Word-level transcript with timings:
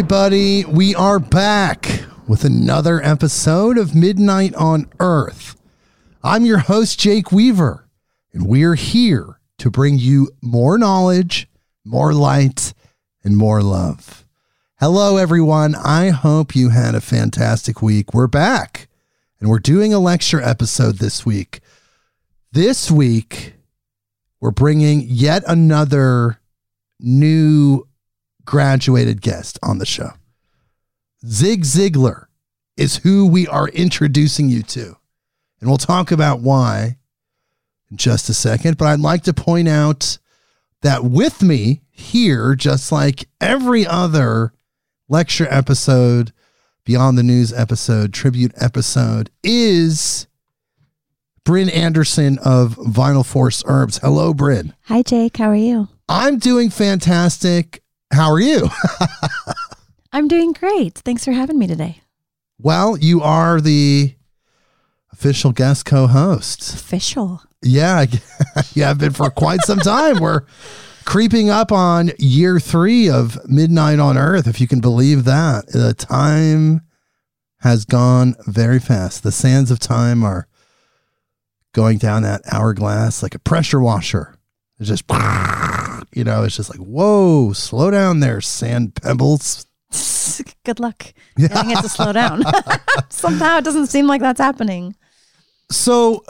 everybody, 0.00 0.64
we 0.64 0.94
are 0.94 1.18
back 1.18 2.06
with 2.26 2.42
another 2.42 3.02
episode 3.02 3.76
of 3.76 3.94
Midnight 3.94 4.54
on 4.54 4.88
Earth. 4.98 5.60
I'm 6.22 6.46
your 6.46 6.56
host, 6.56 6.98
Jake 6.98 7.30
Weaver, 7.30 7.86
and 8.32 8.46
we're 8.46 8.76
here 8.76 9.38
to 9.58 9.70
bring 9.70 9.98
you 9.98 10.30
more 10.40 10.78
knowledge, 10.78 11.50
more 11.84 12.14
light, 12.14 12.72
and 13.22 13.36
more 13.36 13.62
love. 13.62 14.24
Hello, 14.76 15.18
everyone. 15.18 15.74
I 15.74 16.08
hope 16.08 16.56
you 16.56 16.70
had 16.70 16.94
a 16.94 17.02
fantastic 17.02 17.82
week. 17.82 18.14
We're 18.14 18.26
back, 18.26 18.88
and 19.38 19.50
we're 19.50 19.58
doing 19.58 19.92
a 19.92 19.98
lecture 19.98 20.40
episode 20.40 20.96
this 20.96 21.26
week. 21.26 21.60
This 22.52 22.90
week, 22.90 23.52
we're 24.40 24.50
bringing 24.50 25.02
yet 25.02 25.44
another 25.46 26.40
new 26.98 27.86
graduated 28.50 29.22
guest 29.22 29.60
on 29.62 29.78
the 29.78 29.86
show. 29.86 30.10
Zig 31.24 31.62
Ziglar 31.62 32.24
is 32.76 32.96
who 32.96 33.24
we 33.24 33.46
are 33.46 33.68
introducing 33.68 34.48
you 34.48 34.64
to. 34.64 34.96
And 35.60 35.70
we'll 35.70 35.78
talk 35.78 36.10
about 36.10 36.40
why 36.40 36.96
in 37.92 37.96
just 37.96 38.28
a 38.28 38.34
second. 38.34 38.76
But 38.76 38.86
I'd 38.86 38.98
like 38.98 39.22
to 39.24 39.32
point 39.32 39.68
out 39.68 40.18
that 40.82 41.04
with 41.04 41.42
me 41.42 41.82
here, 41.92 42.56
just 42.56 42.90
like 42.90 43.28
every 43.40 43.86
other 43.86 44.52
lecture 45.08 45.46
episode, 45.48 46.32
Beyond 46.84 47.16
the 47.16 47.22
News 47.22 47.52
episode, 47.52 48.12
tribute 48.12 48.52
episode, 48.56 49.30
is 49.44 50.26
Brynn 51.44 51.72
Anderson 51.72 52.38
of 52.44 52.74
Vinyl 52.78 53.24
Force 53.24 53.62
Herbs. 53.64 53.98
Hello, 53.98 54.34
Brynn. 54.34 54.74
Hi, 54.86 55.02
Jake. 55.02 55.36
How 55.36 55.50
are 55.50 55.54
you? 55.54 55.86
I'm 56.08 56.38
doing 56.38 56.68
fantastic. 56.68 57.84
How 58.12 58.30
are 58.30 58.40
you? 58.40 58.68
I'm 60.12 60.26
doing 60.28 60.52
great. 60.52 60.98
Thanks 60.98 61.24
for 61.24 61.32
having 61.32 61.58
me 61.58 61.66
today. 61.66 62.00
well, 62.58 62.96
you 62.98 63.22
are 63.22 63.60
the 63.60 64.14
official 65.12 65.52
guest 65.52 65.84
co-host. 65.84 66.74
Official. 66.74 67.42
Yeah, 67.62 68.06
yeah, 68.74 68.90
I've 68.90 68.98
been 68.98 69.12
for 69.12 69.30
quite 69.30 69.60
some 69.62 69.78
time. 69.80 70.18
We're 70.18 70.42
creeping 71.04 71.50
up 71.50 71.70
on 71.72 72.10
year 72.18 72.58
three 72.58 73.08
of 73.08 73.38
Midnight 73.48 73.98
on 73.98 74.16
Earth, 74.18 74.46
if 74.46 74.60
you 74.60 74.66
can 74.66 74.80
believe 74.80 75.24
that. 75.24 75.68
The 75.68 75.94
time 75.94 76.80
has 77.58 77.84
gone 77.84 78.34
very 78.46 78.78
fast. 78.80 79.22
The 79.22 79.32
sands 79.32 79.70
of 79.70 79.78
time 79.78 80.24
are 80.24 80.48
going 81.72 81.98
down 81.98 82.22
that 82.22 82.40
hourglass 82.50 83.22
like 83.22 83.34
a 83.34 83.38
pressure 83.38 83.80
washer. 83.80 84.36
It's 84.78 84.88
just, 84.88 85.04
you 86.12 86.24
know, 86.24 86.44
it's 86.44 86.56
just 86.56 86.70
like, 86.70 86.80
whoa, 86.80 87.52
slow 87.52 87.90
down 87.90 88.20
there, 88.20 88.40
sand 88.40 88.94
pebbles. 88.94 89.66
Good 90.64 90.80
luck 90.80 91.12
getting 91.36 91.70
it 91.70 91.80
to 91.80 91.88
slow 91.88 92.12
down. 92.12 92.42
Somehow 93.08 93.58
it 93.58 93.64
doesn't 93.64 93.88
seem 93.88 94.06
like 94.06 94.20
that's 94.20 94.40
happening. 94.40 94.94
So 95.70 96.24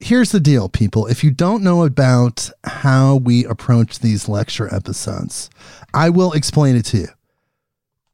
here's 0.00 0.32
the 0.32 0.40
deal, 0.40 0.68
people. 0.68 1.06
If 1.06 1.24
you 1.24 1.30
don't 1.30 1.62
know 1.62 1.84
about 1.84 2.50
how 2.64 3.16
we 3.16 3.44
approach 3.44 4.00
these 4.00 4.28
lecture 4.28 4.72
episodes, 4.74 5.50
I 5.94 6.10
will 6.10 6.32
explain 6.32 6.76
it 6.76 6.84
to 6.86 6.98
you. 6.98 7.08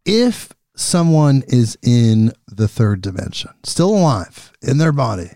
If 0.04 0.52
someone 0.75 1.42
is 1.48 1.78
in 1.82 2.32
the 2.48 2.69
third 2.69 3.02
dimension, 3.02 3.50
still 3.62 3.91
alive 3.91 4.52
in 4.62 4.78
their 4.78 4.92
body, 4.92 5.31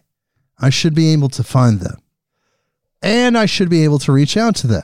I 0.59 0.71
should 0.71 0.95
be 0.95 1.13
able 1.13 1.29
to 1.31 1.43
find 1.43 1.81
them. 1.81 2.01
And 3.03 3.37
I 3.37 3.47
should 3.47 3.69
be 3.69 3.85
able 3.85 3.99
to 4.01 4.13
reach 4.13 4.37
out 4.37 4.57
to 4.57 4.67
them. 4.67 4.83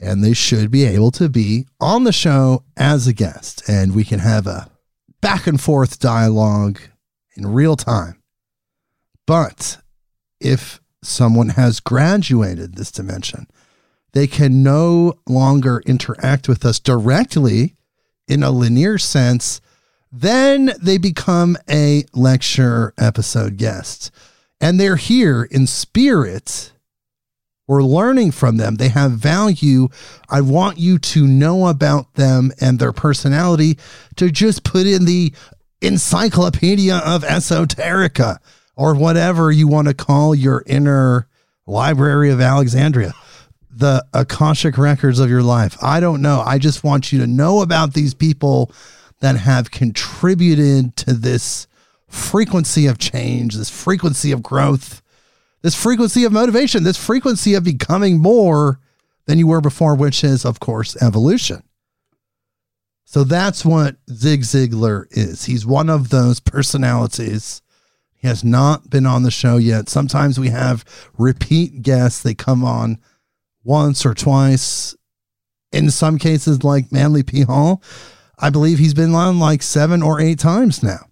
And 0.00 0.22
they 0.22 0.32
should 0.32 0.70
be 0.70 0.84
able 0.84 1.10
to 1.12 1.28
be 1.28 1.66
on 1.80 2.04
the 2.04 2.12
show 2.12 2.64
as 2.76 3.06
a 3.06 3.12
guest. 3.12 3.68
And 3.68 3.94
we 3.94 4.04
can 4.04 4.20
have 4.20 4.46
a 4.46 4.70
back 5.20 5.46
and 5.46 5.60
forth 5.60 5.98
dialogue 5.98 6.80
in 7.36 7.46
real 7.46 7.76
time. 7.76 8.22
But 9.26 9.78
if 10.40 10.80
someone 11.02 11.50
has 11.50 11.80
graduated 11.80 12.74
this 12.74 12.92
dimension, 12.92 13.46
they 14.12 14.26
can 14.26 14.62
no 14.62 15.14
longer 15.28 15.82
interact 15.86 16.48
with 16.48 16.64
us 16.64 16.78
directly 16.78 17.76
in 18.26 18.42
a 18.42 18.50
linear 18.50 18.98
sense. 18.98 19.60
Then 20.10 20.72
they 20.80 20.98
become 20.98 21.56
a 21.68 22.04
lecture 22.14 22.94
episode 22.98 23.56
guest. 23.56 24.10
And 24.60 24.80
they're 24.80 24.96
here 24.96 25.44
in 25.44 25.66
spirit. 25.66 26.72
We're 27.68 27.82
learning 27.82 28.32
from 28.32 28.56
them. 28.56 28.76
They 28.76 28.88
have 28.88 29.12
value. 29.12 29.88
I 30.28 30.40
want 30.40 30.78
you 30.78 30.98
to 30.98 31.26
know 31.26 31.68
about 31.68 32.14
them 32.14 32.50
and 32.60 32.78
their 32.78 32.92
personality 32.92 33.78
to 34.16 34.30
just 34.30 34.64
put 34.64 34.86
in 34.86 35.04
the 35.04 35.32
encyclopedia 35.80 36.96
of 36.96 37.22
esoterica 37.22 38.38
or 38.74 38.94
whatever 38.94 39.52
you 39.52 39.68
want 39.68 39.86
to 39.86 39.94
call 39.94 40.34
your 40.34 40.64
inner 40.66 41.28
library 41.66 42.30
of 42.30 42.40
Alexandria, 42.40 43.12
the 43.70 44.04
Akashic 44.14 44.78
records 44.78 45.20
of 45.20 45.28
your 45.28 45.42
life. 45.42 45.76
I 45.82 46.00
don't 46.00 46.22
know. 46.22 46.42
I 46.44 46.58
just 46.58 46.82
want 46.82 47.12
you 47.12 47.20
to 47.20 47.26
know 47.26 47.60
about 47.60 47.92
these 47.92 48.14
people 48.14 48.72
that 49.20 49.36
have 49.36 49.70
contributed 49.70 50.96
to 50.96 51.12
this 51.12 51.66
frequency 52.08 52.86
of 52.86 52.98
change, 52.98 53.56
this 53.56 53.68
frequency 53.68 54.32
of 54.32 54.42
growth, 54.42 55.02
this 55.62 55.74
frequency 55.74 56.24
of 56.24 56.32
motivation, 56.32 56.84
this 56.84 57.02
frequency 57.02 57.54
of 57.54 57.64
becoming 57.64 58.18
more 58.18 58.80
than 59.26 59.38
you 59.38 59.46
were 59.46 59.60
before, 59.60 59.94
which 59.94 60.24
is, 60.24 60.44
of 60.44 60.60
course, 60.60 61.00
evolution. 61.02 61.62
So 63.04 63.24
that's 63.24 63.64
what 63.64 63.96
Zig 64.10 64.42
Ziglar 64.42 65.06
is. 65.10 65.46
He's 65.46 65.64
one 65.64 65.88
of 65.88 66.10
those 66.10 66.40
personalities. 66.40 67.62
He 68.14 68.28
has 68.28 68.44
not 68.44 68.90
been 68.90 69.06
on 69.06 69.22
the 69.22 69.30
show 69.30 69.56
yet. 69.56 69.88
Sometimes 69.88 70.38
we 70.38 70.48
have 70.48 70.84
repeat 71.16 71.82
guests. 71.82 72.22
They 72.22 72.34
come 72.34 72.64
on 72.64 72.98
once 73.64 74.04
or 74.04 74.12
twice. 74.12 74.94
In 75.72 75.90
some 75.90 76.18
cases, 76.18 76.64
like 76.64 76.92
Manly 76.92 77.22
P. 77.22 77.42
Hall, 77.42 77.82
I 78.38 78.50
believe 78.50 78.78
he's 78.78 78.94
been 78.94 79.14
on 79.14 79.38
like 79.38 79.62
seven 79.62 80.02
or 80.02 80.20
eight 80.20 80.38
times 80.38 80.82
now. 80.82 81.06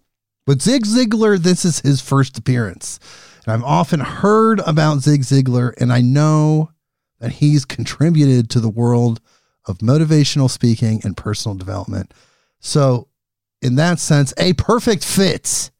But 0.45 0.61
Zig 0.61 0.85
Ziglar, 0.85 1.37
this 1.37 1.65
is 1.65 1.79
his 1.79 2.01
first 2.01 2.37
appearance. 2.37 2.99
And 3.47 3.53
I've 3.53 3.63
often 3.63 4.01
heard 4.01 4.59
about 4.65 4.99
Zig 4.99 5.21
Ziglar, 5.21 5.73
and 5.79 5.93
I 5.93 6.01
know 6.01 6.71
that 7.19 7.31
he's 7.31 7.63
contributed 7.63 8.49
to 8.49 8.59
the 8.59 8.69
world 8.69 9.21
of 9.65 9.77
motivational 9.77 10.49
speaking 10.49 10.99
and 11.05 11.15
personal 11.15 11.55
development. 11.55 12.13
So, 12.59 13.07
in 13.61 13.75
that 13.75 13.99
sense, 13.99 14.33
a 14.37 14.51
perfect 14.53 15.05
fit 15.05 15.71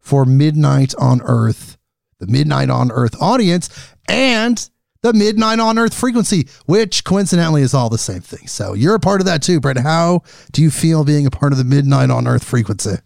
for 0.00 0.24
Midnight 0.24 0.96
on 0.98 1.22
Earth, 1.22 1.78
the 2.18 2.26
Midnight 2.26 2.70
on 2.70 2.90
Earth 2.90 3.14
audience, 3.22 3.70
and 4.08 4.68
the 5.02 5.12
Midnight 5.12 5.60
on 5.60 5.78
Earth 5.78 5.94
frequency, 5.94 6.48
which 6.66 7.04
coincidentally 7.04 7.62
is 7.62 7.72
all 7.72 7.88
the 7.88 7.98
same 7.98 8.20
thing. 8.20 8.48
So, 8.48 8.72
you're 8.72 8.96
a 8.96 9.00
part 9.00 9.20
of 9.20 9.26
that 9.26 9.42
too, 9.42 9.60
Brett. 9.60 9.78
How 9.78 10.22
do 10.50 10.60
you 10.60 10.72
feel 10.72 11.04
being 11.04 11.26
a 11.26 11.30
part 11.30 11.52
of 11.52 11.58
the 11.58 11.64
Midnight 11.64 12.10
on 12.10 12.26
Earth 12.26 12.42
frequency? 12.42 12.96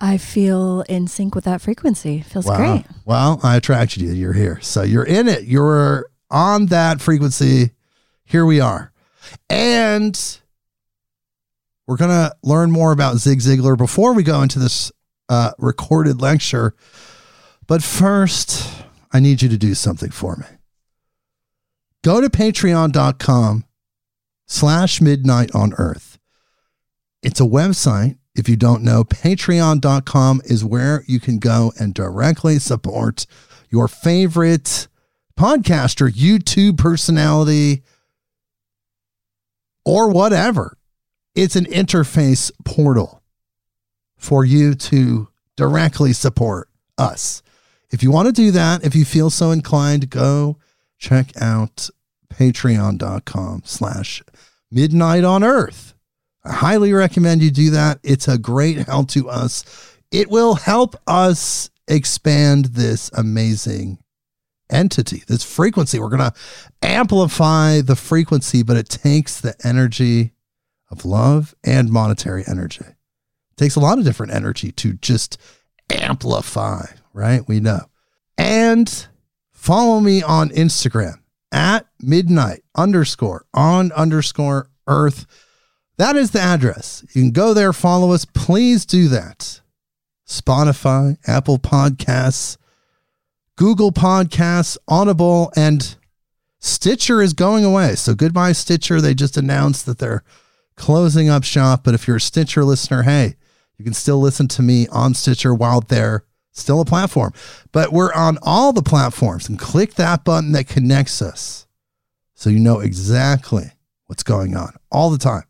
I 0.00 0.16
feel 0.16 0.80
in 0.88 1.06
sync 1.08 1.34
with 1.34 1.44
that 1.44 1.60
frequency. 1.60 2.22
Feels 2.22 2.46
Wow. 2.46 2.56
great. 2.56 2.86
Well, 3.04 3.38
I 3.42 3.56
attracted 3.56 4.00
you. 4.02 4.12
You're 4.12 4.32
here. 4.32 4.58
So 4.62 4.82
you're 4.82 5.04
in 5.04 5.28
it. 5.28 5.44
You're 5.44 6.06
on 6.30 6.66
that 6.66 7.00
frequency. 7.02 7.72
Here 8.24 8.46
we 8.46 8.60
are. 8.60 8.92
And 9.50 10.18
we're 11.86 11.96
going 11.98 12.10
to 12.10 12.34
learn 12.42 12.70
more 12.70 12.92
about 12.92 13.16
Zig 13.18 13.40
Ziglar 13.40 13.76
before 13.76 14.14
we 14.14 14.22
go 14.22 14.40
into 14.42 14.58
this 14.58 14.90
uh, 15.28 15.50
recorded 15.58 16.20
lecture. 16.22 16.74
But 17.66 17.82
first, 17.82 18.84
I 19.12 19.20
need 19.20 19.42
you 19.42 19.48
to 19.50 19.58
do 19.58 19.74
something 19.74 20.10
for 20.10 20.36
me. 20.36 20.46
Go 22.02 22.20
to 22.22 22.30
patreon.com 22.30 23.64
slash 24.46 25.00
midnight 25.00 25.54
on 25.54 25.74
earth. 25.76 26.18
It's 27.22 27.40
a 27.40 27.44
website. 27.44 28.16
If 28.40 28.48
you 28.48 28.56
don't 28.56 28.82
know, 28.82 29.04
patreon.com 29.04 30.40
is 30.46 30.64
where 30.64 31.04
you 31.06 31.20
can 31.20 31.38
go 31.38 31.74
and 31.78 31.92
directly 31.92 32.58
support 32.58 33.26
your 33.68 33.86
favorite 33.86 34.88
podcaster, 35.38 36.10
YouTube 36.10 36.78
personality, 36.78 37.82
or 39.84 40.08
whatever. 40.08 40.78
It's 41.34 41.54
an 41.54 41.66
interface 41.66 42.50
portal 42.64 43.22
for 44.16 44.42
you 44.46 44.74
to 44.74 45.28
directly 45.54 46.14
support 46.14 46.70
us. 46.96 47.42
If 47.90 48.02
you 48.02 48.10
want 48.10 48.24
to 48.28 48.32
do 48.32 48.52
that, 48.52 48.86
if 48.86 48.94
you 48.94 49.04
feel 49.04 49.28
so 49.28 49.50
inclined, 49.50 50.08
go 50.08 50.56
check 50.96 51.30
out 51.38 51.90
patreon.com 52.32 53.64
slash 53.66 54.22
midnight 54.70 55.24
on 55.24 55.44
earth. 55.44 55.92
I 56.44 56.52
highly 56.52 56.92
recommend 56.92 57.42
you 57.42 57.50
do 57.50 57.70
that. 57.70 58.00
It's 58.02 58.28
a 58.28 58.38
great 58.38 58.78
help 58.86 59.08
to 59.10 59.28
us. 59.28 59.64
It 60.10 60.30
will 60.30 60.54
help 60.54 60.96
us 61.06 61.70
expand 61.86 62.66
this 62.66 63.10
amazing 63.14 63.98
entity, 64.70 65.22
this 65.26 65.44
frequency. 65.44 65.98
We're 65.98 66.08
going 66.08 66.30
to 66.30 66.34
amplify 66.82 67.80
the 67.80 67.96
frequency, 67.96 68.62
but 68.62 68.76
it 68.76 68.88
takes 68.88 69.40
the 69.40 69.54
energy 69.64 70.32
of 70.90 71.04
love 71.04 71.54
and 71.64 71.90
monetary 71.90 72.44
energy. 72.46 72.84
It 72.86 73.56
takes 73.56 73.76
a 73.76 73.80
lot 73.80 73.98
of 73.98 74.04
different 74.04 74.32
energy 74.32 74.72
to 74.72 74.94
just 74.94 75.38
amplify, 75.90 76.86
right? 77.12 77.46
We 77.46 77.60
know. 77.60 77.80
And 78.38 79.06
follow 79.52 80.00
me 80.00 80.22
on 80.22 80.48
Instagram 80.50 81.20
at 81.52 81.86
midnight 82.00 82.62
underscore 82.74 83.44
on 83.52 83.92
underscore 83.92 84.70
earth. 84.86 85.26
That 86.00 86.16
is 86.16 86.30
the 86.30 86.40
address. 86.40 87.04
You 87.12 87.20
can 87.20 87.30
go 87.30 87.52
there, 87.52 87.74
follow 87.74 88.12
us. 88.12 88.24
Please 88.24 88.86
do 88.86 89.08
that. 89.08 89.60
Spotify, 90.26 91.18
Apple 91.26 91.58
Podcasts, 91.58 92.56
Google 93.56 93.92
Podcasts, 93.92 94.78
Audible, 94.88 95.52
and 95.56 95.96
Stitcher 96.58 97.20
is 97.20 97.34
going 97.34 97.66
away. 97.66 97.96
So 97.96 98.14
goodbye, 98.14 98.52
Stitcher. 98.52 99.02
They 99.02 99.12
just 99.12 99.36
announced 99.36 99.84
that 99.84 99.98
they're 99.98 100.24
closing 100.74 101.28
up 101.28 101.44
shop. 101.44 101.84
But 101.84 101.92
if 101.92 102.08
you're 102.08 102.16
a 102.16 102.20
Stitcher 102.20 102.64
listener, 102.64 103.02
hey, 103.02 103.36
you 103.76 103.84
can 103.84 103.92
still 103.92 104.22
listen 104.22 104.48
to 104.48 104.62
me 104.62 104.88
on 104.88 105.12
Stitcher 105.12 105.54
while 105.54 105.82
they're 105.82 106.24
still 106.50 106.80
a 106.80 106.86
platform. 106.86 107.34
But 107.72 107.92
we're 107.92 108.14
on 108.14 108.38
all 108.40 108.72
the 108.72 108.80
platforms 108.80 109.50
and 109.50 109.58
click 109.58 109.96
that 109.96 110.24
button 110.24 110.52
that 110.52 110.66
connects 110.66 111.20
us 111.20 111.66
so 112.32 112.48
you 112.48 112.58
know 112.58 112.80
exactly 112.80 113.72
what's 114.06 114.22
going 114.22 114.56
on 114.56 114.72
all 114.90 115.10
the 115.10 115.18
time. 115.18 115.44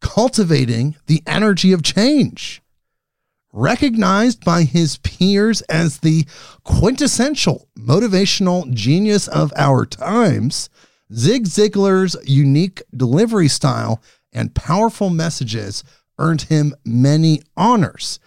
cultivating 0.00 0.96
the 1.06 1.22
energy 1.26 1.72
of 1.72 1.82
change. 1.82 2.61
Recognized 3.54 4.44
by 4.46 4.62
his 4.62 4.96
peers 4.98 5.60
as 5.62 5.98
the 5.98 6.24
quintessential 6.64 7.68
motivational 7.78 8.72
genius 8.72 9.28
of 9.28 9.52
our 9.56 9.84
times, 9.84 10.70
Zig 11.12 11.44
Ziglar's 11.44 12.16
unique 12.24 12.82
delivery 12.96 13.48
style 13.48 14.02
and 14.32 14.54
powerful 14.54 15.10
messages 15.10 15.84
earned 16.18 16.42
him 16.42 16.74
many 16.86 17.42
honors. 17.54 18.18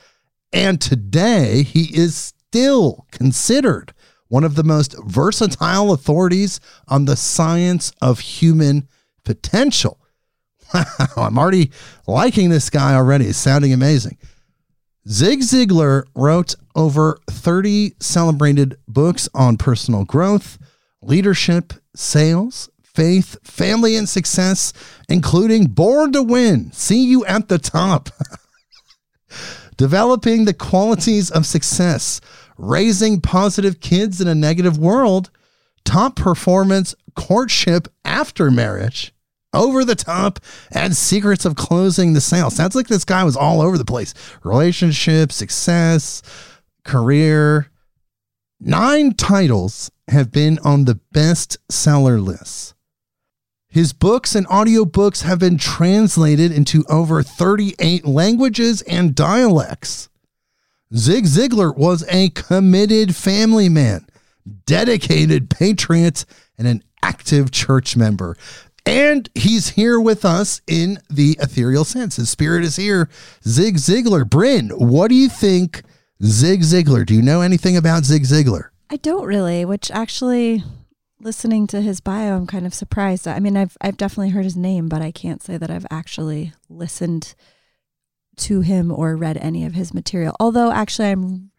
And 0.54 0.80
today, 0.80 1.64
he 1.64 1.98
is 1.98 2.16
still 2.16 3.08
considered 3.12 3.96
one 4.28 4.44
of 4.44 4.54
the 4.54 4.64
most 4.64 4.96
versatile 5.06 5.92
authorities 5.92 6.60
on 6.88 7.06
the 7.06 7.16
science 7.16 7.92
of 8.00 8.20
human 8.20 8.88
potential. 9.24 10.00
Wow, 10.74 10.86
I'm 11.18 11.38
already 11.38 11.72
liking 12.06 12.50
this 12.50 12.70
guy 12.70 12.96
already. 12.96 13.28
It's 13.28 13.38
sounding 13.38 13.72
amazing. 13.72 14.18
Zig 15.08 15.42
Ziglar 15.42 16.04
wrote 16.16 16.56
over 16.76 17.20
30 17.30 17.94
celebrated 18.00 18.78
books 18.88 19.30
on 19.36 19.58
personal 19.58 20.04
growth, 20.04 20.58
leadership, 21.04 21.74
sales, 21.96 22.70
faith, 22.84 23.38
family, 23.44 23.96
and 23.96 24.10
success, 24.10 24.74
including 25.08 25.68
Born 25.68 26.12
to 26.14 26.24
Win, 26.24 26.72
See 26.72 27.06
You 27.06 27.24
at 27.26 27.50
the 27.50 27.60
Top, 27.60 28.10
Developing 29.78 30.46
the 30.46 30.54
Qualities 30.54 31.30
of 31.30 31.46
Success, 31.46 32.20
Raising 32.58 33.22
Positive 33.22 33.82
Kids 33.82 34.22
in 34.22 34.28
a 34.28 34.36
Negative 34.36 34.78
World, 34.78 35.30
Top 35.84 36.16
Performance, 36.16 36.96
Courtship 37.16 37.88
After 38.04 38.50
Marriage, 38.50 39.15
over 39.56 39.84
the 39.84 39.96
top 39.96 40.40
and 40.72 40.96
secrets 40.96 41.46
of 41.46 41.56
closing 41.56 42.14
the 42.14 42.22
sale. 42.22 42.50
Sounds 42.50 42.76
like 42.76 42.88
this 42.88 43.06
guy 43.06 43.24
was 43.24 43.38
all 43.38 43.62
over 43.62 43.78
the 43.78 43.86
place. 43.86 44.14
Relationship, 44.44 45.32
success, 45.32 46.22
career. 46.84 47.72
Nine 48.60 49.14
titles 49.14 49.90
have 50.08 50.32
been 50.32 50.60
on 50.60 50.86
the 50.86 51.00
bestseller 51.14 52.24
list. 52.24 52.74
His 53.68 53.92
books 53.92 54.36
and 54.36 54.48
audiobooks 54.48 55.24
have 55.24 55.40
been 55.40 55.58
translated 55.58 56.52
into 56.52 56.86
over 56.90 57.22
38 57.22 58.06
languages 58.06 58.82
and 58.84 59.14
dialects. 59.14 60.08
Zig 60.96 61.26
Ziglar 61.26 61.76
was 61.76 62.06
a 62.10 62.30
committed 62.30 63.16
family 63.16 63.68
man, 63.68 64.08
dedicated 64.66 65.50
patriot, 65.50 66.24
and 66.58 66.68
an 66.70 66.84
active 67.04 67.52
church 67.52 67.98
member. 67.98 68.38
And 68.86 69.30
he's 69.34 69.70
here 69.70 70.00
with 70.00 70.24
us 70.24 70.62
in 70.68 71.00
the 71.10 71.38
ethereal 71.40 71.84
sense. 71.84 72.18
His 72.18 72.30
spirit 72.30 72.64
is 72.64 72.76
here. 72.76 73.10
Zig 73.48 73.78
Ziglar. 73.78 74.24
Brynn, 74.24 74.78
what 74.78 75.08
do 75.08 75.16
you 75.16 75.28
think 75.28 75.82
Zig 76.24 76.62
Ziglar? 76.62 77.06
Do 77.06 77.16
you 77.16 77.22
know 77.22 77.42
anything 77.42 77.76
about 77.76 78.06
Zig 78.06 78.24
Ziglar? 78.24 78.70
I 78.90 78.98
don't 78.98 79.26
really, 79.26 79.66
which 79.66 79.90
actually 79.90 80.64
listening 81.20 81.66
to 81.68 81.82
his 81.82 82.00
bio, 82.00 82.36
I'm 82.36 82.48
kind 82.48 82.66
of 82.66 82.74
surprised. 82.74 83.28
I 83.28 83.40
mean, 83.40 83.58
I've 83.58 83.76
I've 83.82 83.98
definitely 83.98 84.30
heard 84.30 84.44
his 84.44 84.56
name, 84.56 84.88
but 84.88 85.02
I 85.02 85.12
can't 85.12 85.42
say 85.42 85.58
that 85.58 85.72
I've 85.72 85.88
actually 85.90 86.54
listened 86.70 87.34
to 88.38 88.62
him 88.62 88.92
or 88.92 89.16
read 89.16 89.38
any 89.38 89.66
of 89.66 89.74
his 89.74 89.94
material. 89.94 90.36
Although 90.40 90.72
actually 90.72 91.10
I'm 91.10 91.52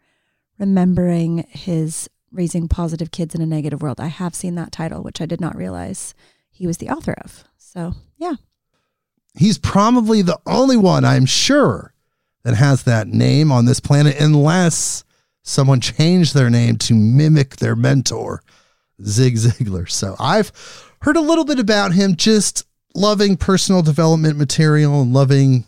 remembering 0.57 1.45
his 1.49 2.09
Raising 2.31 2.67
Positive 2.67 3.11
Kids 3.11 3.35
in 3.35 3.41
a 3.41 3.45
Negative 3.45 3.81
World. 3.81 3.99
I 3.99 4.07
have 4.07 4.35
seen 4.35 4.55
that 4.55 4.71
title, 4.71 5.01
which 5.01 5.21
I 5.21 5.25
did 5.25 5.41
not 5.41 5.55
realize 5.55 6.13
he 6.57 6.65
was 6.65 6.77
the 6.77 6.89
author 6.89 7.13
of. 7.23 7.43
So, 7.57 7.93
yeah. 8.17 8.33
He's 9.35 9.59
probably 9.59 10.23
the 10.23 10.39
only 10.47 10.77
one, 10.77 11.05
I'm 11.05 11.27
sure, 11.27 11.93
that 12.43 12.55
has 12.55 12.83
that 12.83 13.07
name 13.07 13.51
on 13.51 13.65
this 13.65 13.79
planet, 13.79 14.19
unless 14.19 15.03
someone 15.43 15.79
changed 15.79 16.33
their 16.33 16.49
name 16.49 16.77
to 16.77 16.95
mimic 16.95 17.57
their 17.57 17.75
mentor, 17.75 18.41
Zig 19.03 19.35
Ziglar. 19.35 19.87
So, 19.87 20.15
I've 20.19 20.51
heard 21.01 21.15
a 21.15 21.21
little 21.21 21.45
bit 21.45 21.59
about 21.59 21.91
him, 21.91 22.15
just 22.15 22.65
loving 22.95 23.37
personal 23.37 23.83
development 23.83 24.37
material 24.39 24.99
and 25.03 25.13
loving 25.13 25.65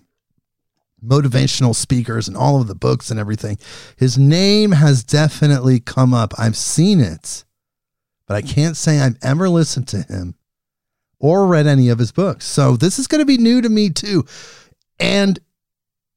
motivational 1.05 1.75
speakers 1.75 2.27
and 2.27 2.35
all 2.35 2.59
of 2.59 2.67
the 2.67 2.73
books 2.73 3.11
and 3.11 3.19
everything. 3.19 3.59
His 3.95 4.17
name 4.17 4.71
has 4.71 5.03
definitely 5.03 5.79
come 5.79 6.15
up. 6.15 6.33
I've 6.39 6.57
seen 6.57 6.99
it, 6.99 7.45
but 8.25 8.35
I 8.35 8.41
can't 8.41 8.75
say 8.75 8.99
I've 8.99 9.19
ever 9.21 9.47
listened 9.47 9.87
to 9.89 10.01
him 10.01 10.33
or 11.19 11.45
read 11.45 11.67
any 11.67 11.89
of 11.89 11.99
his 11.99 12.11
books. 12.11 12.45
So 12.45 12.75
this 12.75 12.97
is 12.99 13.07
going 13.07 13.19
to 13.19 13.25
be 13.25 13.37
new 13.37 13.61
to 13.61 13.69
me 13.69 13.89
too. 13.89 14.25
And 14.99 15.39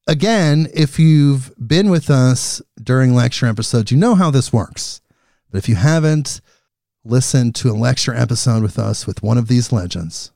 again, 0.07 0.69
if 0.75 0.99
you've 0.99 1.53
been 1.57 1.91
with 1.91 2.11
us 2.11 2.63
during 2.83 3.15
lecture 3.15 3.47
episodes, 3.47 3.91
you 3.91 3.97
know 3.97 4.15
how 4.15 4.31
this 4.31 4.53
works. 4.53 5.01
But 5.51 5.59
if 5.59 5.69
you 5.69 5.75
haven't 5.75 6.41
listened 7.05 7.55
to 7.57 7.71
a 7.71 7.73
lecture 7.73 8.15
episode 8.15 8.63
with 8.63 8.79
us 8.79 9.07
with 9.07 9.23
one 9.23 9.39
of 9.39 9.49
these 9.49 9.73
legends, 9.73 10.33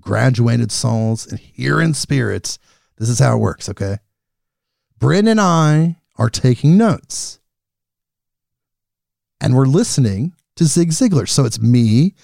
graduated 0.00 0.70
souls 0.70 1.26
and 1.26 1.38
here 1.38 1.80
in 1.80 1.94
spirits, 1.94 2.58
this 2.96 3.08
is 3.08 3.18
how 3.18 3.36
it 3.36 3.40
works, 3.40 3.68
okay? 3.68 3.98
Brynn 4.98 5.28
and 5.28 5.40
I 5.40 5.96
are 6.16 6.30
taking 6.30 6.76
notes. 6.76 7.40
And 9.40 9.56
we're 9.56 9.64
listening 9.64 10.34
to 10.56 10.64
Zig 10.64 10.90
Ziglar. 10.90 11.26
So 11.26 11.46
it's 11.46 11.60
me, 11.60 12.14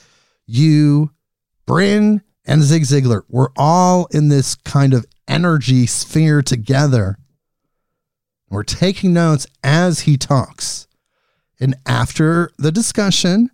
you, 0.47 1.11
Brynn, 1.67 2.23
and 2.47 2.63
Zig 2.63 2.85
Ziglar. 2.85 3.23
We're 3.29 3.49
all 3.57 4.07
in 4.13 4.29
this 4.29 4.55
kind 4.55 4.95
of 4.95 5.07
energy 5.27 5.87
sphere 5.87 6.43
together. 6.43 7.19
We're 8.49 8.63
taking 8.63 9.13
notes 9.13 9.47
as 9.65 10.01
he 10.01 10.17
talks. 10.17 10.87
And 11.59 11.75
after 11.87 12.51
the 12.59 12.71
discussion, 12.71 13.51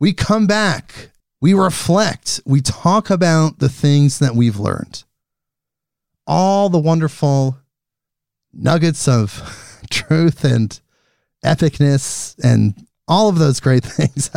we 0.00 0.12
come 0.12 0.46
back, 0.46 1.10
we 1.40 1.54
reflect, 1.54 2.40
we 2.44 2.60
talk 2.60 3.10
about 3.10 3.58
the 3.58 3.68
things 3.68 4.18
that 4.18 4.34
we've 4.34 4.58
learned. 4.58 5.04
All 6.26 6.68
the 6.68 6.78
wonderful 6.78 7.58
nuggets 8.52 9.06
of 9.06 9.80
truth 9.90 10.44
and 10.44 10.80
epicness 11.44 12.36
and 12.42 12.86
all 13.06 13.28
of 13.28 13.38
those 13.38 13.60
great 13.60 13.84
things. 13.84 14.30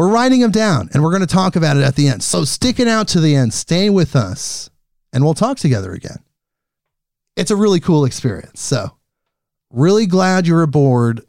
We're 0.00 0.08
writing 0.08 0.40
them 0.40 0.50
down 0.50 0.88
and 0.94 1.02
we're 1.02 1.10
going 1.10 1.20
to 1.20 1.26
talk 1.26 1.56
about 1.56 1.76
it 1.76 1.82
at 1.82 1.94
the 1.94 2.08
end. 2.08 2.22
So 2.22 2.46
stick 2.46 2.80
it 2.80 2.88
out 2.88 3.06
to 3.08 3.20
the 3.20 3.36
end, 3.36 3.52
stay 3.52 3.90
with 3.90 4.16
us, 4.16 4.70
and 5.12 5.22
we'll 5.22 5.34
talk 5.34 5.58
together 5.58 5.92
again. 5.92 6.20
It's 7.36 7.50
a 7.50 7.56
really 7.56 7.80
cool 7.80 8.06
experience. 8.06 8.62
So, 8.62 8.96
really 9.70 10.06
glad 10.06 10.46
you're 10.46 10.62
aboard. 10.62 11.20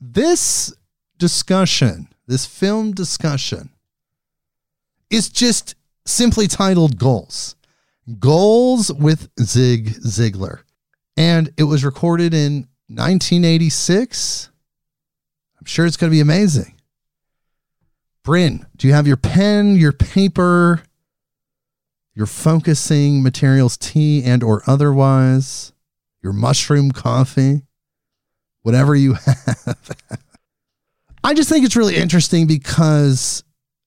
This 0.00 0.74
discussion, 1.16 2.08
this 2.26 2.44
film 2.44 2.90
discussion, 2.90 3.70
is 5.10 5.28
just 5.28 5.76
simply 6.04 6.48
titled 6.48 6.98
Goals. 6.98 7.54
Goals 8.18 8.92
with 8.92 9.30
Zig 9.40 9.90
Ziglar. 10.00 10.62
And 11.16 11.52
it 11.56 11.62
was 11.62 11.84
recorded 11.84 12.34
in 12.34 12.66
1986. 12.88 14.50
I'm 15.60 15.66
sure 15.66 15.86
it's 15.86 15.96
going 15.96 16.10
to 16.10 16.16
be 16.16 16.20
amazing. 16.20 16.77
Brynn, 18.28 18.66
do 18.76 18.86
you 18.86 18.92
have 18.92 19.06
your 19.06 19.16
pen, 19.16 19.74
your 19.76 19.90
paper, 19.90 20.82
your 22.12 22.26
focusing 22.26 23.22
materials, 23.22 23.78
tea 23.78 24.22
and 24.22 24.42
or 24.42 24.62
otherwise, 24.66 25.72
your 26.22 26.34
mushroom 26.34 26.92
coffee, 26.92 27.62
whatever 28.60 28.94
you 28.94 29.14
have? 29.24 29.78
I 31.24 31.32
just 31.32 31.48
think 31.48 31.64
it's 31.64 31.74
really 31.74 31.96
interesting 31.96 32.46
because 32.46 33.44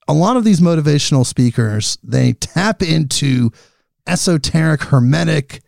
a 0.08 0.14
lot 0.14 0.38
of 0.38 0.44
these 0.44 0.60
motivational 0.60 1.24
speakers, 1.24 2.00
they 2.02 2.34
tap 2.34 2.82
into 2.82 3.52
esoteric, 4.08 4.82
hermetic, 4.86 5.62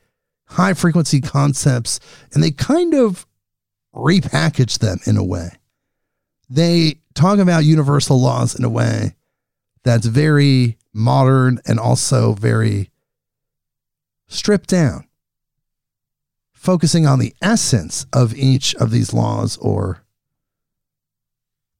high 0.47 0.73
frequency 0.73 1.21
concepts 1.21 1.99
and 2.33 2.43
they 2.43 2.49
kind 2.49 2.95
of 2.95 3.27
repackage 3.93 4.79
them 4.79 4.97
in 5.05 5.15
a 5.15 5.23
way. 5.23 5.49
They 6.49 7.02
talk 7.13 7.39
about 7.39 7.65
universal 7.65 8.19
laws 8.19 8.55
in 8.55 8.63
a 8.63 8.69
way 8.69 9.15
that's 9.83 10.05
very 10.05 10.77
modern 10.93 11.59
and 11.65 11.79
also 11.79 12.33
very 12.33 12.89
stripped 14.27 14.69
down, 14.69 15.07
focusing 16.53 17.05
on 17.05 17.19
the 17.19 17.35
essence 17.41 18.05
of 18.13 18.33
each 18.35 18.75
of 18.75 18.91
these 18.91 19.13
laws 19.13 19.57
or 19.57 20.03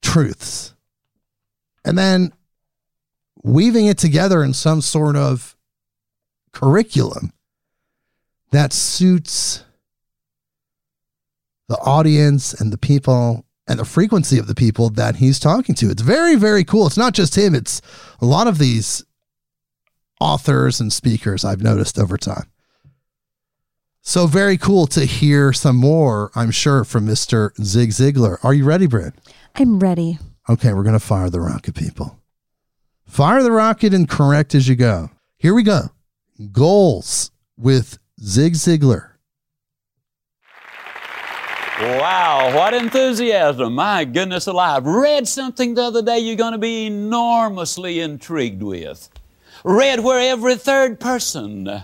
truths, 0.02 0.74
and 1.86 1.98
then 1.98 2.34
weaving 3.44 3.86
it 3.86 3.98
together 3.98 4.44
in 4.44 4.54
some 4.54 4.82
sort 4.82 5.16
of 5.16 5.56
curriculum 6.52 7.34
that 8.52 8.72
suits 8.72 9.64
the 11.68 11.78
audience 11.80 12.54
and 12.54 12.72
the 12.72 12.78
people 12.78 13.46
and 13.68 13.80
the 13.80 13.86
frequency 13.86 14.38
of 14.38 14.48
the 14.48 14.56
people 14.56 14.90
that 14.90 15.18
he's 15.18 15.40
talking 15.40 15.76
to. 15.76 15.90
It's 15.90 16.02
very, 16.02 16.36
very 16.36 16.64
cool. 16.64 16.88
It's 16.88 16.98
not 16.98 17.14
just 17.14 17.38
him, 17.38 17.56
it's 17.56 17.82
a 18.22 18.26
lot 18.26 18.48
of 18.48 18.58
these 18.58 19.04
authors 20.20 20.80
and 20.80 20.92
speakers 20.92 21.44
I've 21.44 21.62
noticed 21.62 21.98
over 22.00 22.18
time. 22.18 22.50
So 24.02 24.28
very 24.28 24.58
cool 24.58 24.86
to 24.88 25.06
hear 25.06 25.54
some 25.54 25.78
more, 25.78 26.30
I'm 26.36 26.52
sure, 26.52 26.84
from 26.84 27.08
Mr. 27.08 27.52
Zig 27.64 27.92
Ziglar. 27.92 28.38
Are 28.44 28.54
you 28.54 28.66
ready, 28.66 28.86
Brynn? 28.86 29.14
I'm 29.56 29.80
ready. 29.80 30.20
Okay, 30.50 30.74
we're 30.74 30.84
going 30.84 30.92
to 30.94 31.00
fire 31.00 31.30
the 31.30 31.40
rocket, 31.40 31.76
people. 31.76 32.20
Fire 33.06 33.42
the 33.42 33.52
rocket 33.52 33.94
and 33.94 34.10
correct 34.10 34.56
as 34.56 34.68
you 34.68 34.76
go. 34.76 35.10
Here 35.38 35.54
we 35.54 35.64
go. 35.64 35.92
Goals 36.52 37.32
with 37.58 37.98
Zig 38.22 38.54
Ziglar. 38.54 39.13
Wow, 41.84 42.56
what 42.56 42.74
enthusiasm. 42.74 43.76
My 43.76 44.06
goodness 44.06 44.48
alive. 44.48 44.86
Read 44.86 45.28
something 45.28 45.74
the 45.74 45.84
other 45.84 46.02
day 46.02 46.18
you're 46.20 46.38
going 46.38 46.54
to 46.54 46.58
be 46.58 46.86
enormously 46.86 48.00
intrigued 48.00 48.64
with. 48.64 49.10
Read 49.66 50.00
where 50.00 50.32
every 50.32 50.56
third 50.56 51.02
person 51.02 51.84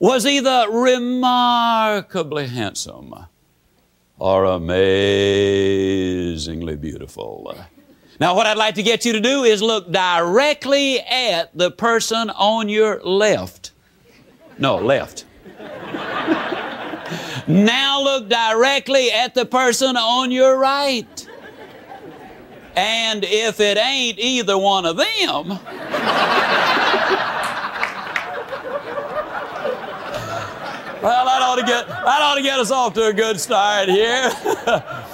was 0.00 0.24
either 0.24 0.68
remarkably 0.70 2.46
handsome 2.46 3.14
or 4.18 4.46
amazingly 4.46 4.76
beautiful. 6.76 7.54
Now, 8.18 8.34
what 8.34 8.46
I'd 8.46 8.56
like 8.56 8.76
to 8.76 8.82
get 8.82 9.04
you 9.04 9.12
to 9.12 9.20
do 9.20 9.44
is 9.44 9.60
look 9.60 9.92
directly 9.92 11.00
at 11.00 11.54
the 11.54 11.70
person 11.70 12.30
on 12.30 12.70
your 12.70 13.02
left. 13.02 13.72
No, 14.56 14.76
left. 14.76 15.26
now 17.46 18.02
look 18.02 18.28
directly 18.28 19.10
at 19.10 19.34
the 19.34 19.44
person 19.44 19.96
on 19.96 20.30
your 20.30 20.58
right. 20.58 21.28
And 22.76 23.24
if 23.24 23.60
it 23.60 23.78
ain't 23.78 24.18
either 24.18 24.58
one 24.58 24.84
of 24.84 24.96
them, 24.96 25.06
well, 25.44 25.58
that 31.24 31.42
ought 31.42 31.56
to 31.56 31.62
get 31.62 31.86
that 31.86 32.20
ought 32.20 32.34
to 32.34 32.42
get 32.42 32.58
us 32.58 32.72
off 32.72 32.94
to 32.94 33.06
a 33.06 33.12
good 33.12 33.38
start 33.38 33.88
here. 33.88 34.30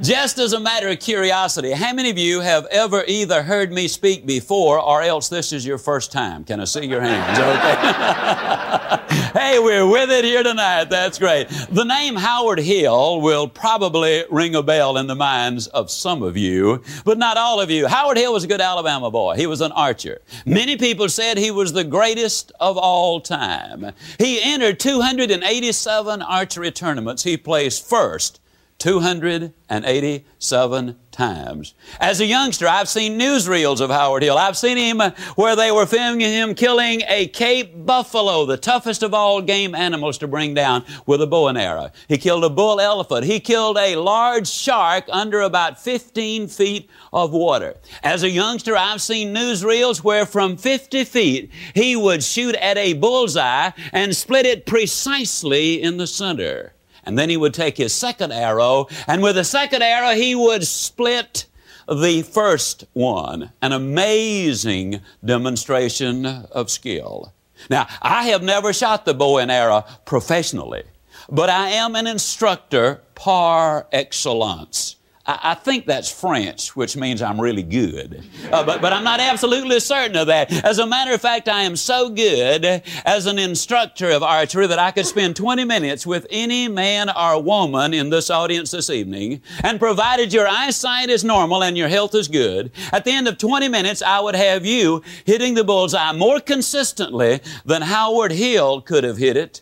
Just 0.00 0.38
as 0.38 0.52
a 0.52 0.60
matter 0.60 0.86
of 0.88 1.00
curiosity, 1.00 1.72
how 1.72 1.92
many 1.92 2.08
of 2.08 2.16
you 2.16 2.38
have 2.38 2.66
ever 2.66 3.02
either 3.08 3.42
heard 3.42 3.72
me 3.72 3.88
speak 3.88 4.24
before 4.24 4.78
or 4.78 5.02
else 5.02 5.28
this 5.28 5.52
is 5.52 5.66
your 5.66 5.76
first 5.76 6.12
time? 6.12 6.44
Can 6.44 6.60
I 6.60 6.64
see 6.64 6.86
your 6.86 7.00
hands? 7.00 7.38
Okay. 7.48 9.30
hey, 9.34 9.58
we're 9.58 9.86
with 9.86 10.10
it 10.10 10.24
here 10.24 10.42
tonight. 10.42 10.84
That's 10.84 11.18
great. 11.18 11.48
The 11.70 11.84
name 11.84 12.14
Howard 12.14 12.60
Hill 12.60 13.20
will 13.20 13.48
probably 13.48 14.24
ring 14.30 14.54
a 14.54 14.62
bell 14.62 14.96
in 14.98 15.06
the 15.06 15.14
minds 15.14 15.66
of 15.68 15.90
some 15.90 16.22
of 16.22 16.36
you, 16.36 16.82
but 17.04 17.18
not 17.18 17.36
all 17.36 17.60
of 17.60 17.70
you. 17.70 17.88
Howard 17.88 18.18
Hill 18.18 18.32
was 18.32 18.44
a 18.44 18.46
good 18.46 18.60
Alabama 18.60 19.10
boy. 19.10 19.34
He 19.36 19.46
was 19.46 19.60
an 19.60 19.72
archer. 19.72 20.20
Many 20.46 20.76
people 20.76 21.08
said 21.08 21.38
he 21.38 21.50
was 21.50 21.72
the 21.72 21.84
greatest 21.84 22.52
of 22.60 22.76
all 22.76 23.20
time. 23.20 23.92
He 24.18 24.40
entered 24.42 24.78
287 24.78 26.22
archery 26.22 26.70
tournaments. 26.70 27.24
He 27.24 27.36
placed 27.36 27.88
first 27.88 28.40
287 28.78 30.96
times. 31.10 31.74
As 31.98 32.20
a 32.20 32.26
youngster, 32.26 32.68
I've 32.68 32.88
seen 32.88 33.18
newsreels 33.18 33.80
of 33.80 33.90
Howard 33.90 34.22
Hill. 34.22 34.38
I've 34.38 34.56
seen 34.56 34.76
him 34.76 35.00
uh, 35.00 35.10
where 35.34 35.56
they 35.56 35.72
were 35.72 35.84
filming 35.84 36.20
him 36.20 36.54
killing 36.54 37.02
a 37.08 37.26
Cape 37.26 37.84
buffalo, 37.84 38.46
the 38.46 38.56
toughest 38.56 39.02
of 39.02 39.12
all 39.12 39.42
game 39.42 39.74
animals 39.74 40.16
to 40.18 40.28
bring 40.28 40.54
down 40.54 40.84
with 41.06 41.20
a 41.20 41.26
bow 41.26 41.48
and 41.48 41.58
arrow. 41.58 41.90
He 42.06 42.18
killed 42.18 42.44
a 42.44 42.50
bull 42.50 42.80
elephant. 42.80 43.24
He 43.24 43.40
killed 43.40 43.78
a 43.78 43.96
large 43.96 44.48
shark 44.48 45.06
under 45.08 45.40
about 45.40 45.80
15 45.80 46.46
feet 46.46 46.88
of 47.12 47.32
water. 47.32 47.74
As 48.04 48.22
a 48.22 48.30
youngster, 48.30 48.76
I've 48.76 49.02
seen 49.02 49.34
newsreels 49.34 50.04
where 50.04 50.24
from 50.24 50.56
50 50.56 51.02
feet 51.02 51.50
he 51.74 51.96
would 51.96 52.22
shoot 52.22 52.54
at 52.54 52.78
a 52.78 52.92
bullseye 52.92 53.72
and 53.92 54.14
split 54.14 54.46
it 54.46 54.66
precisely 54.66 55.82
in 55.82 55.96
the 55.96 56.06
center. 56.06 56.74
And 57.08 57.18
then 57.18 57.30
he 57.30 57.38
would 57.38 57.54
take 57.54 57.78
his 57.78 57.94
second 57.94 58.32
arrow, 58.32 58.86
and 59.06 59.22
with 59.22 59.36
the 59.36 59.42
second 59.42 59.80
arrow, 59.80 60.14
he 60.14 60.34
would 60.34 60.66
split 60.66 61.46
the 61.90 62.20
first 62.20 62.84
one. 62.92 63.50
An 63.62 63.72
amazing 63.72 65.00
demonstration 65.24 66.26
of 66.26 66.70
skill. 66.70 67.32
Now, 67.70 67.86
I 68.02 68.24
have 68.24 68.42
never 68.42 68.74
shot 68.74 69.06
the 69.06 69.14
bow 69.14 69.38
and 69.38 69.50
arrow 69.50 69.86
professionally, 70.04 70.82
but 71.30 71.48
I 71.48 71.70
am 71.70 71.96
an 71.96 72.06
instructor 72.06 73.00
par 73.14 73.86
excellence. 73.90 74.96
I, 75.30 75.54
think 75.54 75.84
that's 75.84 76.10
French, 76.10 76.74
which 76.74 76.96
means 76.96 77.20
I'm 77.20 77.38
really 77.38 77.62
good. 77.62 78.24
Uh, 78.50 78.64
but, 78.64 78.80
but 78.80 78.94
I'm 78.94 79.04
not 79.04 79.20
absolutely 79.20 79.78
certain 79.78 80.16
of 80.16 80.28
that. 80.28 80.50
As 80.64 80.78
a 80.78 80.86
matter 80.86 81.12
of 81.12 81.20
fact, 81.20 81.50
I 81.50 81.64
am 81.64 81.76
so 81.76 82.08
good 82.08 82.64
as 83.04 83.26
an 83.26 83.38
instructor 83.38 84.10
of 84.10 84.22
archery 84.22 84.66
that 84.66 84.78
I 84.78 84.90
could 84.90 85.04
spend 85.04 85.36
20 85.36 85.64
minutes 85.64 86.06
with 86.06 86.26
any 86.30 86.66
man 86.66 87.10
or 87.10 87.42
woman 87.42 87.92
in 87.92 88.08
this 88.08 88.30
audience 88.30 88.70
this 88.70 88.88
evening, 88.88 89.42
and 89.62 89.78
provided 89.78 90.32
your 90.32 90.48
eyesight 90.48 91.10
is 91.10 91.24
normal 91.24 91.62
and 91.62 91.76
your 91.76 91.88
health 91.88 92.14
is 92.14 92.26
good, 92.26 92.72
at 92.90 93.04
the 93.04 93.12
end 93.12 93.28
of 93.28 93.36
20 93.36 93.68
minutes, 93.68 94.00
I 94.00 94.20
would 94.20 94.34
have 94.34 94.64
you 94.64 95.02
hitting 95.26 95.52
the 95.52 95.64
bullseye 95.64 96.12
more 96.12 96.40
consistently 96.40 97.40
than 97.66 97.82
Howard 97.82 98.32
Hill 98.32 98.80
could 98.80 99.04
have 99.04 99.18
hit 99.18 99.36
it 99.36 99.60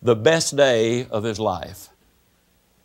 the 0.00 0.14
best 0.14 0.56
day 0.56 1.08
of 1.08 1.24
his 1.24 1.40
life. 1.40 1.87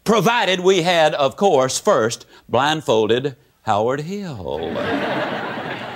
Provided 0.04 0.60
we 0.60 0.82
had, 0.82 1.14
of 1.16 1.36
course, 1.38 1.80
first 1.80 2.26
blindfolded 2.50 3.36
Howard 3.62 4.02
Hill. 4.02 4.60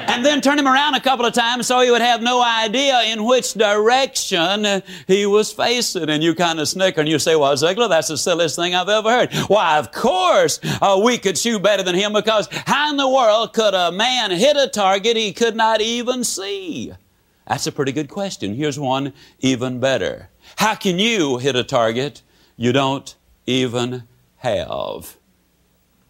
and 0.07 0.25
then 0.25 0.39
turn 0.39 0.57
him 0.57 0.67
around 0.67 0.95
a 0.95 1.01
couple 1.01 1.25
of 1.25 1.33
times 1.33 1.67
so 1.67 1.81
he 1.81 1.91
would 1.91 2.01
have 2.01 2.21
no 2.21 2.41
idea 2.41 3.01
in 3.03 3.25
which 3.25 3.53
direction 3.53 4.81
he 5.07 5.25
was 5.25 5.51
facing. 5.51 6.09
And 6.09 6.23
you 6.23 6.33
kind 6.33 6.59
of 6.59 6.69
snicker 6.69 7.01
and 7.01 7.09
you 7.09 7.19
say, 7.19 7.35
Well, 7.35 7.53
Ziglar, 7.53 7.89
that's 7.89 8.07
the 8.07 8.17
silliest 8.17 8.55
thing 8.55 8.73
I've 8.73 8.87
ever 8.87 9.09
heard. 9.09 9.33
Why, 9.47 9.77
of 9.77 9.91
course, 9.91 10.59
uh, 10.81 10.99
we 11.03 11.17
could 11.17 11.37
shoot 11.37 11.61
better 11.61 11.83
than 11.83 11.95
him 11.95 12.13
because 12.13 12.47
how 12.51 12.89
in 12.89 12.97
the 12.97 13.09
world 13.09 13.53
could 13.53 13.73
a 13.73 13.91
man 13.91 14.31
hit 14.31 14.55
a 14.55 14.67
target 14.67 15.17
he 15.17 15.33
could 15.33 15.55
not 15.55 15.81
even 15.81 16.23
see? 16.23 16.93
That's 17.45 17.67
a 17.67 17.71
pretty 17.71 17.91
good 17.91 18.09
question. 18.09 18.55
Here's 18.55 18.79
one 18.79 19.13
even 19.39 19.79
better. 19.79 20.29
How 20.55 20.75
can 20.75 20.97
you 20.97 21.37
hit 21.37 21.55
a 21.55 21.63
target 21.63 22.21
you 22.55 22.71
don't 22.71 23.15
even 23.47 24.03
have. 24.37 25.17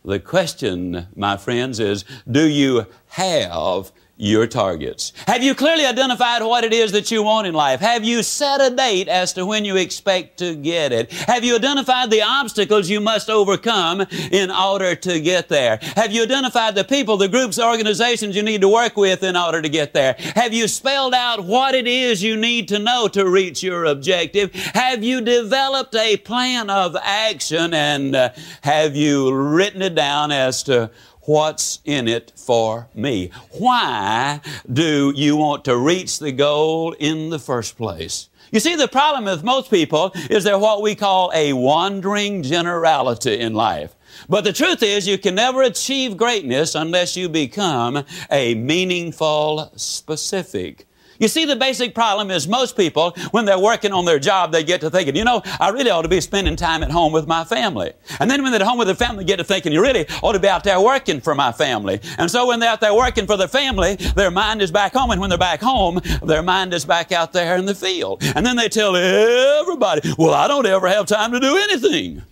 The 0.03 0.19
question, 0.19 1.07
my 1.15 1.37
friends, 1.37 1.79
is 1.79 2.03
do 2.29 2.47
you 2.47 2.87
have 3.09 3.91
your 4.17 4.47
targets? 4.47 5.13
Have 5.27 5.43
you 5.43 5.53
clearly 5.53 5.85
identified 5.85 6.41
what 6.41 6.63
it 6.63 6.73
is 6.73 6.91
that 6.91 7.11
you 7.11 7.21
want 7.21 7.47
in 7.47 7.53
life? 7.53 7.79
Have 7.79 8.03
you 8.03 8.23
set 8.23 8.59
a 8.59 8.75
date 8.75 9.07
as 9.07 9.33
to 9.33 9.45
when 9.45 9.63
you 9.63 9.77
expect 9.77 10.37
to 10.39 10.55
get 10.55 10.91
it? 10.91 11.11
Have 11.11 11.43
you 11.43 11.55
identified 11.55 12.09
the 12.09 12.23
obstacles 12.23 12.89
you 12.89 12.99
must 12.99 13.29
overcome 13.29 14.01
in 14.31 14.49
order 14.49 14.95
to 14.95 15.19
get 15.19 15.49
there? 15.49 15.79
Have 15.95 16.11
you 16.11 16.23
identified 16.23 16.73
the 16.75 16.83
people, 16.83 17.17
the 17.17 17.27
groups, 17.27 17.57
the 17.57 17.65
organizations 17.65 18.35
you 18.35 18.43
need 18.43 18.61
to 18.61 18.69
work 18.69 18.97
with 18.97 19.21
in 19.23 19.37
order 19.37 19.61
to 19.61 19.69
get 19.69 19.93
there? 19.93 20.15
Have 20.35 20.53
you 20.53 20.67
spelled 20.67 21.13
out 21.13 21.43
what 21.43 21.75
it 21.75 21.87
is 21.87 22.23
you 22.23 22.35
need 22.35 22.67
to 22.69 22.79
know 22.79 23.07
to 23.09 23.29
reach 23.29 23.61
your 23.61 23.85
objective? 23.85 24.53
Have 24.53 25.03
you 25.03 25.21
developed 25.21 25.95
a 25.95 26.17
plan 26.17 26.69
of 26.69 26.95
action 27.01 27.73
and 27.73 28.15
uh, 28.15 28.29
have 28.61 28.95
you 28.95 29.31
written 29.31 29.81
it 29.83 29.93
down 29.93 30.31
as 30.31 30.63
to 30.63 30.89
what's 31.27 31.79
in 31.83 32.07
it 32.07 32.31
for 32.35 32.87
me? 32.95 33.29
Why 33.51 34.39
do 34.71 35.11
you 35.15 35.35
want 35.35 35.65
to 35.65 35.77
reach 35.77 36.19
the 36.19 36.31
goal 36.31 36.93
in 36.93 37.29
the 37.29 37.37
first 37.37 37.77
place? 37.77 38.29
You 38.51 38.61
see, 38.61 38.75
the 38.77 38.87
problem 38.87 39.25
with 39.25 39.43
most 39.43 39.69
people 39.69 40.13
is 40.29 40.45
they're 40.45 40.57
what 40.57 40.81
we 40.81 40.95
call 40.95 41.31
a 41.35 41.51
wandering 41.51 42.43
generality 42.43 43.39
in 43.39 43.53
life. 43.53 43.93
But 44.29 44.45
the 44.45 44.53
truth 44.53 44.81
is, 44.81 45.05
you 45.05 45.17
can 45.17 45.35
never 45.35 45.63
achieve 45.63 46.15
greatness 46.15 46.73
unless 46.73 47.17
you 47.17 47.27
become 47.27 48.05
a 48.31 48.55
meaningful 48.55 49.71
specific. 49.75 50.86
You 51.19 51.27
see, 51.27 51.45
the 51.45 51.55
basic 51.55 51.95
problem 51.95 52.31
is 52.31 52.47
most 52.47 52.77
people, 52.77 53.11
when 53.31 53.45
they're 53.45 53.59
working 53.59 53.91
on 53.91 54.05
their 54.05 54.19
job, 54.19 54.51
they 54.51 54.63
get 54.63 54.81
to 54.81 54.89
thinking, 54.89 55.15
you 55.15 55.23
know, 55.23 55.41
I 55.59 55.69
really 55.69 55.89
ought 55.89 56.03
to 56.03 56.07
be 56.07 56.21
spending 56.21 56.55
time 56.55 56.83
at 56.83 56.91
home 56.91 57.11
with 57.11 57.27
my 57.27 57.43
family. 57.43 57.93
And 58.19 58.29
then 58.29 58.43
when 58.43 58.51
they're 58.51 58.61
at 58.61 58.67
home 58.67 58.77
with 58.77 58.87
their 58.87 58.95
family, 58.95 59.23
they 59.23 59.27
get 59.27 59.37
to 59.37 59.43
thinking, 59.43 59.71
you 59.71 59.81
really 59.81 60.05
ought 60.21 60.33
to 60.33 60.39
be 60.39 60.47
out 60.47 60.63
there 60.63 60.79
working 60.79 61.21
for 61.21 61.33
my 61.35 61.51
family. 61.51 61.99
And 62.17 62.29
so 62.29 62.47
when 62.47 62.59
they're 62.59 62.69
out 62.69 62.81
there 62.81 62.93
working 62.93 63.25
for 63.25 63.37
their 63.37 63.47
family, 63.47 63.95
their 63.95 64.31
mind 64.31 64.61
is 64.61 64.71
back 64.71 64.93
home. 64.93 65.11
And 65.11 65.19
when 65.19 65.29
they're 65.29 65.39
back 65.39 65.61
home, 65.61 65.99
their 66.23 66.43
mind 66.43 66.73
is 66.73 66.85
back 66.85 67.11
out 67.11 67.33
there 67.33 67.57
in 67.57 67.65
the 67.65 67.75
field. 67.75 68.21
And 68.35 68.45
then 68.45 68.55
they 68.55 68.69
tell 68.69 68.95
everybody, 68.95 70.13
well, 70.17 70.33
I 70.33 70.47
don't 70.47 70.65
ever 70.65 70.87
have 70.87 71.05
time 71.05 71.31
to 71.31 71.39
do 71.39 71.57
anything. 71.57 72.23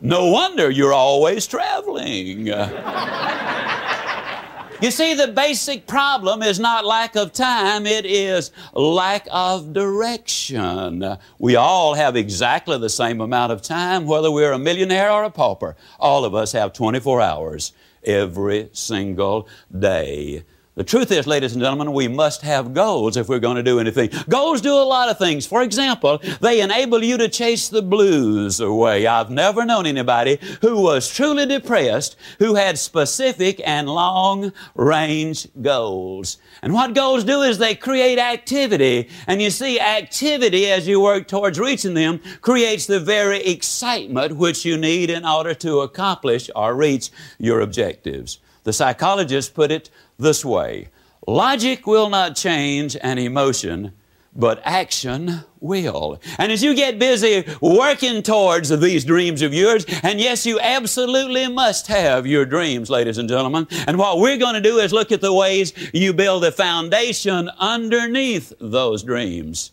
No 0.00 0.26
wonder 0.26 0.70
you're 0.70 0.92
always 0.92 1.46
traveling. 1.46 2.48
You 4.80 4.90
see, 4.90 5.14
the 5.14 5.28
basic 5.28 5.86
problem 5.86 6.42
is 6.42 6.58
not 6.58 6.84
lack 6.84 7.14
of 7.14 7.32
time, 7.32 7.86
it 7.86 8.04
is 8.04 8.50
lack 8.72 9.28
of 9.30 9.72
direction. 9.72 11.16
We 11.38 11.54
all 11.54 11.94
have 11.94 12.16
exactly 12.16 12.76
the 12.78 12.90
same 12.90 13.20
amount 13.20 13.52
of 13.52 13.62
time, 13.62 14.04
whether 14.04 14.32
we're 14.32 14.52
a 14.52 14.58
millionaire 14.58 15.10
or 15.12 15.24
a 15.24 15.30
pauper. 15.30 15.76
All 16.00 16.24
of 16.24 16.34
us 16.34 16.52
have 16.52 16.72
24 16.72 17.20
hours 17.20 17.72
every 18.02 18.68
single 18.72 19.48
day. 19.76 20.44
The 20.76 20.82
truth 20.82 21.12
is, 21.12 21.28
ladies 21.28 21.52
and 21.52 21.62
gentlemen, 21.62 21.92
we 21.92 22.08
must 22.08 22.42
have 22.42 22.74
goals 22.74 23.16
if 23.16 23.28
we're 23.28 23.38
going 23.38 23.54
to 23.54 23.62
do 23.62 23.78
anything. 23.78 24.10
Goals 24.28 24.60
do 24.60 24.74
a 24.74 24.82
lot 24.82 25.08
of 25.08 25.16
things. 25.18 25.46
For 25.46 25.62
example, 25.62 26.20
they 26.40 26.60
enable 26.60 27.04
you 27.04 27.16
to 27.18 27.28
chase 27.28 27.68
the 27.68 27.80
blues 27.80 28.58
away. 28.58 29.06
I've 29.06 29.30
never 29.30 29.64
known 29.64 29.86
anybody 29.86 30.40
who 30.62 30.82
was 30.82 31.08
truly 31.08 31.46
depressed 31.46 32.16
who 32.40 32.56
had 32.56 32.76
specific 32.76 33.62
and 33.64 33.88
long 33.88 34.52
range 34.74 35.46
goals. 35.62 36.38
And 36.60 36.74
what 36.74 36.92
goals 36.92 37.22
do 37.22 37.42
is 37.42 37.58
they 37.58 37.76
create 37.76 38.18
activity. 38.18 39.10
And 39.28 39.40
you 39.40 39.50
see, 39.50 39.78
activity 39.78 40.72
as 40.72 40.88
you 40.88 41.00
work 41.00 41.28
towards 41.28 41.60
reaching 41.60 41.94
them 41.94 42.20
creates 42.40 42.86
the 42.86 42.98
very 42.98 43.44
excitement 43.44 44.38
which 44.38 44.64
you 44.64 44.76
need 44.76 45.08
in 45.08 45.24
order 45.24 45.54
to 45.54 45.82
accomplish 45.82 46.50
or 46.56 46.74
reach 46.74 47.10
your 47.38 47.60
objectives. 47.60 48.40
The 48.64 48.72
psychologists 48.72 49.52
put 49.52 49.70
it 49.70 49.90
this 50.18 50.44
way 50.44 50.88
logic 51.26 51.86
will 51.86 52.10
not 52.10 52.36
change 52.36 52.96
an 53.02 53.18
emotion, 53.18 53.92
but 54.36 54.60
action 54.64 55.44
will. 55.60 56.20
And 56.38 56.52
as 56.52 56.62
you 56.62 56.74
get 56.74 56.98
busy 56.98 57.44
working 57.60 58.22
towards 58.22 58.68
these 58.68 59.04
dreams 59.04 59.40
of 59.42 59.54
yours, 59.54 59.86
and 60.02 60.20
yes, 60.20 60.44
you 60.44 60.60
absolutely 60.60 61.48
must 61.48 61.86
have 61.86 62.26
your 62.26 62.44
dreams, 62.44 62.90
ladies 62.90 63.18
and 63.18 63.28
gentlemen. 63.28 63.66
And 63.86 63.98
what 63.98 64.18
we're 64.18 64.36
going 64.36 64.54
to 64.54 64.60
do 64.60 64.78
is 64.78 64.92
look 64.92 65.12
at 65.12 65.20
the 65.20 65.32
ways 65.32 65.72
you 65.94 66.12
build 66.12 66.44
a 66.44 66.52
foundation 66.52 67.48
underneath 67.58 68.52
those 68.60 69.02
dreams. 69.02 69.72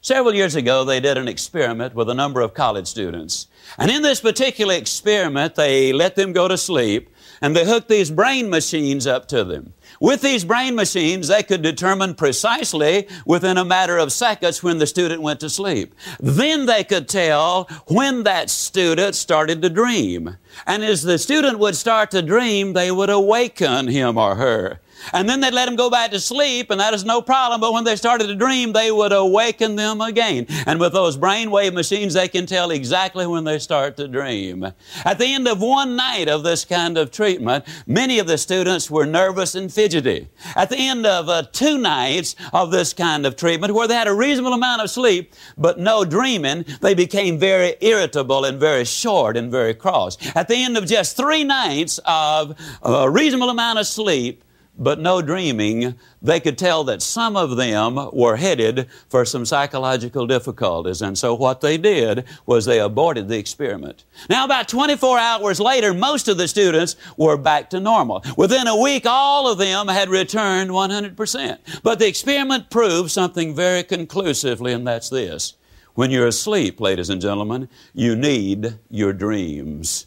Several 0.00 0.34
years 0.34 0.54
ago, 0.54 0.84
they 0.84 1.00
did 1.00 1.18
an 1.18 1.26
experiment 1.26 1.94
with 1.94 2.08
a 2.08 2.14
number 2.14 2.40
of 2.40 2.54
college 2.54 2.86
students. 2.86 3.48
And 3.76 3.90
in 3.90 4.02
this 4.02 4.20
particular 4.20 4.74
experiment, 4.74 5.56
they 5.56 5.92
let 5.92 6.14
them 6.14 6.32
go 6.32 6.46
to 6.46 6.56
sleep 6.56 7.10
and 7.40 7.54
they 7.54 7.64
hooked 7.64 7.88
these 7.88 8.10
brain 8.10 8.50
machines 8.50 9.06
up 9.06 9.28
to 9.28 9.44
them. 9.44 9.74
With 10.00 10.20
these 10.20 10.44
brain 10.44 10.74
machines, 10.74 11.28
they 11.28 11.42
could 11.42 11.62
determine 11.62 12.14
precisely 12.14 13.08
within 13.24 13.56
a 13.56 13.64
matter 13.64 13.98
of 13.98 14.12
seconds 14.12 14.62
when 14.62 14.78
the 14.78 14.86
student 14.86 15.22
went 15.22 15.40
to 15.40 15.50
sleep. 15.50 15.94
Then 16.20 16.66
they 16.66 16.84
could 16.84 17.08
tell 17.08 17.64
when 17.86 18.24
that 18.24 18.50
student 18.50 19.14
started 19.14 19.62
to 19.62 19.70
dream. 19.70 20.36
And 20.66 20.84
as 20.84 21.02
the 21.02 21.18
student 21.18 21.58
would 21.58 21.76
start 21.76 22.10
to 22.12 22.22
dream, 22.22 22.72
they 22.72 22.90
would 22.90 23.10
awaken 23.10 23.88
him 23.88 24.18
or 24.18 24.34
her. 24.36 24.80
And 25.12 25.28
then 25.28 25.40
they'd 25.40 25.54
let 25.54 25.66
them 25.66 25.76
go 25.76 25.90
back 25.90 26.10
to 26.10 26.20
sleep, 26.20 26.70
and 26.70 26.80
that 26.80 26.94
is 26.94 27.04
no 27.04 27.22
problem. 27.22 27.60
But 27.60 27.72
when 27.72 27.84
they 27.84 27.96
started 27.96 28.26
to 28.28 28.34
dream, 28.34 28.72
they 28.72 28.90
would 28.90 29.12
awaken 29.12 29.76
them 29.76 30.00
again. 30.00 30.46
And 30.66 30.80
with 30.80 30.92
those 30.92 31.16
brainwave 31.16 31.72
machines, 31.72 32.14
they 32.14 32.28
can 32.28 32.46
tell 32.46 32.70
exactly 32.70 33.26
when 33.26 33.44
they 33.44 33.58
start 33.58 33.96
to 33.96 34.08
dream. 34.08 34.72
At 35.04 35.18
the 35.18 35.26
end 35.26 35.48
of 35.48 35.60
one 35.60 35.96
night 35.96 36.28
of 36.28 36.42
this 36.42 36.64
kind 36.64 36.98
of 36.98 37.10
treatment, 37.10 37.64
many 37.86 38.18
of 38.18 38.26
the 38.26 38.38
students 38.38 38.90
were 38.90 39.06
nervous 39.06 39.54
and 39.54 39.72
fidgety. 39.72 40.28
At 40.54 40.70
the 40.70 40.78
end 40.78 41.06
of 41.06 41.28
uh, 41.28 41.44
two 41.52 41.78
nights 41.78 42.36
of 42.52 42.70
this 42.70 42.92
kind 42.92 43.26
of 43.26 43.36
treatment, 43.36 43.74
where 43.74 43.88
they 43.88 43.94
had 43.94 44.08
a 44.08 44.14
reasonable 44.14 44.52
amount 44.52 44.82
of 44.82 44.90
sleep, 44.90 45.34
but 45.56 45.78
no 45.78 46.04
dreaming, 46.04 46.64
they 46.80 46.94
became 46.94 47.38
very 47.38 47.76
irritable 47.80 48.44
and 48.44 48.58
very 48.58 48.84
short 48.84 49.36
and 49.36 49.50
very 49.50 49.74
cross. 49.74 50.16
At 50.34 50.48
the 50.48 50.56
end 50.56 50.76
of 50.76 50.86
just 50.86 51.16
three 51.16 51.44
nights 51.44 52.00
of 52.04 52.54
a 52.82 53.10
reasonable 53.10 53.50
amount 53.50 53.78
of 53.78 53.86
sleep, 53.86 54.42
but 54.78 55.00
no 55.00 55.22
dreaming, 55.22 55.94
they 56.20 56.40
could 56.40 56.58
tell 56.58 56.84
that 56.84 57.02
some 57.02 57.36
of 57.36 57.56
them 57.56 58.10
were 58.12 58.36
headed 58.36 58.88
for 59.08 59.24
some 59.24 59.46
psychological 59.46 60.26
difficulties. 60.26 61.02
And 61.02 61.16
so 61.16 61.34
what 61.34 61.60
they 61.60 61.78
did 61.78 62.24
was 62.44 62.64
they 62.64 62.80
aborted 62.80 63.28
the 63.28 63.38
experiment. 63.38 64.04
Now, 64.28 64.44
about 64.44 64.68
24 64.68 65.18
hours 65.18 65.60
later, 65.60 65.94
most 65.94 66.28
of 66.28 66.36
the 66.36 66.48
students 66.48 66.96
were 67.16 67.36
back 67.36 67.70
to 67.70 67.80
normal. 67.80 68.24
Within 68.36 68.66
a 68.66 68.80
week, 68.80 69.04
all 69.06 69.50
of 69.50 69.58
them 69.58 69.88
had 69.88 70.08
returned 70.08 70.70
100%. 70.70 71.58
But 71.82 71.98
the 71.98 72.08
experiment 72.08 72.70
proved 72.70 73.10
something 73.10 73.54
very 73.54 73.82
conclusively, 73.82 74.72
and 74.72 74.86
that's 74.86 75.08
this. 75.08 75.54
When 75.94 76.10
you're 76.10 76.26
asleep, 76.26 76.78
ladies 76.80 77.08
and 77.08 77.22
gentlemen, 77.22 77.70
you 77.94 78.14
need 78.14 78.78
your 78.90 79.14
dreams. 79.14 80.06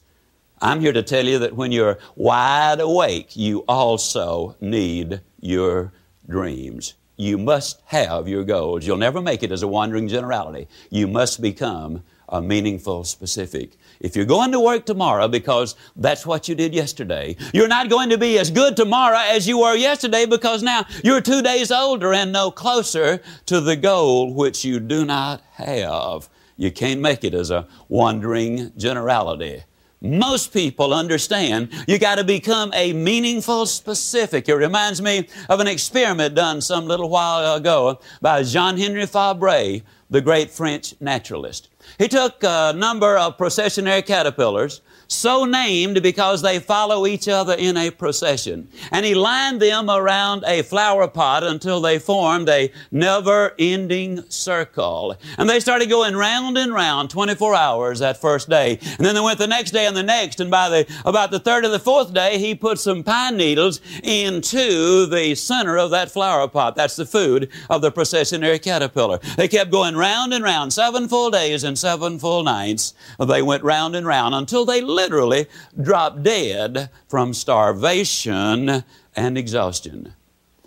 I'm 0.62 0.82
here 0.82 0.93
to 0.93 1.04
tell 1.04 1.26
you 1.26 1.39
that 1.39 1.56
when 1.56 1.72
you're 1.72 1.98
wide 2.15 2.80
awake, 2.80 3.36
you 3.36 3.63
also 3.67 4.56
need 4.60 5.22
your 5.39 5.93
dreams. 6.28 6.95
you 7.19 7.38
must 7.38 7.82
have 7.88 8.30
your 8.30 8.45
goals. 8.45 8.88
You'll 8.88 8.95
never 8.95 9.22
make 9.22 9.43
it 9.43 9.52
as 9.52 9.62
a 9.62 9.67
wandering 9.67 10.08
generality. 10.08 10.69
You 10.89 11.06
must 11.06 11.41
become 11.41 12.02
a 12.30 12.41
meaningful 12.41 13.04
specific. 13.04 13.76
If 14.00 14.15
you're 14.15 14.26
going 14.26 14.54
to 14.54 14.60
work 14.60 14.86
tomorrow 14.86 15.28
because 15.28 15.76
that's 15.98 16.26
what 16.26 16.48
you 16.48 16.56
did 16.56 16.74
yesterday, 16.74 17.36
you're 17.54 17.67
not 17.67 17.89
going 17.89 18.10
to 18.12 18.17
be 18.17 18.39
as 18.39 18.50
good 18.50 18.78
tomorrow 18.78 19.17
as 19.17 19.50
you 19.50 19.60
were 19.60 19.76
yesterday 19.76 20.26
because 20.26 20.63
now 20.63 20.86
you're 21.04 21.19
two 21.19 21.41
days 21.41 21.72
older 21.72 22.13
and 22.13 22.32
no 22.32 22.52
closer 22.52 23.22
to 23.48 23.60
the 23.60 23.76
goal 23.76 24.34
which 24.34 24.63
you 24.63 24.80
do 24.80 25.04
not 25.04 25.41
have. 25.54 26.30
You 26.56 26.72
can't 26.72 27.02
make 27.02 27.26
it 27.26 27.34
as 27.34 27.52
a 27.52 27.67
wandering 27.89 28.72
generality. 28.78 29.63
Most 30.02 30.54
people 30.54 30.94
understand 30.94 31.74
you 31.86 32.00
got 32.00 32.16
to 32.16 32.24
become 32.24 32.72
a 32.74 32.94
meaningful 32.94 33.66
specific. 33.66 34.48
It 34.48 34.56
reminds 34.56 35.02
me 35.02 35.28
of 35.50 35.60
an 35.60 35.68
experiment 35.68 36.36
done 36.36 36.62
some 36.62 36.88
little 36.88 37.10
while 37.10 37.56
ago 37.56 38.00
by 38.22 38.44
Jean 38.44 38.78
Henri 38.78 39.06
Fabre, 39.06 39.82
the 40.10 40.22
great 40.22 40.52
French 40.52 40.96
naturalist. 41.02 41.68
He 41.98 42.08
took 42.08 42.42
a 42.44 42.74
number 42.74 43.18
of 43.18 43.38
processionary 43.38 44.06
caterpillars, 44.06 44.80
so 45.10 45.43
named 45.43 46.02
because 46.04 46.41
they 46.41 46.60
follow 46.60 47.06
each 47.08 47.28
other 47.28 47.56
in 47.58 47.76
a 47.76 47.89
procession. 47.89 48.69
And 48.91 49.06
he 49.06 49.15
lined 49.15 49.60
them 49.60 49.89
around 49.89 50.43
a 50.45 50.62
flower 50.62 51.08
pot 51.08 51.43
until 51.43 51.82
they 51.82 51.98
formed 51.98 52.48
a 52.48 52.72
never 52.91 53.56
ending 53.58 54.24
circle. 54.30 55.17
And 55.38 55.50
they 55.50 55.60
started 55.60 55.89
going 55.89 56.15
round 56.15 56.58
and 56.58 56.74
round 56.74 57.10
24 57.10 57.56
hours 57.56 58.00
that 58.00 58.22
first 58.22 58.50
day. 58.50 58.78
And 58.98 59.06
then 59.06 59.15
they 59.15 59.22
went 59.22 59.39
the 59.39 59.48
next 59.48 59.72
day 59.72 59.88
and 59.88 59.98
the 59.98 60.04
next. 60.04 60.39
And 60.39 60.52
by 60.52 60.69
the, 60.69 61.02
about 61.06 61.32
the 61.32 61.39
third 61.39 61.65
or 61.65 61.69
the 61.69 61.80
fourth 61.80 62.13
day, 62.13 62.38
he 62.38 62.54
put 62.54 62.80
some 62.80 63.04
pine 63.04 63.36
needles 63.36 63.82
into 64.04 65.08
the 65.08 65.34
center 65.34 65.78
of 65.78 65.89
that 65.89 66.12
flower 66.12 66.48
pot. 66.48 66.76
That's 66.76 66.95
the 66.95 67.06
food 67.06 67.50
of 67.69 67.82
the 67.82 67.91
processionary 67.91 68.62
caterpillar. 68.62 69.17
They 69.38 69.48
kept 69.48 69.72
going 69.72 69.95
round 69.95 70.34
and 70.34 70.43
round, 70.43 70.72
seven 70.72 71.08
full 71.08 71.32
days 71.32 71.63
and 71.63 71.78
seven 71.78 72.19
full 72.19 72.43
nights. 72.43 72.93
They 73.19 73.41
went 73.41 73.63
round 73.63 73.95
and 73.95 74.06
round 74.06 74.36
until 74.36 74.65
they 74.65 74.82
literally 75.00 75.48
dropped 75.82 76.24
dead 76.24 76.90
from 77.08 77.34
starvation 77.34 78.84
and 79.16 79.38
exhaustion. 79.38 80.14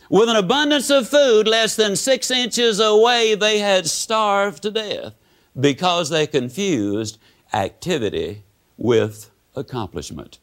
With 0.09 0.29
an 0.29 0.37
abundance 0.37 0.91
of 0.91 1.09
food 1.09 1.47
less 1.47 1.77
than 1.77 1.97
six 1.97 2.31
inches 2.31 2.81
away, 2.81 3.35
they 3.35 3.59
had 3.59 3.87
starved 3.87 4.63
to 4.63 4.71
death 4.71 5.15
because 5.59 6.09
they 6.09 6.27
confused 6.27 7.19
activity 7.53 8.43
with 8.79 9.31
accomplishment. 9.55 10.39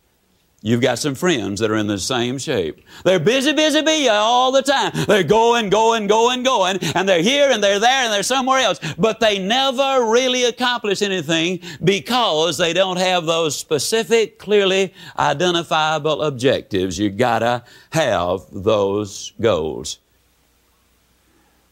You've 0.62 0.82
got 0.82 1.00
some 1.00 1.16
friends 1.16 1.62
that 1.62 1.72
are 1.72 1.78
in 1.78 1.88
the 1.88 1.98
same 1.98 2.38
shape. 2.38 2.84
They're 3.06 3.20
busy, 3.20 3.54
busy, 3.54 3.82
busy 3.82 4.10
all 4.10 4.52
the 4.52 4.62
time. 4.62 4.92
They're 5.08 5.24
going, 5.24 5.70
going, 5.70 6.08
going, 6.08 6.44
going, 6.44 6.80
and 6.96 7.08
they're 7.08 7.22
here 7.22 7.50
and 7.50 7.64
they're 7.64 7.80
there 7.80 8.04
and 8.04 8.12
they're 8.12 8.24
somewhere 8.24 8.60
else. 8.60 8.80
But 8.98 9.22
they 9.22 9.40
never 9.40 10.06
really 10.12 10.44
accomplish 10.44 11.02
anything 11.02 11.62
because 11.82 12.58
they 12.58 12.74
don't 12.74 12.98
have 12.98 13.26
those 13.26 13.58
specific, 13.58 14.38
clearly 14.38 14.94
identifiable 15.18 16.22
objectives. 16.24 17.00
You 17.00 17.10
gotta 17.10 17.64
have 17.92 18.42
those 18.52 19.32
goals. 19.40 20.00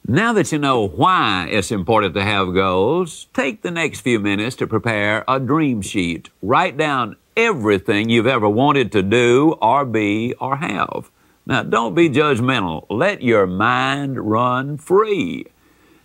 Now 0.08 0.32
that 0.32 0.54
you 0.54 0.60
know 0.60 0.88
why 0.88 1.50
it's 1.52 1.70
important 1.70 2.14
to 2.14 2.24
have 2.24 2.54
goals, 2.54 3.28
take 3.34 3.64
the 3.64 3.72
next 3.72 4.00
few 4.00 4.22
minutes 4.22 4.56
to 4.56 4.66
prepare 4.66 5.26
a 5.28 5.38
dream 5.38 5.82
sheet. 5.82 6.30
Write 6.42 6.78
down 6.78 7.18
everything 7.38 8.10
you've 8.10 8.28
ever 8.28 8.50
wanted 8.50 8.92
to 8.92 9.04
do 9.04 9.56
or 9.62 9.86
be 9.86 10.34
or 10.42 10.58
have. 10.58 11.10
Now, 11.46 11.64
don't 11.64 11.96
be 11.96 12.10
judgmental. 12.10 12.86
Let 12.90 13.22
your 13.22 13.48
mind 13.48 14.20
run 14.30 14.78
free. 14.78 15.46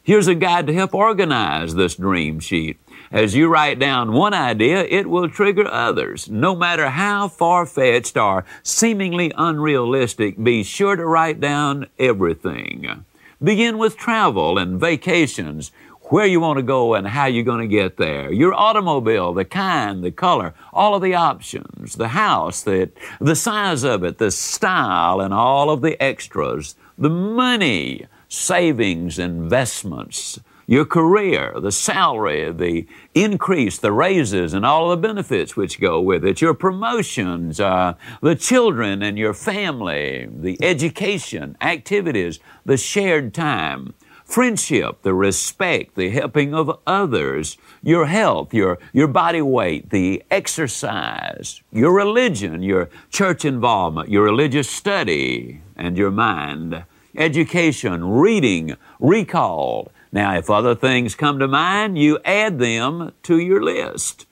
Here's 0.05 0.29
a 0.29 0.35
guide 0.35 0.67
to 0.67 0.75
help 0.75 0.95
organize 0.95 1.75
this 1.75 1.97
dream 1.97 2.39
sheet. 2.39 2.79
As 3.11 3.35
you 3.35 3.49
write 3.49 3.79
down 3.79 4.13
one 4.13 4.35
idea, 4.35 4.85
it 4.85 5.09
will 5.09 5.29
trigger 5.29 5.67
others. 5.69 6.29
No 6.29 6.55
matter 6.55 6.91
how 6.91 7.29
far 7.29 7.67
fetched 7.67 8.17
or 8.17 8.45
seemingly 8.63 9.33
unrealistic, 9.37 10.43
be 10.43 10.63
sure 10.63 10.97
to 10.97 11.05
write 11.05 11.41
down 11.41 11.89
everything. 11.99 13.05
Begin 13.43 13.79
with 13.79 13.97
travel 13.97 14.59
and 14.59 14.79
vacations, 14.79 15.73
where 16.13 16.27
you 16.27 16.41
want 16.41 16.59
to 16.59 16.63
go 16.63 16.93
and 16.93 17.09
how 17.09 17.25
you're 17.25 17.43
going 17.43 17.63
to 17.63 17.67
get 17.67 17.97
there, 17.97 18.31
your 18.31 18.53
automobile, 18.53 19.33
the 19.33 19.47
kind, 19.47 20.05
the 20.05 20.11
color, 20.11 20.53
all 20.71 20.95
of 20.95 21.01
the 21.01 21.15
options, 21.15 21.95
the 21.95 22.09
house, 22.09 22.61
the, 22.61 22.91
the 23.19 23.35
size 23.35 23.83
of 23.83 24.05
it, 24.05 24.19
the 24.19 24.31
style, 24.31 25.23
and 25.23 25.33
all 25.33 25.71
of 25.71 25.81
the 25.81 26.01
extras, 26.03 26.75
the 26.99 27.09
money, 27.09 28.07
savings, 28.29 29.19
investments, 29.19 30.39
your 30.67 30.85
career, 30.85 31.55
the 31.59 31.73
salary, 31.73 32.53
the 32.53 32.87
increase, 33.15 33.79
the 33.79 33.91
raises, 33.91 34.53
and 34.53 34.67
all 34.67 34.93
of 34.93 35.01
the 35.01 35.09
benefits 35.09 35.57
which 35.57 35.81
go 35.81 35.99
with 35.99 36.27
it, 36.27 36.43
your 36.43 36.53
promotions, 36.53 37.59
uh, 37.59 37.95
the 38.21 38.37
children 38.37 39.03
and 39.03 39.17
your 39.17 39.33
family, 39.33 40.29
the 40.31 40.63
education, 40.63 41.57
activities, 41.63 42.39
the 42.67 42.77
shared 42.77 43.33
time, 43.33 43.95
friendship, 44.33 45.03
the 45.03 45.13
respect, 45.13 45.95
the 45.95 46.09
helping 46.09 46.55
of 46.55 46.79
others, 46.87 47.59
your 47.83 48.07
health, 48.07 48.55
your, 48.55 48.79
your 48.91 49.07
body 49.07 49.43
weight, 49.43 49.91
the 49.91 50.23
exercise, 50.31 51.61
your 51.71 51.93
religion, 51.93 52.63
your 52.63 52.89
church 53.11 53.45
involvement, 53.45 54.09
your 54.09 54.25
religious 54.25 54.71
study, 54.71 55.61
and 55.77 55.99
your 55.99 56.11
mind, 56.11 56.83
education, 57.15 58.03
reading, 58.09 58.75
recall. 58.99 59.93
Now, 60.11 60.35
if 60.35 60.49
other 60.49 60.75
things 60.75 61.15
come 61.15 61.39
to 61.39 61.47
mind, 61.47 61.99
you 61.99 62.19
add 62.25 62.59
them 62.59 63.13
to 63.25 63.39
your 63.39 63.63
list. 63.63 64.25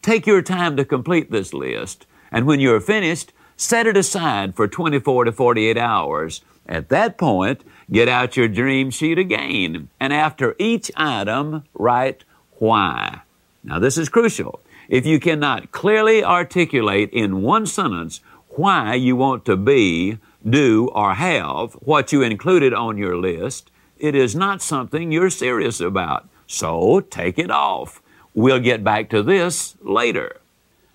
Take 0.00 0.28
your 0.28 0.42
time 0.42 0.76
to 0.76 0.84
complete 0.84 1.32
this 1.32 1.52
list, 1.52 2.06
and 2.30 2.46
when 2.46 2.60
you're 2.60 2.80
finished, 2.80 3.32
set 3.56 3.88
it 3.88 3.96
aside 3.96 4.54
for 4.54 4.68
24 4.68 5.24
to 5.24 5.32
48 5.32 5.76
hours. 5.76 6.42
At 6.68 6.88
that 6.90 7.18
point, 7.18 7.62
get 7.90 8.08
out 8.08 8.36
your 8.36 8.48
dream 8.48 8.90
sheet 8.90 9.18
again, 9.18 9.88
and 9.98 10.12
after 10.12 10.54
each 10.58 10.90
item, 10.96 11.64
write 11.74 12.24
why. 12.58 13.22
Now, 13.62 13.78
this 13.78 13.98
is 13.98 14.08
crucial. 14.08 14.60
If 14.88 15.06
you 15.06 15.20
cannot 15.20 15.72
clearly 15.72 16.24
articulate 16.24 17.10
in 17.12 17.42
one 17.42 17.66
sentence 17.66 18.20
why 18.48 18.94
you 18.94 19.14
want 19.16 19.44
to 19.44 19.56
be, 19.56 20.18
do, 20.48 20.88
or 20.88 21.14
have 21.14 21.74
what 21.74 22.12
you 22.12 22.22
included 22.22 22.74
on 22.74 22.98
your 22.98 23.16
list, 23.16 23.70
it 23.98 24.14
is 24.14 24.34
not 24.34 24.62
something 24.62 25.12
you're 25.12 25.30
serious 25.30 25.80
about. 25.80 26.28
So 26.46 27.00
take 27.00 27.38
it 27.38 27.50
off. 27.50 28.02
We'll 28.34 28.60
get 28.60 28.82
back 28.82 29.10
to 29.10 29.22
this 29.22 29.76
later. 29.82 30.39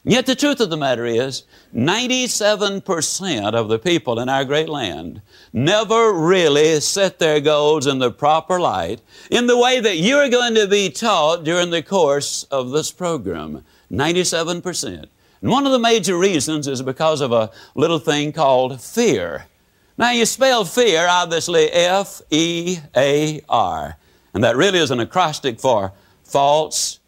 Yet 0.08 0.28
the 0.28 0.36
truth 0.36 0.60
of 0.60 0.70
the 0.70 0.78
matter 0.78 1.06
is, 1.06 1.44
97% 1.74 3.54
of 3.56 3.70
the 3.70 3.80
people 3.80 4.20
in 4.20 4.30
our 4.30 4.46
great 4.46 4.70
land 4.70 5.20
never 5.52 6.14
really 6.14 6.80
set 6.80 7.18
their 7.18 7.40
goals 7.40 7.88
in 7.88 7.98
the 7.98 8.12
proper 8.12 8.60
light 8.60 9.02
in 9.32 9.48
the 9.48 9.58
way 9.58 9.80
that 9.80 9.98
you're 9.98 10.30
going 10.30 10.54
to 10.54 10.68
be 10.68 10.92
taught 10.92 11.44
during 11.44 11.72
the 11.72 11.82
course 11.82 12.44
of 12.52 12.70
this 12.70 12.92
program. 12.92 13.66
97%. 13.92 15.08
And 15.42 15.52
one 15.52 15.66
of 15.66 15.72
the 15.72 15.80
major 15.80 16.18
reasons 16.20 16.68
is 16.68 16.84
because 16.84 17.20
of 17.20 17.32
a 17.32 17.50
little 17.74 18.00
thing 18.00 18.32
called 18.32 18.80
fear. 18.80 19.48
Now, 19.98 20.12
you 20.12 20.28
spell 20.28 20.66
fear, 20.66 21.08
obviously, 21.10 21.72
F 21.72 22.22
E 22.30 22.78
A 22.96 23.42
R. 23.50 23.98
And 24.36 24.44
that 24.44 24.56
really 24.56 24.80
is 24.80 24.92
an 24.92 25.00
acrostic 25.00 25.60
for 25.60 25.94
false 26.24 27.00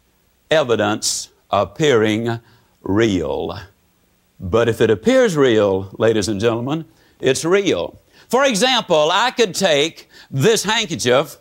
evidence 0.50 1.28
appearing 1.50 2.40
real. 2.82 3.58
But 4.40 4.68
if 4.68 4.80
it 4.80 4.90
appears 4.90 5.36
real, 5.36 5.90
ladies 5.98 6.28
and 6.28 6.40
gentlemen, 6.40 6.84
it's 7.20 7.44
real. 7.44 7.98
For 8.28 8.44
example, 8.44 9.10
I 9.12 9.30
could 9.30 9.54
take 9.54 10.08
this 10.30 10.64
handkerchief 10.64 11.38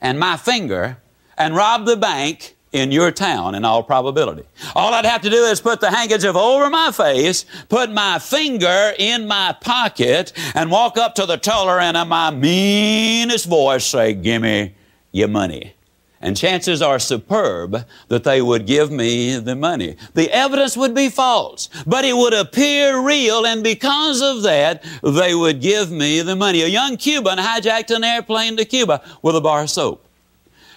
and 0.00 0.18
my 0.18 0.36
finger 0.36 0.96
and 1.36 1.54
rob 1.54 1.86
the 1.86 1.96
bank 1.96 2.56
in 2.72 2.92
your 2.92 3.10
town 3.10 3.54
in 3.54 3.64
all 3.64 3.82
probability. 3.82 4.44
All 4.74 4.94
I'd 4.94 5.04
have 5.04 5.22
to 5.22 5.30
do 5.30 5.44
is 5.44 5.60
put 5.60 5.80
the 5.80 5.90
handkerchief 5.90 6.36
over 6.36 6.70
my 6.70 6.92
face, 6.92 7.44
put 7.68 7.90
my 7.90 8.18
finger 8.18 8.92
in 8.98 9.26
my 9.26 9.56
pocket, 9.60 10.32
and 10.54 10.70
walk 10.70 10.96
up 10.96 11.14
to 11.16 11.26
the 11.26 11.36
teller 11.36 11.80
and 11.80 11.96
in 11.96 12.08
my 12.08 12.30
meanest 12.30 13.46
voice 13.46 13.84
say, 13.84 14.14
Give 14.14 14.42
me 14.42 14.74
your 15.12 15.28
money. 15.28 15.74
And 16.22 16.36
chances 16.36 16.82
are 16.82 16.98
superb 16.98 17.86
that 18.08 18.24
they 18.24 18.42
would 18.42 18.66
give 18.66 18.90
me 18.90 19.38
the 19.38 19.56
money. 19.56 19.96
The 20.12 20.30
evidence 20.30 20.76
would 20.76 20.94
be 20.94 21.08
false, 21.08 21.70
but 21.86 22.04
it 22.04 22.14
would 22.14 22.34
appear 22.34 23.00
real, 23.00 23.46
and 23.46 23.64
because 23.64 24.20
of 24.20 24.42
that, 24.42 24.84
they 25.02 25.34
would 25.34 25.62
give 25.62 25.90
me 25.90 26.20
the 26.20 26.36
money. 26.36 26.60
A 26.60 26.66
young 26.66 26.98
Cuban 26.98 27.38
hijacked 27.38 27.94
an 27.94 28.04
airplane 28.04 28.58
to 28.58 28.66
Cuba 28.66 29.02
with 29.22 29.34
a 29.34 29.40
bar 29.40 29.62
of 29.62 29.70
soap. 29.70 30.06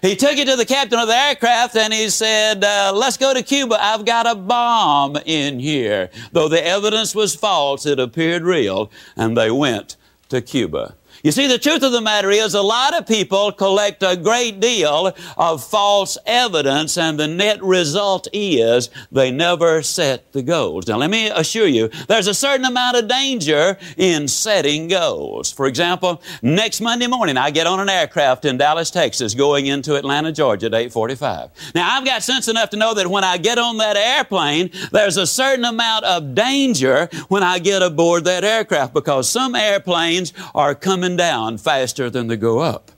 He 0.02 0.18
took 0.18 0.38
it 0.38 0.48
to 0.48 0.58
the 0.58 0.66
captain 0.66 1.00
of 1.00 1.08
the 1.08 1.16
aircraft 1.16 1.78
and 1.78 1.94
he 1.94 2.10
said, 2.10 2.62
uh, 2.62 2.92
Let's 2.94 3.16
go 3.16 3.34
to 3.34 3.42
Cuba. 3.42 3.78
I've 3.82 4.04
got 4.04 4.30
a 4.30 4.36
bomb 4.36 5.16
in 5.26 5.60
here. 5.60 6.10
Though 6.34 6.50
the 6.50 6.66
evidence 6.66 7.16
was 7.16 7.36
false, 7.36 7.86
it 7.86 8.02
appeared 8.02 8.44
real, 8.44 8.92
and 9.16 9.38
they 9.38 9.50
went 9.50 9.96
to 10.28 10.42
Cuba. 10.42 10.96
You 11.24 11.32
see, 11.32 11.48
the 11.48 11.58
truth 11.58 11.84
of 11.84 11.94
the 11.94 12.02
matter 12.02 12.30
is 12.32 12.54
a 12.54 12.62
lot 12.62 12.94
of 12.94 13.08
people 13.08 13.54
collect 13.54 14.04
a 14.04 14.18
great 14.18 14.60
deal 14.60 15.14
of 15.38 15.64
false 15.64 16.18
evidence 16.26 16.98
and 16.98 17.18
the 17.18 17.30
net 17.30 17.64
result 17.64 18.28
is 18.34 18.90
they 19.10 19.32
never 19.32 19.82
set 19.84 20.34
the 20.34 20.42
goals. 20.42 20.86
Now 20.86 20.98
let 20.98 21.10
me 21.10 21.30
assure 21.30 21.68
you, 21.68 21.88
there's 22.10 22.28
a 22.28 22.34
certain 22.34 22.66
amount 22.66 22.98
of 22.98 23.08
danger 23.08 23.78
in 23.96 24.28
setting 24.28 24.90
goals. 24.90 25.50
For 25.50 25.68
example, 25.68 26.22
next 26.42 26.82
Monday 26.82 27.08
morning 27.08 27.38
I 27.38 27.52
get 27.52 27.68
on 27.68 27.80
an 27.80 27.88
aircraft 27.88 28.44
in 28.44 28.58
Dallas, 28.58 28.92
Texas 28.92 29.34
going 29.34 29.68
into 29.68 29.96
Atlanta, 29.96 30.34
Georgia 30.34 30.66
at 30.66 30.74
845. 30.74 31.52
Now 31.74 31.90
I've 31.90 32.04
got 32.04 32.22
sense 32.22 32.50
enough 32.50 32.70
to 32.72 32.76
know 32.76 32.94
that 32.96 33.08
when 33.08 33.24
I 33.24 33.38
get 33.38 33.58
on 33.58 33.78
that 33.78 33.96
airplane, 33.96 34.72
there's 34.92 35.16
a 35.16 35.26
certain 35.26 35.64
amount 35.64 36.04
of 36.04 36.36
danger 36.36 37.08
when 37.30 37.44
I 37.44 37.60
get 37.60 37.82
aboard 37.82 38.26
that 38.26 38.44
aircraft 38.44 38.94
because 38.94 39.30
some 39.30 39.56
airplanes 39.56 40.34
are 40.54 40.76
coming 40.76 41.13
down 41.16 41.58
faster 41.58 42.10
than 42.10 42.28
they 42.28 42.38
go 42.38 42.60
up. 42.60 42.92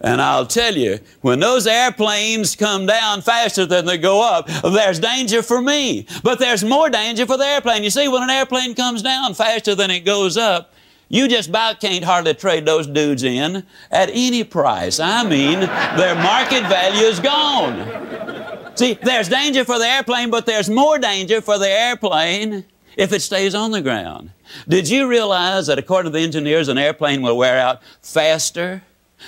And 0.00 0.20
I'll 0.20 0.46
tell 0.46 0.76
you, 0.76 0.98
when 1.20 1.38
those 1.38 1.66
airplanes 1.66 2.56
come 2.56 2.86
down 2.86 3.22
faster 3.22 3.64
than 3.64 3.86
they 3.86 3.98
go 3.98 4.20
up, 4.20 4.48
there's 4.62 4.98
danger 4.98 5.42
for 5.42 5.62
me. 5.62 6.06
But 6.24 6.40
there's 6.40 6.64
more 6.64 6.90
danger 6.90 7.24
for 7.24 7.36
the 7.36 7.46
airplane. 7.46 7.84
You 7.84 7.90
see, 7.90 8.08
when 8.08 8.24
an 8.24 8.30
airplane 8.30 8.74
comes 8.74 9.02
down 9.02 9.34
faster 9.34 9.76
than 9.76 9.92
it 9.92 10.00
goes 10.00 10.36
up, 10.36 10.74
you 11.08 11.28
just 11.28 11.50
about 11.50 11.80
can't 11.80 12.02
hardly 12.02 12.34
trade 12.34 12.66
those 12.66 12.86
dudes 12.86 13.22
in 13.22 13.64
at 13.90 14.10
any 14.12 14.42
price. 14.42 14.98
I 14.98 15.22
mean, 15.22 15.60
their 15.60 16.16
market 16.16 16.62
value 16.62 17.04
is 17.04 17.20
gone. 17.20 18.76
See, 18.76 18.94
there's 18.94 19.28
danger 19.28 19.64
for 19.64 19.78
the 19.78 19.86
airplane, 19.86 20.30
but 20.30 20.46
there's 20.46 20.70
more 20.70 20.98
danger 20.98 21.42
for 21.42 21.58
the 21.58 21.68
airplane 21.68 22.64
if 22.96 23.12
it 23.12 23.20
stays 23.20 23.54
on 23.54 23.70
the 23.70 23.80
ground. 23.80 24.30
Did 24.68 24.88
you 24.88 25.08
realize 25.08 25.66
that 25.66 25.78
according 25.78 26.12
to 26.12 26.18
the 26.18 26.24
engineers, 26.24 26.68
an 26.68 26.78
airplane 26.78 27.22
will 27.22 27.36
wear 27.36 27.58
out 27.58 27.82
faster 28.00 28.82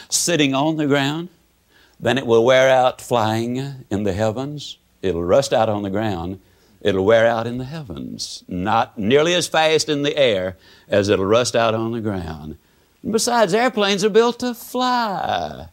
sitting 0.08 0.54
on 0.54 0.76
the 0.76 0.86
ground 0.86 1.28
than 1.98 2.18
it 2.18 2.26
will 2.26 2.44
wear 2.44 2.70
out 2.70 3.00
flying 3.00 3.84
in 3.90 4.02
the 4.04 4.12
heavens? 4.12 4.78
It'll 5.02 5.24
rust 5.24 5.52
out 5.52 5.68
on 5.68 5.82
the 5.82 5.90
ground. 5.90 6.40
It'll 6.80 7.04
wear 7.04 7.26
out 7.26 7.46
in 7.46 7.58
the 7.58 7.64
heavens. 7.64 8.44
Not 8.46 8.98
nearly 8.98 9.34
as 9.34 9.48
fast 9.48 9.88
in 9.88 10.02
the 10.02 10.16
air 10.16 10.56
as 10.88 11.08
it'll 11.08 11.24
rust 11.24 11.56
out 11.56 11.74
on 11.74 11.92
the 11.92 12.00
ground. 12.00 12.58
And 13.02 13.12
besides, 13.12 13.54
airplanes 13.54 14.04
are 14.04 14.10
built 14.10 14.40
to 14.40 14.54
fly. 14.54 15.68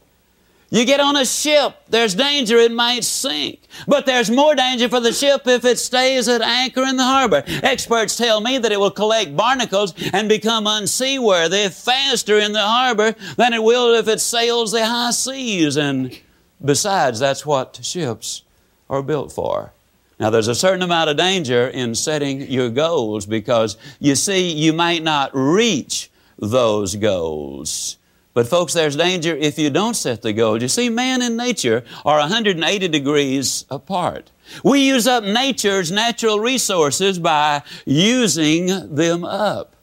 You 0.73 0.85
get 0.85 1.01
on 1.01 1.17
a 1.17 1.25
ship, 1.25 1.75
there's 1.89 2.15
danger 2.15 2.55
it 2.55 2.71
might 2.71 3.03
sink. 3.03 3.59
But 3.89 4.05
there's 4.05 4.31
more 4.31 4.55
danger 4.55 4.87
for 4.87 5.01
the 5.01 5.11
ship 5.11 5.45
if 5.45 5.65
it 5.65 5.77
stays 5.77 6.29
at 6.29 6.41
anchor 6.41 6.83
in 6.83 6.95
the 6.95 7.03
harbor. 7.03 7.43
Experts 7.45 8.15
tell 8.15 8.39
me 8.39 8.57
that 8.57 8.71
it 8.71 8.79
will 8.79 8.89
collect 8.89 9.35
barnacles 9.35 9.93
and 10.13 10.29
become 10.29 10.67
unseaworthy 10.67 11.67
faster 11.67 12.39
in 12.39 12.53
the 12.53 12.61
harbor 12.61 13.13
than 13.35 13.51
it 13.51 13.61
will 13.61 13.93
if 13.95 14.07
it 14.07 14.21
sails 14.21 14.71
the 14.71 14.85
high 14.85 15.11
seas. 15.11 15.75
And 15.75 16.17
besides, 16.63 17.19
that's 17.19 17.45
what 17.45 17.81
ships 17.83 18.43
are 18.89 19.03
built 19.03 19.33
for. 19.33 19.73
Now, 20.21 20.29
there's 20.29 20.47
a 20.47 20.55
certain 20.55 20.83
amount 20.83 21.09
of 21.09 21.17
danger 21.17 21.67
in 21.67 21.95
setting 21.95 22.49
your 22.49 22.69
goals 22.69 23.25
because 23.25 23.75
you 23.99 24.15
see, 24.15 24.53
you 24.53 24.71
might 24.71 25.03
not 25.03 25.31
reach 25.33 26.09
those 26.39 26.95
goals. 26.95 27.97
But 28.33 28.47
folks, 28.47 28.73
there's 28.73 28.95
danger 28.95 29.35
if 29.35 29.59
you 29.59 29.69
don't 29.69 29.95
set 29.95 30.21
the 30.21 30.31
goal. 30.31 30.61
You 30.61 30.69
see, 30.69 30.89
man 30.89 31.21
and 31.21 31.35
nature 31.35 31.83
are 32.05 32.19
180 32.19 32.87
degrees 32.87 33.65
apart. 33.69 34.31
We 34.63 34.87
use 34.87 35.05
up 35.05 35.23
nature's 35.23 35.91
natural 35.91 36.39
resources 36.39 37.19
by 37.19 37.63
using 37.85 38.95
them 38.95 39.25
up. 39.25 39.75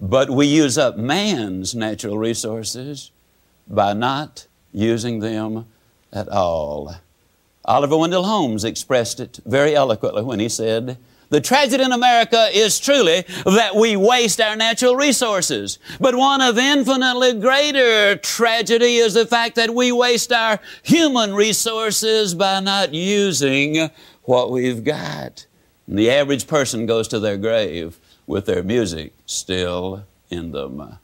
But 0.00 0.30
we 0.30 0.46
use 0.46 0.78
up 0.78 0.96
man's 0.96 1.74
natural 1.74 2.18
resources 2.18 3.10
by 3.68 3.92
not 3.92 4.46
using 4.72 5.20
them 5.20 5.66
at 6.12 6.28
all. 6.28 6.96
Oliver 7.64 7.96
Wendell 7.96 8.24
Holmes 8.24 8.64
expressed 8.64 9.20
it 9.20 9.38
very 9.46 9.74
eloquently 9.74 10.22
when 10.22 10.40
he 10.40 10.48
said, 10.48 10.98
the 11.32 11.40
tragedy 11.40 11.82
in 11.82 11.92
America 11.92 12.48
is 12.52 12.78
truly 12.78 13.24
that 13.46 13.74
we 13.74 13.96
waste 13.96 14.38
our 14.38 14.54
natural 14.54 14.96
resources. 14.96 15.78
But 15.98 16.14
one 16.14 16.42
of 16.42 16.58
infinitely 16.58 17.40
greater 17.40 18.16
tragedy 18.16 18.96
is 18.96 19.14
the 19.14 19.24
fact 19.24 19.54
that 19.56 19.74
we 19.74 19.92
waste 19.92 20.30
our 20.30 20.60
human 20.82 21.32
resources 21.32 22.34
by 22.34 22.60
not 22.60 22.92
using 22.92 23.88
what 24.24 24.50
we've 24.50 24.84
got. 24.84 25.46
And 25.86 25.98
the 25.98 26.10
average 26.10 26.46
person 26.46 26.84
goes 26.84 27.08
to 27.08 27.18
their 27.18 27.38
grave 27.38 27.98
with 28.26 28.44
their 28.44 28.62
music 28.62 29.14
still 29.24 30.04
in 30.28 30.52
them. 30.52 30.98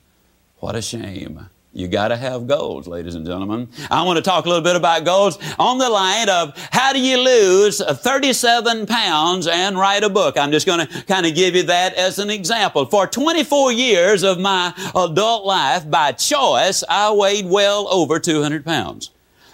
What 0.59 0.77
a 0.77 0.83
shame. 0.83 1.49
You 1.75 1.87
got 1.87 2.09
to 2.09 2.17
have 2.17 2.47
goals, 2.47 2.89
ladies 2.89 3.15
and 3.15 3.27
gentlemen. 3.27 3.69
I 3.91 4.03
want 4.03 4.17
to 4.17 4.23
talk 4.23 4.47
a 4.47 4.49
little 4.49 4.65
bit 4.65 4.75
about 4.75 5.05
goals 5.05 5.39
on 5.59 5.77
the 5.79 5.89
line 5.91 6.29
of 6.31 6.57
how 6.73 6.95
do 6.95 6.99
you 6.99 7.19
lose 7.19 7.81
37 7.85 8.87
pounds 8.87 9.47
and 9.47 9.79
write 9.79 10.03
a 10.03 10.09
book. 10.09 10.39
I'm 10.39 10.51
just 10.51 10.67
going 10.67 10.87
to 10.87 11.03
kind 11.05 11.27
of 11.27 11.35
give 11.35 11.55
you 11.55 11.65
that 11.65 11.95
as 11.95 12.19
an 12.19 12.31
example. 12.31 12.87
For 12.87 13.07
24 13.07 13.73
years 13.73 14.23
of 14.23 14.41
my 14.41 14.73
adult 14.97 15.45
life, 15.45 15.89
by 15.89 16.13
choice, 16.13 16.83
I 16.89 17.13
weighed 17.13 17.47
well 17.47 17.87
over 17.89 18.19
200 18.19 18.65
pounds. 18.65 19.11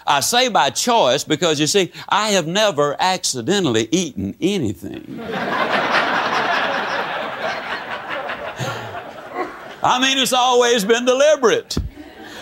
I 0.07 0.21
say 0.21 0.47
by 0.47 0.69
choice 0.69 1.23
because 1.25 1.59
you 1.59 1.67
see, 1.67 1.91
I 2.07 2.29
have 2.29 2.47
never 2.47 2.95
accidentally 2.97 3.89
eaten 3.91 4.35
anything. 4.39 5.19
I 9.83 9.99
mean, 10.01 10.17
it's 10.17 10.33
always 10.33 10.85
been 10.85 11.05
deliberate. 11.05 11.77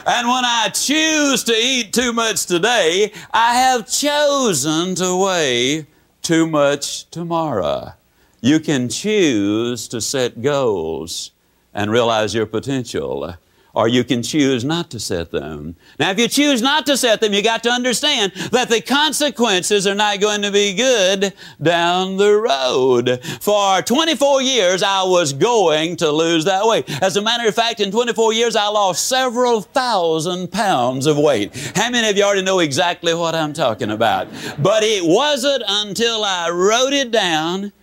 And 0.05 0.27
when 0.27 0.43
I 0.43 0.69
choose 0.69 1.45
to 1.45 1.53
eat 1.53 1.93
too 1.93 2.11
much 2.11 2.45
today, 2.45 3.13
I 3.31 3.55
have 3.55 3.89
chosen 3.89 4.95
to 4.95 5.15
weigh 5.15 5.87
too 6.21 6.45
much 6.45 7.09
tomorrow. 7.09 7.93
You 8.41 8.59
can 8.59 8.89
choose 8.89 9.87
to 9.87 10.01
set 10.01 10.41
goals 10.41 11.31
and 11.73 11.89
realize 11.89 12.35
your 12.35 12.45
potential 12.45 13.35
or 13.73 13.87
you 13.87 14.03
can 14.03 14.21
choose 14.21 14.63
not 14.63 14.91
to 14.91 14.99
set 14.99 15.31
them. 15.31 15.75
Now, 15.99 16.11
if 16.11 16.19
you 16.19 16.27
choose 16.27 16.61
not 16.61 16.85
to 16.85 16.95
set 16.95 17.21
them, 17.21 17.33
you 17.33 17.41
got 17.41 17.63
to 17.63 17.69
understand 17.69 18.31
that 18.51 18.69
the 18.69 18.81
consequences 18.81 19.87
are 19.87 19.95
not 19.95 20.19
going 20.19 20.43
to 20.43 20.51
be 20.51 20.75
good 20.75 21.33
down 21.59 22.17
the 22.17 22.35
road. 22.35 23.19
For 23.41 23.81
24 23.81 24.43
years, 24.43 24.83
I 24.83 25.03
was 25.03 25.33
going 25.33 25.95
to 25.97 26.11
lose 26.11 26.45
that 26.45 26.65
weight. 26.67 26.87
As 27.01 27.17
a 27.17 27.21
matter 27.21 27.47
of 27.47 27.55
fact, 27.55 27.79
in 27.79 27.89
24 27.89 28.33
years, 28.33 28.55
I 28.55 28.67
lost 28.67 29.07
several 29.09 29.61
thousand 29.61 30.51
pounds 30.51 31.07
of 31.07 31.17
weight. 31.17 31.55
How 31.75 31.89
many 31.89 32.07
of 32.07 32.15
you 32.15 32.23
already 32.23 32.43
know 32.43 32.59
exactly 32.59 33.15
what 33.15 33.33
I'm 33.33 33.53
talking 33.53 33.89
about? 33.89 34.27
But 34.59 34.83
it 34.83 35.03
wasn't 35.03 35.63
until 35.67 36.23
I 36.23 36.51
wrote 36.51 36.93
it 36.93 37.09
down, 37.09 37.73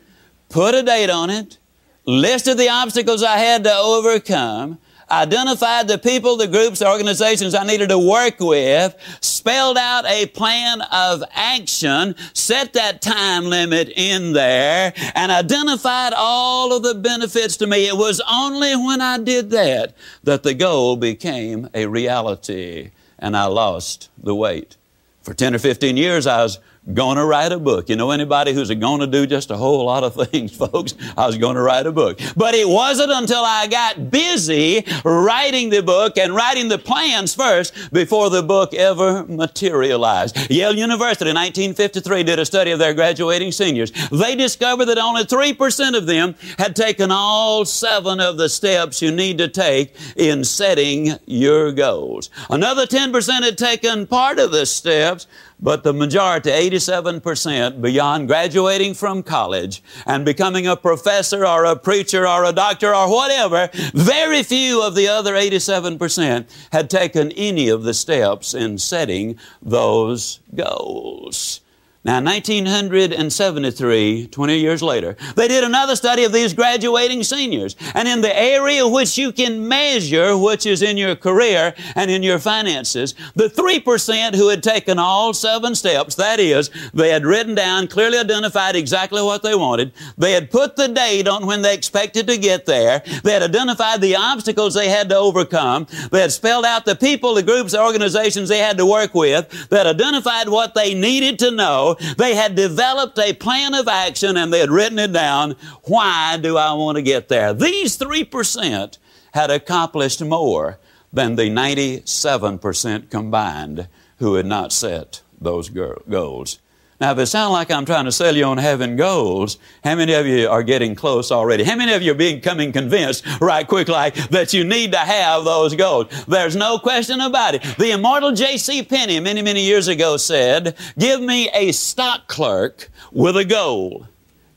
put 0.50 0.76
a 0.76 0.84
date 0.84 1.10
on 1.10 1.30
it, 1.30 1.58
listed 2.04 2.58
the 2.58 2.68
obstacles 2.68 3.24
I 3.24 3.38
had 3.38 3.64
to 3.64 3.74
overcome, 3.74 4.78
identified 5.10 5.88
the 5.88 5.98
people, 5.98 6.36
the 6.36 6.46
groups, 6.46 6.78
the 6.78 6.88
organizations 6.88 7.54
I 7.54 7.64
needed 7.64 7.88
to 7.88 7.98
work 7.98 8.40
with, 8.40 8.94
spelled 9.20 9.76
out 9.76 10.06
a 10.06 10.26
plan 10.26 10.82
of 10.92 11.22
action, 11.32 12.14
set 12.32 12.72
that 12.74 13.02
time 13.02 13.44
limit 13.44 13.90
in 13.94 14.32
there, 14.32 14.92
and 15.14 15.32
identified 15.32 16.12
all 16.14 16.72
of 16.72 16.82
the 16.82 16.94
benefits 16.94 17.56
to 17.58 17.66
me. 17.66 17.88
It 17.88 17.96
was 17.96 18.20
only 18.30 18.76
when 18.76 19.00
I 19.00 19.18
did 19.18 19.50
that 19.50 19.94
that 20.24 20.42
the 20.42 20.54
goal 20.54 20.96
became 20.96 21.68
a 21.74 21.86
reality 21.86 22.90
and 23.18 23.36
I 23.36 23.44
lost 23.46 24.08
the 24.16 24.34
weight. 24.34 24.76
For 25.22 25.34
10 25.34 25.54
or 25.54 25.58
15 25.58 25.96
years, 25.96 26.26
I 26.26 26.42
was 26.42 26.58
Gonna 26.94 27.26
write 27.26 27.52
a 27.52 27.58
book. 27.58 27.90
You 27.90 27.96
know 27.96 28.10
anybody 28.10 28.54
who's 28.54 28.70
gonna 28.70 29.06
do 29.06 29.26
just 29.26 29.50
a 29.50 29.56
whole 29.56 29.84
lot 29.84 30.02
of 30.02 30.14
things, 30.30 30.56
folks? 30.56 30.94
I 31.16 31.26
was 31.26 31.36
gonna 31.36 31.62
write 31.62 31.86
a 31.86 31.92
book. 31.92 32.18
But 32.36 32.54
it 32.54 32.66
wasn't 32.66 33.12
until 33.12 33.42
I 33.44 33.66
got 33.66 34.10
busy 34.10 34.84
writing 35.04 35.68
the 35.68 35.82
book 35.82 36.16
and 36.16 36.34
writing 36.34 36.68
the 36.68 36.78
plans 36.78 37.34
first 37.34 37.92
before 37.92 38.30
the 38.30 38.42
book 38.42 38.72
ever 38.72 39.24
materialized. 39.26 40.50
Yale 40.50 40.74
University 40.74 41.28
in 41.28 41.36
1953 41.36 42.22
did 42.22 42.38
a 42.38 42.46
study 42.46 42.70
of 42.70 42.78
their 42.78 42.94
graduating 42.94 43.52
seniors. 43.52 43.92
They 44.10 44.34
discovered 44.34 44.86
that 44.86 44.98
only 44.98 45.24
3% 45.24 45.96
of 45.96 46.06
them 46.06 46.34
had 46.58 46.74
taken 46.74 47.10
all 47.10 47.66
seven 47.66 48.20
of 48.20 48.38
the 48.38 48.48
steps 48.48 49.02
you 49.02 49.10
need 49.10 49.36
to 49.38 49.48
take 49.48 49.94
in 50.16 50.42
setting 50.44 51.18
your 51.26 51.72
goals. 51.72 52.30
Another 52.48 52.86
10% 52.86 53.42
had 53.44 53.58
taken 53.58 54.06
part 54.06 54.38
of 54.38 54.50
the 54.50 54.64
steps, 54.64 55.26
but 55.62 55.82
the 55.82 55.92
majority, 55.92 56.50
87%, 56.50 57.80
beyond 57.80 58.28
graduating 58.28 58.94
from 58.94 59.22
college 59.22 59.82
and 60.06 60.24
becoming 60.24 60.66
a 60.66 60.76
professor 60.76 61.46
or 61.46 61.64
a 61.64 61.76
preacher 61.76 62.26
or 62.26 62.44
a 62.44 62.52
doctor 62.52 62.94
or 62.94 63.10
whatever, 63.10 63.68
very 63.94 64.42
few 64.42 64.82
of 64.82 64.94
the 64.94 65.08
other 65.08 65.34
87% 65.34 66.46
had 66.72 66.90
taken 66.90 67.32
any 67.32 67.68
of 67.68 67.82
the 67.82 67.94
steps 67.94 68.54
in 68.54 68.78
setting 68.78 69.38
those 69.62 70.40
goals. 70.54 71.59
Now, 72.02 72.22
1973, 72.22 74.28
20 74.28 74.58
years 74.58 74.82
later, 74.82 75.18
they 75.36 75.48
did 75.48 75.64
another 75.64 75.94
study 75.94 76.24
of 76.24 76.32
these 76.32 76.54
graduating 76.54 77.22
seniors. 77.24 77.76
And 77.92 78.08
in 78.08 78.22
the 78.22 78.34
area 78.34 78.88
which 78.88 79.18
you 79.18 79.32
can 79.32 79.68
measure, 79.68 80.34
which 80.34 80.64
is 80.64 80.80
in 80.80 80.96
your 80.96 81.14
career 81.14 81.74
and 81.94 82.10
in 82.10 82.22
your 82.22 82.38
finances, 82.38 83.14
the 83.34 83.50
3% 83.50 84.34
who 84.34 84.48
had 84.48 84.62
taken 84.62 84.98
all 84.98 85.34
seven 85.34 85.74
steps, 85.74 86.14
that 86.14 86.40
is, 86.40 86.70
they 86.94 87.10
had 87.10 87.26
written 87.26 87.54
down, 87.54 87.86
clearly 87.86 88.16
identified 88.16 88.76
exactly 88.76 89.20
what 89.20 89.42
they 89.42 89.54
wanted. 89.54 89.92
They 90.16 90.32
had 90.32 90.50
put 90.50 90.76
the 90.76 90.88
date 90.88 91.28
on 91.28 91.44
when 91.44 91.60
they 91.60 91.74
expected 91.74 92.26
to 92.28 92.38
get 92.38 92.64
there. 92.64 93.02
They 93.24 93.32
had 93.32 93.42
identified 93.42 94.00
the 94.00 94.16
obstacles 94.16 94.72
they 94.72 94.88
had 94.88 95.10
to 95.10 95.16
overcome. 95.16 95.86
They 96.10 96.22
had 96.22 96.32
spelled 96.32 96.64
out 96.64 96.86
the 96.86 96.96
people, 96.96 97.34
the 97.34 97.42
groups, 97.42 97.72
the 97.72 97.82
organizations 97.82 98.48
they 98.48 98.56
had 98.56 98.78
to 98.78 98.86
work 98.86 99.14
with. 99.14 99.68
They 99.68 99.76
had 99.76 99.86
identified 99.86 100.48
what 100.48 100.74
they 100.74 100.94
needed 100.94 101.38
to 101.40 101.50
know 101.50 101.89
they 101.94 102.34
had 102.34 102.54
developed 102.54 103.18
a 103.18 103.32
plan 103.32 103.74
of 103.74 103.88
action 103.88 104.36
and 104.36 104.52
they 104.52 104.60
had 104.60 104.70
written 104.70 104.98
it 104.98 105.12
down. 105.12 105.56
Why 105.84 106.36
do 106.36 106.56
I 106.56 106.72
want 106.72 106.96
to 106.96 107.02
get 107.02 107.28
there? 107.28 107.52
These 107.54 107.98
3% 107.98 108.98
had 109.32 109.50
accomplished 109.50 110.22
more 110.22 110.78
than 111.12 111.36
the 111.36 111.50
97% 111.50 113.10
combined 113.10 113.88
who 114.18 114.34
had 114.34 114.46
not 114.46 114.72
set 114.72 115.22
those 115.40 115.68
goals. 115.68 116.60
Now, 117.00 117.12
if 117.12 117.18
it 117.18 117.26
sounds 117.26 117.52
like 117.52 117.70
I'm 117.70 117.86
trying 117.86 118.04
to 118.04 118.12
sell 118.12 118.36
you 118.36 118.44
on 118.44 118.58
having 118.58 118.94
goals, 118.94 119.56
how 119.82 119.94
many 119.94 120.12
of 120.12 120.26
you 120.26 120.46
are 120.50 120.62
getting 120.62 120.94
close 120.94 121.32
already? 121.32 121.64
How 121.64 121.74
many 121.74 121.94
of 121.94 122.02
you 122.02 122.12
are 122.12 122.14
becoming 122.14 122.72
convinced 122.72 123.24
right 123.40 123.66
quick 123.66 123.88
like 123.88 124.14
that 124.28 124.52
you 124.52 124.64
need 124.64 124.92
to 124.92 124.98
have 124.98 125.44
those 125.44 125.74
goals? 125.74 126.08
There's 126.26 126.56
no 126.56 126.78
question 126.78 127.22
about 127.22 127.54
it. 127.54 127.62
The 127.78 127.92
immortal 127.92 128.32
J.C. 128.32 128.82
Penney 128.82 129.18
many, 129.18 129.40
many 129.40 129.64
years 129.64 129.88
ago 129.88 130.18
said, 130.18 130.76
give 130.98 131.22
me 131.22 131.48
a 131.54 131.72
stock 131.72 132.28
clerk 132.28 132.90
with 133.12 133.34
a 133.38 133.46
goal, 133.46 134.06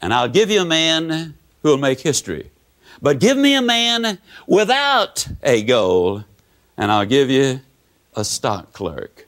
and 0.01 0.13
I'll 0.13 0.27
give 0.27 0.51
you 0.51 0.63
a 0.63 0.65
man 0.65 1.35
who 1.61 1.69
will 1.69 1.77
make 1.77 2.01
history. 2.01 2.51
But 3.01 3.19
give 3.19 3.37
me 3.37 3.55
a 3.55 3.61
man 3.61 4.17
without 4.47 5.25
a 5.43 5.63
goal, 5.63 6.25
and 6.75 6.91
I'll 6.91 7.05
give 7.05 7.29
you 7.29 7.61
a 8.17 8.25
stock 8.25 8.73
clerk. 8.73 9.27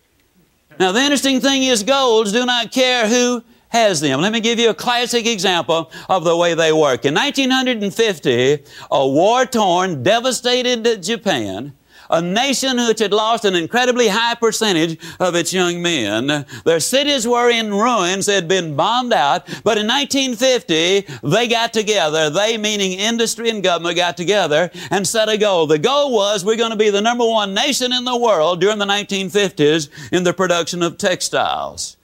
Now, 0.80 0.92
the 0.92 1.00
interesting 1.00 1.40
thing 1.40 1.64
is, 1.64 1.84
golds 1.84 2.32
do 2.32 2.46
not 2.46 2.72
care 2.72 3.08
who 3.08 3.44
has 3.70 4.02
them. 4.02 4.22
Let 4.22 4.32
me 4.32 4.40
give 4.40 4.60
you 4.60 4.70
a 4.70 4.74
classic 4.74 5.26
example 5.26 5.92
of 6.10 6.24
the 6.24 6.36
way 6.36 6.54
they 6.54 6.72
work. 6.72 7.06
In 7.06 7.14
1950, 7.14 8.64
a 8.92 9.08
war 9.08 9.46
torn, 9.46 10.04
devastated 10.04 11.02
Japan 11.02 11.74
a 12.10 12.22
nation 12.22 12.78
which 12.78 13.00
had 13.00 13.14
lost 13.14 13.46
an 13.46 13.56
incredibly 13.56 14.08
high 14.08 14.36
percentage 14.36 15.00
of 15.20 15.36
its 15.36 15.54
young 15.54 15.82
men. 15.82 16.46
Their 16.64 16.80
cities 16.80 17.28
were 17.28 17.50
in 17.50 17.72
ruins, 17.72 18.26
they 18.26 18.36
had 18.36 18.48
been 18.48 18.76
bombed 18.76 19.14
out, 19.14 19.46
but 19.64 19.78
in 19.78 19.88
1950, 19.88 21.06
they 21.24 21.48
got 21.48 21.74
together, 21.74 22.30
they 22.30 22.58
meaning 22.58 22.94
industry 22.94 23.50
and 23.50 23.64
government 23.64 23.96
got 23.96 24.18
together 24.18 24.72
and 24.92 25.08
set 25.08 25.30
a 25.30 25.38
goal. 25.38 25.68
The 25.68 25.80
goal 25.80 26.14
was 26.14 26.46
we're 26.46 26.58
going 26.58 26.72
to 26.72 26.78
be 26.78 26.90
the 26.90 27.02
number 27.02 27.26
one 27.26 27.54
nation 27.54 27.94
in 27.94 28.06
the 28.06 28.18
world 28.18 28.62
during 28.62 28.80
the 28.80 28.86
1950s 28.86 29.90
in 30.12 30.24
the 30.24 30.34
production 30.34 30.84
of 30.84 30.98
textiles. 30.98 31.98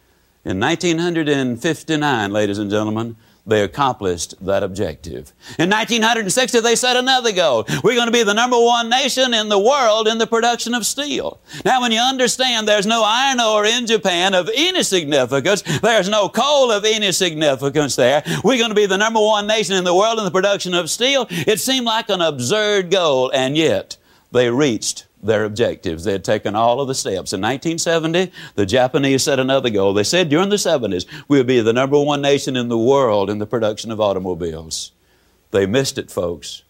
In 0.44 0.60
1959, 0.60 2.32
ladies 2.32 2.58
and 2.58 2.72
gentlemen, 2.72 3.16
they 3.46 3.64
accomplished 3.64 4.36
that 4.46 4.64
objective. 4.64 5.34
In 5.58 5.70
1960, 5.70 6.60
they 6.60 6.76
set 6.76 6.96
another 6.96 7.32
goal. 7.32 7.66
We're 7.84 7.96
going 7.96 8.08
to 8.08 8.12
be 8.12 8.24
the 8.24 8.34
number 8.34 8.60
one 8.60 8.90
nation 8.90 9.34
in 9.34 9.50
the 9.50 9.60
world 9.60 10.08
in 10.08 10.18
the 10.18 10.28
production 10.28 10.74
of 10.74 10.86
steel. 10.86 11.40
Now, 11.66 11.82
when 11.82 11.92
you 11.92 12.00
understand 12.00 12.68
there's 12.68 12.86
no 12.86 13.04
iron 13.04 13.40
ore 13.40 13.66
in 13.66 13.88
Japan 13.88 14.34
of 14.34 14.50
any 14.56 14.84
significance, 14.84 15.64
there's 15.82 16.10
no 16.10 16.30
coal 16.30 16.72
of 16.72 16.86
any 16.86 17.12
significance 17.12 17.96
there, 17.96 18.24
we're 18.44 18.58
going 18.58 18.70
to 18.70 18.76
be 18.76 18.86
the 18.86 18.98
number 18.98 19.20
one 19.20 19.48
nation 19.48 19.76
in 19.76 19.84
the 19.84 19.96
world 19.96 20.20
in 20.20 20.26
the 20.26 20.32
production 20.32 20.74
of 20.74 20.90
steel. 20.90 21.28
It 21.30 21.60
seemed 21.60 21.86
like 21.86 22.10
an 22.10 22.22
absurd 22.22 22.92
goal, 22.92 23.32
and 23.34 23.58
yet 23.58 23.98
they 24.32 24.50
reached 24.50 25.06
their 25.24 25.44
objectives. 25.46 26.04
They 26.04 26.14
had 26.14 26.24
taken 26.24 26.56
all 26.56 26.82
of 26.82 26.88
the 26.88 26.96
steps. 26.96 27.34
In 27.34 27.42
1970, 27.42 28.32
the 28.56 28.66
Japanese 28.66 29.24
set 29.24 29.40
another 29.40 29.70
goal. 29.70 29.94
They 29.94 30.04
said 30.04 30.30
during 30.30 30.50
the 30.50 30.56
70s, 30.56 31.06
we'll 31.28 31.44
be 31.44 31.62
the 31.62 31.74
number 31.74 32.02
one 32.02 32.22
nation 32.22 32.56
in 32.56 32.70
the 32.70 32.78
world 32.78 33.30
in 33.30 33.40
the 33.40 33.46
production 33.46 33.92
of 33.92 34.02
automobiles. 34.02 34.92
They 35.52 35.66
missed 35.66 35.98
it, 35.98 36.10
folks. 36.10 36.64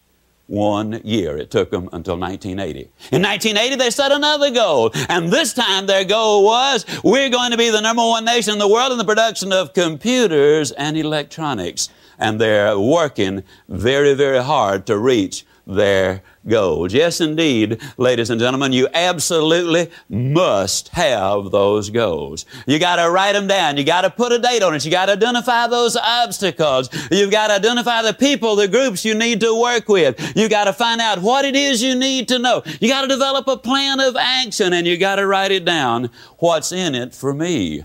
One 0.48 1.00
year. 1.04 1.38
It 1.38 1.50
took 1.50 1.70
them 1.70 1.88
until 1.92 2.18
1980. 2.18 2.80
In 3.12 3.22
1980, 3.22 3.76
they 3.76 3.90
set 3.90 4.12
another 4.12 4.50
goal. 4.50 4.90
And 5.08 5.30
this 5.30 5.54
time 5.54 5.86
their 5.86 6.04
goal 6.04 6.44
was, 6.44 6.84
we're 7.02 7.30
going 7.30 7.52
to 7.52 7.56
be 7.56 7.70
the 7.70 7.80
number 7.80 8.02
one 8.02 8.24
nation 8.24 8.52
in 8.52 8.58
the 8.58 8.68
world 8.68 8.92
in 8.92 8.98
the 8.98 9.04
production 9.04 9.52
of 9.52 9.72
computers 9.72 10.72
and 10.72 10.96
electronics. 10.98 11.88
And 12.18 12.40
they're 12.40 12.78
working 12.78 13.44
very, 13.68 14.12
very 14.14 14.42
hard 14.42 14.84
to 14.86 14.98
reach 14.98 15.46
their 15.66 16.22
goals. 16.46 16.92
Yes, 16.92 17.20
indeed, 17.20 17.80
ladies 17.96 18.30
and 18.30 18.40
gentlemen, 18.40 18.72
you 18.72 18.88
absolutely 18.94 19.90
must 20.08 20.88
have 20.88 21.50
those 21.50 21.90
goals. 21.90 22.44
You 22.66 22.78
got 22.78 22.96
to 22.96 23.10
write 23.10 23.32
them 23.32 23.46
down. 23.46 23.76
You 23.76 23.84
got 23.84 24.02
to 24.02 24.10
put 24.10 24.32
a 24.32 24.38
date 24.38 24.62
on 24.62 24.74
it. 24.74 24.84
You 24.84 24.90
got 24.90 25.06
to 25.06 25.12
identify 25.12 25.66
those 25.66 25.96
obstacles. 25.96 26.90
You've 27.10 27.30
got 27.30 27.48
to 27.48 27.54
identify 27.54 28.02
the 28.02 28.14
people, 28.14 28.56
the 28.56 28.68
groups 28.68 29.04
you 29.04 29.14
need 29.14 29.40
to 29.40 29.58
work 29.58 29.88
with. 29.88 30.36
You 30.36 30.48
got 30.48 30.64
to 30.64 30.72
find 30.72 31.00
out 31.00 31.20
what 31.20 31.44
it 31.44 31.56
is 31.56 31.82
you 31.82 31.94
need 31.94 32.28
to 32.28 32.38
know. 32.38 32.62
You 32.80 32.88
got 32.88 33.02
to 33.02 33.08
develop 33.08 33.46
a 33.48 33.56
plan 33.56 34.00
of 34.00 34.16
action 34.16 34.72
and 34.72 34.86
you 34.86 34.96
got 34.96 35.16
to 35.16 35.26
write 35.26 35.52
it 35.52 35.64
down. 35.64 36.10
What's 36.38 36.72
in 36.72 36.94
it 36.94 37.14
for 37.14 37.32
me? 37.32 37.84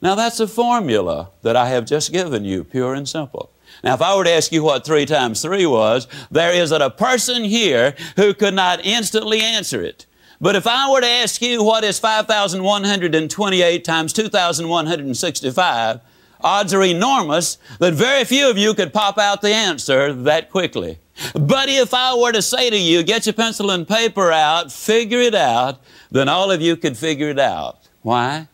Now 0.00 0.14
that's 0.14 0.38
a 0.38 0.46
formula 0.46 1.30
that 1.42 1.56
I 1.56 1.68
have 1.68 1.84
just 1.84 2.12
given 2.12 2.44
you, 2.44 2.62
pure 2.64 2.94
and 2.94 3.08
simple. 3.08 3.50
Now, 3.84 3.94
if 3.94 4.02
I 4.02 4.16
were 4.16 4.24
to 4.24 4.30
ask 4.30 4.52
you 4.52 4.62
what 4.62 4.84
three 4.84 5.06
times 5.06 5.42
three 5.42 5.66
was, 5.66 6.08
there 6.30 6.52
isn't 6.52 6.82
a 6.82 6.90
person 6.90 7.44
here 7.44 7.94
who 8.16 8.34
could 8.34 8.54
not 8.54 8.84
instantly 8.84 9.40
answer 9.40 9.82
it. 9.82 10.06
But 10.40 10.56
if 10.56 10.66
I 10.66 10.90
were 10.90 11.00
to 11.00 11.06
ask 11.06 11.42
you 11.42 11.62
what 11.62 11.84
is 11.84 11.98
5,128 11.98 13.84
times 13.84 14.12
2,165, 14.12 16.00
odds 16.40 16.74
are 16.74 16.84
enormous 16.84 17.58
that 17.80 17.94
very 17.94 18.24
few 18.24 18.48
of 18.48 18.56
you 18.56 18.74
could 18.74 18.92
pop 18.92 19.18
out 19.18 19.42
the 19.42 19.52
answer 19.52 20.12
that 20.12 20.50
quickly. 20.50 20.98
But 21.34 21.68
if 21.68 21.92
I 21.92 22.14
were 22.14 22.30
to 22.30 22.42
say 22.42 22.70
to 22.70 22.78
you, 22.78 23.02
get 23.02 23.26
your 23.26 23.32
pencil 23.32 23.70
and 23.72 23.86
paper 23.86 24.30
out, 24.30 24.70
figure 24.70 25.20
it 25.20 25.34
out, 25.34 25.80
then 26.10 26.28
all 26.28 26.52
of 26.52 26.62
you 26.62 26.76
could 26.76 26.96
figure 26.96 27.30
it 27.30 27.40
out. 27.40 27.88
Why? 28.02 28.46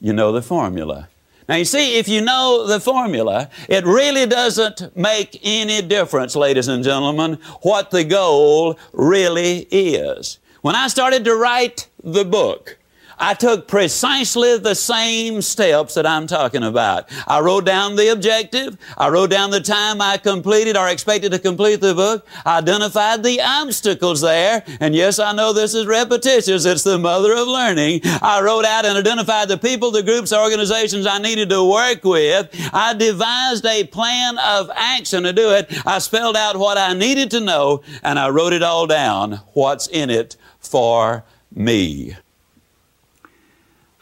You 0.00 0.14
know 0.14 0.32
the 0.32 0.42
formula. 0.42 1.08
Now, 1.48 1.54
you 1.54 1.64
see, 1.64 1.98
if 1.98 2.08
you 2.08 2.20
know 2.20 2.66
the 2.66 2.80
formula, 2.80 3.50
it 3.68 3.84
really 3.84 4.26
doesn't 4.26 4.96
make 4.96 5.38
any 5.44 5.80
difference, 5.80 6.34
ladies 6.34 6.66
and 6.66 6.82
gentlemen, 6.82 7.38
what 7.62 7.90
the 7.92 8.02
goal 8.02 8.78
really 8.92 9.68
is. 9.70 10.40
When 10.62 10.74
I 10.74 10.88
started 10.88 11.24
to 11.24 11.36
write 11.36 11.88
the 12.02 12.24
book, 12.24 12.78
I 13.18 13.34
took 13.34 13.66
precisely 13.66 14.58
the 14.58 14.74
same 14.74 15.40
steps 15.40 15.94
that 15.94 16.06
I'm 16.06 16.26
talking 16.26 16.62
about. 16.62 17.08
I 17.26 17.40
wrote 17.40 17.64
down 17.64 17.96
the 17.96 18.12
objective. 18.12 18.76
I 18.96 19.08
wrote 19.08 19.30
down 19.30 19.50
the 19.50 19.60
time 19.60 20.00
I 20.00 20.18
completed 20.18 20.76
or 20.76 20.88
expected 20.88 21.32
to 21.32 21.38
complete 21.38 21.80
the 21.80 21.94
book. 21.94 22.26
I 22.44 22.58
identified 22.58 23.22
the 23.22 23.40
obstacles 23.40 24.20
there. 24.20 24.64
And 24.80 24.94
yes, 24.94 25.18
I 25.18 25.32
know 25.32 25.52
this 25.52 25.74
is 25.74 25.86
repetitious. 25.86 26.64
It's 26.66 26.82
the 26.82 26.98
mother 26.98 27.32
of 27.32 27.48
learning. 27.48 28.00
I 28.04 28.40
wrote 28.42 28.64
out 28.64 28.84
and 28.84 28.98
identified 28.98 29.48
the 29.48 29.58
people, 29.58 29.90
the 29.90 30.02
groups, 30.02 30.32
organizations 30.32 31.06
I 31.06 31.18
needed 31.18 31.48
to 31.50 31.64
work 31.64 32.04
with. 32.04 32.50
I 32.72 32.94
devised 32.94 33.64
a 33.64 33.84
plan 33.84 34.38
of 34.38 34.70
action 34.74 35.22
to 35.22 35.32
do 35.32 35.52
it. 35.52 35.72
I 35.86 35.98
spelled 36.00 36.36
out 36.36 36.58
what 36.58 36.76
I 36.76 36.92
needed 36.92 37.30
to 37.30 37.40
know 37.40 37.82
and 38.02 38.18
I 38.18 38.28
wrote 38.28 38.52
it 38.52 38.62
all 38.62 38.86
down. 38.86 39.40
What's 39.54 39.86
in 39.86 40.10
it 40.10 40.36
for 40.58 41.24
me? 41.54 42.16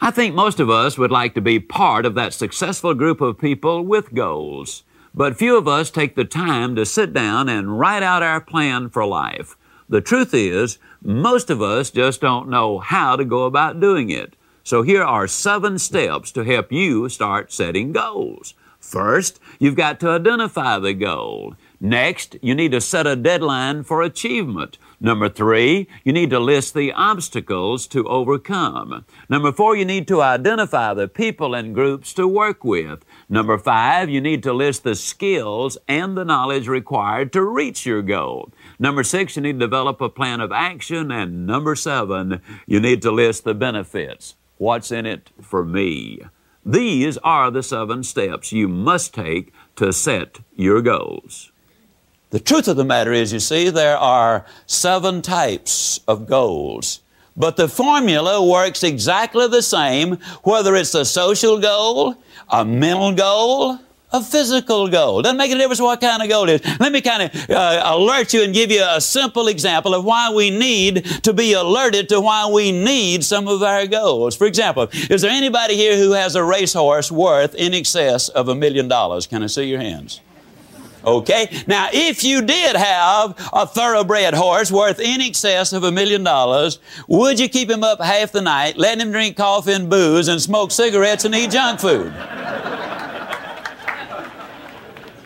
I 0.05 0.11
think 0.11 0.35
most 0.35 0.59
of 0.59 0.69
us 0.69 0.99
would 0.99 1.09
like 1.09 1.33
to 1.33 1.41
be 1.41 1.59
part 1.59 2.05
of 2.05 2.13
that 2.13 2.31
successful 2.31 2.93
group 2.93 3.21
of 3.21 3.39
people 3.39 3.81
with 3.81 4.13
goals. 4.13 4.83
But 5.15 5.35
few 5.35 5.57
of 5.57 5.67
us 5.67 5.89
take 5.89 6.13
the 6.13 6.25
time 6.25 6.75
to 6.75 6.85
sit 6.85 7.11
down 7.11 7.49
and 7.49 7.79
write 7.79 8.03
out 8.03 8.21
our 8.21 8.39
plan 8.39 8.89
for 8.89 9.03
life. 9.03 9.57
The 9.89 10.01
truth 10.01 10.31
is, 10.35 10.77
most 11.01 11.49
of 11.49 11.59
us 11.59 11.89
just 11.89 12.21
don't 12.21 12.49
know 12.49 12.77
how 12.77 13.15
to 13.15 13.25
go 13.25 13.45
about 13.45 13.79
doing 13.79 14.11
it. 14.11 14.35
So 14.63 14.83
here 14.83 15.03
are 15.03 15.27
seven 15.27 15.79
steps 15.79 16.31
to 16.33 16.43
help 16.43 16.71
you 16.71 17.09
start 17.09 17.51
setting 17.51 17.91
goals. 17.91 18.53
First, 18.79 19.39
you've 19.57 19.75
got 19.75 19.99
to 20.01 20.09
identify 20.09 20.77
the 20.77 20.93
goal. 20.93 21.55
Next, 21.81 22.37
you 22.43 22.53
need 22.53 22.73
to 22.73 22.79
set 22.79 23.07
a 23.07 23.15
deadline 23.15 23.81
for 23.81 24.03
achievement. 24.03 24.77
Number 24.99 25.29
three, 25.29 25.87
you 26.03 26.13
need 26.13 26.29
to 26.29 26.39
list 26.39 26.73
the 26.73 26.91
obstacles 26.93 27.87
to 27.87 28.07
overcome. 28.07 29.05
Number 29.29 29.51
four, 29.51 29.75
you 29.75 29.85
need 29.85 30.07
to 30.07 30.21
identify 30.21 30.93
the 30.93 31.07
people 31.07 31.53
and 31.53 31.75
groups 31.75 32.13
to 32.13 32.27
work 32.27 32.63
with. 32.63 33.03
Number 33.27 33.57
five, 33.57 34.09
you 34.09 34.21
need 34.21 34.41
to 34.43 34.53
list 34.53 34.83
the 34.83 34.95
skills 34.95 35.77
and 35.87 36.17
the 36.17 36.25
knowledge 36.25 36.67
required 36.67 37.33
to 37.33 37.41
reach 37.43 37.85
your 37.85 38.01
goal. 38.01 38.51
Number 38.79 39.03
six, 39.03 39.35
you 39.35 39.41
need 39.41 39.59
to 39.59 39.65
develop 39.65 40.01
a 40.01 40.09
plan 40.09 40.41
of 40.41 40.51
action. 40.51 41.11
And 41.11 41.45
number 41.45 41.75
seven, 41.75 42.41
you 42.65 42.79
need 42.79 43.01
to 43.01 43.11
list 43.11 43.43
the 43.43 43.53
benefits. 43.53 44.35
What's 44.57 44.91
in 44.91 45.05
it 45.05 45.31
for 45.41 45.65
me? 45.65 46.21
These 46.65 47.17
are 47.19 47.51
the 47.51 47.61
seven 47.61 48.03
steps 48.03 48.51
you 48.51 48.67
must 48.67 49.13
take 49.13 49.53
to 49.75 49.93
set 49.93 50.39
your 50.55 50.81
goals. 50.81 51.51
The 52.35 52.41
truth 52.41 52.67
of 52.67 52.75
the 52.75 52.83
matter 52.83 53.13
is, 53.13 53.31
you 53.31 53.39
see, 53.39 53.69
there 53.69 53.95
are 53.97 54.45
seven 54.65 55.21
types 55.21 56.01
of 56.05 56.27
goals. 56.27 56.99
But 57.37 57.55
the 57.55 57.69
formula 57.69 58.45
works 58.45 58.83
exactly 58.83 59.47
the 59.47 59.61
same 59.61 60.17
whether 60.43 60.75
it's 60.75 60.93
a 60.95 61.05
social 61.05 61.57
goal, 61.61 62.15
a 62.49 62.65
mental 62.65 63.13
goal, 63.13 63.79
a 64.11 64.21
physical 64.21 64.89
goal. 64.89 65.21
Doesn't 65.21 65.37
make 65.37 65.49
a 65.49 65.55
difference 65.55 65.79
what 65.79 66.01
kind 66.01 66.21
of 66.21 66.27
goal 66.27 66.49
it 66.49 66.61
is. 66.61 66.77
Let 66.77 66.91
me 66.91 66.99
kind 66.99 67.23
of 67.23 67.49
uh, 67.49 67.81
alert 67.85 68.33
you 68.33 68.43
and 68.43 68.53
give 68.53 68.69
you 68.69 68.85
a 68.85 68.99
simple 68.99 69.47
example 69.47 69.95
of 69.95 70.03
why 70.03 70.29
we 70.29 70.49
need 70.49 71.05
to 71.23 71.31
be 71.31 71.53
alerted 71.53 72.09
to 72.09 72.19
why 72.19 72.51
we 72.51 72.73
need 72.73 73.23
some 73.23 73.47
of 73.47 73.63
our 73.63 73.87
goals. 73.87 74.35
For 74.35 74.45
example, 74.45 74.89
is 75.09 75.21
there 75.21 75.31
anybody 75.31 75.77
here 75.77 75.95
who 75.95 76.11
has 76.11 76.35
a 76.35 76.43
racehorse 76.43 77.09
worth 77.09 77.55
in 77.55 77.73
excess 77.73 78.27
of 78.27 78.49
a 78.49 78.55
million 78.55 78.89
dollars? 78.89 79.25
Can 79.25 79.41
I 79.41 79.47
see 79.47 79.69
your 79.69 79.79
hands? 79.79 80.19
Okay? 81.05 81.63
Now, 81.67 81.89
if 81.91 82.23
you 82.23 82.41
did 82.41 82.75
have 82.75 83.35
a 83.53 83.65
thoroughbred 83.67 84.33
horse 84.33 84.71
worth 84.71 84.99
in 84.99 85.21
excess 85.21 85.73
of 85.73 85.83
a 85.83 85.91
million 85.91 86.23
dollars, 86.23 86.79
would 87.07 87.39
you 87.39 87.47
keep 87.49 87.69
him 87.69 87.83
up 87.83 88.01
half 88.01 88.31
the 88.31 88.41
night, 88.41 88.77
let 88.77 88.99
him 88.99 89.11
drink 89.11 89.37
coffee 89.37 89.73
and 89.73 89.89
booze, 89.89 90.27
and 90.27 90.41
smoke 90.41 90.71
cigarettes 90.71 91.25
and 91.25 91.35
eat 91.35 91.51
junk 91.51 91.79
food? 91.79 92.13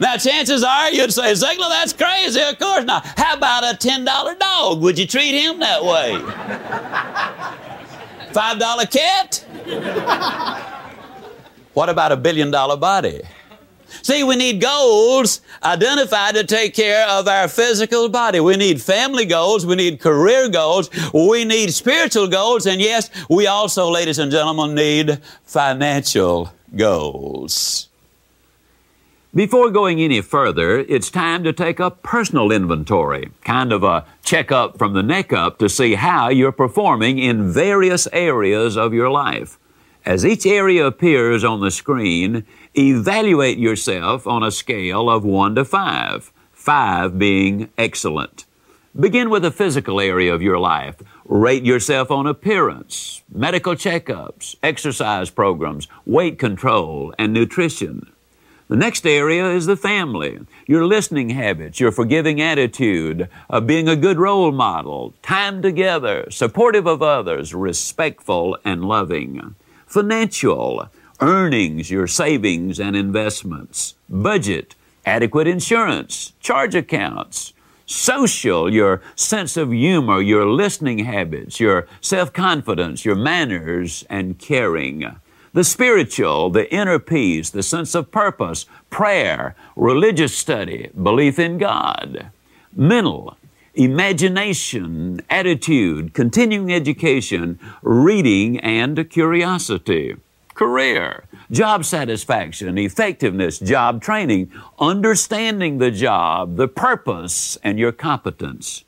Now, 0.01 0.15
chances 0.15 0.63
are 0.63 0.91
you'd 0.91 1.11
say, 1.11 1.33
Ziglar, 1.33 1.69
that's 1.69 1.91
crazy. 1.91 2.41
Of 2.41 2.57
course 2.57 2.85
not. 2.85 3.05
How 3.17 3.35
about 3.35 3.63
a 3.65 3.77
$10 3.77 4.39
dog? 4.39 4.81
Would 4.81 4.97
you 4.97 5.05
treat 5.05 5.33
him 5.33 5.59
that 5.59 5.83
way? 5.83 6.15
$5 8.31 8.91
cat? 8.91 9.45
what 11.73 11.89
about 11.89 12.13
a 12.13 12.17
billion 12.17 12.49
dollar 12.49 12.77
body? 12.77 13.21
See, 14.01 14.23
we 14.23 14.35
need 14.35 14.61
goals 14.61 15.41
identified 15.63 16.35
to 16.35 16.43
take 16.43 16.73
care 16.73 17.07
of 17.07 17.27
our 17.27 17.47
physical 17.47 18.09
body. 18.09 18.39
We 18.39 18.55
need 18.55 18.81
family 18.81 19.25
goals. 19.25 19.65
We 19.65 19.75
need 19.75 19.99
career 19.99 20.49
goals. 20.49 20.89
We 21.13 21.45
need 21.45 21.73
spiritual 21.73 22.27
goals. 22.27 22.65
And 22.65 22.81
yes, 22.81 23.09
we 23.29 23.47
also, 23.47 23.89
ladies 23.89 24.19
and 24.19 24.31
gentlemen, 24.31 24.75
need 24.75 25.19
financial 25.43 26.53
goals. 26.75 27.89
Before 29.33 29.69
going 29.69 30.01
any 30.01 30.21
further, 30.21 30.79
it's 30.79 31.11
time 31.11 31.43
to 31.43 31.53
take 31.53 31.79
a 31.79 31.91
personal 31.91 32.51
inventory, 32.51 33.29
kind 33.43 33.71
of 33.71 33.83
a 33.83 34.05
checkup 34.23 34.79
from 34.79 34.93
the 34.93 35.03
neck 35.03 35.31
up 35.31 35.59
to 35.59 35.69
see 35.69 35.93
how 35.93 36.29
you're 36.29 36.51
performing 36.51 37.19
in 37.19 37.51
various 37.51 38.07
areas 38.11 38.75
of 38.75 38.91
your 38.91 39.11
life. 39.11 39.59
As 40.03 40.25
each 40.25 40.47
area 40.47 40.87
appears 40.87 41.43
on 41.43 41.61
the 41.61 41.69
screen, 41.69 42.43
evaluate 42.79 43.57
yourself 43.57 44.25
on 44.25 44.41
a 44.41 44.51
scale 44.51 45.09
of 45.09 45.25
1 45.25 45.55
to 45.55 45.65
5, 45.65 46.31
5 46.51 47.19
being 47.19 47.69
excellent. 47.77 48.45
Begin 48.97 49.29
with 49.29 49.43
the 49.43 49.51
physical 49.51 49.99
area 49.99 50.33
of 50.33 50.41
your 50.41 50.57
life. 50.57 50.95
Rate 51.25 51.63
yourself 51.63 52.09
on 52.09 52.25
appearance, 52.25 53.21
medical 53.31 53.75
checkups, 53.75 54.55
exercise 54.63 55.29
programs, 55.29 55.87
weight 56.05 56.39
control, 56.39 57.13
and 57.19 57.33
nutrition. 57.33 58.11
The 58.69 58.75
next 58.75 59.05
area 59.05 59.49
is 59.51 59.65
the 59.65 59.75
family, 59.75 60.39
your 60.67 60.85
listening 60.85 61.31
habits, 61.31 61.79
your 61.79 61.91
forgiving 61.91 62.39
attitude, 62.39 63.27
uh, 63.49 63.59
being 63.59 63.87
a 63.87 63.95
good 63.95 64.19
role 64.19 64.51
model, 64.51 65.13
time 65.21 65.61
together, 65.61 66.27
supportive 66.29 66.85
of 66.85 67.01
others, 67.01 67.53
respectful 67.53 68.57
and 68.63 68.85
loving. 68.85 69.55
Financial, 69.85 70.87
earnings, 71.21 71.91
your 71.91 72.07
savings 72.07 72.79
and 72.79 72.95
investments. 72.95 73.95
Budget, 74.09 74.75
adequate 75.05 75.47
insurance, 75.47 76.33
charge 76.39 76.75
accounts. 76.75 77.53
Social, 77.85 78.71
your 78.71 79.01
sense 79.15 79.57
of 79.57 79.71
humor, 79.71 80.21
your 80.21 80.45
listening 80.45 80.99
habits, 80.99 81.59
your 81.59 81.87
self 82.01 82.31
confidence, 82.31 83.03
your 83.03 83.15
manners, 83.15 84.05
and 84.09 84.37
caring. 84.37 85.15
The 85.53 85.63
spiritual, 85.63 86.51
the 86.51 86.71
inner 86.71 86.99
peace, 86.99 87.49
the 87.49 87.63
sense 87.63 87.95
of 87.95 88.11
purpose, 88.11 88.67
prayer, 88.91 89.55
religious 89.75 90.37
study, 90.37 90.89
belief 91.01 91.39
in 91.39 91.57
God. 91.57 92.29
Mental, 92.75 93.35
imagination, 93.73 95.21
attitude, 95.27 96.13
continuing 96.13 96.71
education, 96.71 97.59
reading, 97.81 98.59
and 98.59 99.09
curiosity. 99.09 100.15
Career, 100.59 101.23
job 101.49 101.85
satisfaction, 101.85 102.77
effectiveness, 102.77 103.59
job 103.59 104.01
training, 104.01 104.51
understanding 104.77 105.77
the 105.77 105.89
job, 105.89 106.57
the 106.57 106.67
purpose, 106.67 107.57
and 107.63 107.79
your 107.79 107.93
competence. 107.93 108.83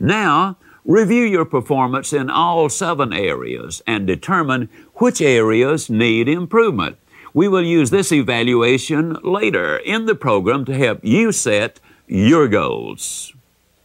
Now, 0.00 0.56
Review 0.84 1.22
your 1.22 1.44
performance 1.44 2.12
in 2.12 2.28
all 2.28 2.68
seven 2.68 3.12
areas 3.12 3.82
and 3.86 4.04
determine 4.04 4.68
which 4.94 5.20
areas 5.20 5.88
need 5.88 6.28
improvement. 6.28 6.96
We 7.32 7.46
will 7.46 7.62
use 7.62 7.90
this 7.90 8.10
evaluation 8.10 9.16
later 9.22 9.76
in 9.76 10.06
the 10.06 10.16
program 10.16 10.64
to 10.64 10.74
help 10.74 10.98
you 11.04 11.30
set 11.30 11.78
your 12.08 12.48
goals. 12.48 13.32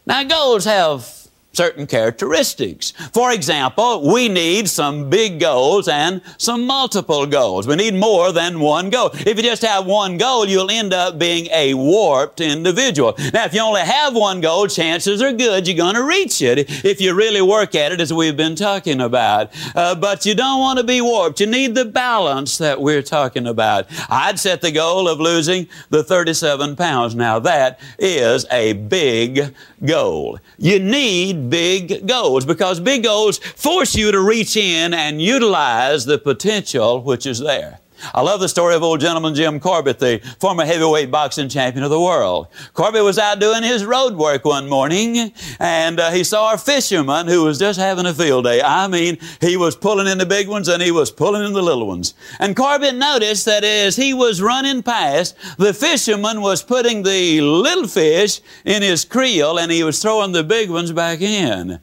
Now, 0.07 0.23
goals 0.23 0.65
have 0.65 1.26
certain 1.58 1.88
characteristics. 1.88 2.93
For 3.12 3.32
example, 3.34 4.10
we 4.10 4.30
need 4.30 4.70
some 4.70 5.10
big 5.10 5.39
goals 5.39 5.88
and 5.88 6.22
some 6.38 6.66
multiple 6.68 7.26
goals. 7.26 7.68
We 7.68 7.76
need 7.76 7.95
more 7.95 8.32
than 8.32 8.60
one 8.60 8.91
goal. 8.91 9.10
If 9.14 9.38
you 9.38 9.43
just 9.43 9.64
have 9.64 9.88
one 9.88 10.18
goal, 10.18 10.45
you'll 10.45 10.70
end 10.70 10.93
up 10.93 11.18
being 11.18 11.47
a 11.47 11.74
warped 11.74 12.41
individual. 12.41 13.16
Now, 13.34 13.45
if 13.45 13.53
you 13.55 13.62
only 13.62 13.82
have 13.82 14.16
one 14.16 14.39
goal, 14.39 14.68
chances 14.68 15.22
are 15.22 15.34
good 15.34 15.68
you're 15.68 15.76
going 15.76 15.95
to 15.95 16.03
reach 16.03 16.41
it 16.41 16.86
if 16.86 17.01
you 17.01 17.16
really 17.16 17.41
work 17.41 17.74
at 17.74 17.91
it, 17.91 17.99
as 17.99 18.14
we've 18.14 18.38
been 18.38 18.55
talking 18.55 19.01
about. 19.01 19.51
Uh, 19.76 19.95
but 19.95 20.26
you 20.26 20.36
don't 20.36 20.60
want 20.60 20.78
to 20.78 20.86
be 20.86 21.01
warped. 21.01 21.39
You 21.39 21.47
need 21.47 21.74
the 21.74 21.86
balance 21.86 22.60
that 22.60 22.80
we're 22.80 23.01
talking 23.01 23.47
about. 23.47 23.88
I'd 24.10 24.39
set 24.39 24.62
the 24.62 24.72
goal 24.72 25.08
of 25.08 25.20
losing 25.20 25.68
the 25.89 26.03
37 26.03 26.76
pounds. 26.76 27.16
Now, 27.16 27.39
that 27.39 27.80
is 27.97 28.45
a 28.51 28.74
big 28.74 29.55
goal. 29.84 30.39
You 30.58 30.80
need 30.80 31.46
big 31.49 32.07
goals 32.07 32.45
because 32.45 32.79
big 32.79 33.03
goals 33.03 33.37
force 33.37 33.95
you 33.95 34.11
to 34.11 34.19
reach 34.19 34.57
in 34.57 34.93
and 34.93 35.21
utilize 35.21 36.05
the 36.05 36.17
potential 36.17 37.01
which 37.01 37.25
is 37.25 37.39
there. 37.39 37.79
I 38.13 38.21
love 38.21 38.39
the 38.39 38.49
story 38.49 38.75
of 38.75 38.83
old 38.83 38.99
gentleman 38.99 39.35
Jim 39.35 39.59
Corbett, 39.59 39.99
the 39.99 40.19
former 40.39 40.65
heavyweight 40.65 41.11
boxing 41.11 41.49
champion 41.49 41.83
of 41.83 41.89
the 41.89 41.99
world. 41.99 42.47
Corbett 42.73 43.03
was 43.03 43.17
out 43.17 43.39
doing 43.39 43.63
his 43.63 43.85
road 43.85 44.15
work 44.15 44.45
one 44.45 44.69
morning 44.69 45.31
and 45.59 45.99
uh, 45.99 46.11
he 46.11 46.23
saw 46.23 46.53
a 46.53 46.57
fisherman 46.57 47.27
who 47.27 47.43
was 47.43 47.59
just 47.59 47.79
having 47.79 48.05
a 48.05 48.13
field 48.13 48.45
day. 48.45 48.61
I 48.61 48.87
mean, 48.87 49.17
he 49.41 49.57
was 49.57 49.75
pulling 49.75 50.07
in 50.07 50.17
the 50.17 50.25
big 50.25 50.47
ones 50.47 50.67
and 50.67 50.81
he 50.81 50.91
was 50.91 51.11
pulling 51.11 51.45
in 51.45 51.53
the 51.53 51.61
little 51.61 51.87
ones. 51.87 52.13
And 52.39 52.55
Corbett 52.55 52.95
noticed 52.95 53.45
that 53.45 53.63
as 53.63 53.95
he 53.95 54.13
was 54.13 54.41
running 54.41 54.83
past, 54.83 55.35
the 55.57 55.73
fisherman 55.73 56.41
was 56.41 56.63
putting 56.63 57.03
the 57.03 57.41
little 57.41 57.87
fish 57.87 58.41
in 58.65 58.81
his 58.81 59.05
creel 59.05 59.57
and 59.57 59.71
he 59.71 59.83
was 59.83 60.01
throwing 60.01 60.31
the 60.31 60.43
big 60.43 60.69
ones 60.69 60.91
back 60.91 61.21
in. 61.21 61.79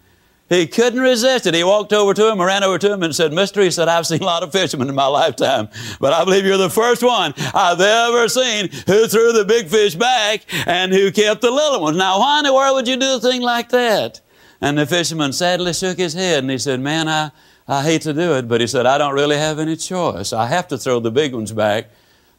He 0.49 0.67
couldn't 0.67 1.01
resist 1.01 1.47
it. 1.47 1.55
He 1.55 1.65
walked 1.65 1.93
over 1.93 2.13
to 2.13 2.31
him, 2.31 2.41
ran 2.41 2.63
over 2.63 2.79
to 2.79 2.93
him, 2.93 3.03
and 3.03 3.15
said, 3.15 3.33
Mister, 3.33 3.63
he 3.63 3.71
said, 3.71 3.89
I've 3.89 4.07
seen 4.07 4.21
a 4.21 4.27
lot 4.27 4.43
of 4.43 4.53
fishermen 4.53 4.89
in 4.91 4.95
my 4.95 5.07
lifetime, 5.07 5.69
but 6.01 6.13
I 6.13 6.23
believe 6.25 6.45
you're 6.45 6.59
the 6.59 6.69
first 6.69 7.03
one 7.03 7.33
I've 7.55 7.81
ever 7.81 8.29
seen 8.29 8.69
who 8.87 9.07
threw 9.07 9.33
the 9.33 9.47
big 9.47 9.69
fish 9.69 9.95
back 9.95 10.45
and 10.67 10.93
who 10.93 11.11
kept 11.11 11.41
the 11.41 11.51
little 11.51 11.81
ones. 11.81 11.97
Now, 11.97 12.19
why 12.19 12.39
in 12.39 12.45
the 12.45 12.53
world 12.53 12.77
would 12.77 12.89
you 12.89 12.97
do 12.97 13.17
a 13.17 13.21
thing 13.21 13.41
like 13.41 13.71
that? 13.71 14.21
And 14.61 14.79
the 14.79 14.87
fisherman 14.87 15.33
sadly 15.33 15.73
shook 15.73 15.99
his 15.99 16.15
head 16.15 16.41
and 16.41 16.51
he 16.51 16.59
said, 16.59 16.81
Man, 16.81 17.09
I, 17.09 17.31
I 17.67 17.83
hate 17.83 18.03
to 18.03 18.13
do 18.13 18.35
it, 18.35 18.47
but 18.47 18.61
he 18.61 18.67
said, 18.67 18.85
I 18.85 18.99
don't 18.99 19.15
really 19.15 19.37
have 19.37 19.59
any 19.59 19.77
choice. 19.77 20.33
I 20.33 20.47
have 20.47 20.69
to 20.69 20.79
throw 20.79 21.01
the 21.01 21.11
big 21.11 21.35
ones 21.35 21.53
back 21.53 21.89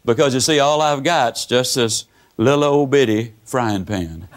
because 0.05 0.35
you 0.35 0.39
see, 0.39 0.59
all 0.59 0.81
I've 0.81 1.03
got's 1.03 1.45
just 1.45 1.75
this 1.75 2.05
little 2.37 2.63
old 2.63 2.91
bitty 2.91 3.33
frying 3.43 3.85
pan. 3.85 4.27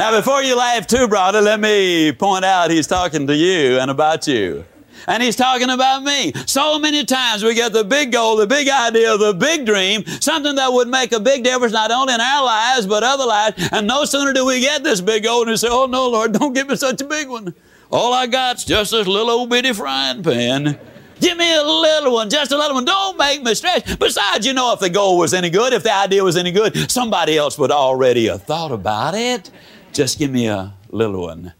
Now, 0.00 0.16
before 0.16 0.42
you 0.42 0.56
laugh 0.56 0.86
too, 0.86 1.08
brother, 1.08 1.42
let 1.42 1.60
me 1.60 2.10
point 2.12 2.42
out 2.42 2.70
he's 2.70 2.86
talking 2.86 3.26
to 3.26 3.36
you 3.36 3.78
and 3.78 3.90
about 3.90 4.26
you. 4.26 4.64
And 5.06 5.22
he's 5.22 5.36
talking 5.36 5.68
about 5.68 6.02
me. 6.02 6.32
So 6.46 6.78
many 6.78 7.04
times 7.04 7.44
we 7.44 7.54
get 7.54 7.74
the 7.74 7.84
big 7.84 8.10
goal, 8.10 8.36
the 8.36 8.46
big 8.46 8.70
idea, 8.70 9.18
the 9.18 9.34
big 9.34 9.66
dream, 9.66 10.06
something 10.06 10.54
that 10.54 10.72
would 10.72 10.88
make 10.88 11.12
a 11.12 11.20
big 11.20 11.44
difference 11.44 11.74
not 11.74 11.90
only 11.90 12.14
in 12.14 12.20
our 12.22 12.42
lives, 12.42 12.86
but 12.86 13.02
other 13.02 13.26
lives. 13.26 13.68
And 13.72 13.86
no 13.86 14.06
sooner 14.06 14.32
do 14.32 14.46
we 14.46 14.60
get 14.60 14.82
this 14.82 15.02
big 15.02 15.24
goal 15.24 15.42
and 15.42 15.50
we 15.50 15.58
say, 15.58 15.68
Oh 15.70 15.84
no, 15.84 16.08
Lord, 16.08 16.32
don't 16.32 16.54
give 16.54 16.68
me 16.68 16.76
such 16.76 17.02
a 17.02 17.04
big 17.04 17.28
one. 17.28 17.54
All 17.92 18.14
I 18.14 18.26
got's 18.26 18.64
just 18.64 18.92
this 18.92 19.06
little 19.06 19.28
old 19.28 19.50
bitty 19.50 19.74
frying 19.74 20.22
pan. 20.22 20.80
Give 21.20 21.36
me 21.36 21.54
a 21.54 21.62
little 21.62 22.14
one, 22.14 22.30
just 22.30 22.52
a 22.52 22.56
little 22.56 22.76
one. 22.76 22.86
Don't 22.86 23.18
make 23.18 23.42
me 23.42 23.54
stretch. 23.54 23.98
Besides, 23.98 24.46
you 24.46 24.54
know, 24.54 24.72
if 24.72 24.80
the 24.80 24.88
goal 24.88 25.18
was 25.18 25.34
any 25.34 25.50
good, 25.50 25.74
if 25.74 25.82
the 25.82 25.94
idea 25.94 26.24
was 26.24 26.38
any 26.38 26.52
good, 26.52 26.90
somebody 26.90 27.36
else 27.36 27.58
would 27.58 27.70
already 27.70 28.28
have 28.28 28.44
thought 28.44 28.72
about 28.72 29.14
it. 29.14 29.50
Just 29.92 30.18
give 30.18 30.30
me 30.30 30.46
a 30.46 30.74
little 30.90 31.22
one. 31.22 31.52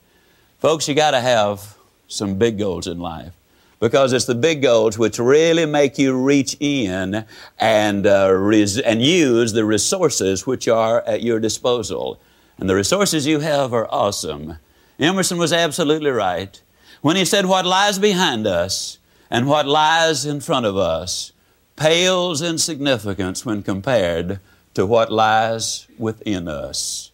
Folks, 0.59 0.89
you 0.89 0.95
got 0.95 1.11
to 1.13 1.21
have 1.21 1.77
some 2.07 2.37
big 2.37 2.59
goals 2.59 2.87
in 2.87 2.99
life 3.01 3.33
because 3.81 4.13
it's 4.13 4.27
the 4.27 4.35
big 4.35 4.63
goals 4.63 4.99
which 4.99 5.19
really 5.19 5.67
make 5.67 5.99
you 5.99 6.17
reach 6.17 6.57
in 6.61 7.25
and, 7.59 8.07
uh, 8.07 8.31
res- 8.33 8.79
and 8.79 9.03
use 9.03 9.53
the 9.53 9.65
resources 9.65 10.47
which 10.47 10.69
are 10.69 11.03
at 11.03 11.23
your 11.23 11.41
disposal. 11.41 12.21
And 12.59 12.69
the 12.69 12.75
resources 12.77 13.27
you 13.27 13.41
have 13.41 13.73
are 13.73 13.89
awesome. 13.91 14.59
Emerson 14.99 15.39
was 15.39 15.53
absolutely 15.53 16.11
right 16.11 16.61
when 17.01 17.17
he 17.17 17.25
said, 17.25 17.47
What 17.47 17.65
lies 17.65 17.99
behind 17.99 18.47
us 18.47 18.99
and 19.31 19.49
what 19.49 19.67
lies 19.67 20.27
in 20.27 20.41
front 20.41 20.67
of 20.67 20.77
us 20.77 21.33
pales 21.77 22.43
in 22.43 22.59
significance 22.59 23.47
when 23.47 23.63
compared 23.63 24.39
to 24.75 24.85
what 24.85 25.11
lies 25.11 25.87
within 25.99 26.47
us. 26.47 27.10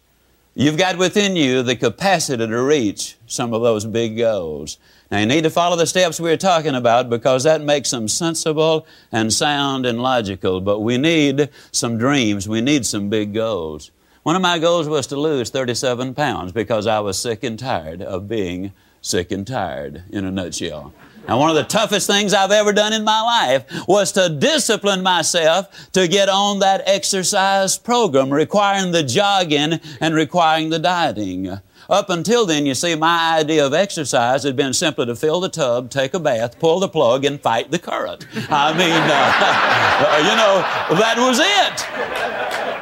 You've 0.59 0.75
got 0.75 0.97
within 0.97 1.35
you 1.35 1.61
the 1.61 1.75
capacity 1.75 2.47
to 2.47 2.61
reach 2.63 3.15
some 3.27 3.53
of 3.53 3.61
those 3.61 3.85
big 3.85 4.17
goals. 4.17 4.79
Now, 5.11 5.19
you 5.19 5.27
need 5.27 5.43
to 5.43 5.51
follow 5.51 5.75
the 5.75 5.85
steps 5.85 6.19
we 6.19 6.31
are 6.31 6.37
talking 6.37 6.73
about 6.73 7.11
because 7.11 7.43
that 7.43 7.61
makes 7.61 7.91
them 7.91 8.07
sensible 8.07 8.87
and 9.11 9.31
sound 9.31 9.85
and 9.85 10.01
logical. 10.01 10.59
But 10.59 10.79
we 10.79 10.97
need 10.97 11.49
some 11.71 11.99
dreams. 11.99 12.49
We 12.49 12.61
need 12.61 12.87
some 12.87 13.07
big 13.07 13.35
goals. 13.35 13.91
One 14.23 14.35
of 14.35 14.41
my 14.41 14.57
goals 14.57 14.89
was 14.89 15.05
to 15.07 15.15
lose 15.15 15.51
37 15.51 16.15
pounds 16.15 16.53
because 16.53 16.87
I 16.87 17.01
was 17.01 17.19
sick 17.19 17.43
and 17.43 17.59
tired 17.59 18.01
of 18.01 18.27
being 18.27 18.73
sick 18.99 19.31
and 19.31 19.45
tired, 19.45 20.05
in 20.09 20.25
a 20.25 20.31
nutshell. 20.31 20.91
Now, 21.27 21.39
one 21.39 21.49
of 21.49 21.57
the 21.57 21.63
toughest 21.63 22.07
things 22.07 22.33
I've 22.33 22.51
ever 22.51 22.71
done 22.71 22.93
in 22.93 23.03
my 23.03 23.21
life 23.21 23.65
was 23.87 24.13
to 24.13 24.29
discipline 24.29 25.03
myself 25.03 25.91
to 25.91 26.07
get 26.07 26.29
on 26.29 26.59
that 26.59 26.83
exercise 26.85 27.77
program 27.77 28.31
requiring 28.31 28.91
the 28.91 29.03
jogging 29.03 29.79
and 29.99 30.15
requiring 30.15 30.69
the 30.69 30.79
dieting. 30.79 31.59
Up 31.89 32.09
until 32.09 32.45
then, 32.45 32.65
you 32.65 32.75
see, 32.75 32.95
my 32.95 33.37
idea 33.39 33.65
of 33.65 33.73
exercise 33.73 34.43
had 34.43 34.55
been 34.55 34.73
simply 34.73 35.05
to 35.05 35.15
fill 35.15 35.39
the 35.39 35.49
tub, 35.49 35.89
take 35.89 36.13
a 36.13 36.19
bath, 36.19 36.59
pull 36.59 36.79
the 36.79 36.89
plug, 36.89 37.23
and 37.23 37.41
fight 37.41 37.71
the 37.71 37.79
current. 37.79 38.25
I 38.49 38.71
mean, 38.73 38.91
uh, 38.91 40.17
you 40.19 40.35
know, 40.35 40.63
that 40.99 41.15
was 41.17 41.39
it. 41.39 42.76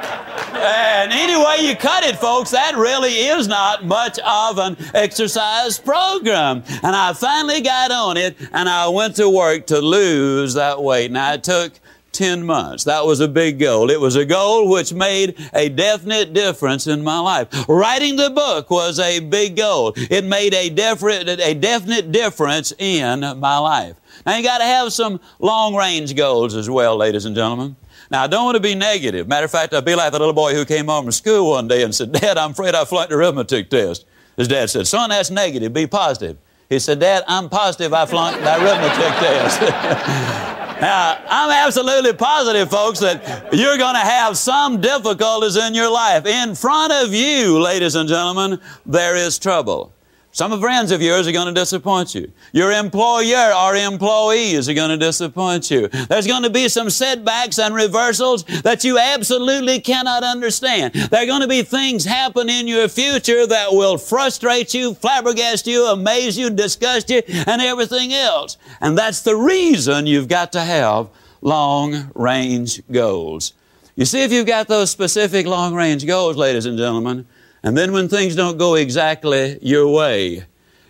And 0.66 1.14
any 1.14 1.38
way 1.38 1.68
you 1.68 1.76
cut 1.76 2.04
it, 2.04 2.16
folks, 2.18 2.52
that 2.52 2.76
really 2.76 3.12
is 3.12 3.48
not 3.48 3.86
much 3.86 4.20
of 4.20 4.58
an 4.58 4.78
exercise 4.94 5.78
program. 5.78 6.64
And 6.84 6.96
I 6.96 7.14
finally 7.14 7.62
got 7.62 7.92
on 7.92 8.18
it 8.18 8.36
and 8.52 8.68
I 8.68 8.88
went 8.88 9.16
to 9.18 9.30
work 9.30 9.68
to 9.68 9.80
lose 9.80 10.56
that 10.56 10.82
weight. 10.82 11.12
Now, 11.12 11.34
it 11.34 11.44
took 11.44 11.74
10 12.16 12.46
months. 12.46 12.86
That 12.86 13.06
was 13.06 13.20
a 13.20 13.28
big 13.28 13.60
goal. 13.60 13.92
It 13.92 14.00
was 14.00 14.16
a 14.16 14.26
goal 14.26 14.70
which 14.70 14.94
made 14.94 15.38
a 15.54 15.68
definite 15.68 16.34
difference 16.34 16.88
in 16.88 17.04
my 17.04 17.20
life. 17.20 17.50
Writing 17.68 18.16
the 18.16 18.30
book 18.30 18.72
was 18.72 19.00
a 19.00 19.20
big 19.20 19.58
goal. 19.58 19.94
It 19.98 20.24
made 20.24 20.54
a, 20.54 20.70
definite, 20.70 21.42
a 21.42 21.54
definite 21.54 22.14
difference 22.14 22.72
in 22.80 23.20
my 23.20 23.58
life. 23.58 23.98
Now 24.26 24.38
you 24.38 24.44
got 24.44 24.60
to 24.60 24.64
have 24.64 24.94
some 24.94 25.20
long 25.40 25.76
range 25.76 26.16
goals 26.16 26.56
as 26.56 26.70
well, 26.70 26.96
ladies 26.96 27.26
and 27.26 27.36
gentlemen. 27.36 27.76
Now, 28.12 28.24
I 28.24 28.28
don't 28.28 28.46
want 28.46 28.56
to 28.56 28.62
be 28.62 28.76
negative. 28.76 29.28
Matter 29.28 29.46
of 29.46 29.52
fact, 29.52 29.74
I'd 29.74 29.86
be 29.86 29.96
like 29.96 30.12
the 30.12 30.20
little 30.20 30.34
boy 30.34 30.54
who 30.54 30.66
came 30.66 30.86
home 30.88 31.06
from 31.06 31.12
school 31.12 31.52
one 31.52 31.68
day 31.68 31.84
and 31.84 31.94
said, 31.94 32.12
Dad, 32.12 32.38
I'm 32.38 32.52
afraid 32.52 32.76
I 32.76 32.86
flunked 32.86 33.10
the 33.10 33.18
arithmetic 33.18 33.70
test. 33.70 34.06
His 34.38 34.48
dad 34.48 34.70
said, 34.70 34.88
Son, 34.88 35.10
that's 35.10 35.32
negative. 35.32 35.74
Be 35.74 35.88
positive. 35.88 36.38
He 36.70 36.80
said, 36.80 37.00
Dad, 37.00 37.24
I'm 37.28 37.50
positive 37.50 37.94
I 37.94 38.06
flunked 38.06 38.42
the 38.42 38.54
arithmetic 38.54 39.00
test. 39.20 40.52
Now, 40.82 41.24
I'm 41.30 41.52
absolutely 41.52 42.12
positive, 42.12 42.70
folks, 42.70 43.00
that 43.00 43.54
you're 43.54 43.78
going 43.78 43.96
to 43.96 44.02
have 44.02 44.38
some 44.38 44.82
difficulties 44.82 45.56
in 45.56 45.74
your 45.74 45.90
life. 45.90 46.26
In 46.26 46.54
front 46.54 46.92
of 46.92 47.14
you, 47.14 47.62
ladies 47.62 47.96
and 47.96 48.10
gentlemen, 48.10 48.60
there 48.86 49.16
is 49.16 49.40
trouble. 49.40 49.95
Some 50.36 50.60
friends 50.60 50.92
of 50.92 51.02
yours 51.02 51.30
are 51.30 51.32
going 51.32 51.48
to 51.48 51.54
disappoint 51.54 52.14
you. 52.14 52.30
Your 52.52 52.74
employer 52.74 53.54
or 53.54 53.74
employees 53.74 54.68
are 54.68 54.74
going 54.74 54.90
to 54.90 54.98
disappoint 54.98 55.72
you. 55.72 55.88
There's 55.88 56.28
going 56.28 56.44
to 56.44 56.50
be 56.50 56.68
some 56.68 56.90
setbacks 56.90 57.58
and 57.58 57.74
reversals 57.74 58.44
that 58.64 58.84
you 58.84 59.00
absolutely 59.00 59.80
cannot 59.80 60.24
understand. 60.24 60.94
There 60.94 61.24
are 61.24 61.26
going 61.26 61.40
to 61.40 61.48
be 61.48 61.64
things 61.64 62.04
happen 62.04 62.50
in 62.50 62.68
your 62.68 62.90
future 62.90 63.48
that 63.48 63.72
will 63.72 63.98
frustrate 63.98 64.74
you, 64.74 64.94
flabbergast 64.94 65.68
you, 65.68 65.86
amaze 65.86 66.38
you, 66.38 66.50
disgust 66.50 67.10
you, 67.10 67.22
and 67.30 67.62
everything 67.62 68.12
else. 68.12 68.58
And 68.82 68.98
that's 68.98 69.22
the 69.22 69.38
reason 69.38 70.06
you've 70.06 70.28
got 70.28 70.52
to 70.52 70.60
have 70.60 71.08
long 71.40 72.12
range 72.14 72.82
goals. 72.92 73.54
You 73.96 74.04
see, 74.04 74.22
if 74.22 74.34
you've 74.34 74.46
got 74.46 74.68
those 74.68 74.92
specific 74.92 75.46
long 75.46 75.74
range 75.74 76.06
goals, 76.06 76.36
ladies 76.36 76.66
and 76.66 76.78
gentlemen, 76.78 77.26
and 77.66 77.76
then 77.76 77.92
when 77.94 78.08
things 78.08 78.36
don't 78.36 78.60
go 78.60 78.76
exactly 78.76 79.58
your 79.60 79.88
way, 79.88 80.46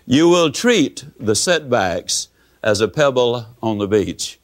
you 0.06 0.28
will 0.28 0.52
treat 0.52 1.06
the 1.18 1.34
setbacks 1.34 2.28
as 2.62 2.82
a 2.82 2.90
pebble 2.90 3.46
on 3.64 3.78
the 3.78 3.88
beach. 3.88 4.38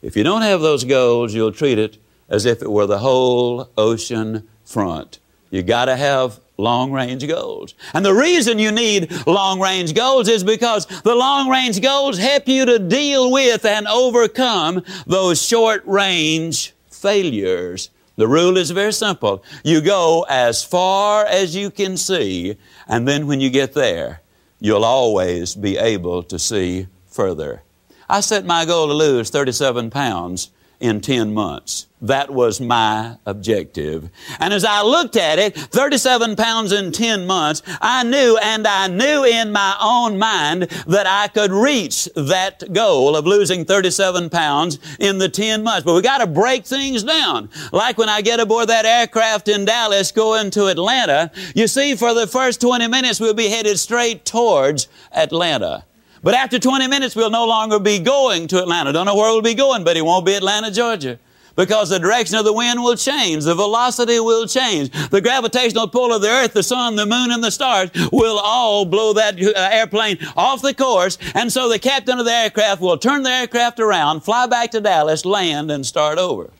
If 0.00 0.16
you 0.16 0.22
don't 0.22 0.42
have 0.42 0.60
those 0.60 0.84
goals, 0.84 1.34
you'll 1.34 1.50
treat 1.50 1.80
it 1.80 1.98
as 2.28 2.46
if 2.46 2.62
it 2.62 2.70
were 2.70 2.86
the 2.86 3.00
whole 3.00 3.68
ocean 3.76 4.48
front. 4.64 5.18
You 5.50 5.64
got 5.64 5.86
to 5.86 5.96
have 5.96 6.38
long 6.56 6.92
range 6.92 7.26
goals. 7.26 7.74
And 7.94 8.06
the 8.06 8.14
reason 8.14 8.60
you 8.60 8.70
need 8.70 9.10
long 9.26 9.58
range 9.58 9.92
goals 9.92 10.28
is 10.28 10.44
because 10.44 10.86
the 10.86 11.16
long 11.16 11.48
range 11.48 11.82
goals 11.82 12.16
help 12.16 12.46
you 12.46 12.64
to 12.64 12.78
deal 12.78 13.32
with 13.32 13.64
and 13.64 13.88
overcome 13.88 14.84
those 15.08 15.44
short 15.44 15.84
range 15.84 16.74
failures 16.90 17.90
the 18.16 18.28
rule 18.28 18.56
is 18.56 18.70
very 18.70 18.92
simple. 18.92 19.42
You 19.64 19.80
go 19.80 20.26
as 20.28 20.62
far 20.62 21.24
as 21.26 21.56
you 21.56 21.70
can 21.70 21.96
see, 21.96 22.56
and 22.86 23.08
then 23.08 23.26
when 23.26 23.40
you 23.40 23.50
get 23.50 23.72
there, 23.72 24.20
you'll 24.60 24.84
always 24.84 25.54
be 25.54 25.76
able 25.78 26.22
to 26.24 26.38
see 26.38 26.86
further. 27.06 27.62
I 28.08 28.20
set 28.20 28.44
my 28.44 28.64
goal 28.64 28.88
to 28.88 28.94
lose 28.94 29.30
37 29.30 29.90
pounds 29.90 30.50
in 30.82 31.00
10 31.00 31.32
months. 31.32 31.86
That 32.00 32.30
was 32.30 32.60
my 32.60 33.16
objective. 33.24 34.10
And 34.40 34.52
as 34.52 34.64
I 34.64 34.82
looked 34.82 35.14
at 35.14 35.38
it, 35.38 35.56
37 35.56 36.34
pounds 36.34 36.72
in 36.72 36.90
10 36.90 37.24
months, 37.24 37.62
I 37.80 38.02
knew 38.02 38.36
and 38.42 38.66
I 38.66 38.88
knew 38.88 39.24
in 39.24 39.52
my 39.52 39.76
own 39.80 40.18
mind 40.18 40.62
that 40.88 41.06
I 41.06 41.28
could 41.28 41.52
reach 41.52 42.08
that 42.16 42.72
goal 42.72 43.14
of 43.14 43.24
losing 43.24 43.64
37 43.64 44.30
pounds 44.30 44.80
in 44.98 45.18
the 45.18 45.28
10 45.28 45.62
months. 45.62 45.84
But 45.84 45.94
we 45.94 46.02
got 46.02 46.18
to 46.18 46.26
break 46.26 46.66
things 46.66 47.04
down. 47.04 47.48
Like 47.70 47.96
when 47.96 48.08
I 48.08 48.20
get 48.20 48.40
aboard 48.40 48.68
that 48.68 48.84
aircraft 48.84 49.46
in 49.46 49.64
Dallas 49.64 50.10
going 50.10 50.50
to 50.50 50.66
Atlanta, 50.66 51.30
you 51.54 51.68
see, 51.68 51.94
for 51.94 52.12
the 52.12 52.26
first 52.26 52.60
20 52.60 52.88
minutes, 52.88 53.20
we'll 53.20 53.34
be 53.34 53.48
headed 53.48 53.78
straight 53.78 54.24
towards 54.24 54.88
Atlanta. 55.12 55.84
But 56.22 56.34
after 56.34 56.58
20 56.58 56.86
minutes, 56.86 57.16
we'll 57.16 57.30
no 57.30 57.46
longer 57.46 57.80
be 57.80 57.98
going 57.98 58.46
to 58.48 58.62
Atlanta. 58.62 58.92
Don't 58.92 59.06
know 59.06 59.16
where 59.16 59.32
we'll 59.32 59.42
be 59.42 59.54
going, 59.54 59.82
but 59.82 59.96
it 59.96 60.02
won't 60.02 60.24
be 60.24 60.34
Atlanta, 60.34 60.70
Georgia. 60.70 61.18
Because 61.56 61.90
the 61.90 61.98
direction 61.98 62.36
of 62.36 62.44
the 62.44 62.52
wind 62.52 62.82
will 62.82 62.96
change, 62.96 63.44
the 63.44 63.54
velocity 63.54 64.18
will 64.20 64.46
change, 64.46 64.90
the 65.10 65.20
gravitational 65.20 65.86
pull 65.86 66.14
of 66.14 66.22
the 66.22 66.28
earth, 66.28 66.54
the 66.54 66.62
sun, 66.62 66.96
the 66.96 67.04
moon, 67.04 67.30
and 67.30 67.44
the 67.44 67.50
stars 67.50 67.90
will 68.10 68.38
all 68.38 68.86
blow 68.86 69.12
that 69.12 69.42
uh, 69.42 69.68
airplane 69.70 70.16
off 70.34 70.62
the 70.62 70.72
course. 70.72 71.18
And 71.34 71.52
so 71.52 71.68
the 71.68 71.78
captain 71.78 72.18
of 72.18 72.24
the 72.24 72.32
aircraft 72.32 72.80
will 72.80 72.96
turn 72.96 73.22
the 73.22 73.30
aircraft 73.30 73.80
around, 73.80 74.22
fly 74.22 74.46
back 74.46 74.70
to 74.70 74.80
Dallas, 74.80 75.26
land, 75.26 75.70
and 75.70 75.84
start 75.84 76.18
over. 76.18 76.50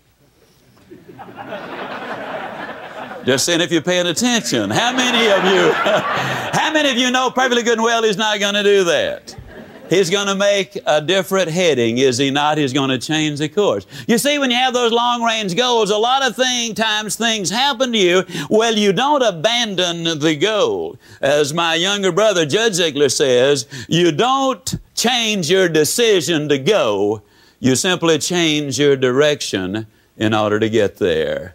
Just 3.24 3.46
saying 3.46 3.60
if 3.60 3.70
you're 3.70 3.80
paying 3.80 4.08
attention. 4.08 4.68
How 4.68 4.94
many 4.94 5.30
of 5.30 5.44
you, 5.44 5.72
how 5.72 6.72
many 6.72 6.90
of 6.90 6.98
you 6.98 7.10
know 7.10 7.30
perfectly 7.30 7.62
good 7.62 7.74
and 7.74 7.82
well 7.82 8.02
he's 8.02 8.18
not 8.18 8.40
going 8.40 8.54
to 8.54 8.64
do 8.64 8.84
that? 8.84 9.36
He's 9.90 10.08
going 10.08 10.26
to 10.26 10.34
make 10.34 10.78
a 10.86 11.02
different 11.02 11.50
heading, 11.50 11.98
is 11.98 12.16
he 12.16 12.30
not? 12.30 12.56
He's 12.56 12.72
going 12.72 12.88
to 12.90 12.98
change 12.98 13.40
the 13.40 13.48
course. 13.48 13.86
You 14.08 14.16
see, 14.16 14.38
when 14.38 14.50
you 14.50 14.56
have 14.56 14.72
those 14.72 14.90
long 14.90 15.22
range 15.22 15.54
goals, 15.54 15.90
a 15.90 15.98
lot 15.98 16.26
of 16.26 16.34
thing, 16.34 16.74
times 16.74 17.16
things 17.16 17.50
happen 17.50 17.92
to 17.92 17.98
you. 17.98 18.24
Well, 18.48 18.74
you 18.74 18.92
don't 18.92 19.22
abandon 19.22 20.18
the 20.18 20.34
goal. 20.34 20.96
As 21.20 21.52
my 21.52 21.74
younger 21.74 22.10
brother, 22.10 22.46
Judge 22.46 22.78
Ziglar, 22.78 23.12
says, 23.12 23.66
you 23.86 24.12
don't 24.12 24.76
change 24.94 25.50
your 25.50 25.68
decision 25.68 26.48
to 26.48 26.58
go. 26.58 27.22
You 27.60 27.76
simply 27.76 28.18
change 28.18 28.78
your 28.78 28.96
direction 28.96 29.86
in 30.16 30.32
order 30.32 30.58
to 30.58 30.70
get 30.70 30.96
there. 30.96 31.54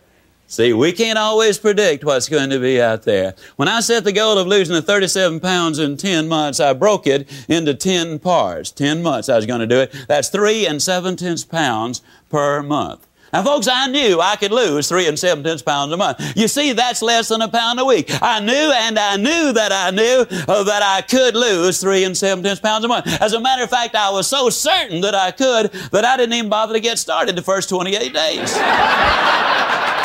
See, 0.49 0.71
we 0.71 0.93
can't 0.93 1.19
always 1.19 1.57
predict 1.57 2.05
what's 2.05 2.29
going 2.29 2.49
to 2.51 2.59
be 2.59 2.81
out 2.81 3.03
there. 3.03 3.35
When 3.57 3.67
I 3.67 3.81
set 3.81 4.05
the 4.05 4.13
goal 4.13 4.37
of 4.37 4.47
losing 4.47 4.75
the 4.75 4.81
37 4.81 5.41
pounds 5.41 5.77
in 5.77 5.97
10 5.97 6.29
months, 6.29 6.61
I 6.61 6.71
broke 6.71 7.05
it 7.05 7.29
into 7.49 7.73
10 7.73 8.19
parts. 8.19 8.71
10 8.71 9.03
months 9.03 9.27
I 9.27 9.35
was 9.35 9.45
going 9.45 9.59
to 9.59 9.67
do 9.67 9.81
it. 9.81 9.93
That's 10.07 10.29
3 10.29 10.65
and 10.65 10.81
7 10.81 11.17
tenths 11.17 11.43
pounds 11.43 12.01
per 12.29 12.63
month. 12.63 13.05
Now, 13.33 13.43
folks, 13.43 13.67
I 13.67 13.87
knew 13.87 14.21
I 14.21 14.37
could 14.37 14.53
lose 14.53 14.87
three 14.87 15.05
and 15.05 15.19
seven 15.19 15.43
tenths 15.43 15.61
pounds 15.61 15.91
a 15.91 15.97
month. 15.97 16.37
You 16.37 16.47
see, 16.47 16.71
that's 16.71 17.01
less 17.01 17.27
than 17.27 17.41
a 17.41 17.49
pound 17.49 17.77
a 17.77 17.83
week. 17.83 18.09
I 18.21 18.39
knew 18.39 18.53
and 18.53 18.97
I 18.97 19.17
knew 19.17 19.51
that 19.51 19.73
I 19.73 19.91
knew 19.91 20.25
uh, 20.47 20.63
that 20.63 20.81
I 20.81 21.01
could 21.01 21.35
lose 21.35 21.81
three 21.81 22.05
and 22.05 22.15
seven 22.15 22.41
tenths 22.41 22.61
pounds 22.61 22.85
a 22.85 22.87
month. 22.87 23.05
As 23.21 23.33
a 23.33 23.39
matter 23.41 23.63
of 23.63 23.69
fact, 23.69 23.95
I 23.95 24.09
was 24.11 24.27
so 24.27 24.49
certain 24.49 25.01
that 25.01 25.13
I 25.13 25.31
could 25.31 25.71
that 25.91 26.05
I 26.05 26.15
didn't 26.15 26.33
even 26.33 26.49
bother 26.49 26.73
to 26.73 26.79
get 26.79 26.99
started 26.99 27.35
the 27.35 27.41
first 27.41 27.67
28 27.67 28.13
days. 28.13 28.57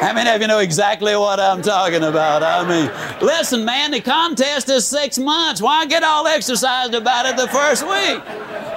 How 0.00 0.12
many 0.12 0.30
of 0.30 0.40
you 0.40 0.46
know 0.46 0.60
exactly 0.60 1.16
what 1.16 1.40
I'm 1.40 1.60
talking 1.60 2.04
about? 2.04 2.44
I 2.44 2.62
mean, 2.68 2.88
listen, 3.20 3.64
man, 3.64 3.90
the 3.90 4.00
contest 4.00 4.68
is 4.68 4.86
six 4.86 5.18
months. 5.18 5.60
Why 5.60 5.86
get 5.86 6.04
all 6.04 6.28
exercised 6.28 6.94
about 6.94 7.26
it 7.26 7.36
the 7.36 7.48
first 7.48 7.82
week? 7.82 8.22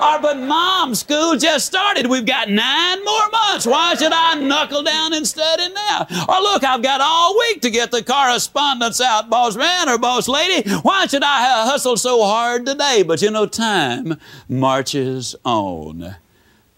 Or, 0.02 0.20
but 0.20 0.40
mom, 0.40 0.96
school 0.96 1.38
just 1.38 1.68
started. 1.68 2.08
We've 2.08 2.26
got 2.26 2.50
nine 2.50 3.06
more 3.06 3.30
months. 3.30 3.68
Why 3.68 3.94
should 3.94 4.12
I 4.12 4.34
knuckle 4.34 4.82
down 4.82 5.14
and 5.14 5.28
study 5.28 5.72
now? 5.72 6.08
Or 6.28 6.42
look, 6.42 6.64
I've 6.64 6.82
got 6.82 7.02
all 7.02 7.38
week 7.38 7.62
to 7.62 7.70
get 7.70 7.92
the 7.92 8.04
correspondence 8.04 9.00
out, 9.00 9.30
boss 9.30 9.56
man 9.56 9.90
or 9.90 10.00
boss 10.00 10.28
lady. 10.28 10.68
Why 10.82 11.06
should 11.06 11.24
I 11.24 11.68
hustle 11.68 11.98
so 11.98 12.24
hard 12.24 12.66
today? 12.66 13.04
But 13.04 13.22
you 13.22 13.30
know, 13.30 13.46
time 13.46 14.20
marches 14.50 15.36
on. 15.46 16.16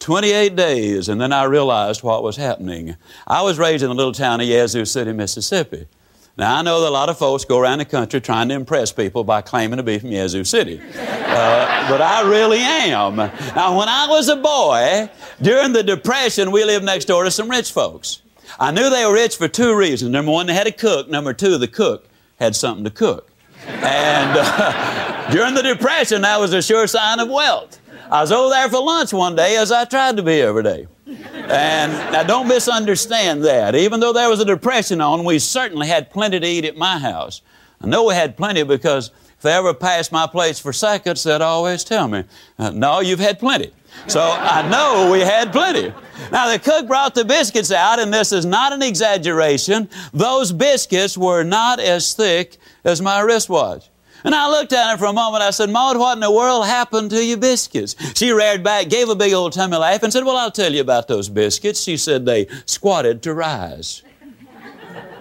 28 0.04 0.58
days, 0.58 1.08
and 1.08 1.22
then 1.22 1.32
I 1.32 1.45
realized 1.45 2.04
what 2.04 2.24
was 2.24 2.36
happening. 2.36 2.97
I 3.26 3.41
was 3.41 3.58
raised 3.58 3.84
in 3.84 3.89
the 3.89 3.95
little 3.95 4.12
town 4.12 4.41
of 4.41 4.47
Yazoo 4.47 4.84
City, 4.84 5.14
Mississippi. 5.14 5.88
Now, 6.38 6.58
I 6.58 6.62
know 6.62 6.82
that 6.82 6.89
a 6.89 6.91
lot 6.91 7.08
of 7.08 7.18
folks 7.18 7.45
go 7.45 7.58
around 7.58 7.78
the 7.78 7.86
country 7.86 8.20
trying 8.20 8.49
to 8.49 8.56
impress 8.56 8.91
people 8.91 9.24
by 9.24 9.39
claiming 9.41 9.78
to 9.78 9.84
be 9.84 9.99
from 9.99 10.12
Yazoo 10.12 10.43
City. 10.43 10.82
Uh, 10.82 11.89
but 11.89 12.01
I 12.01 12.30
really 12.30 12.58
am. 12.58 13.16
Now, 13.16 13.78
when 13.78 13.88
I 13.88 14.08
was 14.10 14.28
a 14.28 14.36
boy, 14.36 15.10
during 15.41 15.72
the 15.72 15.84
Depression, 15.84 16.51
we 16.51 16.66
lived 16.66 16.84
next 16.84 17.06
door 17.06 17.24
to 17.24 17.32
some 17.32 17.49
rich 17.49 17.72
folks. 17.72 18.22
I 18.60 18.72
knew 18.72 18.89
they 18.89 19.06
were 19.06 19.14
rich 19.14 19.38
for 19.38 19.47
two 19.47 19.74
reasons. 19.74 20.12
Number 20.12 20.34
one, 20.34 20.47
they 20.47 20.54
had 20.54 20.68
a 20.68 20.72
cook. 20.74 21.08
Number 21.08 21.34
two, 21.34 21.58
the 21.58 21.70
cook 21.70 22.10
had 22.41 22.58
something 22.58 22.84
to 22.84 22.91
cook. 22.91 23.32
And 23.68 24.38
uh, 24.38 25.30
during 25.32 25.54
the 25.54 25.64
Depression, 25.64 26.24
that 26.24 26.41
was 26.41 26.51
a 26.51 26.62
sure 26.62 26.88
sign 26.88 27.22
of 27.22 27.30
wealth. 27.30 27.80
I 28.14 28.22
was 28.22 28.32
over 28.32 28.51
there 28.51 28.70
for 28.70 28.80
lunch 28.80 29.11
one 29.11 29.36
day, 29.36 29.57
as 29.57 29.72
I 29.72 29.86
tried 29.86 30.18
to 30.18 30.22
be 30.22 30.39
every 30.39 30.61
day. 30.61 30.86
And 31.07 31.91
now 32.11 32.22
don't 32.22 32.47
misunderstand 32.47 33.43
that. 33.43 33.74
Even 33.74 33.99
though 33.99 34.14
there 34.14 34.30
was 34.30 34.39
a 34.39 34.45
depression 34.45 35.01
on, 35.01 35.24
we 35.24 35.39
certainly 35.39 35.88
had 35.88 36.11
plenty 36.11 36.39
to 36.39 36.45
eat 36.45 36.64
at 36.64 36.78
my 36.78 36.99
house. 36.99 37.41
I 37.82 37.88
know 37.88 38.03
we 38.05 38.14
had 38.14 38.38
plenty 38.38 38.61
because 38.61 39.09
if 39.36 39.41
they 39.41 39.53
ever 39.53 39.74
passed 39.74 40.11
my 40.11 40.28
place 40.28 40.59
for 40.59 40.72
seconds, 40.72 41.24
they'd 41.24 41.41
always 41.41 41.84
tell 41.84 42.07
me, 42.07 42.26
uh, 42.59 42.70
No, 42.70 42.99
you've 42.99 43.18
had 43.20 43.39
plenty. 43.39 43.74
So 44.05 44.22
I 44.22 44.61
know 44.70 45.11
we 45.11 45.22
had 45.22 45.51
plenty. 45.51 45.91
Now 46.32 46.51
the 46.51 46.59
cook 46.59 46.88
brought 46.88 47.16
the 47.16 47.26
biscuits 47.26 47.72
out, 47.72 47.97
and 47.97 48.14
this 48.14 48.32
is 48.32 48.45
not 48.45 48.74
an 48.74 48.84
exaggeration. 48.84 49.89
Those 50.14 50.51
biscuits 50.51 51.18
were 51.18 51.41
not 51.41 51.80
as 51.80 52.14
thick 52.14 52.57
as 52.84 53.01
my 53.01 53.22
wristwatch. 53.22 53.89
And 54.24 54.34
I 54.34 54.49
looked 54.49 54.74
at 54.74 54.91
her 54.91 54.97
for 54.97 55.05
a 55.05 55.13
moment. 55.13 55.43
I 55.43 55.51
said, 55.51 55.69
Maud, 55.69 55.97
what 55.97 56.13
in 56.13 56.19
the 56.19 56.32
world 56.32 56.65
happened 56.65 57.09
to 57.11 57.24
your 57.24 57.38
biscuits? 57.38 57.95
She 58.17 58.32
reared 58.32 58.63
back, 58.63 58.89
gave 58.89 59.09
a 59.09 59.15
big 59.15 59.34
old 59.34 59.53
tummy 59.53 59.78
laugh, 59.78 60.03
and 60.03 60.13
said, 60.13 60.26
Well, 60.26 60.38
I'll 60.38 60.51
tell 60.51 60.74
you 60.74 60.82
about 60.82 61.07
those 61.07 61.30
biscuits. 61.30 61.82
She 61.82 61.97
said 61.97 62.26
they 62.26 62.47
squatted 62.65 63.21
to 63.24 63.34
rise. 63.34 64.03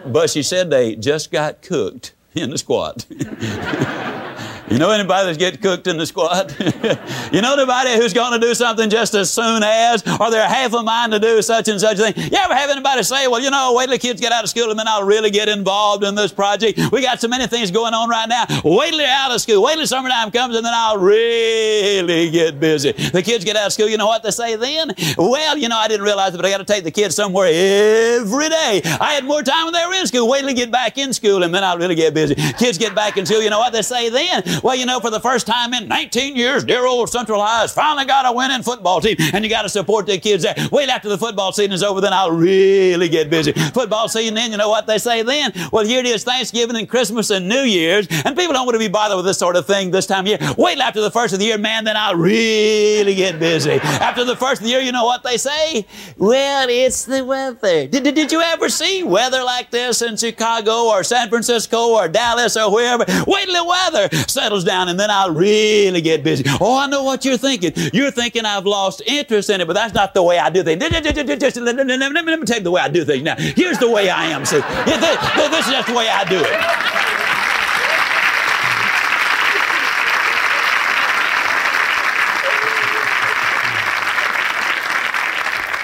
But 0.04 0.30
she 0.30 0.42
said 0.42 0.70
they 0.70 0.96
just 0.96 1.30
got 1.30 1.62
cooked 1.62 2.14
in 2.34 2.50
the 2.50 2.58
squat. 2.58 3.06
You 4.72 4.78
know 4.78 4.90
anybody 4.90 5.26
that's 5.26 5.36
getting 5.36 5.60
cooked 5.60 5.86
in 5.86 5.98
the 5.98 6.06
squad? 6.06 6.50
you 7.30 7.42
know 7.42 7.52
anybody 7.52 7.94
who's 7.94 8.14
going 8.14 8.32
to 8.32 8.38
do 8.38 8.54
something 8.54 8.88
just 8.88 9.12
as 9.12 9.30
soon 9.30 9.62
as, 9.62 10.02
or 10.18 10.30
they're 10.30 10.48
half 10.48 10.72
a 10.72 10.82
mind 10.82 11.12
to 11.12 11.18
do 11.20 11.42
such 11.42 11.68
and 11.68 11.78
such 11.78 11.98
a 11.98 12.10
thing? 12.10 12.32
You 12.32 12.38
ever 12.38 12.54
have 12.54 12.70
anybody 12.70 13.02
say, 13.02 13.28
well, 13.28 13.42
you 13.42 13.50
know, 13.50 13.74
wait 13.76 13.84
till 13.84 13.92
the 13.92 13.98
kids 13.98 14.18
get 14.18 14.32
out 14.32 14.44
of 14.44 14.48
school 14.48 14.70
and 14.70 14.78
then 14.78 14.88
I'll 14.88 15.04
really 15.04 15.30
get 15.30 15.50
involved 15.50 16.04
in 16.04 16.14
this 16.14 16.32
project. 16.32 16.80
We 16.90 17.02
got 17.02 17.20
so 17.20 17.28
many 17.28 17.46
things 17.48 17.70
going 17.70 17.92
on 17.92 18.08
right 18.08 18.26
now. 18.26 18.46
Wait 18.64 18.88
till 18.88 18.98
they're 18.98 19.14
out 19.14 19.30
of 19.30 19.42
school. 19.42 19.62
Wait 19.62 19.74
till 19.74 19.86
summertime 19.86 20.30
comes 20.30 20.56
and 20.56 20.64
then 20.64 20.72
I'll 20.74 20.96
really 20.96 22.30
get 22.30 22.58
busy. 22.58 22.92
The 22.92 23.22
kids 23.22 23.44
get 23.44 23.56
out 23.56 23.66
of 23.66 23.72
school, 23.74 23.90
you 23.90 23.98
know 23.98 24.06
what 24.06 24.22
they 24.22 24.30
say 24.30 24.56
then? 24.56 24.94
Well, 25.18 25.58
you 25.58 25.68
know, 25.68 25.76
I 25.76 25.86
didn't 25.86 26.06
realize 26.06 26.32
it, 26.32 26.38
but 26.38 26.46
I 26.46 26.50
got 26.50 26.58
to 26.58 26.64
take 26.64 26.84
the 26.84 26.90
kids 26.90 27.14
somewhere 27.14 27.48
every 27.48 28.48
day. 28.48 28.80
I 28.98 29.12
had 29.12 29.26
more 29.26 29.42
time 29.42 29.66
when 29.66 29.74
they 29.74 29.84
were 29.86 29.92
in 29.92 30.06
school. 30.06 30.30
Wait 30.30 30.38
till 30.38 30.46
they 30.46 30.54
get 30.54 30.70
back 30.70 30.96
in 30.96 31.12
school 31.12 31.42
and 31.42 31.54
then 31.54 31.62
I'll 31.62 31.76
really 31.76 31.94
get 31.94 32.14
busy. 32.14 32.36
Kids 32.56 32.78
get 32.78 32.94
back 32.94 33.18
in 33.18 33.26
school, 33.26 33.42
you 33.42 33.50
know 33.50 33.58
what 33.58 33.74
they 33.74 33.82
say 33.82 34.08
then? 34.08 34.42
Well, 34.62 34.76
you 34.76 34.86
know, 34.86 35.00
for 35.00 35.10
the 35.10 35.18
first 35.20 35.46
time 35.46 35.74
in 35.74 35.88
19 35.88 36.36
years, 36.36 36.62
dear 36.64 36.86
old 36.86 37.10
Central 37.10 37.42
High 37.42 37.62
has 37.62 37.72
finally 37.72 38.04
got 38.04 38.26
a 38.26 38.32
winning 38.32 38.62
football 38.62 39.00
team, 39.00 39.16
and 39.32 39.44
you 39.44 39.50
got 39.50 39.62
to 39.62 39.68
support 39.68 40.06
the 40.06 40.18
kids 40.18 40.44
there. 40.44 40.54
Wait 40.70 40.88
after 40.88 41.08
the 41.08 41.18
football 41.18 41.52
season 41.52 41.72
is 41.72 41.82
over, 41.82 42.00
then 42.00 42.12
I'll 42.12 42.30
really 42.30 43.08
get 43.08 43.28
busy. 43.28 43.52
Football 43.52 44.08
season, 44.08 44.34
then 44.34 44.52
you 44.52 44.56
know 44.56 44.68
what 44.68 44.86
they 44.86 44.98
say 44.98 45.22
then? 45.22 45.52
Well, 45.72 45.84
here 45.84 45.98
it 45.98 46.06
is 46.06 46.22
Thanksgiving 46.22 46.76
and 46.76 46.88
Christmas 46.88 47.30
and 47.30 47.48
New 47.48 47.62
Year's, 47.62 48.06
and 48.24 48.36
people 48.36 48.52
don't 48.52 48.64
want 48.64 48.76
to 48.76 48.78
be 48.78 48.88
bothered 48.88 49.16
with 49.16 49.26
this 49.26 49.38
sort 49.38 49.56
of 49.56 49.66
thing 49.66 49.90
this 49.90 50.06
time 50.06 50.26
of 50.26 50.28
year. 50.28 50.38
Wait 50.56 50.78
after 50.78 51.00
the 51.00 51.10
first 51.10 51.32
of 51.32 51.40
the 51.40 51.46
year, 51.46 51.58
man, 51.58 51.82
then 51.84 51.96
I'll 51.96 52.14
really 52.16 53.16
get 53.16 53.40
busy. 53.40 53.72
After 53.72 54.24
the 54.24 54.36
first 54.36 54.60
of 54.60 54.64
the 54.66 54.70
year, 54.70 54.80
you 54.80 54.92
know 54.92 55.04
what 55.04 55.24
they 55.24 55.38
say? 55.38 55.86
Well, 56.16 56.68
it's 56.70 57.04
the 57.04 57.24
weather. 57.24 57.88
Did, 57.88 58.04
did, 58.04 58.14
did 58.14 58.30
you 58.30 58.40
ever 58.40 58.68
see 58.68 59.02
weather 59.02 59.42
like 59.42 59.70
this 59.70 60.02
in 60.02 60.16
Chicago 60.16 60.84
or 60.84 61.02
San 61.02 61.28
Francisco 61.30 61.94
or 61.94 62.06
Dallas 62.06 62.56
or 62.56 62.72
wherever? 62.72 63.04
Wait 63.26 63.46
till 63.46 63.54
the 63.54 63.68
weather 63.68 64.08
settles 64.28 64.51
down 64.60 64.88
and 64.88 65.00
then 65.00 65.10
I'll 65.10 65.32
really 65.32 66.00
get 66.00 66.22
busy. 66.22 66.44
Oh, 66.60 66.78
I 66.78 66.86
know 66.86 67.02
what 67.02 67.24
you're 67.24 67.38
thinking. 67.38 67.72
You're 67.92 68.10
thinking 68.10 68.44
I've 68.44 68.66
lost 68.66 69.00
interest 69.06 69.48
in 69.50 69.60
it, 69.60 69.66
but 69.66 69.72
that's 69.72 69.94
not 69.94 70.12
the 70.14 70.22
way 70.22 70.38
I 70.38 70.50
do 70.50 70.62
things. 70.62 70.80
Let 70.80 70.92
me 70.92 71.00
tell 71.00 72.58
you 72.58 72.62
the 72.62 72.70
way 72.70 72.80
I 72.82 72.88
do 72.88 73.04
things 73.04 73.22
now. 73.22 73.36
Here's 73.36 73.78
the 73.78 73.90
way 73.90 74.10
I 74.10 74.26
am. 74.26 74.44
See, 74.44 74.60
this 74.84 75.66
is 75.66 75.72
just 75.72 75.88
the 75.88 75.94
way 75.94 76.08
I 76.08 76.24
do 76.28 76.38
it. 76.38 76.60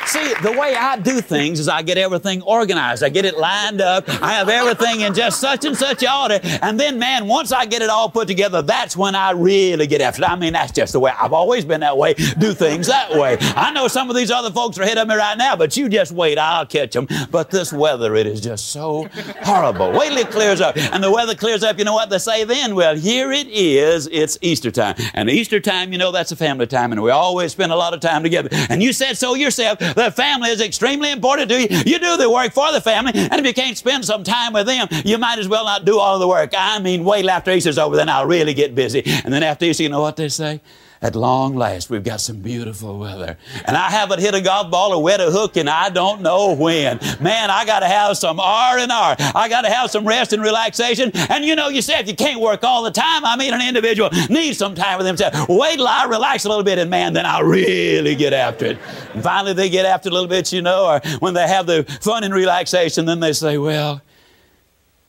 See, 0.06 0.27
the 0.42 0.52
way 0.52 0.74
I 0.74 0.96
do 0.96 1.20
things 1.20 1.60
is 1.60 1.68
I 1.68 1.82
get 1.82 1.98
everything 1.98 2.42
organized. 2.42 3.02
I 3.02 3.08
get 3.08 3.24
it 3.24 3.38
lined 3.38 3.80
up. 3.80 4.08
I 4.22 4.32
have 4.34 4.48
everything 4.48 5.00
in 5.00 5.14
just 5.14 5.40
such 5.40 5.64
and 5.64 5.76
such 5.76 6.04
order. 6.04 6.40
And 6.62 6.78
then, 6.78 6.98
man, 6.98 7.26
once 7.26 7.52
I 7.52 7.66
get 7.66 7.82
it 7.82 7.90
all 7.90 8.08
put 8.08 8.28
together, 8.28 8.62
that's 8.62 8.96
when 8.96 9.14
I 9.14 9.32
really 9.32 9.86
get 9.86 10.00
after 10.00 10.22
it. 10.22 10.28
I 10.28 10.36
mean, 10.36 10.52
that's 10.52 10.72
just 10.72 10.92
the 10.92 11.00
way 11.00 11.12
I've 11.18 11.32
always 11.32 11.64
been 11.64 11.80
that 11.80 11.96
way. 11.96 12.14
Do 12.14 12.54
things 12.54 12.86
that 12.86 13.12
way. 13.12 13.36
I 13.40 13.72
know 13.72 13.88
some 13.88 14.10
of 14.10 14.16
these 14.16 14.30
other 14.30 14.50
folks 14.50 14.78
are 14.78 14.82
of 14.82 15.08
me 15.08 15.14
right 15.14 15.36
now, 15.36 15.56
but 15.56 15.76
you 15.76 15.88
just 15.88 16.12
wait. 16.12 16.38
I'll 16.38 16.66
catch 16.66 16.92
them. 16.92 17.08
But 17.30 17.50
this 17.50 17.72
weather, 17.72 18.14
it 18.14 18.26
is 18.26 18.40
just 18.40 18.68
so 18.70 19.08
horrible. 19.42 19.92
Wait 19.92 20.10
till 20.10 20.18
it 20.18 20.30
clears 20.30 20.60
up. 20.60 20.76
And 20.76 21.02
the 21.02 21.10
weather 21.10 21.34
clears 21.34 21.62
up, 21.62 21.78
you 21.78 21.84
know 21.84 21.94
what 21.94 22.10
they 22.10 22.18
say 22.18 22.44
then? 22.44 22.74
Well, 22.74 22.96
here 22.96 23.32
it 23.32 23.48
is. 23.48 24.08
It's 24.10 24.38
Easter 24.40 24.70
time. 24.70 24.94
And 25.14 25.28
Easter 25.28 25.60
time, 25.60 25.92
you 25.92 25.98
know, 25.98 26.12
that's 26.12 26.32
a 26.32 26.36
family 26.36 26.66
time. 26.66 26.92
And 26.92 27.02
we 27.02 27.10
always 27.10 27.52
spend 27.52 27.72
a 27.72 27.76
lot 27.76 27.92
of 27.92 28.00
time 28.00 28.22
together. 28.22 28.48
And 28.70 28.82
you 28.82 28.92
said 28.92 29.16
so 29.16 29.34
yourself. 29.34 29.78
The 29.78 30.10
family 30.10 30.27
is 30.44 30.60
extremely 30.60 31.10
important 31.10 31.48
to 31.50 31.60
you. 31.60 31.68
You 31.84 31.98
do 31.98 32.16
the 32.16 32.30
work 32.30 32.52
for 32.52 32.70
the 32.72 32.80
family, 32.80 33.12
and 33.14 33.34
if 33.34 33.46
you 33.46 33.54
can't 33.54 33.76
spend 33.76 34.04
some 34.04 34.24
time 34.24 34.52
with 34.52 34.66
them, 34.66 34.88
you 35.04 35.18
might 35.18 35.38
as 35.38 35.48
well 35.48 35.64
not 35.64 35.84
do 35.84 35.98
all 35.98 36.18
the 36.18 36.28
work. 36.28 36.52
I 36.56 36.78
mean, 36.78 37.04
wait 37.04 37.26
after 37.26 37.50
Easter's 37.50 37.78
over, 37.78 37.96
then 37.96 38.08
I'll 38.08 38.26
really 38.26 38.54
get 38.54 38.74
busy. 38.74 39.02
And 39.24 39.32
then 39.32 39.42
after 39.42 39.64
Easter, 39.64 39.82
you 39.82 39.88
know 39.88 40.00
what 40.00 40.16
they 40.16 40.28
say? 40.28 40.60
At 41.00 41.14
long 41.14 41.54
last, 41.54 41.90
we've 41.90 42.02
got 42.02 42.20
some 42.20 42.38
beautiful 42.38 42.98
weather. 42.98 43.36
And 43.66 43.76
I 43.76 43.88
haven't 43.88 44.18
hit 44.18 44.34
a 44.34 44.40
golf 44.40 44.68
ball 44.68 44.92
or 44.92 45.02
wet 45.02 45.20
a 45.20 45.30
hook 45.30 45.56
and 45.56 45.70
I 45.70 45.90
don't 45.90 46.22
know 46.22 46.54
when. 46.54 46.98
Man, 47.20 47.50
I 47.50 47.64
got 47.64 47.80
to 47.80 47.86
have 47.86 48.16
some 48.16 48.40
R 48.40 48.78
and 48.78 48.90
R. 48.90 49.14
I 49.18 49.48
got 49.48 49.62
to 49.62 49.70
have 49.70 49.92
some 49.92 50.06
rest 50.06 50.32
and 50.32 50.42
relaxation. 50.42 51.12
And 51.30 51.44
you 51.44 51.54
know, 51.54 51.68
you 51.68 51.82
say 51.82 52.00
if 52.00 52.08
you 52.08 52.16
can't 52.16 52.40
work 52.40 52.64
all 52.64 52.82
the 52.82 52.90
time, 52.90 53.24
I 53.24 53.36
mean, 53.36 53.54
an 53.54 53.62
individual 53.62 54.10
needs 54.28 54.58
some 54.58 54.74
time 54.74 54.98
with 54.98 55.06
himself. 55.06 55.48
Wait 55.48 55.76
till 55.76 55.86
I 55.86 56.04
relax 56.06 56.44
a 56.44 56.48
little 56.48 56.64
bit 56.64 56.78
and 56.78 56.90
man, 56.90 57.12
then 57.12 57.26
I'll 57.26 57.44
really 57.44 58.16
get 58.16 58.32
after 58.32 58.66
it. 58.66 58.78
And 59.14 59.22
finally, 59.22 59.52
they 59.52 59.70
get 59.70 59.86
after 59.86 60.08
it 60.08 60.12
a 60.12 60.14
little 60.14 60.28
bit, 60.28 60.52
you 60.52 60.62
know, 60.62 60.86
or 60.86 61.00
when 61.20 61.34
they 61.34 61.46
have 61.46 61.66
the 61.66 61.84
fun 62.00 62.24
and 62.24 62.34
relaxation, 62.34 63.04
then 63.04 63.20
they 63.20 63.32
say, 63.32 63.56
well, 63.56 64.02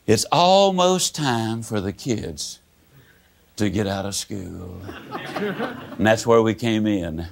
it's 0.06 0.24
almost 0.30 1.16
time 1.16 1.62
for 1.62 1.80
the 1.80 1.92
kids 1.92 2.59
to 3.60 3.70
get 3.70 3.86
out 3.86 4.06
of 4.06 4.14
school. 4.14 4.80
and 5.40 6.06
that's 6.06 6.26
where 6.26 6.42
we 6.42 6.54
came 6.54 6.86
in. 6.86 7.26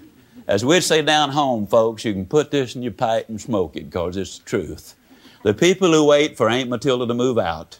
As 0.46 0.64
we'd 0.64 0.82
say 0.82 1.02
down 1.02 1.30
home, 1.30 1.66
folks, 1.66 2.04
you 2.04 2.12
can 2.12 2.26
put 2.26 2.50
this 2.50 2.76
in 2.76 2.82
your 2.82 2.92
pipe 2.92 3.28
and 3.28 3.40
smoke 3.40 3.76
it 3.76 3.90
because 3.90 4.16
it's 4.16 4.38
the 4.38 4.44
truth. 4.44 4.94
The 5.42 5.54
people 5.54 5.90
who 5.90 6.04
wait 6.04 6.36
for 6.36 6.50
Aunt 6.50 6.68
Matilda 6.68 7.06
to 7.06 7.14
move 7.14 7.38
out, 7.38 7.78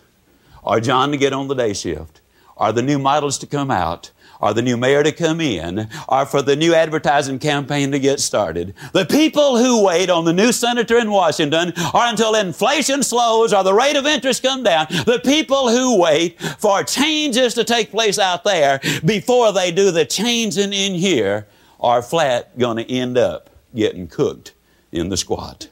or 0.63 0.81
John 0.81 1.11
to 1.11 1.17
get 1.19 1.33
on 1.33 1.49
the 1.49 1.55
day 1.55 1.75
shift, 1.75 2.21
or 2.57 2.73
the 2.73 2.83
new 2.83 2.99
models 2.99 3.39
to 3.39 3.47
come 3.47 3.71
out, 3.71 4.11
or 4.41 4.55
the 4.55 4.63
new 4.63 4.77
mayor 4.77 5.03
to 5.03 5.13
come 5.13 5.41
in, 5.41 5.89
or 6.09 6.27
for 6.27 6.43
the 6.43 6.57
new 6.57 6.75
advertising 6.75 7.39
campaign 7.39 7.91
to 7.93 7.99
get 7.99 8.21
started. 8.21 8.75
The 8.93 9.07
people 9.07 9.59
who 9.59 9.85
wait 9.85 10.11
on 10.11 10.25
the 10.25 10.33
new 10.33 10.53
senator 10.53 10.99
in 10.99 11.11
Washington, 11.11 11.73
or 11.95 12.03
until 12.05 12.35
inflation 12.35 13.03
slows 13.03 13.53
or 13.53 13.65
the 13.65 13.75
rate 13.75 13.97
of 13.97 14.07
interest 14.07 14.43
come 14.43 14.63
down, 14.63 14.87
the 14.89 15.21
people 15.25 15.69
who 15.69 16.01
wait 16.01 16.41
for 16.41 16.83
changes 16.85 17.55
to 17.55 17.65
take 17.65 17.91
place 17.91 18.19
out 18.19 18.45
there 18.45 18.81
before 19.05 19.53
they 19.53 19.73
do 19.73 19.91
the 19.91 20.05
changing 20.05 20.73
in 20.73 20.95
here 20.95 21.47
are 21.81 22.03
flat 22.03 22.57
going 22.59 22.77
to 22.77 22.91
end 22.91 23.17
up 23.17 23.51
getting 23.75 24.07
cooked 24.07 24.53
in 24.93 25.09
the 25.09 25.17
squat. 25.17 25.69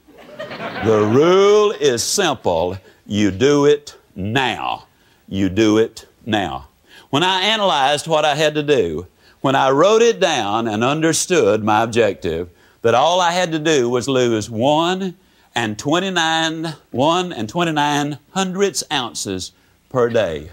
the 0.85 1.11
rule 1.13 1.71
is 1.71 2.03
simple. 2.03 2.77
You 3.05 3.31
do 3.31 3.65
it 3.65 3.95
now. 4.15 4.87
You 5.27 5.49
do 5.49 5.77
it 5.77 6.05
now. 6.25 6.67
When 7.09 7.23
I 7.23 7.41
analyzed 7.41 8.07
what 8.07 8.25
I 8.25 8.35
had 8.35 8.55
to 8.55 8.63
do, 8.63 9.07
when 9.41 9.55
I 9.55 9.69
wrote 9.69 10.01
it 10.01 10.19
down 10.19 10.67
and 10.67 10.83
understood 10.83 11.63
my 11.63 11.83
objective, 11.83 12.49
that 12.81 12.95
all 12.95 13.21
I 13.21 13.31
had 13.31 13.51
to 13.51 13.59
do 13.59 13.89
was 13.89 14.09
lose 14.09 14.49
one 14.49 15.15
and 15.55 15.79
29, 15.79 16.75
one 16.91 17.33
and 17.33 17.49
29 17.49 18.19
hundredths 18.31 18.83
ounces 18.91 19.51
per 19.89 20.09
day. 20.09 20.51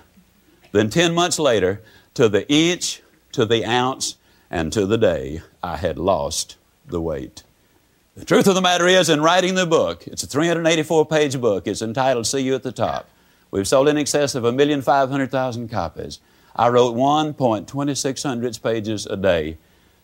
Then 0.73 0.91
10 0.91 1.15
months 1.15 1.39
later, 1.39 1.83
to 2.15 2.29
the 2.29 2.51
inch, 2.51 3.03
to 3.33 3.45
the 3.45 3.65
ounce, 3.65 4.17
and 4.51 4.73
to 4.73 4.87
the 4.87 4.99
day, 4.99 5.43
I 5.63 5.77
had 5.77 5.99
lost 5.99 6.57
the 6.87 7.01
weight. 7.01 7.43
The 8.17 8.25
truth 8.25 8.47
of 8.47 8.55
the 8.55 8.63
matter 8.63 8.87
is, 8.87 9.09
in 9.09 9.23
writing 9.23 9.57
the 9.57 9.67
book, 9.67 10.07
it's 10.07 10.23
a 10.23 10.27
384 10.29 11.07
page 11.07 11.41
book, 11.41 11.67
it's 11.67 11.83
entitled 11.83 12.27
See 12.27 12.41
You 12.41 12.55
at 12.55 12.63
the 12.63 12.71
Top. 12.71 13.09
We've 13.51 13.67
sold 13.67 13.89
in 13.89 13.99
excess 13.99 14.35
of 14.35 14.45
a 14.45 14.53
million 14.53 14.83
five 14.83 15.11
hundred 15.11 15.31
thousand 15.31 15.69
copies. 15.69 16.21
I 16.57 16.69
wrote 16.69 16.95
1.26 16.95 18.63
pages 18.63 19.07
a 19.07 19.17
day 19.17 19.59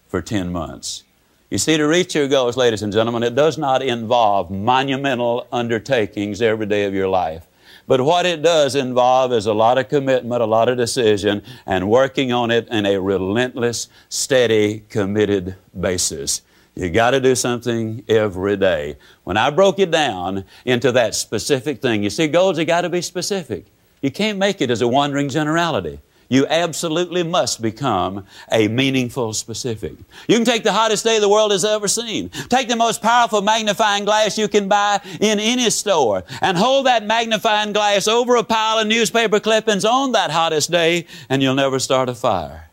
for 0.09 0.21
10 0.21 0.51
months. 0.51 1.05
You 1.49 1.59
see, 1.59 1.77
to 1.77 1.85
reach 1.85 2.15
your 2.15 2.29
goals, 2.29 2.57
ladies 2.57 2.83
and 2.83 2.93
gentlemen, 2.93 3.23
it 3.23 3.35
does 3.35 3.59
not 3.59 3.83
involve 3.83 4.51
monumental 4.51 5.47
undertakings 5.53 6.43
every 6.43 6.67
day 6.67 6.85
of 6.85 6.95
your 6.95 7.09
life. 7.09 7.47
But 7.87 8.03
what 8.03 8.25
it 8.25 8.43
does 8.43 8.77
involve 8.77 9.33
is 9.33 9.47
a 9.47 9.53
lot 9.53 9.79
of 9.79 9.89
commitment, 9.89 10.43
a 10.43 10.47
lot 10.47 10.69
of 10.69 10.77
decision, 10.77 11.43
and 11.67 11.91
working 11.91 12.33
on 12.33 12.51
it 12.51 12.69
in 12.69 12.87
a 12.87 13.01
relentless, 13.01 13.89
steady, 14.09 14.85
committed 14.89 15.57
basis. 15.79 16.43
You 16.77 16.89
got 16.91 17.11
to 17.13 17.21
do 17.21 17.35
something 17.35 18.05
every 18.09 18.57
day. 18.57 18.97
When 19.25 19.37
I 19.37 19.51
broke 19.51 19.81
it 19.81 19.91
down 19.91 20.45
into 20.65 20.93
that 20.93 21.17
specific 21.17 21.83
thing, 21.83 22.05
you 22.05 22.11
see, 22.11 22.29
goals 22.29 22.59
have 22.59 22.69
got 22.69 22.83
to 22.83 22.89
be 22.89 23.03
specific. 23.03 23.67
You 24.03 24.11
can't 24.11 24.39
make 24.39 24.61
it 24.61 24.71
as 24.71 24.83
a 24.83 24.89
wandering 24.89 25.29
generality. 25.29 25.99
You 26.31 26.47
absolutely 26.47 27.25
must 27.25 27.61
become 27.61 28.25
a 28.53 28.69
meaningful 28.69 29.35
specific. 29.35 29.95
You 30.29 30.37
can 30.37 30.45
take 30.45 30.63
the 30.63 30.73
hottest 30.73 31.03
day 31.05 31.19
the 31.19 31.29
world 31.29 31.51
has 31.51 31.65
ever 31.65 31.89
seen. 31.89 32.29
Take 32.49 32.69
the 32.69 32.77
most 32.77 33.03
powerful 33.03 33.43
magnifying 33.43 34.05
glass 34.05 34.39
you 34.39 34.47
can 34.47 34.69
buy 34.69 35.01
in 35.21 35.41
any 35.41 35.69
store 35.71 36.23
and 36.41 36.57
hold 36.57 36.87
that 36.87 37.05
magnifying 37.05 37.73
glass 37.73 38.07
over 38.07 38.37
a 38.37 38.45
pile 38.45 38.79
of 38.79 38.87
newspaper 38.87 39.41
clippings 39.41 39.85
on 39.85 40.13
that 40.13 40.31
hottest 40.31 40.71
day 40.71 41.05
and 41.29 41.43
you'll 41.43 41.57
never 41.57 41.81
start 41.81 42.09
a 42.09 42.15
fire. 42.15 42.71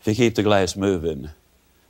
If 0.00 0.06
you 0.06 0.14
keep 0.14 0.34
the 0.34 0.42
glass 0.42 0.74
moving. 0.74 1.28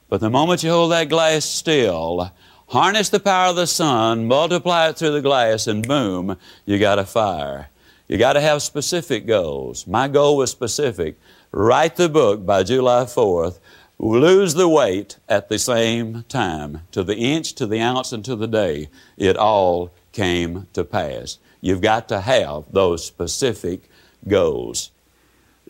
But 0.09 0.21
the 0.21 0.29
moment 0.29 0.65
you 0.65 0.71
hold 0.71 0.91
that 0.91 1.09
glass 1.09 1.45
still, 1.45 2.33
harness 2.67 3.11
the 3.11 3.21
power 3.21 3.51
of 3.51 3.57
the 3.57 3.69
sun, 3.69 4.27
multiply 4.27 4.89
it 4.89 4.99
through 4.99 5.13
the 5.13 5.23
glass, 5.23 5.69
and 5.69 5.87
boom, 5.87 6.37
you 6.67 6.81
got 6.81 6.99
a 6.99 7.05
fire. 7.05 7.69
You 8.09 8.17
got 8.17 8.33
to 8.33 8.41
have 8.41 8.63
specific 8.63 9.27
goals. 9.27 9.87
My 9.87 10.09
goal 10.09 10.39
was 10.39 10.51
specific. 10.51 11.19
Write 11.53 11.97
the 11.97 12.09
book 12.09 12.47
by 12.47 12.63
July 12.63 13.05
4th. 13.05 13.59
Lose 13.99 14.55
the 14.55 14.69
weight 14.69 15.19
at 15.29 15.51
the 15.51 15.59
same 15.59 16.25
time. 16.29 16.81
To 16.93 17.05
the 17.05 17.17
inch, 17.17 17.53
to 17.55 17.67
the 17.67 17.81
ounce, 17.81 18.13
and 18.13 18.25
to 18.25 18.35
the 18.35 18.47
day, 18.47 18.89
it 19.19 19.37
all 19.37 19.91
came 20.13 20.69
to 20.73 20.85
pass. 20.85 21.39
You've 21.61 21.83
got 21.83 22.09
to 22.09 22.23
have 22.23 22.65
those 22.73 23.05
specific 23.05 23.91
goals. 24.27 24.91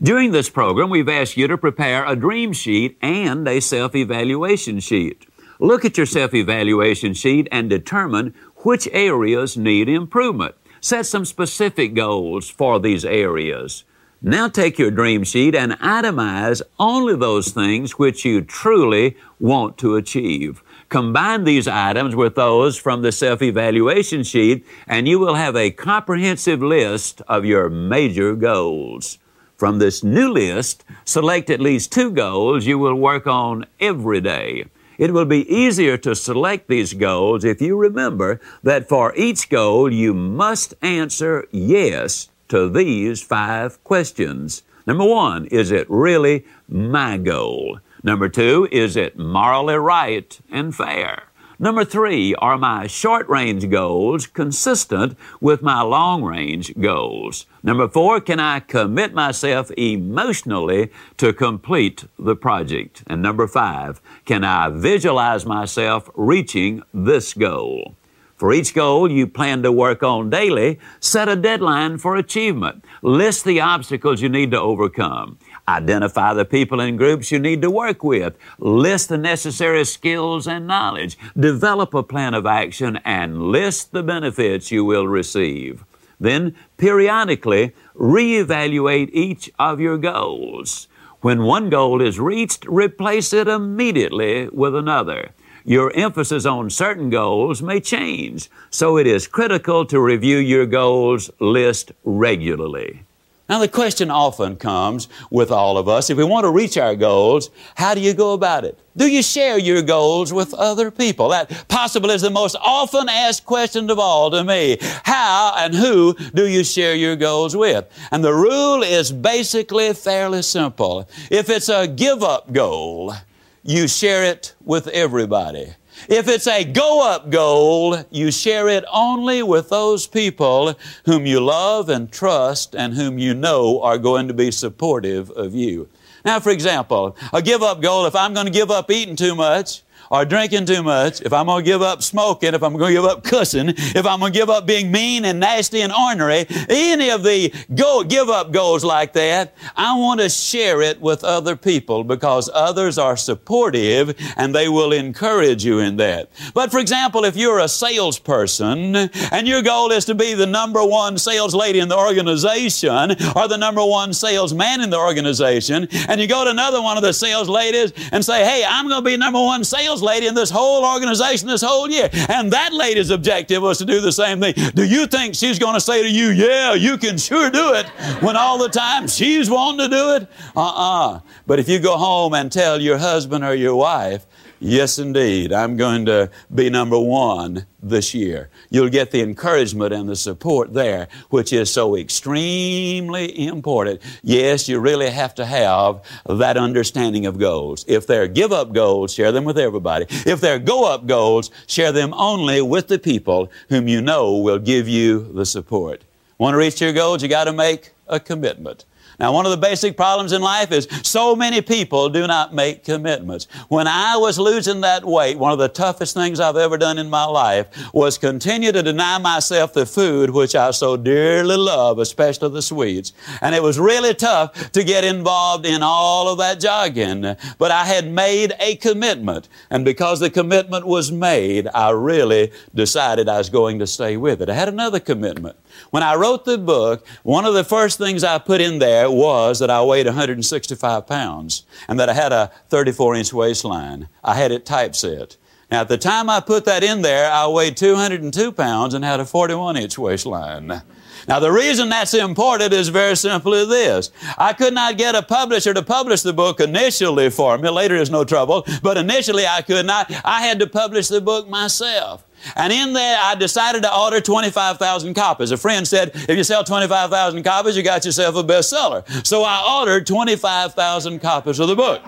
During 0.00 0.30
this 0.30 0.48
program, 0.48 0.90
we've 0.90 1.08
asked 1.08 1.36
you 1.36 1.48
to 1.48 1.58
prepare 1.58 2.06
a 2.06 2.14
dream 2.14 2.52
sheet 2.52 2.98
and 3.02 3.48
a 3.48 3.60
self 3.60 3.96
evaluation 3.96 4.78
sheet. 4.78 5.26
Look 5.58 5.84
at 5.84 5.96
your 5.96 6.06
self 6.06 6.34
evaluation 6.34 7.14
sheet 7.14 7.48
and 7.50 7.68
determine 7.68 8.32
which 8.58 8.86
areas 8.92 9.56
need 9.56 9.88
improvement. 9.88 10.54
Set 10.88 11.04
some 11.04 11.26
specific 11.26 11.92
goals 11.92 12.48
for 12.48 12.80
these 12.80 13.04
areas. 13.04 13.84
Now 14.22 14.48
take 14.48 14.78
your 14.78 14.90
dream 14.90 15.22
sheet 15.22 15.54
and 15.54 15.72
itemize 15.72 16.62
only 16.78 17.14
those 17.14 17.50
things 17.50 17.98
which 17.98 18.24
you 18.24 18.40
truly 18.40 19.14
want 19.38 19.76
to 19.80 19.96
achieve. 19.96 20.62
Combine 20.88 21.44
these 21.44 21.68
items 21.68 22.16
with 22.16 22.36
those 22.36 22.78
from 22.78 23.02
the 23.02 23.12
self 23.12 23.42
evaluation 23.42 24.22
sheet, 24.22 24.64
and 24.86 25.06
you 25.06 25.18
will 25.18 25.34
have 25.34 25.56
a 25.56 25.70
comprehensive 25.70 26.62
list 26.62 27.20
of 27.28 27.44
your 27.44 27.68
major 27.68 28.34
goals. 28.34 29.18
From 29.58 29.80
this 29.80 30.02
new 30.02 30.32
list, 30.32 30.86
select 31.04 31.50
at 31.50 31.60
least 31.60 31.92
two 31.92 32.10
goals 32.10 32.64
you 32.64 32.78
will 32.78 32.94
work 32.94 33.26
on 33.26 33.66
every 33.78 34.22
day. 34.22 34.64
It 34.98 35.14
will 35.14 35.24
be 35.24 35.48
easier 35.48 35.96
to 35.98 36.16
select 36.16 36.66
these 36.66 36.92
goals 36.92 37.44
if 37.44 37.62
you 37.62 37.76
remember 37.76 38.40
that 38.64 38.88
for 38.88 39.14
each 39.14 39.48
goal 39.48 39.92
you 39.92 40.12
must 40.12 40.74
answer 40.82 41.46
yes 41.52 42.28
to 42.48 42.68
these 42.68 43.22
five 43.22 43.82
questions. 43.84 44.64
Number 44.88 45.04
one, 45.04 45.46
is 45.46 45.70
it 45.70 45.86
really 45.88 46.44
my 46.68 47.16
goal? 47.16 47.78
Number 48.02 48.28
two, 48.28 48.68
is 48.72 48.96
it 48.96 49.16
morally 49.16 49.76
right 49.76 50.36
and 50.50 50.74
fair? 50.74 51.27
Number 51.60 51.84
three, 51.84 52.36
are 52.36 52.56
my 52.56 52.86
short 52.86 53.28
range 53.28 53.68
goals 53.68 54.28
consistent 54.28 55.18
with 55.40 55.60
my 55.60 55.82
long 55.82 56.22
range 56.22 56.72
goals? 56.78 57.46
Number 57.64 57.88
four, 57.88 58.20
can 58.20 58.38
I 58.38 58.60
commit 58.60 59.12
myself 59.12 59.72
emotionally 59.76 60.92
to 61.16 61.32
complete 61.32 62.04
the 62.16 62.36
project? 62.36 63.02
And 63.08 63.20
number 63.22 63.48
five, 63.48 64.00
can 64.24 64.44
I 64.44 64.68
visualize 64.68 65.44
myself 65.46 66.08
reaching 66.14 66.84
this 66.94 67.34
goal? 67.34 67.96
For 68.36 68.52
each 68.52 68.72
goal 68.72 69.10
you 69.10 69.26
plan 69.26 69.64
to 69.64 69.72
work 69.72 70.04
on 70.04 70.30
daily, 70.30 70.78
set 71.00 71.28
a 71.28 71.34
deadline 71.34 71.98
for 71.98 72.14
achievement. 72.14 72.84
List 73.02 73.44
the 73.44 73.60
obstacles 73.60 74.22
you 74.22 74.28
need 74.28 74.52
to 74.52 74.60
overcome. 74.60 75.38
Identify 75.68 76.32
the 76.32 76.46
people 76.46 76.80
and 76.80 76.96
groups 76.96 77.30
you 77.30 77.38
need 77.38 77.60
to 77.60 77.70
work 77.70 78.02
with. 78.02 78.38
List 78.58 79.10
the 79.10 79.18
necessary 79.18 79.84
skills 79.84 80.46
and 80.46 80.66
knowledge. 80.66 81.18
Develop 81.38 81.92
a 81.92 82.02
plan 82.02 82.32
of 82.32 82.46
action 82.46 82.98
and 83.04 83.42
list 83.52 83.92
the 83.92 84.02
benefits 84.02 84.70
you 84.70 84.82
will 84.82 85.06
receive. 85.06 85.84
Then, 86.18 86.56
periodically, 86.78 87.74
reevaluate 87.94 89.10
each 89.12 89.50
of 89.58 89.78
your 89.78 89.98
goals. 89.98 90.88
When 91.20 91.42
one 91.42 91.68
goal 91.68 92.00
is 92.00 92.18
reached, 92.18 92.64
replace 92.66 93.34
it 93.34 93.46
immediately 93.46 94.48
with 94.48 94.74
another. 94.74 95.32
Your 95.66 95.92
emphasis 95.94 96.46
on 96.46 96.70
certain 96.70 97.10
goals 97.10 97.60
may 97.60 97.80
change, 97.80 98.48
so 98.70 98.96
it 98.96 99.06
is 99.06 99.26
critical 99.26 99.84
to 99.84 100.00
review 100.00 100.38
your 100.38 100.64
goals 100.64 101.30
list 101.40 101.92
regularly. 102.04 103.02
Now, 103.48 103.60
the 103.60 103.68
question 103.68 104.10
often 104.10 104.56
comes 104.56 105.08
with 105.30 105.50
all 105.50 105.78
of 105.78 105.88
us 105.88 106.10
if 106.10 106.18
we 106.18 106.24
want 106.24 106.44
to 106.44 106.50
reach 106.50 106.76
our 106.76 106.94
goals, 106.94 107.50
how 107.76 107.94
do 107.94 108.00
you 108.00 108.12
go 108.12 108.34
about 108.34 108.64
it? 108.66 108.78
Do 108.94 109.06
you 109.06 109.22
share 109.22 109.58
your 109.58 109.80
goals 109.80 110.34
with 110.34 110.52
other 110.52 110.90
people? 110.90 111.30
That 111.30 111.64
possibly 111.68 112.14
is 112.14 112.20
the 112.20 112.30
most 112.30 112.56
often 112.60 113.08
asked 113.08 113.46
question 113.46 113.88
of 113.90 113.98
all 113.98 114.30
to 114.32 114.44
me. 114.44 114.76
How 115.04 115.54
and 115.56 115.74
who 115.74 116.14
do 116.34 116.46
you 116.46 116.62
share 116.62 116.94
your 116.94 117.16
goals 117.16 117.56
with? 117.56 117.86
And 118.10 118.22
the 118.22 118.34
rule 118.34 118.82
is 118.82 119.12
basically 119.12 119.94
fairly 119.94 120.42
simple. 120.42 121.08
If 121.30 121.48
it's 121.48 121.70
a 121.70 121.88
give 121.88 122.22
up 122.22 122.52
goal, 122.52 123.14
you 123.62 123.88
share 123.88 124.24
it 124.24 124.54
with 124.64 124.88
everybody. 124.88 125.74
If 126.08 126.28
it's 126.28 126.46
a 126.46 126.64
go 126.64 127.08
up 127.08 127.30
goal, 127.30 128.04
you 128.10 128.30
share 128.30 128.68
it 128.68 128.84
only 128.92 129.42
with 129.42 129.68
those 129.68 130.06
people 130.06 130.74
whom 131.04 131.26
you 131.26 131.40
love 131.40 131.88
and 131.88 132.10
trust 132.10 132.74
and 132.74 132.94
whom 132.94 133.18
you 133.18 133.34
know 133.34 133.80
are 133.82 133.98
going 133.98 134.28
to 134.28 134.34
be 134.34 134.50
supportive 134.50 135.30
of 135.30 135.54
you. 135.54 135.88
Now, 136.24 136.40
for 136.40 136.50
example, 136.50 137.16
a 137.32 137.42
give 137.42 137.62
up 137.62 137.80
goal, 137.80 138.06
if 138.06 138.14
I'm 138.14 138.34
going 138.34 138.46
to 138.46 138.52
give 138.52 138.70
up 138.70 138.90
eating 138.90 139.16
too 139.16 139.34
much, 139.34 139.82
or 140.10 140.24
drinking 140.24 140.66
too 140.66 140.82
much, 140.82 141.20
if 141.22 141.32
I'm 141.32 141.46
going 141.46 141.64
to 141.64 141.70
give 141.70 141.82
up 141.82 142.02
smoking, 142.02 142.54
if 142.54 142.62
I'm 142.62 142.76
going 142.76 142.94
to 142.94 143.00
give 143.00 143.04
up 143.04 143.24
cussing, 143.24 143.70
if 143.76 144.06
I'm 144.06 144.20
going 144.20 144.32
to 144.32 144.38
give 144.38 144.50
up 144.50 144.66
being 144.66 144.90
mean 144.90 145.24
and 145.24 145.40
nasty 145.40 145.80
and 145.80 145.92
ornery, 145.92 146.46
any 146.68 147.10
of 147.10 147.22
the 147.22 147.52
go 147.74 148.04
give 148.04 148.28
up 148.28 148.52
goals 148.52 148.84
like 148.84 149.12
that, 149.14 149.54
I 149.76 149.98
want 149.98 150.20
to 150.20 150.28
share 150.28 150.80
it 150.82 151.00
with 151.00 151.24
other 151.24 151.56
people 151.56 152.04
because 152.04 152.50
others 152.52 152.98
are 152.98 153.16
supportive 153.16 154.16
and 154.36 154.54
they 154.54 154.68
will 154.68 154.92
encourage 154.92 155.64
you 155.64 155.78
in 155.80 155.96
that. 155.96 156.30
But 156.54 156.70
for 156.70 156.78
example, 156.78 157.24
if 157.24 157.36
you're 157.36 157.60
a 157.60 157.68
salesperson 157.68 158.96
and 158.96 159.48
your 159.48 159.62
goal 159.62 159.92
is 159.92 160.04
to 160.06 160.14
be 160.14 160.34
the 160.34 160.46
number 160.46 160.84
one 160.84 161.18
sales 161.18 161.54
lady 161.54 161.80
in 161.80 161.88
the 161.88 161.98
organization 161.98 163.12
or 163.36 163.48
the 163.48 163.56
number 163.58 163.84
one 163.84 164.12
salesman 164.12 164.80
in 164.80 164.90
the 164.90 164.98
organization, 164.98 165.88
and 166.08 166.20
you 166.20 166.26
go 166.26 166.44
to 166.44 166.50
another 166.50 166.80
one 166.82 166.96
of 166.96 167.02
the 167.02 167.12
sales 167.12 167.48
ladies 167.48 167.92
and 168.12 168.24
say, 168.24 168.44
Hey, 168.44 168.64
I'm 168.66 168.88
going 168.88 169.02
to 169.02 169.10
be 169.10 169.16
number 169.16 169.40
one 169.40 169.64
sales 169.64 169.97
sales 169.98 170.02
lady 170.02 170.26
in 170.26 170.34
this 170.34 170.50
whole 170.50 170.84
organization 170.84 171.48
this 171.48 171.62
whole 171.62 171.90
year. 171.90 172.08
And 172.28 172.52
that 172.52 172.72
lady's 172.72 173.10
objective 173.10 173.62
was 173.62 173.78
to 173.78 173.84
do 173.84 174.00
the 174.00 174.12
same 174.12 174.40
thing. 174.40 174.54
Do 174.74 174.84
you 174.84 175.06
think 175.06 175.34
she's 175.34 175.58
going 175.58 175.74
to 175.74 175.80
say 175.80 176.02
to 176.02 176.08
you, 176.08 176.28
yeah, 176.28 176.74
you 176.74 176.98
can 176.98 177.18
sure 177.18 177.50
do 177.50 177.74
it 177.74 177.86
when 178.22 178.36
all 178.36 178.58
the 178.58 178.68
time 178.68 179.08
she's 179.08 179.50
wanting 179.50 179.90
to 179.90 179.96
do 179.96 180.14
it? 180.14 180.28
Uh-uh. 180.56 181.20
But 181.46 181.58
if 181.58 181.68
you 181.68 181.78
go 181.78 181.96
home 181.96 182.34
and 182.34 182.50
tell 182.50 182.80
your 182.80 182.98
husband 182.98 183.44
or 183.44 183.54
your 183.54 183.76
wife 183.76 184.26
Yes, 184.60 184.98
indeed. 184.98 185.52
I'm 185.52 185.76
going 185.76 186.06
to 186.06 186.30
be 186.52 186.68
number 186.68 186.98
one 186.98 187.66
this 187.80 188.12
year. 188.12 188.50
You'll 188.70 188.88
get 188.88 189.12
the 189.12 189.20
encouragement 189.20 189.92
and 189.92 190.08
the 190.08 190.16
support 190.16 190.74
there, 190.74 191.06
which 191.30 191.52
is 191.52 191.72
so 191.72 191.96
extremely 191.96 193.46
important. 193.46 194.02
Yes, 194.22 194.68
you 194.68 194.80
really 194.80 195.10
have 195.10 195.32
to 195.36 195.46
have 195.46 196.00
that 196.26 196.56
understanding 196.56 197.24
of 197.24 197.38
goals. 197.38 197.84
If 197.86 198.08
they're 198.08 198.26
give 198.26 198.52
up 198.52 198.72
goals, 198.72 199.14
share 199.14 199.30
them 199.30 199.44
with 199.44 199.58
everybody. 199.58 200.06
If 200.26 200.40
they're 200.40 200.58
go 200.58 200.92
up 200.92 201.06
goals, 201.06 201.52
share 201.68 201.92
them 201.92 202.12
only 202.14 202.60
with 202.60 202.88
the 202.88 202.98
people 202.98 203.52
whom 203.68 203.86
you 203.86 204.00
know 204.00 204.36
will 204.38 204.58
give 204.58 204.88
you 204.88 205.32
the 205.34 205.46
support. 205.46 206.02
Want 206.36 206.54
to 206.54 206.58
reach 206.58 206.80
your 206.80 206.92
goals? 206.92 207.22
You 207.22 207.28
got 207.28 207.44
to 207.44 207.52
make 207.52 207.92
a 208.08 208.18
commitment. 208.18 208.84
Now, 209.18 209.32
one 209.32 209.46
of 209.46 209.50
the 209.50 209.56
basic 209.56 209.96
problems 209.96 210.30
in 210.30 210.42
life 210.42 210.70
is 210.70 210.86
so 211.02 211.34
many 211.34 211.60
people 211.60 212.08
do 212.08 212.28
not 212.28 212.54
make 212.54 212.84
commitments. 212.84 213.48
When 213.66 213.88
I 213.88 214.16
was 214.16 214.38
losing 214.38 214.82
that 214.82 215.04
weight, 215.04 215.36
one 215.36 215.50
of 215.50 215.58
the 215.58 215.68
toughest 215.68 216.14
things 216.14 216.38
I've 216.38 216.56
ever 216.56 216.78
done 216.78 216.98
in 216.98 217.10
my 217.10 217.24
life 217.24 217.66
was 217.92 218.16
continue 218.16 218.70
to 218.70 218.80
deny 218.80 219.18
myself 219.18 219.72
the 219.72 219.86
food 219.86 220.30
which 220.30 220.54
I 220.54 220.70
so 220.70 220.96
dearly 220.96 221.56
love, 221.56 221.98
especially 221.98 222.50
the 222.50 222.62
sweets. 222.62 223.12
And 223.40 223.56
it 223.56 223.62
was 223.62 223.80
really 223.80 224.14
tough 224.14 224.70
to 224.70 224.84
get 224.84 225.02
involved 225.02 225.66
in 225.66 225.82
all 225.82 226.28
of 226.28 226.38
that 226.38 226.60
jogging. 226.60 227.34
But 227.58 227.72
I 227.72 227.86
had 227.86 228.08
made 228.08 228.54
a 228.60 228.76
commitment. 228.76 229.48
And 229.68 229.84
because 229.84 230.20
the 230.20 230.30
commitment 230.30 230.86
was 230.86 231.10
made, 231.10 231.66
I 231.74 231.90
really 231.90 232.52
decided 232.72 233.28
I 233.28 233.38
was 233.38 233.50
going 233.50 233.80
to 233.80 233.86
stay 233.88 234.16
with 234.16 234.40
it. 234.42 234.48
I 234.48 234.54
had 234.54 234.68
another 234.68 235.00
commitment. 235.00 235.56
When 235.90 236.02
I 236.02 236.14
wrote 236.14 236.44
the 236.44 236.58
book, 236.58 237.06
one 237.22 237.44
of 237.44 237.54
the 237.54 237.64
first 237.64 237.98
things 237.98 238.24
I 238.24 238.38
put 238.38 238.60
in 238.60 238.78
there 238.78 239.10
was 239.10 239.58
that 239.58 239.70
I 239.70 239.82
weighed 239.82 240.06
165 240.06 241.06
pounds 241.06 241.64
and 241.88 241.98
that 241.98 242.08
I 242.08 242.14
had 242.14 242.32
a 242.32 242.50
34 242.68 243.14
inch 243.16 243.32
waistline. 243.32 244.08
I 244.22 244.34
had 244.34 244.52
it 244.52 244.66
typeset. 244.66 245.36
Now, 245.70 245.82
at 245.82 245.88
the 245.88 245.98
time 245.98 246.30
I 246.30 246.40
put 246.40 246.64
that 246.64 246.82
in 246.82 247.02
there, 247.02 247.30
I 247.30 247.46
weighed 247.46 247.76
202 247.76 248.52
pounds 248.52 248.94
and 248.94 249.04
had 249.04 249.20
a 249.20 249.24
41 249.26 249.76
inch 249.76 249.98
waistline. 249.98 250.82
Now, 251.28 251.40
the 251.40 251.52
reason 251.52 251.90
that's 251.90 252.14
important 252.14 252.72
is 252.72 252.88
very 252.88 253.14
simply 253.14 253.66
this. 253.66 254.10
I 254.38 254.54
could 254.54 254.72
not 254.72 254.96
get 254.96 255.14
a 255.14 255.20
publisher 255.20 255.74
to 255.74 255.82
publish 255.82 256.22
the 256.22 256.32
book 256.32 256.58
initially 256.58 257.28
for 257.28 257.58
me. 257.58 257.68
Later 257.68 257.96
is 257.96 258.10
no 258.10 258.24
trouble, 258.24 258.64
but 258.82 258.96
initially 258.96 259.46
I 259.46 259.60
could 259.60 259.84
not. 259.84 260.10
I 260.24 260.40
had 260.40 260.58
to 260.60 260.66
publish 260.66 261.08
the 261.08 261.20
book 261.20 261.46
myself. 261.46 262.24
And 262.56 262.72
in 262.72 262.92
there, 262.92 263.18
I 263.20 263.34
decided 263.34 263.82
to 263.82 263.96
order 263.96 264.20
25,000 264.20 265.14
copies. 265.14 265.50
A 265.50 265.56
friend 265.56 265.86
said, 265.86 266.12
if 266.14 266.36
you 266.36 266.44
sell 266.44 266.64
25,000 266.64 267.42
copies, 267.42 267.76
you 267.76 267.82
got 267.82 268.04
yourself 268.04 268.36
a 268.36 268.44
bestseller. 268.44 269.26
So 269.26 269.42
I 269.42 269.80
ordered 269.80 270.06
25,000 270.06 271.20
copies 271.20 271.58
of 271.58 271.68
the 271.68 271.76
book. 271.76 272.02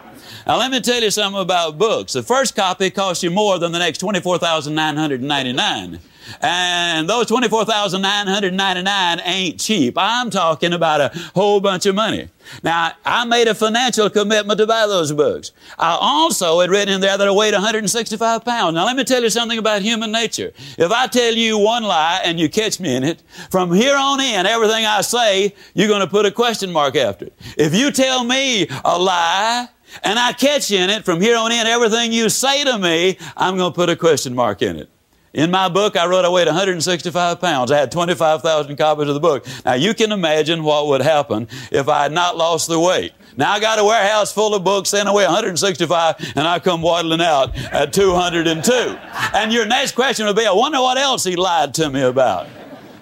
Now, 0.46 0.58
let 0.58 0.70
me 0.70 0.80
tell 0.80 1.02
you 1.02 1.10
something 1.10 1.40
about 1.40 1.78
books. 1.78 2.14
The 2.14 2.22
first 2.22 2.56
copy 2.56 2.90
costs 2.90 3.22
you 3.22 3.30
more 3.30 3.58
than 3.58 3.72
the 3.72 3.78
next 3.78 3.98
24,999. 3.98 6.00
And 6.40 7.08
those 7.08 7.26
24,999 7.26 9.20
ain't 9.24 9.60
cheap. 9.60 9.94
I'm 9.96 10.30
talking 10.30 10.72
about 10.72 11.00
a 11.00 11.10
whole 11.34 11.60
bunch 11.60 11.86
of 11.86 11.94
money. 11.94 12.28
Now, 12.62 12.92
I 13.04 13.24
made 13.24 13.48
a 13.48 13.54
financial 13.54 14.10
commitment 14.10 14.58
to 14.58 14.66
buy 14.66 14.86
those 14.86 15.12
books. 15.12 15.52
I 15.78 15.96
also 16.00 16.60
had 16.60 16.70
written 16.70 16.94
in 16.94 17.00
there 17.00 17.16
that 17.16 17.28
I 17.28 17.30
weighed 17.30 17.52
165 17.54 18.44
pounds. 18.44 18.74
Now, 18.74 18.84
let 18.84 18.96
me 18.96 19.04
tell 19.04 19.22
you 19.22 19.30
something 19.30 19.58
about 19.58 19.82
human 19.82 20.10
nature. 20.10 20.52
If 20.78 20.90
I 20.90 21.06
tell 21.06 21.34
you 21.34 21.58
one 21.58 21.84
lie 21.84 22.20
and 22.24 22.40
you 22.40 22.48
catch 22.48 22.80
me 22.80 22.94
in 22.96 23.04
it, 23.04 23.22
from 23.50 23.72
here 23.72 23.96
on 23.96 24.20
in, 24.20 24.46
everything 24.46 24.86
I 24.86 25.02
say, 25.02 25.54
you're 25.74 25.88
going 25.88 26.00
to 26.00 26.06
put 26.06 26.26
a 26.26 26.30
question 26.30 26.72
mark 26.72 26.96
after 26.96 27.26
it. 27.26 27.34
If 27.56 27.74
you 27.74 27.90
tell 27.90 28.24
me 28.24 28.66
a 28.84 28.98
lie, 28.98 29.68
and 30.04 30.18
I 30.18 30.32
catch 30.32 30.70
you 30.70 30.78
in 30.78 30.90
it, 30.90 31.04
from 31.04 31.20
here 31.20 31.36
on 31.36 31.50
in, 31.52 31.66
everything 31.66 32.12
you 32.12 32.28
say 32.28 32.64
to 32.64 32.78
me, 32.78 33.18
I'm 33.36 33.56
going 33.56 33.72
to 33.72 33.74
put 33.74 33.88
a 33.88 33.96
question 33.96 34.34
mark 34.34 34.62
in 34.62 34.76
it. 34.76 34.88
In 35.32 35.52
my 35.52 35.68
book, 35.68 35.96
I 35.96 36.06
wrote 36.06 36.24
I 36.24 36.28
weighed 36.28 36.48
165 36.48 37.40
pounds. 37.40 37.70
I 37.70 37.78
had 37.78 37.92
25,000 37.92 38.76
copies 38.76 39.06
of 39.06 39.14
the 39.14 39.20
book. 39.20 39.46
Now, 39.64 39.74
you 39.74 39.94
can 39.94 40.10
imagine 40.10 40.64
what 40.64 40.88
would 40.88 41.02
happen 41.02 41.46
if 41.70 41.88
I 41.88 42.02
had 42.02 42.12
not 42.12 42.36
lost 42.36 42.68
the 42.68 42.80
weight. 42.80 43.12
Now, 43.36 43.52
I 43.52 43.60
got 43.60 43.78
a 43.78 43.84
warehouse 43.84 44.32
full 44.32 44.56
of 44.56 44.64
books, 44.64 44.88
saying 44.88 45.06
I 45.06 45.14
weigh 45.14 45.24
165, 45.24 46.32
and 46.34 46.48
I 46.48 46.58
come 46.58 46.82
waddling 46.82 47.20
out 47.20 47.56
at 47.72 47.92
202. 47.92 48.72
And 49.32 49.52
your 49.52 49.66
next 49.66 49.94
question 49.94 50.26
would 50.26 50.34
be, 50.34 50.46
I 50.46 50.52
wonder 50.52 50.80
what 50.80 50.98
else 50.98 51.22
he 51.22 51.36
lied 51.36 51.74
to 51.74 51.90
me 51.90 52.02
about. 52.02 52.48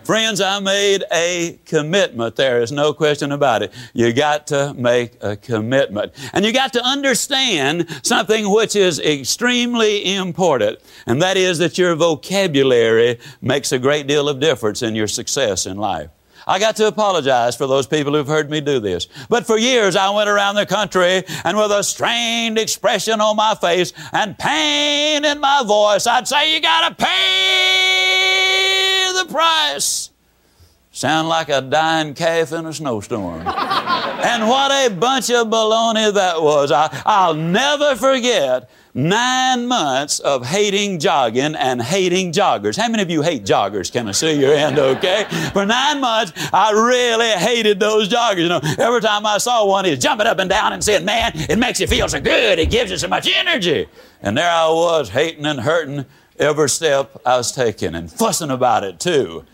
Friends, 0.09 0.40
I 0.40 0.59
made 0.59 1.04
a 1.12 1.61
commitment. 1.66 2.34
There 2.36 2.62
is 2.62 2.72
no 2.72 2.94
question 2.94 3.30
about 3.30 3.62
it. 3.62 3.74
You 3.92 4.11
got 4.14 4.46
to 4.46 4.72
make 4.72 5.22
a 5.22 5.36
commitment. 5.36 6.14
And 6.32 6.46
you 6.46 6.52
got 6.54 6.72
to 6.72 6.82
understand 6.82 7.86
something 8.02 8.48
which 8.48 8.74
is 8.74 9.00
extremely 9.00 10.14
important, 10.14 10.78
and 11.06 11.20
that 11.20 11.36
is 11.36 11.59
that 11.59 11.76
your 11.76 11.94
vocabulary 11.94 13.18
makes 13.42 13.70
a 13.70 13.78
great 13.78 14.06
deal 14.06 14.30
of 14.30 14.40
difference 14.40 14.80
in 14.80 14.94
your 14.94 15.09
success 15.09 15.66
in 15.66 15.76
life. 15.76 16.09
I 16.46 16.59
got 16.59 16.76
to 16.76 16.86
apologize 16.86 17.54
for 17.54 17.66
those 17.66 17.86
people 17.86 18.14
who've 18.14 18.26
heard 18.26 18.48
me 18.48 18.62
do 18.62 18.80
this. 18.80 19.09
But 19.28 19.46
for 19.46 19.59
years 19.59 19.94
I 19.94 20.09
went 20.09 20.30
around 20.30 20.54
the 20.54 20.64
country 20.64 21.22
and 21.44 21.54
with 21.54 21.70
a 21.70 21.84
strained 21.84 22.56
expression 22.56 23.20
on 23.20 23.36
my 23.36 23.54
face 23.56 23.92
and 24.14 24.38
pain 24.38 25.26
in 25.26 25.38
my 25.38 25.62
voice, 25.66 26.06
I'd 26.06 26.26
say, 26.26 26.54
You 26.54 26.62
gotta 26.62 26.94
pay 26.94 27.59
the 27.59 27.67
price. 29.28 30.10
Sound 30.90 31.28
like 31.28 31.48
a 31.48 31.60
dying 31.60 32.14
calf 32.14 32.52
in 32.52 32.66
a 32.66 32.72
snowstorm. 32.72 33.46
and 33.46 34.48
what 34.48 34.72
a 34.72 34.92
bunch 34.92 35.30
of 35.30 35.46
baloney 35.46 36.12
that 36.12 36.42
was. 36.42 36.72
I, 36.72 37.02
I'll 37.06 37.34
never 37.34 37.94
forget 37.94 38.68
nine 38.94 39.68
months 39.68 40.18
of 40.18 40.44
hating 40.44 40.98
jogging 40.98 41.54
and 41.54 41.80
hating 41.80 42.32
joggers. 42.32 42.76
How 42.76 42.88
many 42.88 43.02
of 43.02 43.10
you 43.10 43.22
hate 43.22 43.44
joggers? 43.44 43.92
Can 43.92 44.08
I 44.08 44.12
see 44.12 44.40
your 44.40 44.56
hand 44.56 44.78
okay? 44.78 45.24
For 45.52 45.64
nine 45.64 46.00
months, 46.00 46.32
I 46.52 46.72
really 46.72 47.30
hated 47.30 47.78
those 47.78 48.08
joggers. 48.08 48.42
You 48.42 48.48
know, 48.48 48.60
every 48.78 49.00
time 49.00 49.24
I 49.24 49.38
saw 49.38 49.64
one, 49.66 49.84
he's 49.84 50.00
jumping 50.00 50.26
up 50.26 50.40
and 50.40 50.50
down 50.50 50.72
and 50.72 50.82
saying, 50.82 51.04
Man, 51.04 51.32
it 51.34 51.58
makes 51.58 51.78
you 51.78 51.86
feel 51.86 52.08
so 52.08 52.20
good. 52.20 52.58
It 52.58 52.70
gives 52.70 52.90
you 52.90 52.96
so 52.96 53.08
much 53.08 53.28
energy. 53.32 53.86
And 54.20 54.36
there 54.36 54.50
I 54.50 54.68
was, 54.68 55.10
hating 55.10 55.46
and 55.46 55.60
hurting 55.60 56.06
every 56.39 56.68
step 56.68 57.20
I 57.24 57.36
was 57.36 57.53
taking 57.53 57.95
and 57.95 58.11
fussing 58.11 58.51
about 58.51 58.84
it 58.84 59.01
too. 59.01 59.45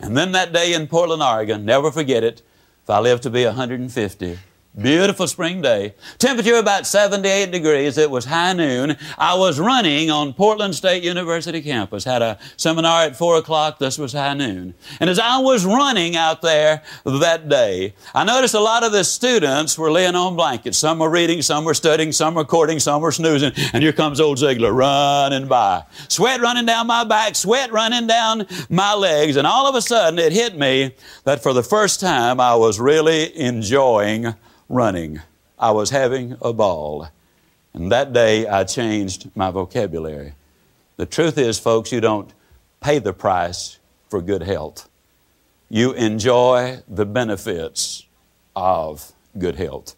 And 0.00 0.16
then 0.16 0.32
that 0.32 0.52
day 0.52 0.72
in 0.72 0.86
Portland, 0.86 1.22
Oregon, 1.22 1.64
never 1.64 1.90
forget 1.90 2.24
it, 2.24 2.42
if 2.82 2.90
I 2.90 2.98
live 3.00 3.20
to 3.22 3.30
be 3.30 3.44
150, 3.44 4.38
Beautiful 4.78 5.26
spring 5.26 5.60
day. 5.60 5.94
Temperature 6.18 6.54
about 6.54 6.86
78 6.86 7.50
degrees. 7.50 7.98
It 7.98 8.08
was 8.08 8.24
high 8.24 8.52
noon. 8.52 8.96
I 9.18 9.36
was 9.36 9.58
running 9.58 10.12
on 10.12 10.32
Portland 10.32 10.76
State 10.76 11.02
University 11.02 11.60
campus. 11.60 12.04
Had 12.04 12.22
a 12.22 12.38
seminar 12.56 13.02
at 13.02 13.16
4 13.16 13.38
o'clock. 13.38 13.80
This 13.80 13.98
was 13.98 14.12
high 14.12 14.34
noon. 14.34 14.74
And 15.00 15.10
as 15.10 15.18
I 15.18 15.38
was 15.38 15.64
running 15.64 16.14
out 16.14 16.40
there 16.40 16.84
that 17.04 17.48
day, 17.48 17.94
I 18.14 18.22
noticed 18.22 18.54
a 18.54 18.60
lot 18.60 18.84
of 18.84 18.92
the 18.92 19.02
students 19.02 19.76
were 19.76 19.90
laying 19.90 20.14
on 20.14 20.36
blankets. 20.36 20.78
Some 20.78 21.00
were 21.00 21.10
reading, 21.10 21.42
some 21.42 21.64
were 21.64 21.74
studying, 21.74 22.12
some 22.12 22.34
were 22.34 22.44
courting, 22.44 22.78
some 22.78 23.02
were 23.02 23.12
snoozing. 23.12 23.50
And 23.72 23.82
here 23.82 23.92
comes 23.92 24.20
old 24.20 24.38
Ziglar 24.38 24.72
running 24.72 25.48
by. 25.48 25.82
Sweat 26.06 26.40
running 26.40 26.66
down 26.66 26.86
my 26.86 27.02
back, 27.02 27.34
sweat 27.34 27.72
running 27.72 28.06
down 28.06 28.46
my 28.68 28.94
legs. 28.94 29.34
And 29.34 29.48
all 29.48 29.66
of 29.66 29.74
a 29.74 29.82
sudden 29.82 30.20
it 30.20 30.32
hit 30.32 30.56
me 30.56 30.94
that 31.24 31.42
for 31.42 31.52
the 31.52 31.64
first 31.64 31.98
time 31.98 32.38
I 32.38 32.54
was 32.54 32.78
really 32.78 33.36
enjoying 33.36 34.36
running. 34.70 35.20
I 35.58 35.72
was 35.72 35.90
having 35.90 36.38
a 36.40 36.54
ball. 36.54 37.08
And 37.74 37.92
that 37.92 38.14
day 38.14 38.46
I 38.46 38.64
changed 38.64 39.30
my 39.34 39.50
vocabulary. 39.50 40.32
The 40.96 41.06
truth 41.06 41.36
is, 41.36 41.58
folks, 41.58 41.92
you 41.92 42.00
don't 42.00 42.32
pay 42.80 42.98
the 42.98 43.12
price 43.12 43.78
for 44.08 44.22
good 44.22 44.42
health. 44.42 44.88
You 45.68 45.92
enjoy 45.92 46.82
the 46.88 47.06
benefits 47.06 48.06
of 48.56 49.12
good 49.38 49.56
health. 49.56 49.94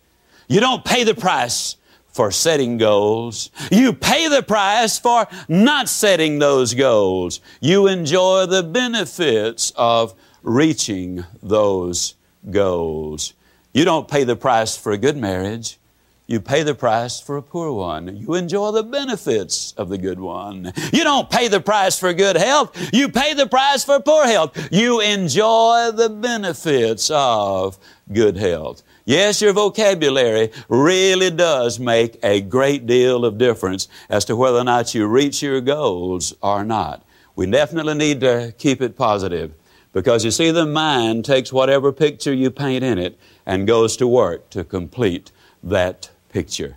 You 0.48 0.60
don't 0.60 0.84
pay 0.84 1.04
the 1.04 1.14
price 1.14 1.76
for 2.08 2.30
setting 2.30 2.76
goals. 2.76 3.50
You 3.70 3.92
pay 3.92 4.28
the 4.28 4.42
price 4.42 4.98
for 4.98 5.26
not 5.48 5.88
setting 5.88 6.38
those 6.38 6.74
goals. 6.74 7.40
You 7.60 7.86
enjoy 7.86 8.46
the 8.46 8.62
benefits 8.62 9.72
of 9.76 10.14
reaching 10.42 11.24
those 11.42 12.14
goals. 12.50 13.32
You 13.72 13.86
don't 13.86 14.06
pay 14.06 14.24
the 14.24 14.36
price 14.36 14.76
for 14.76 14.92
a 14.92 14.98
good 14.98 15.16
marriage. 15.16 15.78
You 16.26 16.40
pay 16.40 16.62
the 16.62 16.74
price 16.74 17.20
for 17.20 17.36
a 17.36 17.42
poor 17.42 17.72
one. 17.72 18.16
You 18.16 18.34
enjoy 18.34 18.70
the 18.72 18.82
benefits 18.82 19.72
of 19.76 19.88
the 19.88 19.98
good 19.98 20.20
one. 20.20 20.72
You 20.92 21.04
don't 21.04 21.28
pay 21.28 21.48
the 21.48 21.60
price 21.60 21.98
for 21.98 22.12
good 22.12 22.36
health. 22.36 22.90
You 22.92 23.08
pay 23.08 23.34
the 23.34 23.46
price 23.46 23.82
for 23.84 23.98
poor 24.00 24.26
health. 24.26 24.68
You 24.70 25.00
enjoy 25.00 25.90
the 25.94 26.10
benefits 26.10 27.10
of 27.12 27.78
good 28.12 28.36
health. 28.36 28.82
Yes, 29.04 29.42
your 29.42 29.52
vocabulary 29.52 30.52
really 30.68 31.30
does 31.30 31.80
make 31.80 32.18
a 32.22 32.40
great 32.40 32.86
deal 32.86 33.24
of 33.24 33.36
difference 33.36 33.88
as 34.08 34.24
to 34.26 34.36
whether 34.36 34.58
or 34.58 34.64
not 34.64 34.94
you 34.94 35.06
reach 35.06 35.42
your 35.42 35.60
goals 35.60 36.34
or 36.40 36.62
not. 36.62 37.04
We 37.34 37.46
definitely 37.46 37.94
need 37.94 38.20
to 38.20 38.54
keep 38.58 38.80
it 38.80 38.96
positive 38.96 39.54
because 39.92 40.24
you 40.24 40.30
see, 40.30 40.50
the 40.50 40.66
mind 40.66 41.24
takes 41.24 41.52
whatever 41.52 41.92
picture 41.92 42.32
you 42.32 42.50
paint 42.50 42.84
in 42.84 42.98
it 42.98 43.18
and 43.47 43.66
goes 43.66 43.97
to 43.97 44.07
work 44.07 44.51
to 44.51 44.64
complete 44.64 45.32
that 45.62 46.11
picture. 46.30 46.76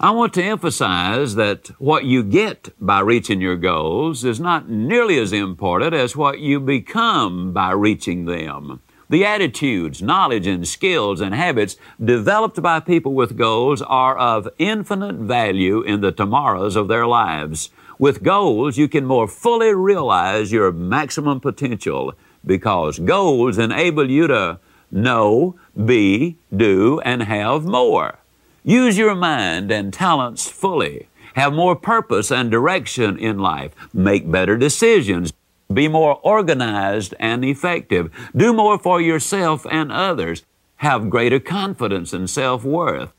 I 0.00 0.12
want 0.12 0.32
to 0.34 0.44
emphasize 0.44 1.34
that 1.34 1.68
what 1.80 2.04
you 2.04 2.22
get 2.22 2.68
by 2.80 3.00
reaching 3.00 3.40
your 3.40 3.56
goals 3.56 4.24
is 4.24 4.38
not 4.38 4.68
nearly 4.68 5.18
as 5.18 5.32
important 5.32 5.92
as 5.92 6.14
what 6.14 6.38
you 6.38 6.60
become 6.60 7.52
by 7.52 7.72
reaching 7.72 8.26
them. 8.26 8.80
The 9.10 9.24
attitudes, 9.24 10.00
knowledge, 10.00 10.46
and 10.46 10.68
skills 10.68 11.20
and 11.20 11.34
habits 11.34 11.76
developed 12.02 12.62
by 12.62 12.78
people 12.78 13.14
with 13.14 13.36
goals 13.36 13.82
are 13.82 14.16
of 14.16 14.48
infinite 14.58 15.16
value 15.16 15.80
in 15.80 16.00
the 16.02 16.12
tomorrows 16.12 16.76
of 16.76 16.88
their 16.88 17.06
lives. 17.06 17.70
With 17.98 18.22
goals, 18.22 18.76
you 18.76 18.86
can 18.86 19.04
more 19.04 19.26
fully 19.26 19.74
realize 19.74 20.52
your 20.52 20.70
maximum 20.70 21.40
potential 21.40 22.12
because 22.46 22.98
goals 23.00 23.58
enable 23.58 24.08
you 24.08 24.28
to 24.28 24.60
know, 24.90 25.56
be, 25.84 26.36
do, 26.54 27.00
and 27.00 27.22
have 27.22 27.64
more. 27.64 28.18
Use 28.64 28.98
your 28.98 29.14
mind 29.14 29.70
and 29.70 29.92
talents 29.92 30.48
fully. 30.48 31.08
Have 31.34 31.52
more 31.52 31.76
purpose 31.76 32.30
and 32.30 32.50
direction 32.50 33.18
in 33.18 33.38
life. 33.38 33.72
Make 33.94 34.30
better 34.30 34.56
decisions. 34.56 35.32
Be 35.72 35.86
more 35.88 36.18
organized 36.22 37.14
and 37.20 37.44
effective. 37.44 38.10
Do 38.34 38.52
more 38.52 38.78
for 38.78 39.00
yourself 39.00 39.66
and 39.70 39.92
others. 39.92 40.44
Have 40.76 41.10
greater 41.10 41.40
confidence 41.40 42.12
and 42.12 42.28
self 42.28 42.64
worth. 42.64 43.12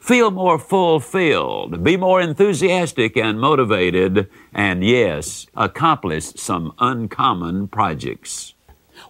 Feel 0.00 0.30
more 0.30 0.58
fulfilled. 0.58 1.82
Be 1.82 1.96
more 1.96 2.20
enthusiastic 2.20 3.16
and 3.16 3.40
motivated. 3.40 4.28
And 4.52 4.84
yes, 4.84 5.46
accomplish 5.56 6.24
some 6.36 6.74
uncommon 6.78 7.68
projects. 7.68 8.54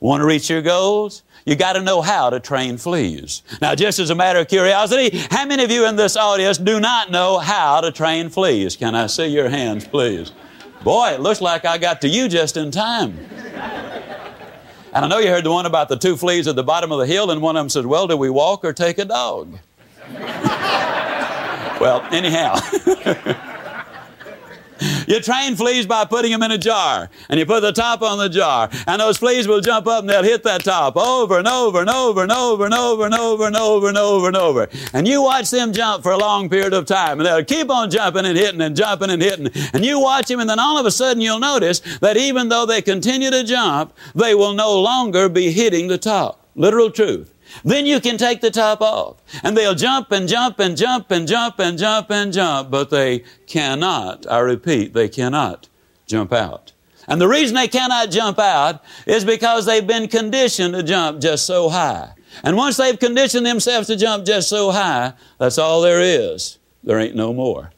Want 0.00 0.20
to 0.20 0.26
reach 0.26 0.50
your 0.50 0.62
goals? 0.62 1.22
You 1.44 1.56
got 1.56 1.74
to 1.74 1.82
know 1.82 2.00
how 2.00 2.30
to 2.30 2.40
train 2.40 2.78
fleas. 2.78 3.42
Now, 3.60 3.74
just 3.74 3.98
as 3.98 4.08
a 4.08 4.14
matter 4.14 4.38
of 4.38 4.48
curiosity, 4.48 5.18
how 5.30 5.44
many 5.44 5.62
of 5.62 5.70
you 5.70 5.86
in 5.86 5.96
this 5.96 6.16
audience 6.16 6.56
do 6.56 6.80
not 6.80 7.10
know 7.10 7.38
how 7.38 7.82
to 7.82 7.92
train 7.92 8.30
fleas? 8.30 8.76
Can 8.76 8.94
I 8.94 9.06
see 9.08 9.26
your 9.26 9.50
hands, 9.50 9.86
please? 9.86 10.32
Boy, 10.82 11.10
it 11.10 11.20
looks 11.20 11.42
like 11.42 11.66
I 11.66 11.76
got 11.76 12.00
to 12.02 12.08
you 12.08 12.28
just 12.28 12.56
in 12.56 12.70
time. 12.70 13.18
And 14.94 15.04
I 15.04 15.08
know 15.08 15.18
you 15.18 15.28
heard 15.28 15.44
the 15.44 15.50
one 15.50 15.66
about 15.66 15.88
the 15.88 15.96
two 15.96 16.16
fleas 16.16 16.46
at 16.46 16.56
the 16.56 16.62
bottom 16.62 16.92
of 16.92 16.98
the 16.98 17.06
hill, 17.06 17.30
and 17.30 17.42
one 17.42 17.56
of 17.56 17.60
them 17.60 17.68
said, 17.68 17.84
Well, 17.84 18.06
do 18.06 18.16
we 18.16 18.30
walk 18.30 18.64
or 18.64 18.72
take 18.72 18.98
a 18.98 19.04
dog? 19.04 19.58
well, 21.80 22.06
anyhow. 22.12 22.54
You 25.06 25.20
train 25.20 25.56
fleas 25.56 25.86
by 25.86 26.04
putting 26.04 26.32
them 26.32 26.42
in 26.42 26.50
a 26.50 26.58
jar, 26.58 27.10
and 27.28 27.38
you 27.38 27.46
put 27.46 27.60
the 27.60 27.72
top 27.72 28.02
on 28.02 28.18
the 28.18 28.28
jar, 28.28 28.70
and 28.86 29.00
those 29.00 29.18
fleas 29.18 29.46
will 29.46 29.60
jump 29.60 29.86
up 29.86 30.00
and 30.00 30.08
they'll 30.08 30.22
hit 30.22 30.42
that 30.44 30.64
top 30.64 30.96
over 30.96 31.38
and 31.38 31.48
over 31.48 31.80
and 31.80 31.90
over 31.90 32.22
and 32.22 32.32
over 32.32 32.64
and 32.64 32.74
over 32.74 33.04
and 33.04 33.14
over 33.14 33.46
and 33.46 33.56
over 33.56 33.88
and 33.88 33.98
over 33.98 34.26
and 34.28 34.36
over. 34.36 34.68
And 34.92 35.06
you 35.06 35.22
watch 35.22 35.50
them 35.50 35.72
jump 35.72 36.02
for 36.02 36.12
a 36.12 36.18
long 36.18 36.48
period 36.48 36.72
of 36.72 36.86
time, 36.86 37.18
and 37.18 37.26
they'll 37.26 37.44
keep 37.44 37.70
on 37.70 37.90
jumping 37.90 38.26
and 38.26 38.36
hitting 38.36 38.60
and 38.60 38.76
jumping 38.76 39.10
and 39.10 39.20
hitting. 39.20 39.50
And 39.72 39.84
you 39.84 40.00
watch 40.00 40.28
them, 40.28 40.40
and 40.40 40.48
then 40.48 40.58
all 40.58 40.78
of 40.78 40.86
a 40.86 40.90
sudden 40.90 41.20
you'll 41.20 41.40
notice 41.40 41.80
that 42.00 42.16
even 42.16 42.48
though 42.48 42.66
they 42.66 42.82
continue 42.82 43.30
to 43.30 43.44
jump, 43.44 43.94
they 44.14 44.34
will 44.34 44.54
no 44.54 44.80
longer 44.80 45.28
be 45.28 45.50
hitting 45.50 45.88
the 45.88 45.98
top. 45.98 46.46
Literal 46.54 46.90
truth. 46.90 47.33
Then 47.62 47.86
you 47.86 48.00
can 48.00 48.16
take 48.16 48.40
the 48.40 48.50
top 48.50 48.80
off. 48.80 49.16
And 49.42 49.56
they'll 49.56 49.74
jump 49.74 50.10
and 50.10 50.28
jump 50.28 50.58
and 50.58 50.76
jump 50.76 51.10
and 51.10 51.28
jump 51.28 51.58
and 51.60 51.78
jump 51.78 52.10
and 52.10 52.32
jump, 52.32 52.70
but 52.70 52.90
they 52.90 53.24
cannot, 53.46 54.30
I 54.30 54.38
repeat, 54.40 54.94
they 54.94 55.08
cannot 55.08 55.68
jump 56.06 56.32
out. 56.32 56.72
And 57.06 57.20
the 57.20 57.28
reason 57.28 57.54
they 57.54 57.68
cannot 57.68 58.10
jump 58.10 58.38
out 58.38 58.82
is 59.06 59.24
because 59.24 59.66
they've 59.66 59.86
been 59.86 60.08
conditioned 60.08 60.74
to 60.74 60.82
jump 60.82 61.20
just 61.20 61.46
so 61.46 61.68
high. 61.68 62.14
And 62.42 62.56
once 62.56 62.76
they've 62.76 62.98
conditioned 62.98 63.46
themselves 63.46 63.86
to 63.88 63.96
jump 63.96 64.24
just 64.24 64.48
so 64.48 64.70
high, 64.70 65.12
that's 65.38 65.58
all 65.58 65.82
there 65.82 66.00
is. 66.00 66.58
There 66.82 66.98
ain't 66.98 67.14
no 67.14 67.32
more. 67.32 67.70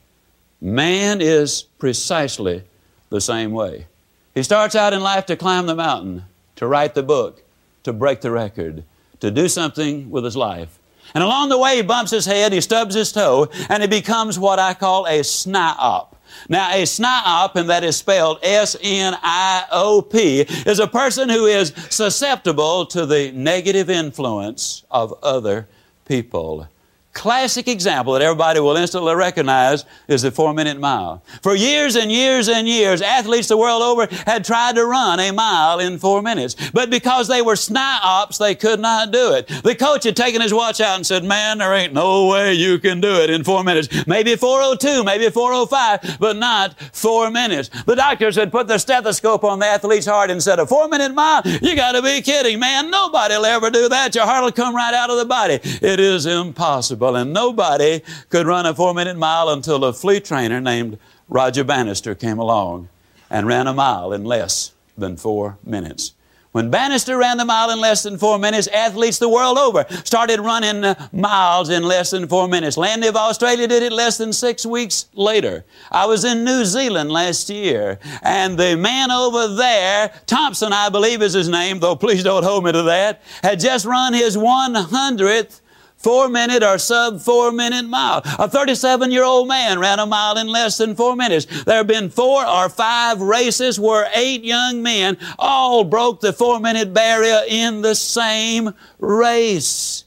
Man 0.60 1.20
is 1.20 1.62
precisely 1.62 2.62
the 3.10 3.20
same 3.20 3.52
way. 3.52 3.86
He 4.34 4.42
starts 4.42 4.74
out 4.74 4.92
in 4.92 5.00
life 5.00 5.26
to 5.26 5.36
climb 5.36 5.66
the 5.66 5.74
mountain, 5.74 6.24
to 6.56 6.66
write 6.66 6.94
the 6.94 7.02
book, 7.02 7.42
to 7.82 7.92
break 7.92 8.20
the 8.20 8.30
record 8.30 8.84
to 9.20 9.30
do 9.30 9.48
something 9.48 10.10
with 10.10 10.24
his 10.24 10.36
life. 10.36 10.78
And 11.14 11.22
along 11.22 11.48
the 11.48 11.58
way, 11.58 11.76
he 11.76 11.82
bumps 11.82 12.10
his 12.10 12.26
head, 12.26 12.52
he 12.52 12.60
stubs 12.60 12.94
his 12.94 13.12
toe, 13.12 13.48
and 13.68 13.82
he 13.82 13.88
becomes 13.88 14.38
what 14.38 14.58
I 14.58 14.74
call 14.74 15.06
a 15.06 15.22
sniop. 15.22 16.16
Now, 16.48 16.70
a 16.72 16.84
sniop, 16.84 17.56
and 17.56 17.70
that 17.70 17.84
is 17.84 17.96
spelled 17.96 18.38
S-N-I-O-P, 18.42 20.40
is 20.66 20.78
a 20.78 20.86
person 20.86 21.28
who 21.28 21.46
is 21.46 21.72
susceptible 21.88 22.84
to 22.86 23.06
the 23.06 23.32
negative 23.32 23.88
influence 23.88 24.84
of 24.90 25.14
other 25.22 25.68
people 26.04 26.68
classic 27.16 27.66
example 27.66 28.12
that 28.12 28.20
everybody 28.20 28.60
will 28.60 28.76
instantly 28.76 29.14
recognize 29.14 29.86
is 30.06 30.20
the 30.20 30.30
four 30.30 30.52
minute 30.52 30.78
mile. 30.78 31.22
For 31.40 31.54
years 31.54 31.96
and 31.96 32.12
years 32.12 32.46
and 32.46 32.68
years, 32.68 33.00
athletes 33.00 33.48
the 33.48 33.56
world 33.56 33.80
over 33.82 34.06
had 34.26 34.44
tried 34.44 34.74
to 34.74 34.84
run 34.84 35.18
a 35.18 35.32
mile 35.32 35.80
in 35.80 35.98
four 35.98 36.20
minutes. 36.20 36.54
But 36.72 36.90
because 36.90 37.26
they 37.26 37.40
were 37.40 37.54
sniops, 37.54 38.38
they 38.38 38.54
could 38.54 38.80
not 38.80 39.12
do 39.12 39.32
it. 39.32 39.48
The 39.48 39.74
coach 39.74 40.04
had 40.04 40.14
taken 40.14 40.42
his 40.42 40.52
watch 40.52 40.78
out 40.78 40.96
and 40.96 41.06
said, 41.06 41.24
Man, 41.24 41.56
there 41.58 41.72
ain't 41.72 41.94
no 41.94 42.26
way 42.26 42.52
you 42.52 42.78
can 42.78 43.00
do 43.00 43.14
it 43.14 43.30
in 43.30 43.44
four 43.44 43.64
minutes. 43.64 44.06
Maybe 44.06 44.36
402, 44.36 45.02
maybe 45.02 45.30
405, 45.30 46.18
but 46.20 46.36
not 46.36 46.78
four 46.92 47.30
minutes. 47.30 47.70
The 47.86 47.96
doctors 47.96 48.36
had 48.36 48.52
put 48.52 48.68
their 48.68 48.78
stethoscope 48.78 49.42
on 49.42 49.58
the 49.58 49.66
athlete's 49.66 50.06
heart 50.06 50.30
and 50.30 50.42
said, 50.42 50.58
A 50.58 50.66
four 50.66 50.86
minute 50.86 51.14
mile? 51.14 51.40
You 51.62 51.74
gotta 51.76 52.02
be 52.02 52.20
kidding, 52.20 52.60
man. 52.60 52.90
Nobody 52.90 53.36
will 53.36 53.46
ever 53.46 53.70
do 53.70 53.88
that. 53.88 54.14
Your 54.14 54.26
heart 54.26 54.44
will 54.44 54.52
come 54.52 54.76
right 54.76 54.92
out 54.92 55.08
of 55.08 55.16
the 55.16 55.24
body. 55.24 55.60
It 55.64 55.98
is 55.98 56.26
impossible 56.26 57.05
and 57.14 57.32
nobody 57.32 58.00
could 58.30 58.46
run 58.46 58.66
a 58.66 58.74
four 58.74 58.94
minute 58.94 59.16
mile 59.16 59.48
until 59.48 59.84
a 59.84 59.92
flea 59.92 60.18
trainer 60.18 60.60
named 60.60 60.98
Roger 61.28 61.62
Bannister 61.62 62.14
came 62.14 62.38
along 62.38 62.88
and 63.30 63.46
ran 63.46 63.66
a 63.66 63.74
mile 63.74 64.12
in 64.12 64.24
less 64.24 64.72
than 64.96 65.16
four 65.16 65.58
minutes. 65.64 66.14
When 66.56 66.70
Bannister 66.70 67.18
ran 67.18 67.36
the 67.36 67.44
mile 67.44 67.70
in 67.70 67.80
less 67.80 68.02
than 68.02 68.16
four 68.16 68.38
minutes, 68.38 68.66
athletes 68.68 69.18
the 69.18 69.28
world 69.28 69.58
over 69.58 69.84
started 70.04 70.40
running 70.40 70.94
miles 71.12 71.68
in 71.68 71.82
less 71.82 72.12
than 72.12 72.26
four 72.28 72.48
minutes. 72.48 72.78
Landy 72.78 73.08
of 73.08 73.14
Australia 73.14 73.68
did 73.68 73.82
it 73.82 73.92
less 73.92 74.16
than 74.16 74.32
six 74.32 74.64
weeks 74.64 75.04
later. 75.12 75.66
I 75.92 76.06
was 76.06 76.24
in 76.24 76.44
New 76.44 76.64
Zealand 76.64 77.12
last 77.12 77.50
year, 77.50 77.98
and 78.22 78.56
the 78.56 78.74
man 78.74 79.10
over 79.10 79.48
there, 79.48 80.10
Thompson, 80.24 80.72
I 80.72 80.88
believe 80.88 81.20
is 81.20 81.34
his 81.34 81.50
name, 81.50 81.78
though 81.78 81.94
please 81.94 82.24
don't 82.24 82.42
hold 82.42 82.64
me 82.64 82.72
to 82.72 82.84
that, 82.84 83.20
had 83.42 83.60
just 83.60 83.84
run 83.84 84.14
his 84.14 84.34
100th 84.34 85.60
four 86.06 86.28
minute 86.28 86.62
or 86.62 86.78
sub 86.78 87.20
four 87.20 87.50
minute 87.50 87.84
mile. 87.84 88.22
A 88.38 88.48
37 88.48 89.10
year 89.10 89.24
old 89.24 89.48
man 89.48 89.80
ran 89.80 89.98
a 89.98 90.06
mile 90.06 90.38
in 90.38 90.46
less 90.46 90.78
than 90.78 90.94
four 90.94 91.16
minutes. 91.16 91.64
There 91.64 91.78
have 91.78 91.88
been 91.88 92.10
four 92.10 92.46
or 92.46 92.68
five 92.68 93.20
races 93.20 93.80
where 93.80 94.08
eight 94.14 94.44
young 94.44 94.84
men 94.84 95.18
all 95.36 95.82
broke 95.82 96.20
the 96.20 96.32
four 96.32 96.60
minute 96.60 96.94
barrier 96.94 97.40
in 97.48 97.82
the 97.82 97.96
same 97.96 98.72
race. 99.00 100.04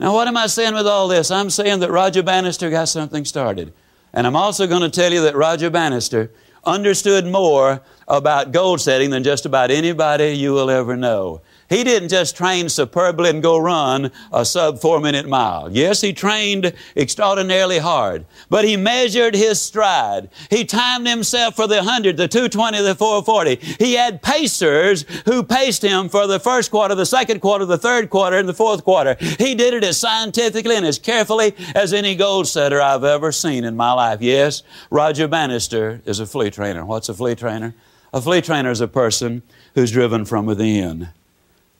Now, 0.00 0.12
what 0.12 0.26
am 0.26 0.36
I 0.36 0.48
saying 0.48 0.74
with 0.74 0.88
all 0.88 1.06
this? 1.06 1.30
I'm 1.30 1.50
saying 1.50 1.78
that 1.80 1.92
Roger 1.92 2.24
Bannister 2.24 2.68
got 2.68 2.88
something 2.88 3.24
started. 3.24 3.72
And 4.12 4.26
I'm 4.26 4.34
also 4.34 4.66
going 4.66 4.82
to 4.82 4.90
tell 4.90 5.12
you 5.12 5.22
that 5.22 5.36
Roger 5.36 5.70
Bannister 5.70 6.32
understood 6.64 7.24
more 7.24 7.80
about 8.08 8.50
goal 8.50 8.76
setting 8.76 9.10
than 9.10 9.22
just 9.22 9.46
about 9.46 9.70
anybody 9.70 10.32
you 10.32 10.52
will 10.52 10.68
ever 10.68 10.96
know. 10.96 11.42
He 11.68 11.84
didn't 11.84 12.08
just 12.08 12.36
train 12.36 12.68
superbly 12.68 13.30
and 13.30 13.42
go 13.42 13.58
run 13.58 14.10
a 14.32 14.44
sub 14.44 14.80
four 14.80 15.00
minute 15.00 15.28
mile. 15.28 15.68
Yes, 15.70 16.00
he 16.00 16.12
trained 16.12 16.72
extraordinarily 16.96 17.78
hard, 17.78 18.24
but 18.48 18.64
he 18.64 18.76
measured 18.76 19.34
his 19.34 19.60
stride. 19.60 20.30
He 20.50 20.64
timed 20.64 21.06
himself 21.06 21.56
for 21.56 21.66
the 21.66 21.76
100, 21.76 22.16
the 22.16 22.26
220, 22.26 22.82
the 22.82 22.94
440. 22.94 23.56
He 23.84 23.94
had 23.94 24.22
pacers 24.22 25.04
who 25.26 25.42
paced 25.42 25.82
him 25.82 26.08
for 26.08 26.26
the 26.26 26.40
first 26.40 26.70
quarter, 26.70 26.94
the 26.94 27.04
second 27.04 27.40
quarter, 27.40 27.66
the 27.66 27.78
third 27.78 28.08
quarter, 28.08 28.38
and 28.38 28.48
the 28.48 28.54
fourth 28.54 28.82
quarter. 28.82 29.16
He 29.20 29.54
did 29.54 29.74
it 29.74 29.84
as 29.84 29.98
scientifically 29.98 30.76
and 30.76 30.86
as 30.86 30.98
carefully 30.98 31.54
as 31.74 31.92
any 31.92 32.14
goal 32.14 32.44
setter 32.44 32.80
I've 32.80 33.04
ever 33.04 33.30
seen 33.30 33.64
in 33.64 33.76
my 33.76 33.92
life. 33.92 34.22
Yes, 34.22 34.62
Roger 34.90 35.28
Bannister 35.28 36.00
is 36.06 36.18
a 36.18 36.26
flea 36.26 36.50
trainer. 36.50 36.84
What's 36.84 37.08
a 37.10 37.14
flea 37.14 37.34
trainer? 37.34 37.74
A 38.14 38.22
flea 38.22 38.40
trainer 38.40 38.70
is 38.70 38.80
a 38.80 38.88
person 38.88 39.42
who's 39.74 39.92
driven 39.92 40.24
from 40.24 40.46
within. 40.46 41.08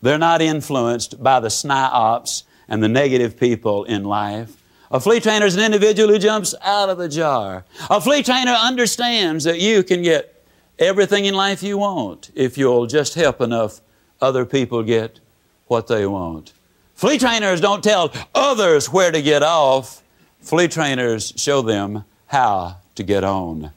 They're 0.01 0.19
not 0.19 0.41
influenced 0.41 1.23
by 1.23 1.41
the 1.41 1.49
sniops 1.49 2.45
and 2.69 2.83
the 2.83 2.89
negative 2.89 3.39
people 3.39 3.85
in 3.85 4.05
life. 4.05 4.57
A 4.91 5.01
flea 5.01 5.21
trainer 5.21 5.47
is 5.47 5.57
an 5.57 5.63
individual 5.63 6.09
who 6.09 6.19
jumps 6.19 6.55
out 6.63 6.89
of 6.89 6.99
the 6.99 7.09
jar. 7.09 7.65
A 7.91 8.01
flea 8.01 8.23
trainer 8.23 8.53
understands 8.53 9.45
that 9.45 9.61
you 9.61 9.83
can 9.83 10.03
get 10.03 10.43
everything 10.79 11.25
in 11.25 11.35
life 11.35 11.63
you 11.63 11.79
want 11.79 12.31
if 12.35 12.57
you'll 12.57 12.87
just 12.87 13.15
help 13.15 13.41
enough 13.41 13.81
other 14.21 14.47
people 14.47 14.83
get 14.83 15.21
what 15.67 15.89
they 15.89 16.07
want. 16.07 16.53
Flea 16.95 17.19
trainers 17.19 17.61
don't 17.61 17.85
tell 17.85 18.13
others 18.35 18.91
where 18.91 19.13
to 19.13 19.21
get 19.21 19.43
off. 19.43 20.03
Flea 20.41 20.69
trainers 20.69 21.33
show 21.37 21.63
them 21.63 22.05
how 22.27 22.79
to 22.95 23.03
get 23.03 23.25
on. 23.25 23.71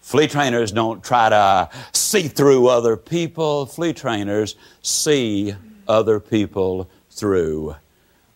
Flea 0.00 0.26
trainers 0.26 0.72
don't 0.72 1.02
try 1.02 1.28
to 1.28 1.70
see 1.92 2.28
through 2.28 2.68
other 2.68 2.96
people. 2.96 3.66
Flea 3.66 3.92
trainers 3.92 4.56
see 4.82 5.54
other 5.88 6.20
people 6.20 6.88
through. 7.10 7.76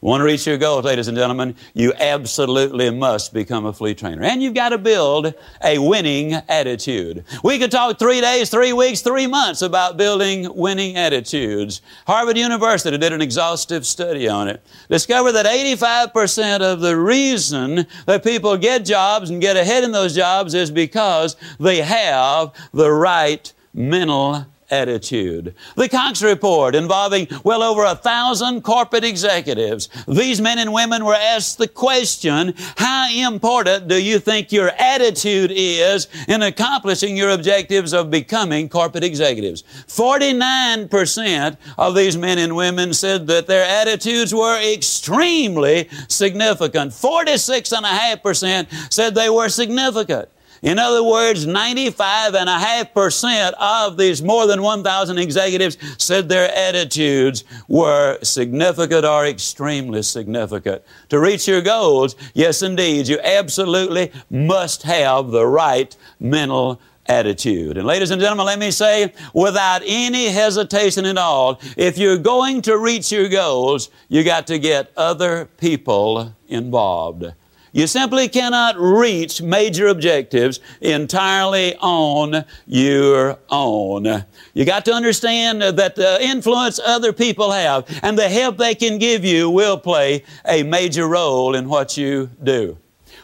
Want 0.03 0.23
to 0.23 0.25
reach 0.25 0.47
your 0.47 0.57
goals, 0.57 0.87
ladies 0.87 1.09
and 1.09 1.17
gentlemen? 1.17 1.55
You 1.75 1.93
absolutely 1.93 2.89
must 2.89 3.35
become 3.35 3.67
a 3.67 3.73
flea 3.73 3.95
trainer. 3.95 4.23
And 4.23 4.43
you've 4.43 4.55
got 4.55 4.71
to 4.71 4.79
build 4.79 5.35
a 5.63 5.79
winning 5.79 6.33
attitude. 6.49 7.23
We 7.45 7.59
could 7.59 7.71
talk 7.71 7.99
three 7.99 8.23
days, 8.23 8.49
three 8.49 8.73
weeks, 8.73 9.03
three 9.03 9.27
months 9.27 9.61
about 9.61 9.99
building 9.99 10.49
winning 10.57 10.97
attitudes. 10.97 11.83
Harvard 12.07 12.39
University 12.39 12.97
did 12.97 13.13
an 13.13 13.21
exhaustive 13.21 13.85
study 13.85 14.27
on 14.27 14.49
it. 14.49 14.63
Discovered 14.89 15.33
that 15.33 15.45
85% 15.45 16.63
of 16.63 16.81
the 16.81 16.97
reason 16.97 17.87
that 18.07 18.25
people 18.25 18.57
get 18.57 18.87
jobs 18.87 19.29
and 19.29 19.39
get 19.39 19.59
ahead 19.59 19.85
in 19.85 19.93
those 19.93 20.17
jobs 20.17 20.55
is 20.55 20.71
because 20.71 21.37
they 21.59 21.83
have 21.83 22.55
the 22.73 22.91
right 22.91 23.53
mental 23.75 24.47
attitude. 24.71 25.55
The 25.77 25.89
Cox 25.89 26.23
Report 26.23 26.75
involving 26.75 27.29
well 27.45 27.63
over 27.63 27.85
a 27.85 27.95
thousand 27.95 28.63
corporate 28.63 29.05
executives. 29.05 29.89
These 30.07 30.41
men 30.41 30.59
and 30.59 30.73
women 30.73 31.05
were 31.05 31.15
asked 31.15 31.59
the 31.59 31.69
question, 31.69 32.55
how 32.77 33.09
important 33.11 33.89
do 33.89 34.03
you 34.03 34.19
think 34.19 34.53
your 34.53 34.71
attitude 34.79 35.53
is 35.55 36.09
in 36.29 36.43
accomplishing 36.43 37.17
your 37.17 37.31
objectives 37.31 37.93
of 37.93 38.11
becoming 38.11 38.69
corporate 38.69 39.05
executives? 39.05 39.63
49% 39.87 41.57
of 41.79 41.95
these 41.95 42.17
men 42.17 42.39
and 42.39 42.57
women 42.57 42.93
said 42.93 43.27
that 43.27 43.47
their 43.47 43.65
attitudes 43.65 44.35
were 44.35 44.61
extremely 44.61 45.89
significant. 46.09 46.93
46.5% 46.93 48.93
said 48.93 49.15
they 49.15 49.31
were 49.31 49.49
significant. 49.49 50.29
In 50.63 50.79
other 50.79 51.03
words, 51.03 51.47
95.5% 51.47 53.55
of 53.59 53.97
these 53.97 54.23
more 54.23 54.47
than 54.47 54.61
1,000 54.61 55.17
executives 55.19 55.79
said 55.97 56.29
their 56.29 56.55
attitudes 56.55 57.45
were 57.67 58.19
significant 58.23 59.07
or 59.07 59.25
extremely 59.27 60.03
significant. 60.03 60.83
To 61.09 61.19
reach 61.19 61.49
your 61.49 61.63
goals, 61.63 62.15
yes 62.35 62.61
indeed, 62.63 63.09
you 63.09 63.19
absolutely 63.21 64.13
must 64.29 64.83
have 64.83 65.31
the 65.31 65.47
right 65.47 65.97
mental 66.19 66.79
attitude. 67.07 67.79
And 67.79 67.87
ladies 67.87 68.11
and 68.11 68.21
gentlemen, 68.21 68.47
let 68.47 68.59
me 68.59 68.71
say 68.71 69.13
without 69.35 69.83
any 69.85 70.29
hesitation 70.29 71.07
at 71.07 71.17
all, 71.17 71.61
if 71.77 71.99
you're 71.99 72.19
going 72.19 72.63
to 72.63 72.79
reach 72.79 73.11
your 73.11 73.29
goals, 73.29 73.91
you 74.09 74.23
got 74.23 74.47
to 74.49 74.59
get 74.59 74.93
other 74.97 75.47
people 75.57 76.35
involved. 76.49 77.25
You 77.73 77.87
simply 77.87 78.29
cannot 78.29 78.79
reach 78.79 79.41
major 79.41 79.87
objectives 79.89 80.59
entirely 80.81 81.77
on 81.77 82.45
your 82.67 83.39
own. 83.49 84.25
You 84.55 84.65
got 84.65 84.85
to 84.87 84.93
understand 84.93 85.63
that 85.63 85.95
the 85.95 86.23
influence 86.23 86.81
other 86.85 87.13
people 87.13 87.53
have 87.53 87.87
and 88.03 88.19
the 88.19 88.29
help 88.29 88.57
they 88.57 88.75
can 88.75 88.99
give 88.99 89.25
you 89.25 89.49
will 89.49 89.79
play 89.79 90.25
a 90.47 90.65
major 90.65 91.07
role 91.07 91.55
in 91.55 91.69
what 91.69 91.97
you 91.97 92.31
do. 92.43 92.77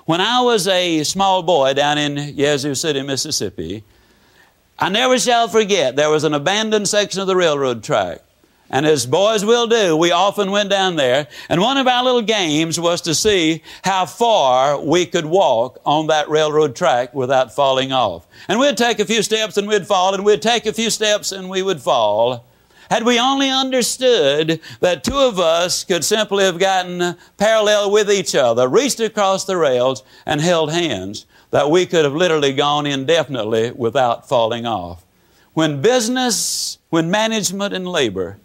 When 0.04 0.20
I 0.20 0.40
was 0.42 0.68
a 0.68 1.02
small 1.02 1.42
boy 1.42 1.74
down 1.74 1.98
in 1.98 2.16
Yazoo 2.36 2.76
City, 2.76 3.02
Mississippi, 3.02 3.82
I 4.78 4.88
never 4.88 5.18
shall 5.18 5.48
forget 5.48 5.96
there 5.96 6.10
was 6.10 6.22
an 6.22 6.34
abandoned 6.34 6.88
section 6.88 7.20
of 7.20 7.26
the 7.26 7.34
railroad 7.34 7.82
track. 7.82 8.20
And 8.68 8.84
as 8.84 9.06
boys 9.06 9.44
will 9.44 9.68
do, 9.68 9.96
we 9.96 10.10
often 10.10 10.50
went 10.50 10.70
down 10.70 10.96
there, 10.96 11.28
and 11.48 11.60
one 11.60 11.76
of 11.76 11.86
our 11.86 12.02
little 12.02 12.22
games 12.22 12.80
was 12.80 13.00
to 13.02 13.14
see 13.14 13.62
how 13.84 14.06
far 14.06 14.80
we 14.80 15.06
could 15.06 15.26
walk 15.26 15.80
on 15.86 16.08
that 16.08 16.28
railroad 16.28 16.74
track 16.74 17.14
without 17.14 17.54
falling 17.54 17.92
off. 17.92 18.26
And 18.48 18.58
we'd 18.58 18.76
take 18.76 18.98
a 18.98 19.04
few 19.04 19.22
steps 19.22 19.56
and 19.56 19.68
we'd 19.68 19.86
fall, 19.86 20.14
and 20.14 20.24
we'd 20.24 20.42
take 20.42 20.66
a 20.66 20.72
few 20.72 20.90
steps 20.90 21.30
and 21.30 21.48
we 21.48 21.62
would 21.62 21.80
fall. 21.80 22.44
Had 22.90 23.04
we 23.04 23.20
only 23.20 23.50
understood 23.50 24.60
that 24.80 25.04
two 25.04 25.16
of 25.16 25.38
us 25.38 25.84
could 25.84 26.04
simply 26.04 26.44
have 26.44 26.58
gotten 26.58 27.16
parallel 27.36 27.92
with 27.92 28.10
each 28.10 28.34
other, 28.34 28.68
reached 28.68 29.00
across 29.00 29.44
the 29.44 29.56
rails, 29.56 30.02
and 30.24 30.40
held 30.40 30.72
hands, 30.72 31.26
that 31.50 31.70
we 31.70 31.86
could 31.86 32.04
have 32.04 32.14
literally 32.14 32.52
gone 32.52 32.86
indefinitely 32.86 33.70
without 33.70 34.28
falling 34.28 34.66
off. 34.66 35.04
When 35.54 35.80
business, 35.80 36.78
when 36.90 37.10
management 37.10 37.72
and 37.72 37.86
labor 37.86 38.38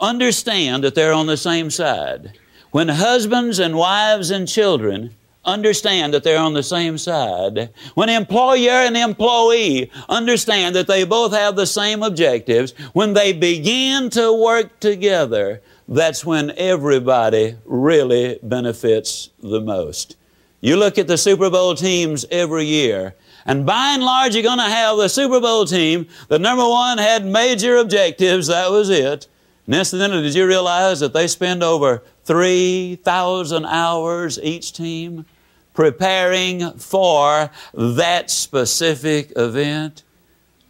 understand 0.00 0.84
that 0.84 0.94
they're 0.94 1.12
on 1.12 1.26
the 1.26 1.36
same 1.36 1.70
side. 1.70 2.38
When 2.70 2.88
husbands 2.88 3.58
and 3.58 3.76
wives 3.76 4.30
and 4.30 4.48
children 4.48 5.14
understand 5.44 6.14
that 6.14 6.24
they're 6.24 6.38
on 6.38 6.54
the 6.54 6.62
same 6.62 6.98
side. 6.98 7.70
When 7.94 8.08
employer 8.08 8.70
and 8.70 8.96
employee 8.96 9.90
understand 10.08 10.74
that 10.76 10.86
they 10.86 11.04
both 11.04 11.32
have 11.32 11.56
the 11.56 11.66
same 11.66 12.02
objectives, 12.02 12.72
when 12.92 13.12
they 13.12 13.32
begin 13.32 14.10
to 14.10 14.32
work 14.32 14.80
together, 14.80 15.62
that's 15.86 16.24
when 16.24 16.52
everybody 16.56 17.56
really 17.64 18.38
benefits 18.42 19.30
the 19.42 19.60
most. 19.60 20.16
You 20.60 20.76
look 20.76 20.96
at 20.96 21.08
the 21.08 21.18
Super 21.18 21.50
Bowl 21.50 21.74
teams 21.74 22.24
every 22.30 22.64
year, 22.64 23.14
and 23.44 23.66
by 23.66 23.92
and 23.92 24.02
large, 24.02 24.34
you're 24.34 24.42
going 24.42 24.58
to 24.58 24.64
have 24.64 24.96
the 24.96 25.08
Super 25.08 25.38
Bowl 25.38 25.66
team 25.66 26.08
The 26.28 26.38
number 26.38 26.66
one 26.66 26.96
had 26.96 27.26
major 27.26 27.76
objectives, 27.76 28.46
that 28.46 28.70
was 28.70 28.88
it. 28.88 29.28
And 29.66 29.74
incidentally, 29.74 30.22
did 30.22 30.34
you 30.34 30.46
realize 30.46 31.00
that 31.00 31.12
they 31.12 31.26
spend 31.26 31.62
over 31.62 32.02
3,000 32.24 33.64
hours 33.64 34.38
each 34.42 34.72
team 34.72 35.24
preparing 35.72 36.72
for 36.78 37.50
that 37.72 38.30
specific 38.30 39.32
event? 39.36 40.02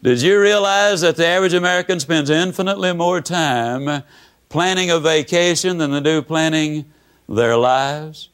Did 0.02 0.22
you 0.22 0.40
realize 0.40 1.00
that 1.00 1.16
the 1.16 1.26
average 1.26 1.54
American 1.54 1.98
spends 1.98 2.30
infinitely 2.30 2.92
more 2.92 3.20
time 3.20 4.02
planning 4.48 4.90
a 4.90 5.00
vacation 5.00 5.78
than 5.78 5.90
they 5.90 6.00
do 6.00 6.22
planning 6.22 6.84
their 7.28 7.56
lives? 7.56 8.28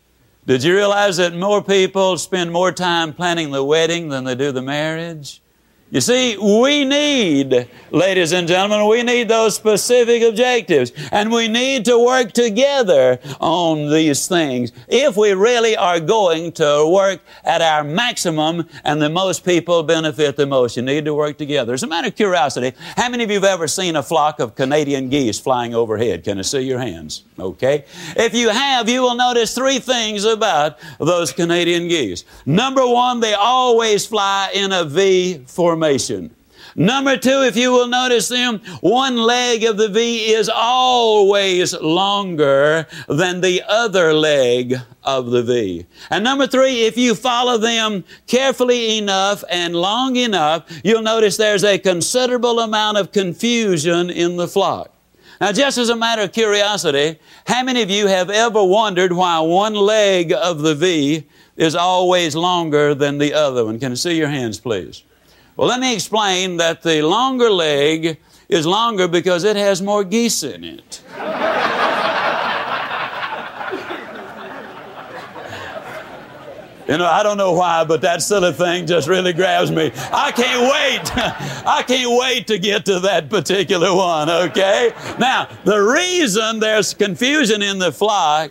Did 0.47 0.65
you 0.65 0.75
realize 0.75 1.17
that 1.19 1.35
more 1.35 1.63
people 1.63 2.19
spend 2.19 2.51
more 2.51 2.73
time 2.73 3.13
planning 3.13 3.51
the 3.51 3.65
wedding 3.65 4.09
than 4.09 4.25
they 4.25 4.35
do 4.35 4.53
the 4.53 4.63
marriage? 4.63 5.41
You 5.93 6.01
see, 6.01 6.36
we 6.36 6.84
need, 6.84 7.68
ladies 7.91 8.30
and 8.30 8.47
gentlemen, 8.47 8.86
we 8.86 9.03
need 9.03 9.26
those 9.26 9.57
specific 9.57 10.22
objectives. 10.22 10.93
And 11.11 11.32
we 11.32 11.49
need 11.49 11.84
to 11.86 11.99
work 11.99 12.30
together 12.30 13.18
on 13.41 13.91
these 13.91 14.28
things 14.28 14.70
if 14.86 15.16
we 15.16 15.32
really 15.32 15.76
are 15.76 15.99
going 15.99 16.53
to 16.53 16.88
work 16.88 17.22
at 17.43 17.61
our 17.61 17.82
maximum 17.82 18.68
and 18.84 19.03
the 19.03 19.11
most 19.11 19.45
people 19.45 19.82
benefit 19.82 20.36
the 20.36 20.47
most. 20.47 20.76
You 20.76 20.84
need 20.84 21.07
to 21.07 21.14
work 21.14 21.36
together. 21.38 21.74
As 21.74 21.82
a 21.82 21.88
matter 21.88 22.07
of 22.07 22.14
curiosity, 22.14 22.72
how 22.97 23.09
many 23.09 23.24
of 23.24 23.30
you 23.30 23.41
have 23.41 23.45
ever 23.45 23.66
seen 23.66 23.96
a 23.96 24.03
flock 24.04 24.38
of 24.38 24.54
Canadian 24.54 25.08
geese 25.08 25.41
flying 25.41 25.75
overhead? 25.75 26.22
Can 26.22 26.38
I 26.38 26.42
see 26.42 26.61
your 26.61 26.79
hands? 26.79 27.25
Okay. 27.37 27.84
If 28.17 28.33
you 28.33 28.50
have, 28.50 28.88
you 28.88 29.03
will 29.03 29.17
notice 29.17 29.57
three 29.57 29.80
things 29.80 30.25
about 30.25 30.79
those 31.00 31.33
Canadian 31.33 31.88
geese. 31.88 32.25
Number 32.46 32.87
one, 32.87 33.18
they 33.18 33.34
always 33.34 34.07
fly 34.07 34.50
in 34.54 34.71
a 34.71 34.84
V 34.84 35.42
formation 35.46 35.80
formation. 35.81 36.31
Number 36.77 37.17
two, 37.17 37.43
if 37.43 37.57
you 37.57 37.73
will 37.73 37.89
notice 37.89 38.29
them, 38.29 38.61
one 38.81 39.17
leg 39.17 39.65
of 39.65 39.79
the 39.79 39.89
V 39.89 40.31
is 40.33 40.49
always 40.49 41.75
longer 41.81 42.87
than 43.09 43.41
the 43.41 43.63
other 43.67 44.13
leg 44.13 44.77
of 45.03 45.31
the 45.31 45.43
V. 45.43 45.87
And 46.11 46.23
number 46.23 46.47
three, 46.47 46.83
if 46.85 46.99
you 46.99 47.15
follow 47.15 47.57
them 47.57 48.05
carefully 48.27 48.99
enough 48.99 49.43
and 49.51 49.75
long 49.75 50.17
enough, 50.17 50.67
you'll 50.85 51.03
notice 51.03 51.39
there's 51.39 51.65
a 51.65 51.79
considerable 51.79 52.61
amount 52.61 52.99
of 52.99 53.11
confusion 53.11 54.11
in 54.11 54.37
the 54.37 54.47
flock. 54.47 54.95
Now, 55.41 55.53
just 55.53 55.79
as 55.79 55.89
a 55.89 55.97
matter 55.97 56.23
of 56.23 56.33
curiosity, 56.33 57.19
how 57.47 57.65
many 57.65 57.81
of 57.81 57.91
you 57.91 58.07
have 58.07 58.29
ever 58.29 58.63
wondered 58.63 59.13
why 59.15 59.41
one 59.41 59.75
leg 59.75 60.33
of 60.33 60.61
the 60.61 60.75
V 60.75 61.27
is 61.57 61.75
always 61.75 62.37
longer 62.37 62.95
than 62.95 63.17
the 63.17 63.33
other 63.33 63.65
one? 63.65 63.81
Can 63.81 63.93
I 63.93 63.95
see 63.95 64.17
your 64.19 64.29
hands, 64.29 64.61
please? 64.61 65.05
Well, 65.61 65.68
let 65.68 65.78
me 65.78 65.92
explain 65.92 66.57
that 66.57 66.80
the 66.80 67.03
longer 67.03 67.50
leg 67.50 68.16
is 68.49 68.66
longer 68.66 69.07
because 69.07 69.45
it 69.45 69.57
has 69.57 69.82
more 69.82 70.04
geese 70.04 70.42
in 70.42 70.64
it. 70.64 71.03
You 76.88 76.96
know, 76.96 77.04
I 77.04 77.22
don't 77.22 77.37
know 77.37 77.53
why, 77.53 77.84
but 77.84 78.00
that 78.00 78.22
silly 78.22 78.54
thing 78.54 78.87
just 78.87 79.07
really 79.07 79.34
grabs 79.34 79.70
me. 79.70 79.92
I 80.11 80.32
can't 80.32 80.62
wait. 80.62 81.14
I 81.66 81.84
can't 81.87 82.18
wait 82.18 82.46
to 82.46 82.58
get 82.58 82.87
to 82.87 82.99
that 83.00 83.28
particular 83.28 83.95
one, 83.95 84.30
okay? 84.30 84.95
Now, 85.18 85.46
the 85.64 85.78
reason 85.78 86.61
there's 86.61 86.95
confusion 86.95 87.61
in 87.61 87.78
the 87.78 87.92
flock 87.92 88.50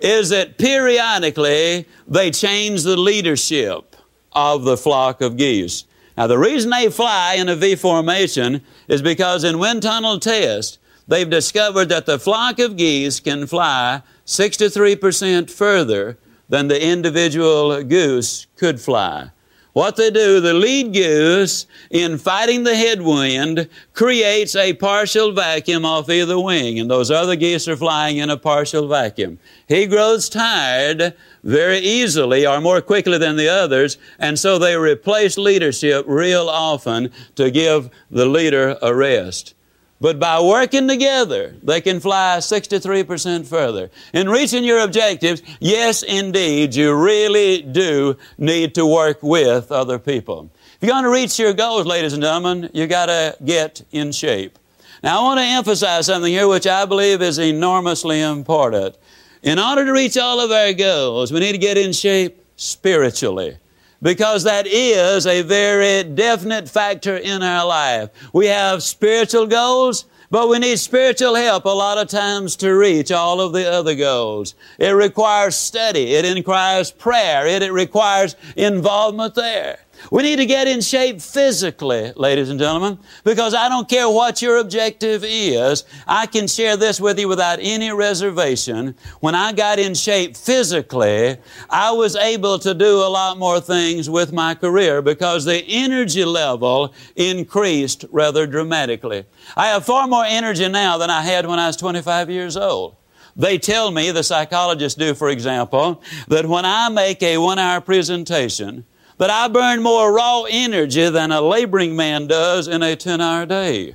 is 0.00 0.30
that 0.30 0.58
periodically 0.58 1.86
they 2.08 2.32
change 2.32 2.82
the 2.82 2.96
leadership 2.96 3.94
of 4.32 4.64
the 4.64 4.76
flock 4.76 5.20
of 5.20 5.36
geese. 5.36 5.84
Now, 6.20 6.26
the 6.26 6.36
reason 6.36 6.68
they 6.68 6.90
fly 6.90 7.36
in 7.38 7.48
a 7.48 7.56
V 7.56 7.76
formation 7.76 8.60
is 8.88 9.00
because 9.00 9.42
in 9.42 9.58
wind 9.58 9.82
tunnel 9.82 10.20
tests, 10.20 10.78
they've 11.08 11.30
discovered 11.30 11.88
that 11.88 12.04
the 12.04 12.18
flock 12.18 12.58
of 12.58 12.76
geese 12.76 13.20
can 13.20 13.46
fly 13.46 14.02
63% 14.26 15.50
further 15.50 16.18
than 16.50 16.68
the 16.68 16.86
individual 16.86 17.82
goose 17.84 18.46
could 18.56 18.82
fly. 18.82 19.30
What 19.72 19.96
they 19.96 20.10
do, 20.10 20.40
the 20.40 20.52
lead 20.52 20.92
goose, 20.92 21.64
in 21.90 22.18
fighting 22.18 22.64
the 22.64 22.74
headwind, 22.76 23.70
creates 23.94 24.54
a 24.54 24.74
partial 24.74 25.32
vacuum 25.32 25.86
off 25.86 26.10
either 26.10 26.38
wing, 26.38 26.78
and 26.78 26.90
those 26.90 27.10
other 27.10 27.34
geese 27.34 27.66
are 27.66 27.76
flying 27.76 28.18
in 28.18 28.28
a 28.28 28.36
partial 28.36 28.88
vacuum. 28.88 29.38
He 29.68 29.86
grows 29.86 30.28
tired 30.28 31.14
very 31.42 31.78
easily 31.78 32.46
or 32.46 32.60
more 32.60 32.80
quickly 32.80 33.18
than 33.18 33.36
the 33.36 33.48
others, 33.48 33.98
and 34.18 34.38
so 34.38 34.58
they 34.58 34.76
replace 34.76 35.38
leadership 35.38 36.04
real 36.08 36.48
often 36.48 37.10
to 37.36 37.50
give 37.50 37.90
the 38.10 38.26
leader 38.26 38.76
a 38.82 38.94
rest. 38.94 39.54
But 40.00 40.18
by 40.18 40.40
working 40.40 40.88
together, 40.88 41.54
they 41.62 41.82
can 41.82 42.00
fly 42.00 42.38
63% 42.38 43.46
further. 43.46 43.90
In 44.14 44.30
reaching 44.30 44.64
your 44.64 44.80
objectives, 44.80 45.42
yes, 45.60 46.02
indeed, 46.02 46.74
you 46.74 46.94
really 46.94 47.60
do 47.60 48.16
need 48.38 48.74
to 48.76 48.86
work 48.86 49.22
with 49.22 49.70
other 49.70 49.98
people. 49.98 50.50
If 50.80 50.86
you're 50.86 50.94
going 50.94 51.04
to 51.04 51.10
reach 51.10 51.38
your 51.38 51.52
goals, 51.52 51.84
ladies 51.84 52.14
and 52.14 52.22
gentlemen, 52.22 52.70
you 52.72 52.86
got 52.86 53.06
to 53.06 53.36
get 53.44 53.82
in 53.92 54.12
shape. 54.12 54.58
Now, 55.02 55.20
I 55.20 55.22
want 55.22 55.40
to 55.40 55.44
emphasize 55.44 56.06
something 56.06 56.32
here 56.32 56.48
which 56.48 56.66
I 56.66 56.86
believe 56.86 57.20
is 57.20 57.38
enormously 57.38 58.22
important. 58.22 58.96
In 59.42 59.58
order 59.58 59.86
to 59.86 59.92
reach 59.92 60.18
all 60.18 60.38
of 60.38 60.50
our 60.50 60.74
goals, 60.74 61.32
we 61.32 61.40
need 61.40 61.52
to 61.52 61.58
get 61.58 61.78
in 61.78 61.92
shape 61.92 62.44
spiritually 62.56 63.56
because 64.02 64.44
that 64.44 64.66
is 64.66 65.26
a 65.26 65.40
very 65.40 66.04
definite 66.04 66.68
factor 66.68 67.16
in 67.16 67.42
our 67.42 67.66
life. 67.66 68.10
We 68.34 68.46
have 68.46 68.82
spiritual 68.82 69.46
goals, 69.46 70.04
but 70.30 70.50
we 70.50 70.58
need 70.58 70.78
spiritual 70.78 71.34
help 71.36 71.64
a 71.64 71.70
lot 71.70 71.96
of 71.96 72.08
times 72.08 72.54
to 72.56 72.72
reach 72.72 73.10
all 73.10 73.40
of 73.40 73.54
the 73.54 73.70
other 73.70 73.94
goals. 73.94 74.56
It 74.78 74.90
requires 74.90 75.56
study. 75.56 76.14
It 76.14 76.34
requires 76.34 76.90
prayer. 76.90 77.46
It, 77.46 77.62
it 77.62 77.72
requires 77.72 78.36
involvement 78.56 79.34
there. 79.34 79.78
We 80.10 80.22
need 80.22 80.36
to 80.36 80.46
get 80.46 80.66
in 80.66 80.80
shape 80.80 81.20
physically, 81.20 82.12
ladies 82.16 82.48
and 82.48 82.58
gentlemen, 82.58 82.98
because 83.24 83.54
I 83.54 83.68
don't 83.68 83.88
care 83.88 84.08
what 84.08 84.40
your 84.40 84.58
objective 84.58 85.24
is. 85.24 85.84
I 86.06 86.26
can 86.26 86.46
share 86.46 86.76
this 86.76 87.00
with 87.00 87.18
you 87.18 87.28
without 87.28 87.58
any 87.60 87.92
reservation. 87.92 88.94
When 89.20 89.34
I 89.34 89.52
got 89.52 89.78
in 89.78 89.94
shape 89.94 90.36
physically, 90.36 91.36
I 91.68 91.92
was 91.92 92.16
able 92.16 92.58
to 92.60 92.72
do 92.72 92.96
a 92.96 93.10
lot 93.10 93.38
more 93.38 93.60
things 93.60 94.08
with 94.08 94.32
my 94.32 94.54
career 94.54 95.02
because 95.02 95.44
the 95.44 95.64
energy 95.68 96.24
level 96.24 96.94
increased 97.16 98.04
rather 98.10 98.46
dramatically. 98.46 99.26
I 99.56 99.68
have 99.68 99.84
far 99.84 100.06
more 100.06 100.24
energy 100.24 100.68
now 100.68 100.98
than 100.98 101.10
I 101.10 101.22
had 101.22 101.46
when 101.46 101.58
I 101.58 101.66
was 101.66 101.76
25 101.76 102.30
years 102.30 102.56
old. 102.56 102.96
They 103.36 103.58
tell 103.58 103.90
me, 103.90 104.10
the 104.10 104.22
psychologists 104.22 104.98
do, 104.98 105.14
for 105.14 105.30
example, 105.30 106.02
that 106.28 106.46
when 106.46 106.64
I 106.64 106.88
make 106.88 107.22
a 107.22 107.38
one 107.38 107.58
hour 107.58 107.80
presentation, 107.80 108.84
but 109.20 109.28
I 109.28 109.48
burn 109.48 109.82
more 109.82 110.10
raw 110.14 110.44
energy 110.48 111.06
than 111.10 111.30
a 111.30 111.42
laboring 111.42 111.94
man 111.94 112.26
does 112.26 112.66
in 112.66 112.82
a 112.82 112.96
10 112.96 113.20
hour 113.20 113.44
day. 113.44 113.94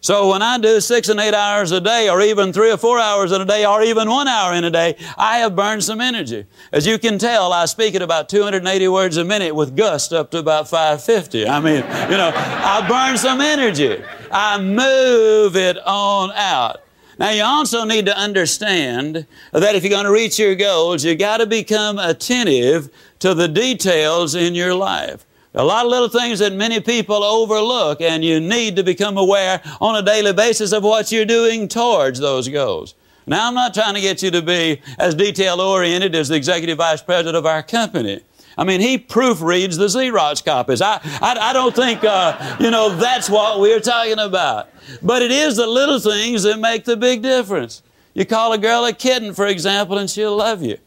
So 0.00 0.30
when 0.30 0.40
I 0.40 0.56
do 0.56 0.80
six 0.80 1.10
and 1.10 1.20
eight 1.20 1.34
hours 1.34 1.72
a 1.72 1.80
day, 1.80 2.08
or 2.08 2.22
even 2.22 2.54
three 2.54 2.72
or 2.72 2.78
four 2.78 2.98
hours 2.98 3.32
in 3.32 3.42
a 3.42 3.44
day, 3.44 3.66
or 3.66 3.82
even 3.82 4.08
one 4.08 4.26
hour 4.26 4.54
in 4.54 4.64
a 4.64 4.70
day, 4.70 4.96
I 5.18 5.40
have 5.40 5.54
burned 5.54 5.84
some 5.84 6.00
energy. 6.00 6.46
As 6.72 6.86
you 6.86 6.98
can 6.98 7.18
tell, 7.18 7.52
I 7.52 7.66
speak 7.66 7.94
at 7.94 8.00
about 8.00 8.30
280 8.30 8.88
words 8.88 9.18
a 9.18 9.24
minute 9.24 9.54
with 9.54 9.76
gust 9.76 10.14
up 10.14 10.30
to 10.30 10.38
about 10.38 10.70
550. 10.70 11.46
I 11.46 11.60
mean, 11.60 11.84
you 12.10 12.16
know, 12.16 12.32
I 12.34 12.82
burn 12.88 13.18
some 13.18 13.42
energy. 13.42 14.02
I 14.30 14.58
move 14.58 15.54
it 15.54 15.76
on 15.86 16.32
out. 16.32 16.80
Now, 17.22 17.30
you 17.30 17.44
also 17.44 17.84
need 17.84 18.06
to 18.06 18.18
understand 18.18 19.26
that 19.52 19.76
if 19.76 19.84
you're 19.84 19.90
going 19.90 20.06
to 20.06 20.10
reach 20.10 20.40
your 20.40 20.56
goals, 20.56 21.04
you 21.04 21.14
got 21.14 21.36
to 21.36 21.46
become 21.46 22.00
attentive 22.00 22.90
to 23.20 23.32
the 23.32 23.46
details 23.46 24.34
in 24.34 24.56
your 24.56 24.74
life. 24.74 25.24
A 25.54 25.62
lot 25.62 25.84
of 25.84 25.90
little 25.92 26.08
things 26.08 26.40
that 26.40 26.52
many 26.52 26.80
people 26.80 27.22
overlook, 27.22 28.00
and 28.00 28.24
you 28.24 28.40
need 28.40 28.74
to 28.74 28.82
become 28.82 29.18
aware 29.18 29.62
on 29.80 29.94
a 29.94 30.02
daily 30.02 30.32
basis 30.32 30.72
of 30.72 30.82
what 30.82 31.12
you're 31.12 31.24
doing 31.24 31.68
towards 31.68 32.18
those 32.18 32.48
goals. 32.48 32.96
Now, 33.24 33.46
I'm 33.46 33.54
not 33.54 33.72
trying 33.72 33.94
to 33.94 34.00
get 34.00 34.20
you 34.20 34.32
to 34.32 34.42
be 34.42 34.82
as 34.98 35.14
detail 35.14 35.60
oriented 35.60 36.16
as 36.16 36.28
the 36.28 36.34
executive 36.34 36.78
vice 36.78 37.02
president 37.02 37.36
of 37.36 37.46
our 37.46 37.62
company. 37.62 38.20
I 38.56 38.64
mean, 38.64 38.80
he 38.80 38.98
proofreads 38.98 39.78
the 39.78 39.86
Xerox 39.86 40.44
copies. 40.44 40.82
I, 40.82 41.00
I, 41.20 41.36
I 41.40 41.52
don't 41.52 41.74
think, 41.74 42.04
uh, 42.04 42.56
you 42.60 42.70
know, 42.70 42.94
that's 42.96 43.30
what 43.30 43.60
we're 43.60 43.80
talking 43.80 44.18
about. 44.18 44.68
But 45.02 45.22
it 45.22 45.30
is 45.30 45.56
the 45.56 45.66
little 45.66 45.98
things 45.98 46.42
that 46.42 46.58
make 46.58 46.84
the 46.84 46.96
big 46.96 47.22
difference. 47.22 47.82
You 48.14 48.26
call 48.26 48.52
a 48.52 48.58
girl 48.58 48.84
a 48.84 48.92
kitten, 48.92 49.32
for 49.32 49.46
example, 49.46 49.98
and 49.98 50.10
she'll 50.10 50.36
love 50.36 50.62
you. 50.62 50.78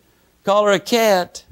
Call 0.44 0.66
her 0.66 0.72
a 0.72 0.80
cat. 0.80 1.44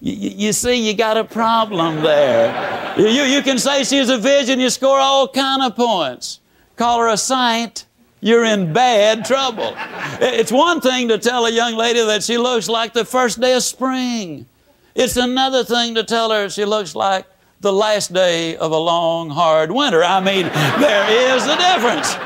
You, 0.00 0.30
you 0.30 0.52
see, 0.52 0.88
you 0.88 0.94
got 0.94 1.16
a 1.16 1.24
problem 1.24 2.02
there. 2.02 2.98
You, 2.98 3.22
you 3.22 3.42
can 3.42 3.58
say 3.58 3.84
she's 3.84 4.08
a 4.08 4.18
vision, 4.18 4.58
you 4.60 4.70
score 4.70 4.98
all 4.98 5.28
kind 5.28 5.62
of 5.62 5.76
points. 5.76 6.40
Call 6.76 7.00
her 7.00 7.08
a 7.08 7.16
saint, 7.18 7.84
you're 8.20 8.44
in 8.44 8.72
bad 8.72 9.24
trouble. 9.24 9.74
It's 10.20 10.50
one 10.50 10.80
thing 10.80 11.08
to 11.08 11.18
tell 11.18 11.44
a 11.44 11.50
young 11.50 11.74
lady 11.74 12.04
that 12.04 12.22
she 12.22 12.38
looks 12.38 12.68
like 12.68 12.94
the 12.94 13.04
first 13.04 13.40
day 13.40 13.54
of 13.54 13.62
spring. 13.62 14.46
It's 14.94 15.16
another 15.16 15.64
thing 15.64 15.94
to 15.94 16.04
tell 16.04 16.30
her 16.30 16.48
she 16.48 16.64
looks 16.64 16.94
like 16.94 17.26
the 17.60 17.72
last 17.72 18.12
day 18.12 18.56
of 18.56 18.72
a 18.72 18.76
long, 18.76 19.30
hard 19.30 19.70
winter. 19.70 20.02
I 20.02 20.20
mean, 20.20 20.46
there 20.46 21.36
is 21.36 21.44
a 21.44 21.56
difference. 21.56 22.16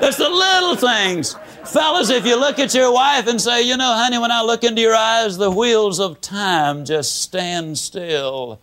It's 0.00 0.16
the 0.16 0.28
little 0.28 0.76
things. 0.76 1.36
Fellas, 1.64 2.10
if 2.10 2.24
you 2.24 2.38
look 2.38 2.58
at 2.58 2.74
your 2.74 2.92
wife 2.92 3.26
and 3.26 3.40
say, 3.40 3.62
you 3.62 3.76
know, 3.76 3.92
honey, 3.94 4.18
when 4.18 4.30
I 4.30 4.42
look 4.42 4.64
into 4.64 4.80
your 4.80 4.94
eyes, 4.94 5.36
the 5.36 5.50
wheels 5.50 6.00
of 6.00 6.20
time 6.20 6.84
just 6.84 7.22
stand 7.22 7.78
still. 7.78 8.60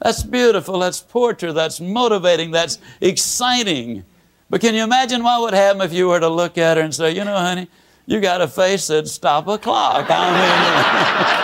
That's 0.00 0.22
beautiful. 0.22 0.78
That's 0.78 1.00
portrait. 1.00 1.54
That's 1.54 1.80
motivating. 1.80 2.50
That's 2.50 2.78
exciting. 3.00 4.04
But 4.50 4.60
can 4.60 4.74
you 4.74 4.84
imagine 4.84 5.22
what 5.22 5.40
would 5.40 5.54
happen 5.54 5.80
if 5.82 5.92
you 5.92 6.08
were 6.08 6.20
to 6.20 6.28
look 6.28 6.58
at 6.58 6.76
her 6.76 6.82
and 6.82 6.94
say, 6.94 7.12
you 7.12 7.24
know, 7.24 7.36
honey, 7.36 7.68
you 8.06 8.20
got 8.20 8.40
a 8.40 8.48
face 8.48 8.86
that'd 8.88 9.08
stop 9.08 9.48
a 9.48 9.58
clock. 9.58 10.06
I 10.08 10.30
mean, 10.30 11.40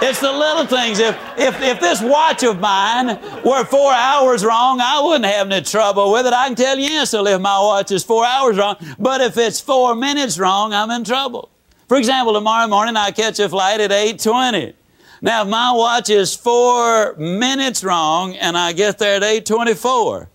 It's 0.00 0.20
the 0.20 0.30
little 0.30 0.64
things. 0.64 1.00
If, 1.00 1.16
if, 1.36 1.60
if 1.60 1.80
this 1.80 2.00
watch 2.00 2.44
of 2.44 2.60
mine 2.60 3.18
were 3.44 3.64
four 3.64 3.92
hours 3.92 4.44
wrong, 4.44 4.80
I 4.80 5.00
wouldn't 5.02 5.24
have 5.24 5.50
any 5.50 5.64
trouble 5.64 6.12
with 6.12 6.24
it. 6.24 6.32
I 6.32 6.46
can 6.46 6.54
tell 6.54 6.78
you 6.78 7.00
instantly 7.00 7.32
if 7.32 7.40
my 7.40 7.58
watch 7.58 7.90
is 7.90 8.04
four 8.04 8.24
hours 8.24 8.56
wrong. 8.56 8.76
But 8.98 9.20
if 9.20 9.36
it's 9.36 9.60
four 9.60 9.96
minutes 9.96 10.38
wrong, 10.38 10.72
I'm 10.72 10.90
in 10.92 11.02
trouble. 11.02 11.50
For 11.88 11.96
example, 11.96 12.32
tomorrow 12.34 12.68
morning 12.68 12.96
I 12.96 13.10
catch 13.10 13.40
a 13.40 13.48
flight 13.48 13.80
at 13.80 13.90
8.20. 13.90 14.74
Now, 15.20 15.42
if 15.42 15.48
my 15.48 15.72
watch 15.72 16.10
is 16.10 16.36
four 16.36 17.14
minutes 17.16 17.82
wrong 17.82 18.36
and 18.36 18.56
I 18.56 18.72
get 18.72 18.98
there 18.98 19.16
at 19.16 19.22
8.24, 19.22 20.28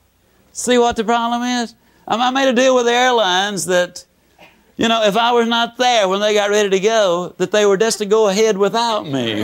see 0.51 0.77
what 0.77 0.97
the 0.97 1.05
problem 1.05 1.41
is? 1.41 1.73
I 2.05 2.31
made 2.31 2.49
a 2.49 2.53
deal 2.53 2.75
with 2.75 2.85
the 2.85 2.91
airlines 2.91 3.65
that 3.67 4.05
you 4.75 4.87
know, 4.87 5.03
if 5.03 5.15
I 5.15 5.31
was 5.31 5.47
not 5.47 5.77
there 5.77 6.07
when 6.07 6.19
they 6.19 6.33
got 6.33 6.49
ready 6.49 6.69
to 6.69 6.79
go, 6.79 7.35
that 7.37 7.51
they 7.51 7.65
were 7.65 7.77
just 7.77 7.99
to 7.99 8.05
go 8.05 8.29
ahead 8.29 8.57
without 8.57 9.05
me. 9.05 9.43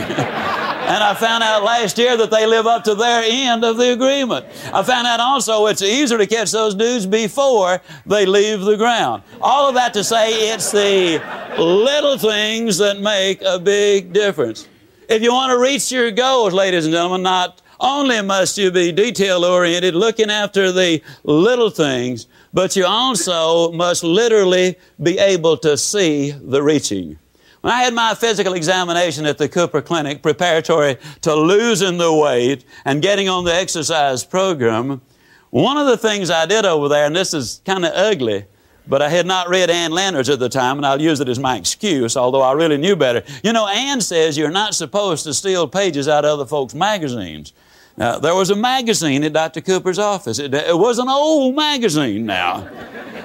and 0.90 1.04
I 1.04 1.14
found 1.14 1.44
out 1.44 1.62
last 1.62 1.98
year 1.98 2.16
that 2.16 2.32
they 2.32 2.46
live 2.46 2.66
up 2.66 2.82
to 2.84 2.96
their 2.96 3.22
end 3.24 3.64
of 3.64 3.76
the 3.76 3.92
agreement. 3.92 4.44
I 4.74 4.82
found 4.82 5.06
out 5.06 5.20
also 5.20 5.66
it's 5.66 5.82
easier 5.82 6.18
to 6.18 6.26
catch 6.26 6.50
those 6.50 6.74
dudes 6.74 7.06
before 7.06 7.80
they 8.06 8.26
leave 8.26 8.62
the 8.62 8.76
ground. 8.76 9.22
All 9.40 9.68
of 9.68 9.76
that 9.76 9.94
to 9.94 10.02
say 10.02 10.52
it's 10.52 10.72
the 10.72 11.22
little 11.58 12.18
things 12.18 12.78
that 12.78 13.00
make 13.00 13.40
a 13.42 13.58
big 13.60 14.12
difference. 14.12 14.66
If 15.08 15.22
you 15.22 15.32
want 15.32 15.50
to 15.52 15.58
reach 15.58 15.92
your 15.92 16.10
goals, 16.10 16.52
ladies 16.52 16.86
and 16.86 16.92
gentlemen, 16.92 17.22
not 17.22 17.62
only 17.78 18.20
must 18.20 18.58
you 18.58 18.70
be 18.70 18.92
detail 18.92 19.44
oriented, 19.44 19.94
looking 19.94 20.30
after 20.30 20.70
the 20.70 21.02
little 21.24 21.70
things, 21.70 22.26
but 22.52 22.76
you 22.76 22.84
also 22.84 23.72
must 23.72 24.02
literally 24.04 24.76
be 25.02 25.18
able 25.18 25.56
to 25.58 25.76
see 25.76 26.30
the 26.30 26.62
reaching. 26.62 27.18
When 27.60 27.72
I 27.72 27.82
had 27.82 27.92
my 27.92 28.14
physical 28.14 28.54
examination 28.54 29.26
at 29.26 29.36
the 29.36 29.48
Cooper 29.48 29.82
Clinic, 29.82 30.22
preparatory 30.22 30.96
to 31.20 31.34
losing 31.34 31.98
the 31.98 32.12
weight 32.12 32.64
and 32.86 33.02
getting 33.02 33.28
on 33.28 33.44
the 33.44 33.54
exercise 33.54 34.24
program, 34.24 35.02
one 35.50 35.76
of 35.76 35.86
the 35.86 35.98
things 35.98 36.30
I 36.30 36.46
did 36.46 36.64
over 36.64 36.88
there, 36.88 37.04
and 37.04 37.14
this 37.14 37.34
is 37.34 37.60
kind 37.66 37.84
of 37.84 37.92
ugly, 37.94 38.46
but 38.86 39.02
I 39.02 39.08
had 39.10 39.26
not 39.26 39.48
read 39.48 39.68
Ann 39.68 39.92
Landers 39.92 40.28
at 40.28 40.38
the 40.38 40.48
time, 40.48 40.78
and 40.78 40.86
I'll 40.86 41.00
use 41.00 41.20
it 41.20 41.28
as 41.28 41.38
my 41.38 41.56
excuse, 41.56 42.16
although 42.16 42.40
I 42.40 42.52
really 42.52 42.78
knew 42.78 42.96
better. 42.96 43.22
You 43.44 43.52
know, 43.52 43.68
Ann 43.68 44.00
says 44.00 44.38
you're 44.38 44.50
not 44.50 44.74
supposed 44.74 45.24
to 45.24 45.34
steal 45.34 45.68
pages 45.68 46.08
out 46.08 46.24
of 46.24 46.32
other 46.32 46.46
folks' 46.46 46.74
magazines. 46.74 47.52
Now, 47.96 48.18
there 48.18 48.34
was 48.34 48.50
a 48.50 48.56
magazine 48.56 49.24
at 49.24 49.32
Dr. 49.32 49.60
Cooper's 49.60 49.98
office. 49.98 50.38
It, 50.38 50.54
it, 50.54 50.78
was 50.78 50.98
an 50.98 51.08
old 51.08 51.54
magazine 51.54 52.24
now. 52.24 52.66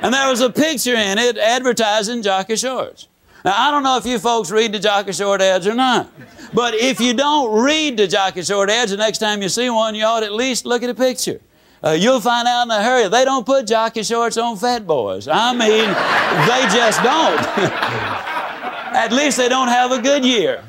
And 0.01 0.13
there 0.13 0.29
was 0.29 0.41
a 0.41 0.49
picture 0.49 0.95
in 0.95 1.17
it 1.17 1.37
advertising 1.37 2.21
jockey 2.21 2.55
shorts. 2.55 3.07
Now, 3.45 3.53
I 3.55 3.71
don't 3.71 3.83
know 3.83 3.97
if 3.97 4.05
you 4.05 4.19
folks 4.19 4.51
read 4.51 4.73
the 4.73 4.79
jockey 4.79 5.13
short 5.13 5.41
ads 5.41 5.67
or 5.67 5.75
not. 5.75 6.09
But 6.53 6.73
if 6.73 6.99
you 6.99 7.13
don't 7.13 7.63
read 7.63 7.97
the 7.97 8.07
jockey 8.07 8.41
short 8.41 8.69
ads, 8.69 8.91
the 8.91 8.97
next 8.97 9.19
time 9.19 9.41
you 9.41 9.49
see 9.49 9.69
one, 9.69 9.95
you 9.95 10.03
ought 10.03 10.23
at 10.23 10.33
least 10.33 10.65
look 10.65 10.83
at 10.83 10.89
a 10.89 10.95
picture. 10.95 11.39
Uh, 11.83 11.91
you'll 11.91 12.21
find 12.21 12.47
out 12.47 12.63
in 12.63 12.71
a 12.71 12.81
hurry. 12.81 13.07
They 13.07 13.23
don't 13.23 13.45
put 13.45 13.67
jockey 13.67 14.03
shorts 14.03 14.37
on 14.37 14.57
fat 14.57 14.87
boys. 14.87 15.27
I 15.27 15.51
mean, 15.51 15.89
they 16.47 16.75
just 16.75 17.03
don't. 17.03 17.39
at 18.95 19.11
least 19.11 19.37
they 19.37 19.49
don't 19.49 19.67
have 19.67 19.91
a 19.91 20.01
good 20.01 20.25
year. 20.25 20.63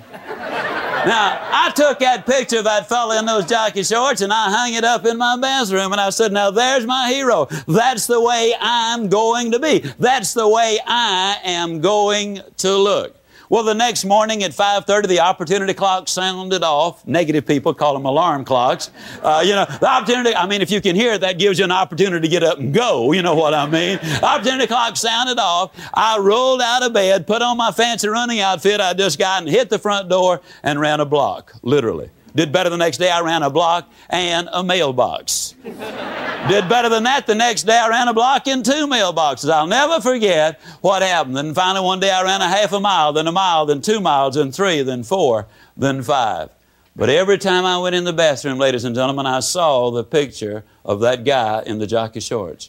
Now, 1.07 1.39
I 1.53 1.71
took 1.71 2.01
that 2.01 2.27
picture 2.27 2.59
of 2.59 2.65
that 2.65 2.89
fella 2.89 3.21
in 3.21 3.27
those 3.27 3.47
jockey 3.47 3.85
shorts 3.85 4.23
and 4.23 4.33
I 4.33 4.51
hung 4.51 4.75
it 4.75 4.83
up 4.83 5.07
in 5.07 5.17
my 5.17 5.37
bathroom 5.37 5.93
and 5.93 6.01
I 6.01 6.11
said, 6.11 6.33
Now 6.33 6.51
there's 6.51 6.85
my 6.85 7.09
hero. 7.09 7.47
That's 7.69 8.09
the 8.09 8.21
way 8.21 8.53
I'm 8.61 9.09
going 9.09 9.53
to 9.53 9.61
be. 9.61 9.79
That's 10.01 10.35
the 10.35 10.49
way 10.49 10.81
I 10.85 11.39
am 11.45 11.81
going 11.81 12.41
to 12.59 12.77
look. 12.77 13.16
Well, 13.49 13.63
the 13.63 13.75
next 13.75 14.05
morning 14.05 14.43
at 14.43 14.53
5:30, 14.53 15.07
the 15.07 15.21
opportunity 15.21 15.73
clock 15.73 16.09
sounded 16.09 16.65
off. 16.65 17.07
Negative 17.07 17.47
people 17.47 17.75
call 17.75 17.95
them 17.95 18.05
alarm 18.05 18.45
clocks. 18.45 18.91
Uh, 19.23 19.43
you 19.45 19.55
know, 19.55 19.65
the 19.65 19.89
opportunity. 19.89 20.35
I 20.35 20.47
mean, 20.47 20.63
if 20.63 20.71
you 20.71 20.81
can 20.81 20.97
hear 20.97 21.13
it, 21.13 21.21
that 21.21 21.39
gives 21.39 21.59
you 21.59 21.65
an 21.65 21.73
opportunity 21.73 22.27
to 22.27 22.31
get 22.31 22.43
up 22.43 22.59
and 22.59 22.75
go. 22.75 23.13
You 23.13 23.23
know 23.23 23.35
what 23.35 23.55
I 23.55 23.67
mean? 23.67 23.99
opportunity 24.23 24.67
clock 24.67 24.97
sounded 24.97 25.39
off. 25.39 25.71
I 25.95 26.19
rolled 26.19 26.61
out 26.61 26.83
of 26.83 26.93
bed, 26.93 27.27
put 27.27 27.41
on 27.41 27.57
my 27.57 27.71
fancy 27.71 28.09
running 28.09 28.41
outfit 28.41 28.81
I 28.81 28.95
just 28.95 29.19
got, 29.19 29.43
and 29.43 29.49
hit 29.49 29.71
the 29.71 29.79
front 29.79 30.09
door 30.09 30.41
and 30.63 30.81
ran 30.81 31.01
a 31.01 31.05
block, 31.07 31.55
literally. 31.63 32.11
Did 32.37 32.53
better 32.53 32.69
the 32.69 32.77
next 32.77 32.99
day, 32.99 33.11
I 33.11 33.23
ran 33.23 33.43
a 33.43 33.49
block 33.49 33.91
and 34.11 34.51
a 34.53 34.63
mailbox. 34.63 35.55
Did 35.65 36.69
better 36.69 36.91
than 36.91 37.05
that 37.05 37.27
the 37.27 37.35
next 37.35 37.63
day, 37.63 37.79
I 37.79 37.89
ran 37.89 38.09
a 38.09 38.13
block 38.13 38.47
and 38.47 38.63
two 38.63 38.87
mailboxes. 38.87 39.51
I'll 39.51 39.67
never 39.67 40.03
forget 40.03 40.61
what 40.83 41.01
happened. 41.01 41.35
Then 41.35 41.55
finally, 41.55 41.83
one 41.83 41.99
day, 41.99 42.11
I 42.11 42.23
ran 42.23 42.43
a 42.43 42.47
half 42.47 42.75
a 42.75 42.79
mile, 42.79 43.15
then 43.15 43.27
a 43.27 43.33
mile, 43.33 43.65
then 43.65 43.81
two 43.81 44.01
miles, 44.01 44.35
then 44.35 44.53
three, 44.53 44.83
then 44.83 45.03
four, 45.03 45.47
then 45.79 46.03
five. 46.03 46.51
But 46.95 47.09
every 47.09 47.39
time 47.39 47.65
I 47.65 47.79
went 47.79 47.95
in 47.95 48.05
the 48.05 48.13
bathroom, 48.13 48.59
ladies 48.59 48.85
and 48.85 48.95
gentlemen, 48.95 49.25
I 49.25 49.41
saw 49.41 49.91
the 49.91 50.05
picture 50.05 50.63
of 50.85 51.01
that 51.01 51.25
guy 51.25 51.63
in 51.65 51.79
the 51.79 51.87
jockey 51.87 52.21
shorts. 52.21 52.69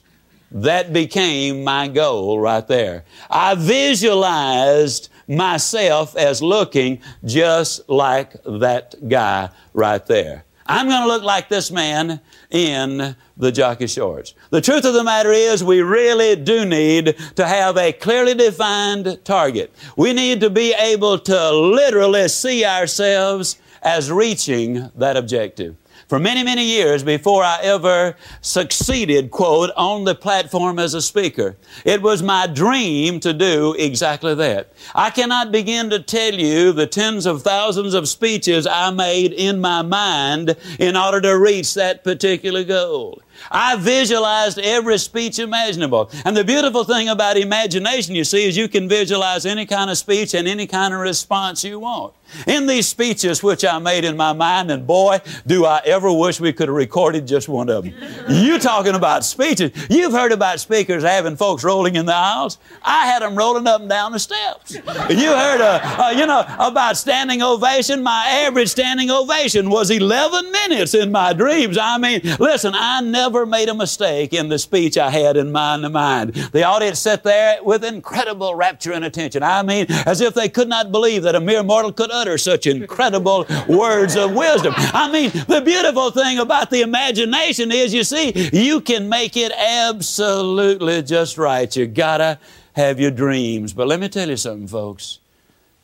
That 0.49 0.93
became 0.93 1.65
my 1.65 1.89
goal 1.89 2.39
right 2.39 2.65
there. 2.65 3.03
I 3.29 3.55
visualized 3.55 5.09
myself 5.27 6.15
as 6.15 6.41
looking 6.41 7.01
just 7.25 7.87
like 7.89 8.33
that 8.43 8.95
guy 9.07 9.49
right 9.73 10.05
there. 10.05 10.45
I'm 10.69 10.87
going 10.87 11.01
to 11.01 11.07
look 11.07 11.23
like 11.23 11.47
this 11.47 11.71
man 11.71 12.19
in 12.51 13.15
the 13.37 13.51
jockey 13.51 13.87
shorts. 13.87 14.33
The 14.49 14.61
truth 14.61 14.83
of 14.83 14.93
the 14.93 15.03
matter 15.03 15.31
is, 15.31 15.63
we 15.63 15.81
really 15.81 16.35
do 16.35 16.65
need 16.65 17.15
to 17.35 17.47
have 17.47 17.77
a 17.77 17.93
clearly 17.93 18.33
defined 18.33 19.19
target. 19.23 19.73
We 19.95 20.11
need 20.11 20.41
to 20.41 20.49
be 20.49 20.73
able 20.73 21.19
to 21.19 21.51
literally 21.51 22.27
see 22.27 22.65
ourselves 22.65 23.59
as 23.81 24.11
reaching 24.11 24.91
that 24.95 25.15
objective 25.15 25.77
for 26.07 26.19
many, 26.19 26.43
many 26.43 26.63
years 26.63 27.03
before 27.03 27.43
I 27.43 27.59
ever 27.63 28.15
succeeded, 28.41 29.29
quote, 29.29 29.71
on 29.75 30.05
the 30.05 30.15
platform 30.15 30.79
as 30.79 30.93
a 30.93 31.01
speaker. 31.01 31.57
It 31.83 32.01
was 32.01 32.23
my 32.23 32.47
dream 32.47 33.19
to 33.19 33.33
do 33.33 33.75
exactly 33.77 34.33
that. 34.35 34.71
I 34.95 35.09
cannot 35.09 35.51
begin 35.51 35.89
to 35.89 35.99
tell 35.99 36.33
you 36.33 36.71
the 36.71 36.87
tens 36.87 37.25
of 37.25 37.41
thousands 37.41 37.93
of 37.93 38.07
speeches 38.07 38.65
I 38.65 38.89
made 38.91 39.33
in 39.33 39.59
my 39.59 39.81
mind 39.81 40.55
in 40.79 40.95
order 40.95 41.19
to 41.21 41.37
reach 41.37 41.73
that 41.73 42.03
particular 42.03 42.63
goal. 42.63 43.21
I 43.51 43.75
visualized 43.75 44.59
every 44.59 44.97
speech 44.97 45.39
imaginable. 45.39 46.09
And 46.25 46.35
the 46.35 46.43
beautiful 46.43 46.83
thing 46.83 47.09
about 47.09 47.37
imagination, 47.37 48.15
you 48.15 48.23
see, 48.23 48.47
is 48.47 48.57
you 48.57 48.67
can 48.67 48.89
visualize 48.89 49.45
any 49.45 49.65
kind 49.65 49.89
of 49.89 49.97
speech 49.97 50.33
and 50.33 50.47
any 50.47 50.67
kind 50.67 50.93
of 50.93 51.01
response 51.01 51.63
you 51.63 51.79
want. 51.79 52.13
In 52.45 52.67
these 52.67 52.87
speeches 52.87 53.43
which 53.43 53.63
I 53.65 53.79
made 53.79 54.03
in 54.05 54.17
my 54.17 54.33
mind, 54.33 54.71
and 54.71 54.85
boy, 54.85 55.19
do 55.45 55.65
I 55.65 55.81
ever 55.85 56.11
wish 56.11 56.39
we 56.39 56.53
could 56.53 56.67
have 56.67 56.75
recorded 56.75 57.27
just 57.27 57.47
one 57.49 57.69
of 57.69 57.83
them. 57.83 57.93
you 58.29 58.59
talking 58.59 58.95
about 58.95 59.23
speeches. 59.23 59.71
You've 59.89 60.11
heard 60.11 60.31
about 60.31 60.59
speakers 60.59 61.03
having 61.03 61.35
folks 61.35 61.63
rolling 61.63 61.95
in 61.95 62.05
the 62.05 62.15
aisles. 62.15 62.57
I 62.83 63.05
had 63.05 63.21
them 63.21 63.35
rolling 63.35 63.67
up 63.67 63.81
and 63.81 63.89
down 63.89 64.11
the 64.11 64.19
steps. 64.19 64.73
You 64.73 65.31
heard, 65.31 65.61
uh, 65.61 65.79
uh, 65.83 66.13
you 66.15 66.25
know, 66.25 66.45
about 66.59 66.97
standing 66.97 67.41
ovation. 67.41 68.03
My 68.03 68.27
average 68.45 68.69
standing 68.69 69.09
ovation 69.09 69.69
was 69.69 69.89
11 69.89 70.51
minutes 70.51 70.93
in 70.93 71.11
my 71.11 71.33
dreams. 71.33 71.77
I 71.77 71.97
mean, 71.97 72.21
listen, 72.39 72.73
I 72.75 73.01
never 73.01 73.45
made 73.45 73.69
a 73.69 73.73
mistake 73.73 74.33
in 74.33 74.49
the 74.49 74.59
speech 74.59 74.97
I 74.97 75.09
had 75.09 75.37
in 75.37 75.51
my 75.51 75.77
mind. 75.77 76.33
The 76.33 76.63
audience 76.63 76.99
sat 76.99 77.23
there 77.23 77.63
with 77.63 77.83
incredible 77.83 78.55
rapture 78.55 78.93
and 78.93 79.05
attention. 79.05 79.43
I 79.43 79.63
mean, 79.63 79.85
as 80.05 80.21
if 80.21 80.33
they 80.33 80.49
could 80.49 80.67
not 80.67 80.91
believe 80.91 81.23
that 81.23 81.35
a 81.35 81.39
mere 81.39 81.63
mortal 81.63 81.91
could 81.91 82.11
utter 82.17 82.37
such 82.37 82.67
incredible 82.67 83.45
words 83.67 84.15
of 84.15 84.33
wisdom. 84.33 84.73
I 84.77 85.11
mean, 85.11 85.31
the 85.47 85.61
beautiful 85.61 86.11
thing 86.11 86.39
about 86.39 86.69
the 86.69 86.81
imagination 86.81 87.71
is, 87.71 87.93
you 87.93 88.03
see, 88.03 88.49
you 88.51 88.81
can 88.81 89.07
make 89.07 89.37
it 89.37 89.51
absolutely 89.51 91.01
just 91.03 91.37
right. 91.37 91.73
You 91.75 91.87
gotta 91.87 92.39
have 92.73 92.99
your 92.99 93.11
dreams. 93.11 93.73
But 93.73 93.87
let 93.87 93.99
me 93.99 94.09
tell 94.09 94.29
you 94.29 94.37
something, 94.37 94.67
folks. 94.67 95.19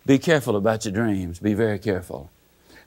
Be 0.05 0.17
careful 0.19 0.55
about 0.55 0.85
your 0.85 0.93
dreams. 0.93 1.39
Be 1.39 1.53
very 1.53 1.79
careful. 1.79 2.29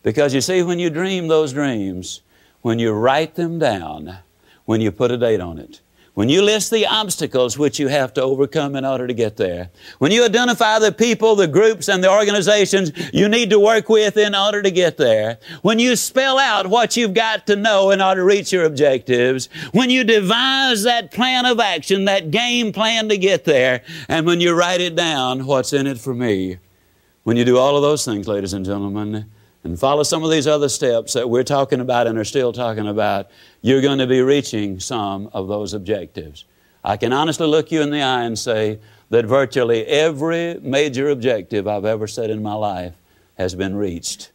Because 0.03 0.35
you 0.35 0.41
see, 0.41 0.63
when 0.63 0.79
you 0.79 0.91
dream 0.91 1.29
those 1.29 1.53
dreams, 1.53 2.21
when 2.63 2.79
you 2.79 2.93
write 2.93 3.35
them 3.37 3.59
down, 3.59 4.19
when 4.65 4.81
you 4.81 4.93
put 4.93 5.11
a 5.11 5.17
date 5.17 5.41
on 5.41 5.59
it, 5.59 5.81
when 6.17 6.31
you 6.31 6.41
list 6.41 6.71
the 6.71 6.87
obstacles 6.87 7.59
which 7.59 7.79
you 7.79 7.89
have 7.89 8.15
to 8.15 8.23
overcome 8.23 8.75
in 8.75 8.87
order 8.87 9.07
to 9.07 9.13
get 9.13 9.37
there, 9.37 9.69
when 9.99 10.11
you 10.11 10.25
identify 10.25 10.79
the 10.79 10.91
people, 10.91 11.37
the 11.37 11.47
groups, 11.47 11.91
and 11.91 12.03
the 12.03 12.11
organizations 12.11 12.91
you 13.13 13.29
need 13.29 13.51
to 13.51 13.61
work 13.61 13.91
with 13.91 14.17
in 14.17 14.35
order 14.35 14.63
to 14.63 14.71
get 14.71 14.97
there, 14.97 15.39
when 15.61 15.79
you 15.79 15.95
spell 15.95 16.39
out 16.39 16.69
what 16.69 16.97
you've 16.97 17.13
got 17.13 17.47
to 17.47 17.55
know 17.55 17.91
in 17.91 18.01
order 18.01 18.23
to 18.23 18.25
reach 18.25 18.51
your 18.51 18.65
objectives, 18.65 19.51
when 19.73 19.91
you 19.91 20.05
devise 20.05 20.85
that 20.85 21.13
plan 21.13 21.45
of 21.45 21.61
action, 21.61 22.07
that 22.07 22.31
game 22.31 22.73
plan 22.73 23.11
to 23.11 23.19
get 23.19 23.45
there, 23.45 23.83
and 24.09 24.25
when 24.25 24.41
you 24.41 24.55
write 24.55 24.81
it 24.81 24.97
down, 24.97 25.45
what's 25.45 25.75
in 25.75 25.87
it 25.87 25.99
for 25.99 26.15
me, 26.15 26.57
when 27.25 27.37
you 27.37 27.45
do 27.45 27.59
all 27.59 27.77
of 27.77 27.83
those 27.83 28.07
things, 28.07 28.27
ladies 28.27 28.55
and 28.55 28.65
gentlemen, 28.65 29.31
and 29.67 29.79
follow 29.79 30.05
some 30.05 30.23
of 30.23 30.31
these 30.31 30.47
other 30.47 30.69
steps 30.69 31.13
that 31.15 31.29
we're 31.29 31.43
talking 31.43 31.81
about 31.81 32.07
and 32.07 32.17
are 32.19 32.25
still 32.25 32.53
talking 32.53 32.87
about, 32.87 33.29
you're 33.63 33.83
going 33.83 33.99
to 33.99 34.07
be 34.07 34.21
reaching 34.21 34.79
some 34.79 35.29
of 35.33 35.49
those 35.49 35.75
objectives. 35.75 36.45
I 36.85 36.97
can 36.97 37.13
honestly 37.13 37.49
look 37.49 37.73
you 37.73 37.83
in 37.83 37.91
the 37.91 38.01
eye 38.01 38.23
and 38.23 38.39
say 38.39 38.79
that 39.11 39.27
virtually 39.27 39.85
every 39.87 40.61
major 40.61 41.11
objective 41.11 41.67
I've 41.67 41.85
ever 41.85 42.07
set 42.07 42.31
in 42.31 42.43
my 42.43 42.55
life 42.55 42.95
has 43.37 43.57
been 43.57 43.75
reached. 43.75 44.31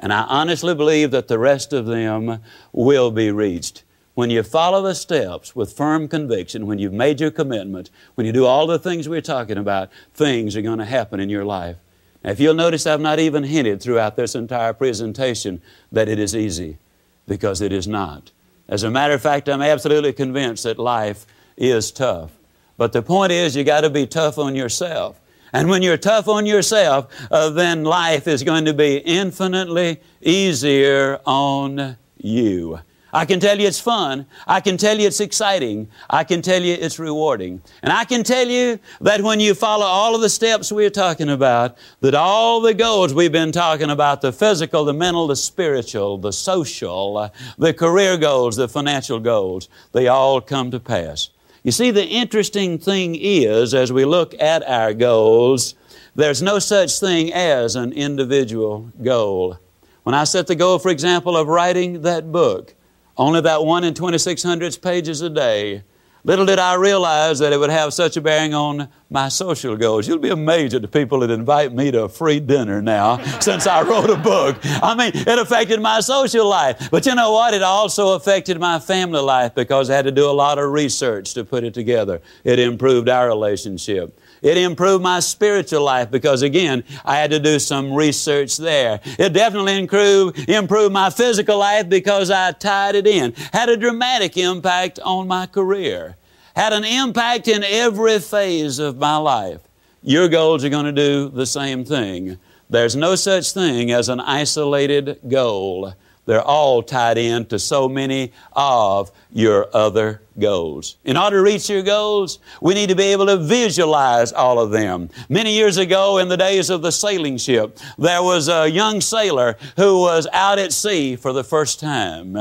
And 0.00 0.12
I 0.12 0.22
honestly 0.22 0.74
believe 0.74 1.12
that 1.12 1.28
the 1.28 1.38
rest 1.38 1.72
of 1.72 1.86
them 1.86 2.40
will 2.72 3.12
be 3.12 3.30
reached. 3.30 3.84
When 4.14 4.30
you 4.30 4.42
follow 4.42 4.82
the 4.82 4.96
steps 4.96 5.54
with 5.54 5.72
firm 5.72 6.08
conviction, 6.08 6.66
when 6.66 6.80
you've 6.80 6.92
made 6.92 7.20
your 7.20 7.30
commitment, 7.30 7.88
when 8.16 8.26
you 8.26 8.32
do 8.32 8.46
all 8.46 8.66
the 8.66 8.80
things 8.80 9.08
we're 9.08 9.20
talking 9.20 9.58
about, 9.58 9.90
things 10.12 10.56
are 10.56 10.62
going 10.62 10.80
to 10.80 10.84
happen 10.84 11.20
in 11.20 11.28
your 11.28 11.44
life. 11.44 11.76
Now, 12.24 12.30
if 12.30 12.40
you'll 12.40 12.54
notice, 12.54 12.86
I've 12.86 13.00
not 13.00 13.18
even 13.18 13.44
hinted 13.44 13.82
throughout 13.82 14.16
this 14.16 14.34
entire 14.34 14.72
presentation 14.72 15.60
that 15.90 16.08
it 16.08 16.18
is 16.18 16.36
easy, 16.36 16.78
because 17.26 17.60
it 17.60 17.72
is 17.72 17.88
not. 17.88 18.30
As 18.68 18.82
a 18.84 18.90
matter 18.90 19.14
of 19.14 19.22
fact, 19.22 19.48
I'm 19.48 19.62
absolutely 19.62 20.12
convinced 20.12 20.64
that 20.64 20.78
life 20.78 21.26
is 21.56 21.90
tough. 21.90 22.30
But 22.76 22.92
the 22.92 23.02
point 23.02 23.32
is, 23.32 23.56
you 23.56 23.64
got 23.64 23.82
to 23.82 23.90
be 23.90 24.06
tough 24.06 24.38
on 24.38 24.54
yourself. 24.54 25.20
And 25.52 25.68
when 25.68 25.82
you're 25.82 25.98
tough 25.98 26.28
on 26.28 26.46
yourself, 26.46 27.12
uh, 27.30 27.50
then 27.50 27.84
life 27.84 28.26
is 28.26 28.42
going 28.42 28.64
to 28.64 28.72
be 28.72 28.96
infinitely 28.96 30.00
easier 30.22 31.20
on 31.26 31.96
you. 32.16 32.80
I 33.14 33.26
can 33.26 33.40
tell 33.40 33.60
you 33.60 33.68
it's 33.68 33.80
fun. 33.80 34.24
I 34.46 34.60
can 34.60 34.78
tell 34.78 34.98
you 34.98 35.06
it's 35.06 35.20
exciting. 35.20 35.88
I 36.08 36.24
can 36.24 36.40
tell 36.40 36.62
you 36.62 36.72
it's 36.72 36.98
rewarding. 36.98 37.60
And 37.82 37.92
I 37.92 38.06
can 38.06 38.22
tell 38.24 38.48
you 38.48 38.78
that 39.02 39.20
when 39.20 39.38
you 39.38 39.54
follow 39.54 39.84
all 39.84 40.14
of 40.14 40.22
the 40.22 40.30
steps 40.30 40.72
we're 40.72 40.88
talking 40.88 41.28
about, 41.28 41.76
that 42.00 42.14
all 42.14 42.62
the 42.62 42.72
goals 42.72 43.12
we've 43.12 43.30
been 43.30 43.52
talking 43.52 43.90
about, 43.90 44.22
the 44.22 44.32
physical, 44.32 44.86
the 44.86 44.94
mental, 44.94 45.26
the 45.26 45.36
spiritual, 45.36 46.16
the 46.16 46.32
social, 46.32 47.18
uh, 47.18 47.28
the 47.58 47.74
career 47.74 48.16
goals, 48.16 48.56
the 48.56 48.68
financial 48.68 49.20
goals, 49.20 49.68
they 49.92 50.08
all 50.08 50.40
come 50.40 50.70
to 50.70 50.80
pass. 50.80 51.28
You 51.62 51.70
see, 51.70 51.90
the 51.90 52.06
interesting 52.06 52.78
thing 52.78 53.14
is, 53.14 53.74
as 53.74 53.92
we 53.92 54.06
look 54.06 54.34
at 54.40 54.66
our 54.66 54.94
goals, 54.94 55.74
there's 56.14 56.40
no 56.40 56.58
such 56.58 56.98
thing 56.98 57.30
as 57.32 57.76
an 57.76 57.92
individual 57.92 58.90
goal. 59.02 59.58
When 60.02 60.14
I 60.14 60.24
set 60.24 60.46
the 60.46 60.56
goal, 60.56 60.78
for 60.78 60.88
example, 60.88 61.36
of 61.36 61.46
writing 61.46 62.02
that 62.02 62.32
book, 62.32 62.74
only 63.16 63.40
that 63.42 63.64
one 63.64 63.84
in 63.84 63.94
2,600 63.94 64.78
pages 64.82 65.20
a 65.20 65.30
day. 65.30 65.82
Little 66.24 66.46
did 66.46 66.60
I 66.60 66.74
realize 66.74 67.40
that 67.40 67.52
it 67.52 67.58
would 67.58 67.70
have 67.70 67.92
such 67.92 68.16
a 68.16 68.20
bearing 68.20 68.54
on 68.54 68.88
my 69.10 69.28
social 69.28 69.76
goals. 69.76 70.06
You'll 70.06 70.18
be 70.18 70.30
amazed 70.30 70.72
at 70.72 70.82
the 70.82 70.86
people 70.86 71.18
that 71.20 71.32
invite 71.32 71.74
me 71.74 71.90
to 71.90 72.04
a 72.04 72.08
free 72.08 72.38
dinner 72.38 72.80
now 72.80 73.16
since 73.40 73.66
I 73.66 73.82
wrote 73.82 74.08
a 74.08 74.14
book. 74.14 74.56
I 74.62 74.94
mean, 74.94 75.10
it 75.14 75.38
affected 75.38 75.80
my 75.80 75.98
social 75.98 76.48
life. 76.48 76.90
But 76.92 77.06
you 77.06 77.16
know 77.16 77.32
what? 77.32 77.54
It 77.54 77.62
also 77.64 78.14
affected 78.14 78.60
my 78.60 78.78
family 78.78 79.20
life 79.20 79.52
because 79.56 79.90
I 79.90 79.96
had 79.96 80.04
to 80.04 80.12
do 80.12 80.30
a 80.30 80.30
lot 80.30 80.58
of 80.58 80.70
research 80.70 81.34
to 81.34 81.44
put 81.44 81.64
it 81.64 81.74
together. 81.74 82.22
It 82.44 82.60
improved 82.60 83.08
our 83.08 83.26
relationship. 83.26 84.16
It 84.42 84.58
improved 84.58 85.02
my 85.02 85.20
spiritual 85.20 85.82
life 85.84 86.10
because 86.10 86.42
again, 86.42 86.82
I 87.04 87.16
had 87.16 87.30
to 87.30 87.38
do 87.38 87.60
some 87.60 87.92
research 87.92 88.56
there. 88.56 89.00
It 89.04 89.32
definitely 89.32 89.78
improved, 89.78 90.92
my 90.92 91.10
physical 91.10 91.58
life 91.58 91.88
because 91.88 92.30
I 92.30 92.50
tied 92.52 92.96
it 92.96 93.06
in. 93.06 93.34
Had 93.52 93.68
a 93.68 93.76
dramatic 93.76 94.36
impact 94.36 94.98
on 95.00 95.28
my 95.28 95.46
career. 95.46 96.16
Had 96.56 96.72
an 96.72 96.84
impact 96.84 97.46
in 97.48 97.62
every 97.62 98.18
phase 98.18 98.78
of 98.78 98.98
my 98.98 99.16
life. 99.16 99.60
Your 100.02 100.28
goals 100.28 100.64
are 100.64 100.68
going 100.68 100.86
to 100.86 100.92
do 100.92 101.28
the 101.28 101.46
same 101.46 101.84
thing. 101.84 102.38
There's 102.68 102.96
no 102.96 103.14
such 103.14 103.52
thing 103.52 103.92
as 103.92 104.08
an 104.08 104.18
isolated 104.18 105.20
goal. 105.28 105.94
They're 106.24 106.42
all 106.42 106.82
tied 106.82 107.18
in 107.18 107.46
to 107.46 107.58
so 107.58 107.88
many 107.88 108.32
of 108.52 109.10
your 109.32 109.68
other 109.74 110.22
goals. 110.38 110.96
In 111.04 111.16
order 111.16 111.38
to 111.38 111.42
reach 111.42 111.68
your 111.68 111.82
goals, 111.82 112.38
we 112.60 112.74
need 112.74 112.88
to 112.90 112.94
be 112.94 113.04
able 113.04 113.26
to 113.26 113.36
visualize 113.36 114.32
all 114.32 114.60
of 114.60 114.70
them. 114.70 115.10
Many 115.28 115.52
years 115.52 115.78
ago, 115.78 116.18
in 116.18 116.28
the 116.28 116.36
days 116.36 116.70
of 116.70 116.80
the 116.82 116.92
sailing 116.92 117.38
ship, 117.38 117.78
there 117.98 118.22
was 118.22 118.48
a 118.48 118.68
young 118.68 119.00
sailor 119.00 119.56
who 119.76 120.00
was 120.00 120.28
out 120.32 120.58
at 120.58 120.72
sea 120.72 121.16
for 121.16 121.32
the 121.32 121.44
first 121.44 121.80
time. 121.80 122.36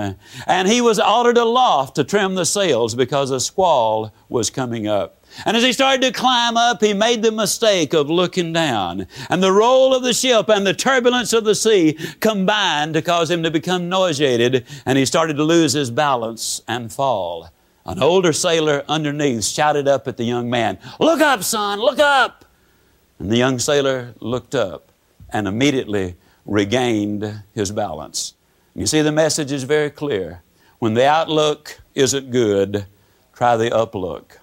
And 0.46 0.68
he 0.68 0.82
was 0.82 1.00
ordered 1.00 1.38
aloft 1.38 1.96
to 1.96 2.04
trim 2.04 2.36
the 2.36 2.46
sails 2.46 2.94
because 2.94 3.32
a 3.32 3.40
squall 3.40 4.14
was 4.30 4.50
coming 4.50 4.88
up. 4.88 5.21
And 5.46 5.56
as 5.56 5.64
he 5.64 5.74
started 5.74 6.02
to 6.02 6.12
climb 6.12 6.58
up, 6.58 6.82
he 6.82 6.94
made 6.94 7.22
the 7.22 7.32
mistake 7.32 7.94
of 7.94 8.10
looking 8.10 8.54
down. 8.54 9.08
And 9.30 9.42
the 9.42 9.52
roll 9.52 9.94
of 9.94 10.04
the 10.04 10.14
ship 10.14 10.50
and 10.50 10.66
the 10.66 10.74
turbulence 10.74 11.34
of 11.34 11.44
the 11.44 11.56
sea 11.56 11.98
combined 12.20 12.94
to 12.94 13.02
cause 13.02 13.32
him 13.32 13.44
to 13.44 13.52
become 13.52 13.90
nauseated, 13.90 14.66
and 14.86 14.98
he 14.98 15.06
started 15.06 15.36
to 15.38 15.44
lose 15.44 15.74
his 15.74 15.92
balance 15.92 16.62
and 16.68 16.92
fall. 16.92 17.50
An 17.86 18.02
older 18.02 18.34
sailor 18.34 18.84
underneath 18.88 19.44
shouted 19.46 19.88
up 19.88 20.08
at 20.08 20.18
the 20.18 20.24
young 20.24 20.50
man, 20.50 20.78
Look 21.00 21.22
up, 21.22 21.44
son, 21.44 21.80
look 21.80 22.00
up! 22.00 22.46
And 23.18 23.32
the 23.32 23.38
young 23.38 23.60
sailor 23.60 24.14
looked 24.20 24.56
up 24.56 24.92
and 25.30 25.48
immediately 25.48 26.16
regained 26.46 27.44
his 27.54 27.72
balance. 27.72 28.36
You 28.76 28.86
see, 28.86 29.02
the 29.02 29.12
message 29.12 29.52
is 29.52 29.64
very 29.64 29.90
clear. 29.90 30.42
When 30.80 30.94
the 30.94 31.08
outlook 31.08 31.80
isn't 31.94 32.32
good, 32.32 32.86
try 33.34 33.56
the 33.58 33.70
uplook 33.70 34.41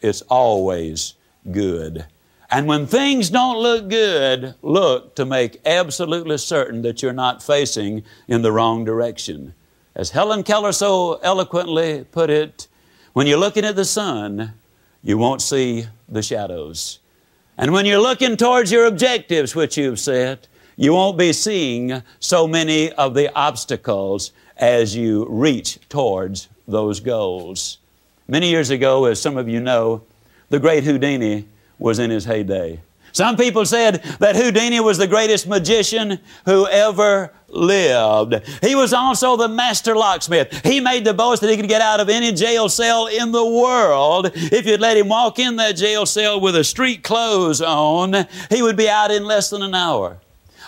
it's 0.00 0.22
always 0.22 1.14
good. 1.50 2.06
And 2.50 2.66
when 2.66 2.86
things 2.86 3.28
don't 3.30 3.58
look 3.58 3.88
good, 3.88 4.54
look 4.62 5.14
to 5.16 5.26
make 5.26 5.60
absolutely 5.66 6.38
certain 6.38 6.82
that 6.82 7.02
you're 7.02 7.12
not 7.12 7.42
facing 7.42 8.04
in 8.26 8.42
the 8.42 8.52
wrong 8.52 8.84
direction. 8.84 9.54
As 9.94 10.10
Helen 10.10 10.42
Keller 10.44 10.72
so 10.72 11.20
eloquently 11.22 12.04
put 12.04 12.30
it, 12.30 12.68
when 13.12 13.26
you're 13.26 13.38
looking 13.38 13.64
at 13.64 13.76
the 13.76 13.84
sun, 13.84 14.54
you 15.02 15.18
won't 15.18 15.42
see 15.42 15.86
the 16.08 16.22
shadows. 16.22 17.00
And 17.58 17.72
when 17.72 17.84
you're 17.84 18.00
looking 18.00 18.36
towards 18.36 18.72
your 18.72 18.86
objectives, 18.86 19.54
which 19.54 19.76
you've 19.76 19.98
set, 19.98 20.46
you 20.76 20.92
won't 20.92 21.18
be 21.18 21.32
seeing 21.32 22.02
so 22.20 22.46
many 22.46 22.92
of 22.92 23.14
the 23.14 23.34
obstacles 23.34 24.32
as 24.56 24.96
you 24.96 25.26
reach 25.28 25.80
towards 25.88 26.48
those 26.68 27.00
goals. 27.00 27.78
Many 28.30 28.50
years 28.50 28.68
ago, 28.68 29.06
as 29.06 29.20
some 29.20 29.38
of 29.38 29.48
you 29.48 29.58
know, 29.58 30.02
the 30.50 30.60
great 30.60 30.84
Houdini 30.84 31.46
was 31.78 31.98
in 31.98 32.10
his 32.10 32.26
heyday. 32.26 32.80
Some 33.12 33.38
people 33.38 33.64
said 33.64 34.02
that 34.20 34.36
Houdini 34.36 34.80
was 34.80 34.98
the 34.98 35.06
greatest 35.06 35.48
magician 35.48 36.20
who 36.44 36.66
ever 36.68 37.32
lived. 37.48 38.46
He 38.62 38.74
was 38.74 38.92
also 38.92 39.38
the 39.38 39.48
master 39.48 39.96
locksmith. 39.96 40.62
He 40.62 40.78
made 40.78 41.06
the 41.06 41.14
boast 41.14 41.40
that 41.40 41.48
he 41.48 41.56
could 41.56 41.68
get 41.68 41.80
out 41.80 42.00
of 42.00 42.10
any 42.10 42.32
jail 42.32 42.68
cell 42.68 43.06
in 43.06 43.32
the 43.32 43.46
world. 43.46 44.30
If 44.34 44.66
you'd 44.66 44.80
let 44.80 44.98
him 44.98 45.08
walk 45.08 45.38
in 45.38 45.56
that 45.56 45.76
jail 45.76 46.04
cell 46.04 46.38
with 46.38 46.54
a 46.54 46.64
street 46.64 47.02
clothes 47.02 47.62
on, 47.62 48.26
he 48.50 48.60
would 48.60 48.76
be 48.76 48.90
out 48.90 49.10
in 49.10 49.24
less 49.24 49.48
than 49.48 49.62
an 49.62 49.74
hour. 49.74 50.18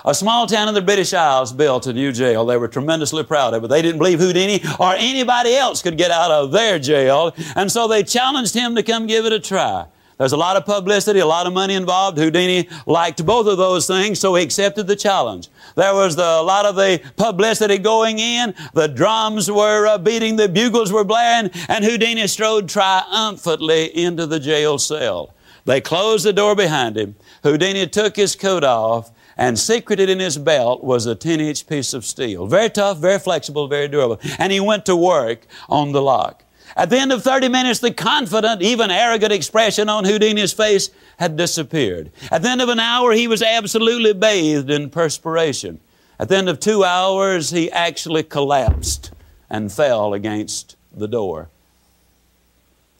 A 0.04 0.14
small 0.14 0.46
town 0.46 0.68
in 0.68 0.74
the 0.74 0.80
British 0.80 1.12
Isles 1.12 1.52
built 1.52 1.86
a 1.86 1.92
new 1.92 2.10
jail. 2.10 2.46
They 2.46 2.56
were 2.56 2.68
tremendously 2.68 3.22
proud 3.22 3.52
of 3.52 3.64
it. 3.64 3.68
They 3.68 3.82
didn't 3.82 3.98
believe 3.98 4.18
Houdini 4.18 4.62
or 4.78 4.94
anybody 4.94 5.54
else 5.54 5.82
could 5.82 5.98
get 5.98 6.10
out 6.10 6.30
of 6.30 6.52
their 6.52 6.78
jail, 6.78 7.34
and 7.54 7.70
so 7.70 7.86
they 7.86 8.02
challenged 8.02 8.54
him 8.54 8.74
to 8.76 8.82
come 8.82 9.06
give 9.06 9.26
it 9.26 9.32
a 9.32 9.40
try. 9.40 9.86
There's 10.16 10.32
a 10.32 10.36
lot 10.36 10.56
of 10.56 10.66
publicity, 10.66 11.20
a 11.20 11.26
lot 11.26 11.46
of 11.46 11.54
money 11.54 11.74
involved. 11.74 12.18
Houdini 12.18 12.68
liked 12.86 13.24
both 13.24 13.46
of 13.46 13.56
those 13.56 13.86
things, 13.86 14.20
so 14.20 14.34
he 14.34 14.44
accepted 14.44 14.86
the 14.86 14.96
challenge. 14.96 15.48
There 15.76 15.94
was 15.94 16.14
the, 16.14 16.22
a 16.22 16.42
lot 16.42 16.66
of 16.66 16.76
the 16.76 17.00
publicity 17.16 17.78
going 17.78 18.18
in. 18.18 18.54
The 18.74 18.86
drums 18.86 19.50
were 19.50 19.86
uh, 19.86 19.96
beating, 19.96 20.36
the 20.36 20.48
bugles 20.48 20.92
were 20.92 21.04
blaring, 21.04 21.50
and 21.68 21.84
Houdini 21.84 22.26
strode 22.26 22.68
triumphantly 22.68 23.96
into 23.96 24.26
the 24.26 24.38
jail 24.38 24.78
cell. 24.78 25.34
They 25.64 25.80
closed 25.80 26.26
the 26.26 26.34
door 26.34 26.54
behind 26.54 26.98
him. 26.98 27.16
Houdini 27.42 27.86
took 27.86 28.16
his 28.16 28.36
coat 28.36 28.62
off 28.62 29.10
and 29.40 29.58
secreted 29.58 30.10
in 30.10 30.18
his 30.18 30.36
belt 30.36 30.84
was 30.84 31.06
a 31.06 31.14
10 31.14 31.40
inch 31.40 31.66
piece 31.66 31.94
of 31.94 32.04
steel. 32.04 32.46
Very 32.46 32.68
tough, 32.68 32.98
very 32.98 33.18
flexible, 33.18 33.68
very 33.68 33.88
durable. 33.88 34.20
And 34.38 34.52
he 34.52 34.60
went 34.60 34.84
to 34.84 34.94
work 34.94 35.46
on 35.66 35.92
the 35.92 36.02
lock. 36.02 36.44
At 36.76 36.90
the 36.90 36.98
end 36.98 37.10
of 37.10 37.22
30 37.22 37.48
minutes, 37.48 37.80
the 37.80 37.90
confident, 37.90 38.60
even 38.60 38.90
arrogant 38.90 39.32
expression 39.32 39.88
on 39.88 40.04
Houdini's 40.04 40.52
face 40.52 40.90
had 41.18 41.38
disappeared. 41.38 42.12
At 42.30 42.42
the 42.42 42.50
end 42.50 42.60
of 42.60 42.68
an 42.68 42.80
hour, 42.80 43.12
he 43.12 43.26
was 43.26 43.42
absolutely 43.42 44.12
bathed 44.12 44.70
in 44.70 44.90
perspiration. 44.90 45.80
At 46.18 46.28
the 46.28 46.36
end 46.36 46.50
of 46.50 46.60
two 46.60 46.84
hours, 46.84 47.48
he 47.48 47.72
actually 47.72 48.24
collapsed 48.24 49.10
and 49.48 49.72
fell 49.72 50.12
against 50.12 50.76
the 50.92 51.08
door, 51.08 51.48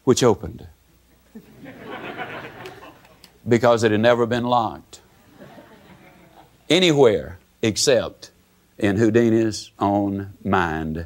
which 0.05 0.23
opened 0.23 0.65
because 3.47 3.83
it 3.83 3.91
had 3.91 4.01
never 4.01 4.25
been 4.25 4.45
locked 4.45 5.00
anywhere 6.71 7.37
except 7.61 8.31
in 8.77 8.97
Houdini's 8.97 9.71
own 9.77 10.33
mind, 10.43 11.05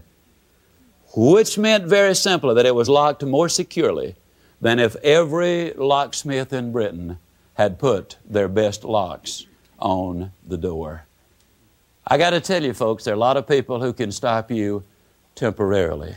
which 1.15 1.57
meant 1.57 1.85
very 1.85 2.15
simply 2.15 2.53
that 2.53 2.65
it 2.65 2.75
was 2.75 2.87
locked 2.87 3.23
more 3.23 3.49
securely 3.49 4.15
than 4.61 4.79
if 4.79 4.95
every 4.97 5.73
locksmith 5.73 6.53
in 6.53 6.71
Britain 6.71 7.17
had 7.55 7.79
put 7.79 8.17
their 8.25 8.47
best 8.47 8.83
locks 8.83 9.45
on 9.79 10.31
the 10.45 10.57
door. 10.57 11.05
I 12.07 12.17
got 12.17 12.29
to 12.29 12.39
tell 12.39 12.63
you, 12.63 12.73
folks, 12.73 13.03
there 13.03 13.13
are 13.13 13.17
a 13.17 13.19
lot 13.19 13.35
of 13.35 13.47
people 13.47 13.81
who 13.81 13.91
can 13.91 14.11
stop 14.11 14.51
you 14.51 14.83
temporarily. 15.33 16.15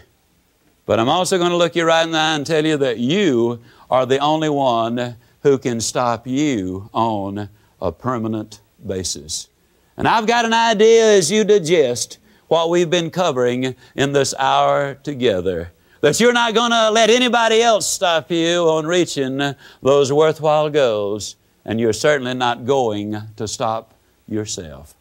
But 0.85 1.01
I'm 1.01 1.09
also 1.09 1.39
going 1.39 1.51
to 1.51 1.57
look 1.57 1.75
you 1.75 1.85
right 1.85 2.05
in 2.05 2.13
the 2.13 2.19
eye 2.19 2.35
and 2.35 2.47
tell 2.47 2.65
you 2.65 2.77
that 2.77 2.99
you 2.99 3.61
are 3.91 4.05
the 4.05 4.19
only 4.19 4.51
one 4.51 5.17
who 5.43 5.59
can 5.59 5.81
stop 5.81 6.27
you 6.27 6.91
on 6.93 7.49
a 7.81 7.93
permanent 7.93 8.61
basis. 8.87 9.49
And 9.97 10.07
I've 10.07 10.27
got 10.27 10.45
an 10.45 10.53
idea 10.53 11.17
as 11.17 11.31
you 11.31 11.45
digest 11.45 12.19
what 12.49 12.71
we've 12.71 12.91
been 12.91 13.11
covering 13.11 13.75
in 13.95 14.13
this 14.13 14.35
hour 14.39 14.95
together. 14.95 15.73
That 16.01 16.21
you're 16.21 16.33
not 16.33 16.55
going 16.55 16.71
to 16.71 16.91
let 16.91 17.11
anybody 17.11 17.61
else 17.61 17.87
stop 17.87 18.31
you 18.31 18.69
on 18.69 18.87
reaching 18.87 19.55
those 19.83 20.13
worthwhile 20.13 20.71
goals, 20.71 21.37
and 21.65 21.81
you're 21.81 21.93
certainly 21.93 22.35
not 22.35 22.65
going 22.65 23.17
to 23.37 23.49
stop 23.49 23.95
yourself. 24.29 24.95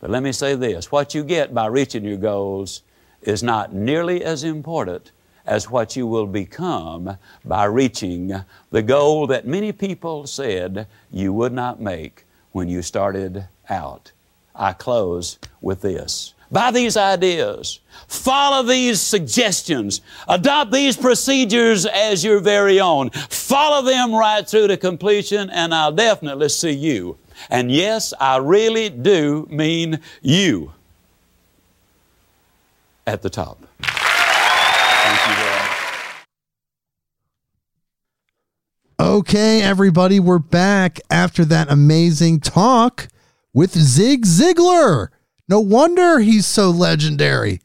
But 0.00 0.10
let 0.10 0.22
me 0.22 0.32
say 0.32 0.54
this 0.54 0.90
what 0.90 1.14
you 1.14 1.24
get 1.24 1.52
by 1.52 1.66
reaching 1.66 2.04
your 2.04 2.16
goals 2.16 2.82
is 3.22 3.42
not 3.42 3.74
nearly 3.74 4.24
as 4.24 4.44
important 4.44 5.12
as 5.44 5.70
what 5.70 5.96
you 5.96 6.06
will 6.06 6.26
become 6.26 7.16
by 7.44 7.64
reaching 7.64 8.44
the 8.70 8.82
goal 8.82 9.26
that 9.26 9.46
many 9.46 9.72
people 9.72 10.26
said 10.26 10.86
you 11.10 11.32
would 11.32 11.52
not 11.52 11.80
make 11.80 12.24
when 12.52 12.68
you 12.68 12.82
started 12.82 13.46
out. 13.68 14.12
I 14.54 14.72
close 14.72 15.38
with 15.60 15.82
this. 15.82 16.34
Buy 16.50 16.70
these 16.70 16.96
ideas. 16.96 17.80
Follow 18.06 18.62
these 18.62 19.00
suggestions. 19.00 20.00
Adopt 20.26 20.72
these 20.72 20.96
procedures 20.96 21.84
as 21.84 22.24
your 22.24 22.40
very 22.40 22.80
own. 22.80 23.10
Follow 23.10 23.84
them 23.84 24.14
right 24.14 24.48
through 24.48 24.68
to 24.68 24.76
completion, 24.76 25.50
and 25.50 25.74
I'll 25.74 25.92
definitely 25.92 26.48
see 26.48 26.72
you. 26.72 27.18
And 27.50 27.70
yes, 27.70 28.14
I 28.18 28.38
really 28.38 28.88
do 28.88 29.46
mean 29.50 30.00
you 30.22 30.72
at 33.06 33.22
the 33.22 33.30
top. 33.30 33.62
Okay, 39.18 39.62
everybody, 39.62 40.20
we're 40.20 40.38
back 40.38 41.00
after 41.10 41.44
that 41.46 41.72
amazing 41.72 42.38
talk 42.38 43.08
with 43.52 43.72
Zig 43.72 44.24
Ziglar. 44.24 45.08
No 45.48 45.58
wonder 45.58 46.20
he's 46.20 46.46
so 46.46 46.70
legendary. 46.70 47.60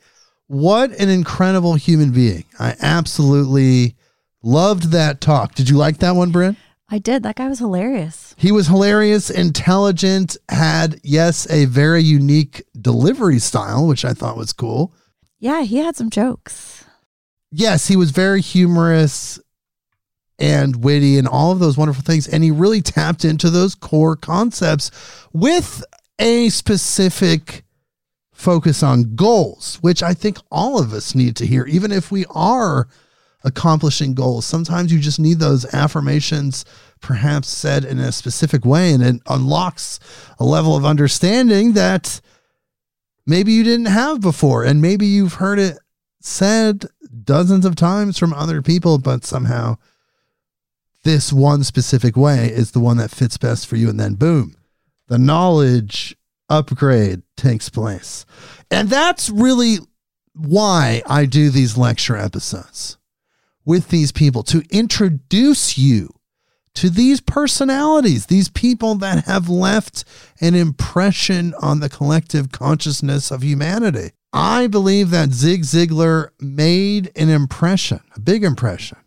What 0.47 0.89
an 0.93 1.09
incredible 1.09 1.75
human 1.75 2.11
being. 2.11 2.45
I 2.59 2.75
absolutely 2.81 3.95
loved 4.41 4.85
that 4.93 5.21
talk. 5.21 5.53
Did 5.53 5.69
you 5.69 5.77
like 5.77 5.99
that 5.99 6.15
one, 6.15 6.31
Brynn? 6.31 6.55
I 6.89 6.97
did. 6.97 7.21
That 7.21 7.35
guy 7.35 7.47
was 7.47 7.59
hilarious. 7.59 8.33
He 8.35 8.51
was 8.51 8.65
hilarious, 8.65 9.29
intelligent, 9.29 10.35
had, 10.49 10.99
yes, 11.03 11.47
a 11.51 11.65
very 11.65 12.01
unique 12.01 12.63
delivery 12.81 13.37
style, 13.37 13.85
which 13.85 14.03
I 14.03 14.13
thought 14.13 14.37
was 14.37 14.53
cool. 14.53 14.91
Yeah, 15.37 15.61
he 15.61 15.77
had 15.77 15.95
some 15.95 16.09
jokes. 16.09 16.83
Yes, 17.51 17.89
he 17.89 17.95
was 17.95 18.09
very 18.09 18.41
humorous 18.41 19.39
and 20.39 20.83
witty 20.83 21.17
and 21.17 21.27
all 21.27 21.51
of 21.51 21.59
those 21.59 21.77
wonderful 21.77 22.03
things. 22.03 22.27
And 22.27 22.43
he 22.43 22.51
really 22.51 22.81
tapped 22.81 23.25
into 23.25 23.49
those 23.49 23.75
core 23.75 24.15
concepts 24.15 24.91
with 25.31 25.83
a 26.19 26.49
specific 26.49 27.63
focus 28.33 28.83
on 28.83 29.15
goals, 29.15 29.77
which 29.81 30.03
I 30.03 30.13
think 30.13 30.37
all 30.51 30.79
of 30.79 30.93
us 30.93 31.15
need 31.15 31.35
to 31.37 31.45
hear, 31.45 31.65
even 31.65 31.91
if 31.91 32.11
we 32.11 32.25
are 32.29 32.87
accomplishing 33.43 34.13
goals. 34.13 34.45
Sometimes 34.45 34.91
you 34.91 34.99
just 34.99 35.19
need 35.19 35.39
those 35.39 35.71
affirmations, 35.73 36.65
perhaps 37.01 37.49
said 37.49 37.85
in 37.85 37.99
a 37.99 38.11
specific 38.11 38.65
way, 38.65 38.93
and 38.93 39.03
it 39.03 39.21
unlocks 39.27 39.99
a 40.39 40.45
level 40.45 40.75
of 40.75 40.85
understanding 40.85 41.73
that 41.73 42.21
maybe 43.25 43.51
you 43.51 43.63
didn't 43.63 43.87
have 43.87 44.21
before. 44.21 44.63
And 44.63 44.81
maybe 44.81 45.05
you've 45.05 45.35
heard 45.35 45.59
it 45.59 45.77
said 46.21 46.85
dozens 47.23 47.65
of 47.65 47.75
times 47.75 48.17
from 48.17 48.33
other 48.33 48.61
people, 48.61 48.97
but 48.97 49.25
somehow 49.25 49.77
this 51.03 51.33
one 51.33 51.63
specific 51.63 52.15
way 52.15 52.47
is 52.47 52.71
the 52.71 52.79
one 52.79 52.97
that 52.97 53.11
fits 53.11 53.37
best 53.37 53.67
for 53.67 53.75
you. 53.75 53.89
And 53.89 53.99
then, 53.99 54.15
boom, 54.15 54.55
the 55.07 55.17
knowledge 55.17 56.15
upgrade 56.49 57.23
takes 57.35 57.69
place. 57.69 58.25
And 58.71 58.89
that's 58.89 59.29
really 59.29 59.77
why 60.33 61.03
I 61.05 61.25
do 61.25 61.49
these 61.49 61.77
lecture 61.77 62.17
episodes 62.17 62.97
with 63.65 63.89
these 63.89 64.11
people 64.11 64.43
to 64.43 64.63
introduce 64.69 65.77
you 65.77 66.09
to 66.75 66.89
these 66.89 67.21
personalities, 67.21 68.25
these 68.25 68.49
people 68.49 68.95
that 68.95 69.25
have 69.25 69.47
left 69.47 70.03
an 70.41 70.55
impression 70.55 71.53
on 71.61 71.79
the 71.79 71.89
collective 71.89 72.51
consciousness 72.51 73.29
of 73.29 73.43
humanity. 73.43 74.11
I 74.33 74.65
believe 74.65 75.11
that 75.11 75.31
Zig 75.31 75.61
Ziglar 75.61 76.29
made 76.39 77.11
an 77.15 77.29
impression, 77.29 78.01
a 78.15 78.19
big 78.19 78.43
impression. 78.43 78.97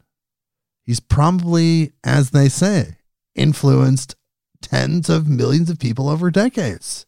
He's 0.87 1.01
probably, 1.01 1.93
as 2.05 2.31
they 2.31 2.49
say, 2.49 2.99
influenced 3.35 4.15
tens 4.63 5.11
of 5.11 5.29
millions 5.29 5.69
of 5.69 5.79
people 5.79 6.09
over 6.09 6.31
decades. 6.31 7.07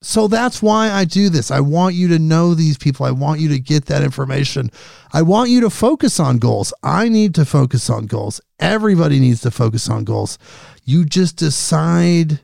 So 0.00 0.28
that's 0.28 0.62
why 0.62 0.90
I 0.92 1.04
do 1.04 1.28
this. 1.28 1.50
I 1.50 1.58
want 1.58 1.96
you 1.96 2.06
to 2.08 2.20
know 2.20 2.54
these 2.54 2.78
people. 2.78 3.04
I 3.04 3.10
want 3.10 3.40
you 3.40 3.48
to 3.48 3.58
get 3.58 3.86
that 3.86 4.02
information. 4.02 4.70
I 5.12 5.22
want 5.22 5.50
you 5.50 5.60
to 5.62 5.70
focus 5.70 6.20
on 6.20 6.38
goals. 6.38 6.72
I 6.84 7.08
need 7.08 7.34
to 7.34 7.44
focus 7.44 7.90
on 7.90 8.06
goals. 8.06 8.40
Everybody 8.60 9.18
needs 9.18 9.40
to 9.40 9.50
focus 9.50 9.88
on 9.88 10.04
goals. 10.04 10.38
You 10.84 11.04
just 11.04 11.36
decide 11.36 12.40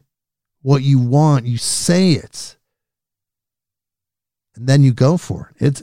what 0.62 0.82
you 0.82 0.99
want, 0.99 1.47
you 1.47 1.59
say 1.59 2.12
it, 2.12 2.57
and 4.57 4.66
then 4.66 4.82
you 4.82 4.93
go 4.93 5.16
for 5.16 5.53
it. 5.61 5.66
It's 5.66 5.82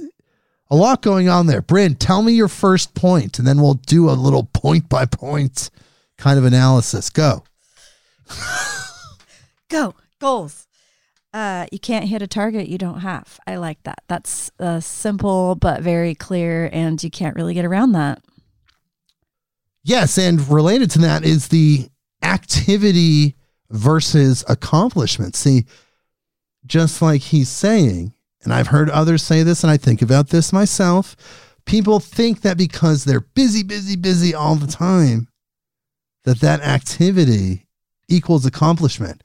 a 0.71 0.75
lot 0.75 1.01
going 1.01 1.27
on 1.27 1.47
there. 1.47 1.61
Brynn, 1.61 1.97
tell 1.99 2.23
me 2.23 2.31
your 2.31 2.47
first 2.47 2.95
point, 2.95 3.37
and 3.37 3.47
then 3.47 3.61
we'll 3.61 3.75
do 3.75 4.09
a 4.09 4.11
little 4.11 4.45
point 4.53 4.87
by 4.87 5.05
point 5.05 5.69
kind 6.17 6.39
of 6.39 6.45
analysis. 6.45 7.09
Go. 7.09 7.43
Go. 9.69 9.93
Goals. 10.19 10.67
Uh, 11.33 11.65
you 11.71 11.79
can't 11.79 12.05
hit 12.05 12.21
a 12.21 12.27
target 12.27 12.67
you 12.67 12.77
don't 12.77 13.01
have. 13.01 13.39
I 13.45 13.57
like 13.57 13.83
that. 13.83 14.03
That's 14.07 14.49
uh, 14.59 14.79
simple 14.79 15.55
but 15.55 15.81
very 15.81 16.15
clear, 16.15 16.69
and 16.71 17.01
you 17.03 17.11
can't 17.11 17.35
really 17.35 17.53
get 17.53 17.65
around 17.65 17.91
that. 17.91 18.23
Yes, 19.83 20.17
and 20.17 20.47
related 20.49 20.89
to 20.91 20.99
that 20.99 21.25
is 21.25 21.49
the 21.49 21.89
activity 22.21 23.35
versus 23.69 24.45
accomplishment. 24.47 25.35
See, 25.35 25.65
just 26.65 27.01
like 27.01 27.21
he's 27.21 27.49
saying, 27.49 28.13
and 28.43 28.53
I've 28.53 28.67
heard 28.67 28.89
others 28.89 29.23
say 29.23 29.43
this, 29.43 29.63
and 29.63 29.71
I 29.71 29.77
think 29.77 30.01
about 30.01 30.29
this 30.29 30.51
myself. 30.51 31.15
People 31.65 31.99
think 31.99 32.41
that 32.41 32.57
because 32.57 33.03
they're 33.03 33.21
busy, 33.21 33.63
busy, 33.63 33.95
busy 33.95 34.33
all 34.33 34.55
the 34.55 34.67
time, 34.67 35.27
that 36.23 36.39
that 36.39 36.61
activity 36.61 37.67
equals 38.07 38.45
accomplishment. 38.45 39.23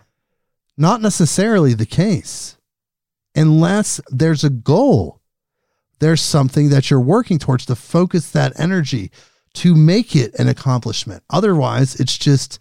Not 0.77 1.01
necessarily 1.01 1.75
the 1.75 1.87
case. 1.87 2.57
Unless 3.35 4.01
there's 4.09 4.45
a 4.45 4.51
goal, 4.51 5.21
there's 5.99 6.21
something 6.21 6.69
that 6.71 6.91
you're 6.91 7.01
working 7.01 7.39
towards 7.39 7.67
to 7.67 7.77
focus 7.77 8.31
that 8.31 8.59
energy 8.59 9.11
to 9.55 9.75
make 9.75 10.15
it 10.15 10.35
an 10.39 10.49
accomplishment. 10.49 11.23
Otherwise, 11.31 11.99
it's 11.99 12.17
just 12.19 12.59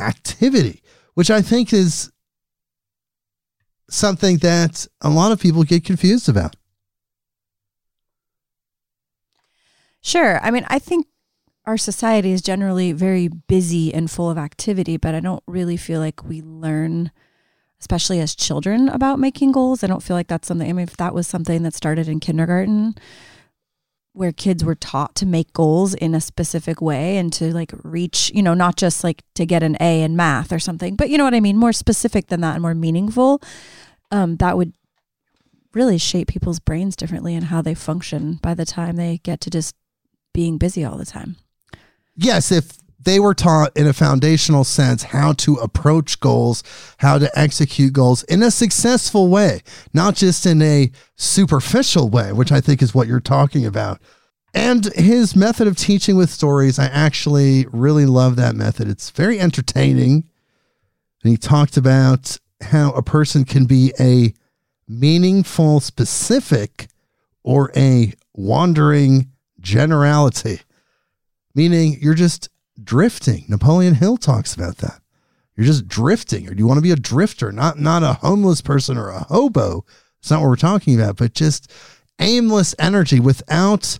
activity, 0.00 0.82
which 1.14 1.30
I 1.30 1.42
think 1.42 1.72
is 1.72 2.10
something 3.88 4.38
that 4.38 4.86
a 5.00 5.10
lot 5.10 5.32
of 5.32 5.40
people 5.40 5.62
get 5.64 5.84
confused 5.84 6.28
about. 6.28 6.56
Sure. 10.00 10.38
I 10.42 10.50
mean, 10.50 10.64
I 10.68 10.78
think 10.78 11.06
our 11.66 11.76
society 11.76 12.32
is 12.32 12.40
generally 12.40 12.92
very 12.92 13.28
busy 13.28 13.92
and 13.92 14.10
full 14.10 14.30
of 14.30 14.38
activity, 14.38 14.96
but 14.96 15.14
I 15.14 15.20
don't 15.20 15.42
really 15.46 15.76
feel 15.76 16.00
like 16.00 16.24
we 16.24 16.40
learn, 16.40 17.10
especially 17.80 18.20
as 18.20 18.34
children, 18.34 18.88
about 18.88 19.18
making 19.18 19.52
goals. 19.52 19.84
I 19.84 19.86
don't 19.86 20.02
feel 20.02 20.16
like 20.16 20.28
that's 20.28 20.48
something, 20.48 20.68
I 20.68 20.72
mean, 20.72 20.84
if 20.84 20.96
that 20.96 21.14
was 21.14 21.26
something 21.26 21.62
that 21.64 21.74
started 21.74 22.08
in 22.08 22.20
kindergarten, 22.20 22.94
where 24.18 24.32
kids 24.32 24.64
were 24.64 24.74
taught 24.74 25.14
to 25.16 25.26
make 25.26 25.52
goals 25.52 25.94
in 25.94 26.14
a 26.14 26.20
specific 26.20 26.80
way 26.80 27.16
and 27.16 27.32
to 27.32 27.52
like 27.54 27.72
reach, 27.82 28.30
you 28.34 28.42
know, 28.42 28.54
not 28.54 28.76
just 28.76 29.04
like 29.04 29.22
to 29.34 29.46
get 29.46 29.62
an 29.62 29.76
A 29.80 30.02
in 30.02 30.16
math 30.16 30.52
or 30.52 30.58
something, 30.58 30.96
but 30.96 31.08
you 31.08 31.16
know 31.16 31.24
what 31.24 31.34
I 31.34 31.40
mean, 31.40 31.56
more 31.56 31.72
specific 31.72 32.26
than 32.26 32.40
that 32.40 32.54
and 32.54 32.62
more 32.62 32.74
meaningful. 32.74 33.40
Um, 34.10 34.36
that 34.36 34.56
would 34.56 34.72
really 35.72 35.98
shape 35.98 36.28
people's 36.28 36.60
brains 36.60 36.96
differently 36.96 37.34
and 37.34 37.44
how 37.44 37.62
they 37.62 37.74
function 37.74 38.38
by 38.42 38.54
the 38.54 38.64
time 38.64 38.96
they 38.96 39.18
get 39.18 39.40
to 39.42 39.50
just 39.50 39.74
being 40.34 40.58
busy 40.58 40.84
all 40.84 40.96
the 40.96 41.06
time 41.06 41.36
yes, 42.18 42.52
if 42.52 42.76
they 42.98 43.20
were 43.20 43.34
taught 43.34 43.76
in 43.76 43.86
a 43.86 43.92
foundational 43.92 44.64
sense 44.64 45.04
how 45.04 45.32
to 45.32 45.54
approach 45.56 46.20
goals, 46.20 46.62
how 46.98 47.18
to 47.18 47.30
execute 47.38 47.92
goals 47.92 48.24
in 48.24 48.42
a 48.42 48.50
successful 48.50 49.28
way, 49.28 49.62
not 49.94 50.16
just 50.16 50.46
in 50.46 50.60
a 50.62 50.90
superficial 51.16 52.08
way, 52.08 52.32
which 52.32 52.50
I 52.50 52.60
think 52.60 52.82
is 52.82 52.94
what 52.94 53.06
you're 53.06 53.20
talking 53.20 53.64
about. 53.64 54.00
And 54.52 54.86
his 54.94 55.36
method 55.36 55.68
of 55.68 55.76
teaching 55.76 56.16
with 56.16 56.30
stories, 56.30 56.78
I 56.78 56.86
actually 56.86 57.66
really 57.70 58.06
love 58.06 58.36
that 58.36 58.56
method. 58.56 58.88
It's 58.88 59.10
very 59.10 59.38
entertaining. 59.38 60.28
And 61.22 61.30
he 61.30 61.36
talked 61.36 61.76
about 61.76 62.38
how 62.60 62.90
a 62.92 63.02
person 63.02 63.44
can 63.44 63.66
be 63.66 63.92
a 64.00 64.34
meaningful 64.88 65.80
specific 65.80 66.88
or 67.44 67.70
a 67.76 68.14
wandering 68.34 69.30
generality 69.60 70.60
meaning 71.58 71.98
you're 72.00 72.14
just 72.14 72.48
drifting. 72.88 73.44
Napoleon 73.48 73.94
Hill 73.94 74.16
talks 74.16 74.54
about 74.54 74.78
that. 74.78 75.02
You're 75.54 75.66
just 75.66 75.86
drifting, 75.86 76.48
or 76.48 76.54
do 76.54 76.58
you 76.58 76.66
want 76.66 76.78
to 76.78 76.82
be 76.82 76.90
a 76.90 76.96
drifter, 76.96 77.52
not 77.52 77.78
not 77.78 78.02
a 78.02 78.14
homeless 78.14 78.62
person 78.62 78.96
or 78.96 79.10
a 79.10 79.24
hobo? 79.24 79.84
It's 80.20 80.30
not 80.30 80.40
what 80.40 80.48
we're 80.48 80.56
talking 80.56 80.98
about, 80.98 81.16
but 81.16 81.34
just 81.34 81.70
aimless 82.18 82.74
energy 82.78 83.20
without 83.20 83.98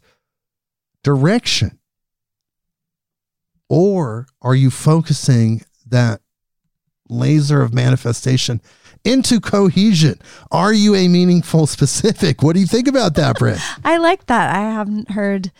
direction. 1.04 1.78
Or 3.68 4.26
are 4.40 4.54
you 4.54 4.70
focusing 4.70 5.62
that 5.86 6.22
laser 7.10 7.60
of 7.60 7.74
manifestation 7.74 8.62
into 9.04 9.38
cohesion? 9.38 10.18
Are 10.50 10.72
you 10.72 10.94
a 10.94 11.08
meaningful 11.08 11.66
specific? 11.66 12.42
What 12.42 12.54
do 12.54 12.60
you 12.60 12.66
think 12.66 12.88
about 12.88 13.16
that, 13.16 13.36
Brynn? 13.36 13.60
I 13.84 13.98
like 13.98 14.26
that. 14.26 14.56
I 14.56 14.60
haven't 14.60 15.10
heard 15.10 15.52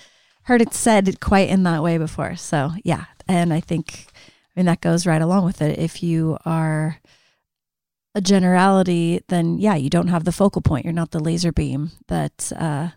heard 0.45 0.63
it 0.63 0.73
said 0.73 1.21
quite 1.21 1.51
in 1.51 1.65
that 1.65 1.83
way 1.83 1.99
before. 1.99 2.35
So 2.37 2.73
yeah, 2.83 3.05
and 3.29 3.53
I 3.53 3.61
think 3.61 4.07
I 4.17 4.61
mean 4.61 4.67
that 4.67 4.81
goes 4.81 5.07
right 5.07 5.23
along 5.23 5.45
with 5.45 5.63
it. 5.63 5.79
If 5.79 6.03
you 6.03 6.39
are 6.45 6.99
a 8.15 8.21
generality, 8.21 9.23
then 9.29 9.59
yeah, 9.59 9.77
you 9.77 9.91
don't 9.91 10.09
have 10.09 10.25
the 10.25 10.33
focal 10.33 10.63
point. 10.63 10.85
You're 10.85 10.93
not 10.93 11.11
the 11.11 11.21
laser 11.21 11.53
beam 11.53 11.93
that 12.09 12.51
uh, 12.57 12.89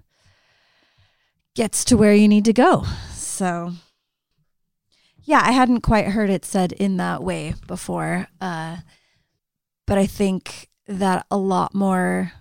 gets 1.56 1.84
to 1.86 1.98
where 1.98 2.16
you 2.16 2.28
need 2.28 2.46
to 2.46 2.54
go. 2.54 2.86
So 3.14 3.74
yeah, 5.24 5.42
I 5.44 5.52
hadn't 5.52 5.82
quite 5.82 6.08
heard 6.08 6.30
it 6.30 6.46
said 6.46 6.72
in 6.72 6.98
that 6.98 7.22
way 7.24 7.54
before, 7.68 8.28
uh, 8.40 8.78
but 9.86 9.98
I 9.98 10.08
think 10.08 10.70
that 10.88 11.26
a 11.30 11.38
lot 11.38 11.76
more 11.76 12.32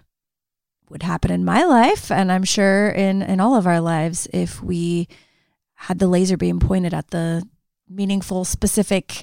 would 0.88 1.02
happen 1.02 1.30
in 1.30 1.44
my 1.44 1.62
life 1.62 2.10
and 2.10 2.32
I'm 2.32 2.42
sure 2.42 2.88
in 2.88 3.22
in 3.22 3.38
all 3.38 3.54
of 3.54 3.66
our 3.66 3.80
lives 3.80 4.26
if 4.32 4.60
we 4.60 5.06
had 5.74 6.00
the 6.00 6.08
laser 6.08 6.36
beam 6.36 6.58
pointed 6.58 6.92
at 6.92 7.10
the 7.10 7.46
meaningful 7.90 8.44
specific 8.44 9.22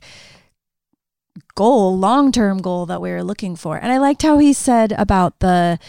goal, 1.56 1.98
long-term 1.98 2.60
goal 2.60 2.86
that 2.88 3.02
we 3.02 3.12
were 3.12 3.24
looking 3.24 3.56
for. 3.56 3.78
And 3.78 3.92
I 3.92 3.98
liked 3.98 4.24
how 4.24 4.38
he 4.38 4.54
said 4.54 4.92
about 4.94 5.40
the 5.40 5.80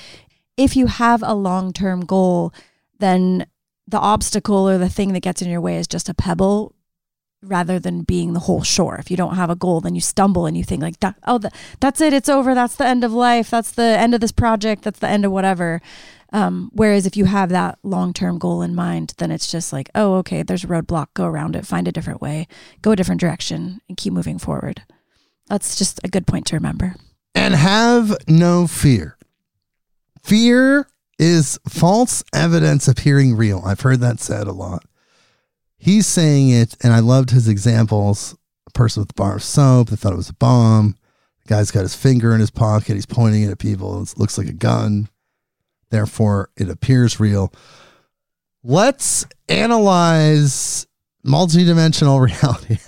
if 0.57 0.77
you 0.77 0.87
have 0.87 1.23
a 1.23 1.35
long-term 1.35 2.05
goal, 2.05 2.53
then 2.99 3.47
the 3.87 3.99
obstacle 3.99 4.69
or 4.69 4.77
the 4.77 4.89
thing 4.89 5.13
that 5.13 5.21
gets 5.21 5.41
in 5.41 5.49
your 5.49 5.61
way 5.61 5.77
is 5.77 5.87
just 5.87 6.09
a 6.09 6.15
pebble 6.15 6.75
rather 7.43 7.79
than 7.79 8.03
being 8.03 8.33
the 8.33 8.41
whole 8.41 8.63
shore. 8.63 8.97
If 8.97 9.11
you 9.11 9.17
don't 9.17 9.37
have 9.37 9.51
a 9.51 9.57
goal, 9.57 9.81
then 9.81 9.95
you 9.95 10.01
stumble 10.01 10.47
and 10.47 10.57
you 10.57 10.65
think 10.65 10.83
like, 10.83 10.97
oh, 11.27 11.41
that's 11.81 12.01
it, 12.01 12.13
it's 12.13 12.29
over, 12.29 12.55
that's 12.55 12.75
the 12.75 12.87
end 12.87 13.05
of 13.05 13.13
life, 13.13 13.49
that's 13.51 13.71
the 13.71 13.83
end 13.83 14.15
of 14.15 14.21
this 14.21 14.33
project, 14.33 14.83
that's 14.83 14.99
the 14.99 15.09
end 15.09 15.25
of 15.25 15.31
whatever. 15.33 15.81
Um, 16.33 16.71
whereas 16.75 17.07
if 17.07 17.17
you 17.17 17.25
have 17.25 17.49
that 17.51 17.79
long 17.83 18.13
term 18.13 18.39
goal 18.39 18.61
in 18.63 18.75
mind, 18.75 19.15
then 19.19 19.31
it's 19.31 19.51
just 19.51 19.73
like, 19.73 19.91
oh, 19.95 20.17
okay, 20.17 20.43
there's 20.43 20.65
a 20.65 20.69
roadblock, 20.69 21.09
go 21.15 21.25
around 21.25 21.57
it, 21.57 21.67
find 21.67 21.89
a 21.89 21.93
different 21.93 22.21
way, 22.21 22.47
go 22.83 22.93
a 22.93 22.97
different 22.97 23.21
direction, 23.21 23.81
and 23.89 23.97
keep 23.97 24.13
moving 24.13 24.39
forward. 24.39 24.83
That's 25.47 25.77
just 25.77 26.01
a 26.05 26.09
good 26.09 26.27
point 26.27 26.47
to 26.49 26.57
remember. 26.57 26.95
And 27.35 27.55
have 27.55 28.15
no 28.27 28.67
fear. 28.67 29.17
Fear 30.23 30.87
is 31.19 31.59
false 31.69 32.23
evidence 32.35 32.87
appearing 32.87 33.35
real. 33.35 33.63
I've 33.65 33.81
heard 33.81 34.01
that 34.01 34.21
said 34.21 34.47
a 34.47 34.53
lot. 34.53 34.85
he's 35.79 36.07
saying 36.07 36.51
it, 36.51 36.77
and 36.83 36.93
I 36.93 36.99
loved 36.99 37.31
his 37.31 37.49
examples. 37.49 38.37
A 38.67 38.71
person 38.73 39.01
with 39.01 39.11
a 39.13 39.15
bar 39.15 39.37
of 39.37 39.43
soap, 39.43 39.89
they 39.89 39.97
thought 39.97 40.13
it 40.13 40.17
was 40.17 40.29
a 40.29 40.35
bomb. 40.35 40.97
The 41.45 41.55
guy's 41.55 41.71
got 41.71 41.83
his 41.83 41.95
finger 41.95 42.35
in 42.35 42.41
his 42.41 42.51
pocket, 42.51 42.95
he's 42.95 43.07
pointing 43.07 43.45
it 43.45 43.51
at 43.51 43.59
people. 43.59 44.03
It 44.03 44.19
looks 44.19 44.37
like 44.37 44.49
a 44.49 44.53
gun. 44.53 45.09
Therefore, 45.90 46.51
it 46.56 46.69
appears 46.69 47.19
real. 47.20 47.52
Let's 48.62 49.27
analyze 49.48 50.86
multidimensional 51.24 52.20
reality. 52.24 52.78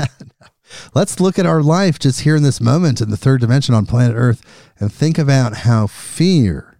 Let's 0.94 1.20
look 1.20 1.38
at 1.38 1.46
our 1.46 1.62
life 1.62 1.98
just 1.98 2.20
here 2.20 2.36
in 2.36 2.42
this 2.42 2.60
moment 2.60 3.00
in 3.00 3.10
the 3.10 3.16
third 3.16 3.40
dimension 3.40 3.74
on 3.74 3.86
planet 3.86 4.16
Earth 4.16 4.42
and 4.78 4.92
think 4.92 5.18
about 5.18 5.58
how 5.58 5.86
fear, 5.86 6.78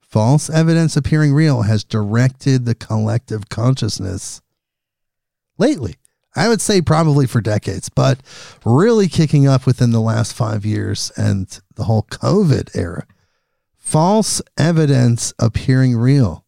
false 0.00 0.48
evidence 0.48 0.96
appearing 0.96 1.34
real, 1.34 1.62
has 1.62 1.84
directed 1.84 2.64
the 2.64 2.74
collective 2.74 3.48
consciousness 3.48 4.40
lately. 5.58 5.96
I 6.34 6.48
would 6.48 6.62
say 6.62 6.80
probably 6.80 7.26
for 7.26 7.42
decades, 7.42 7.90
but 7.90 8.20
really 8.64 9.08
kicking 9.08 9.46
up 9.46 9.66
within 9.66 9.90
the 9.90 10.00
last 10.00 10.32
five 10.32 10.64
years 10.64 11.12
and 11.16 11.46
the 11.74 11.84
whole 11.84 12.04
COVID 12.04 12.74
era. 12.74 13.06
False 13.82 14.40
evidence 14.56 15.34
appearing 15.40 15.96
real. 15.96 16.46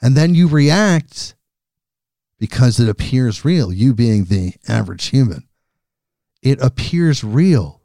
And 0.00 0.16
then 0.16 0.34
you 0.34 0.46
react 0.48 1.34
because 2.38 2.80
it 2.80 2.88
appears 2.88 3.44
real, 3.44 3.70
you 3.70 3.92
being 3.92 4.26
the 4.26 4.54
average 4.66 5.06
human. 5.06 5.46
It 6.42 6.58
appears 6.62 7.22
real. 7.22 7.82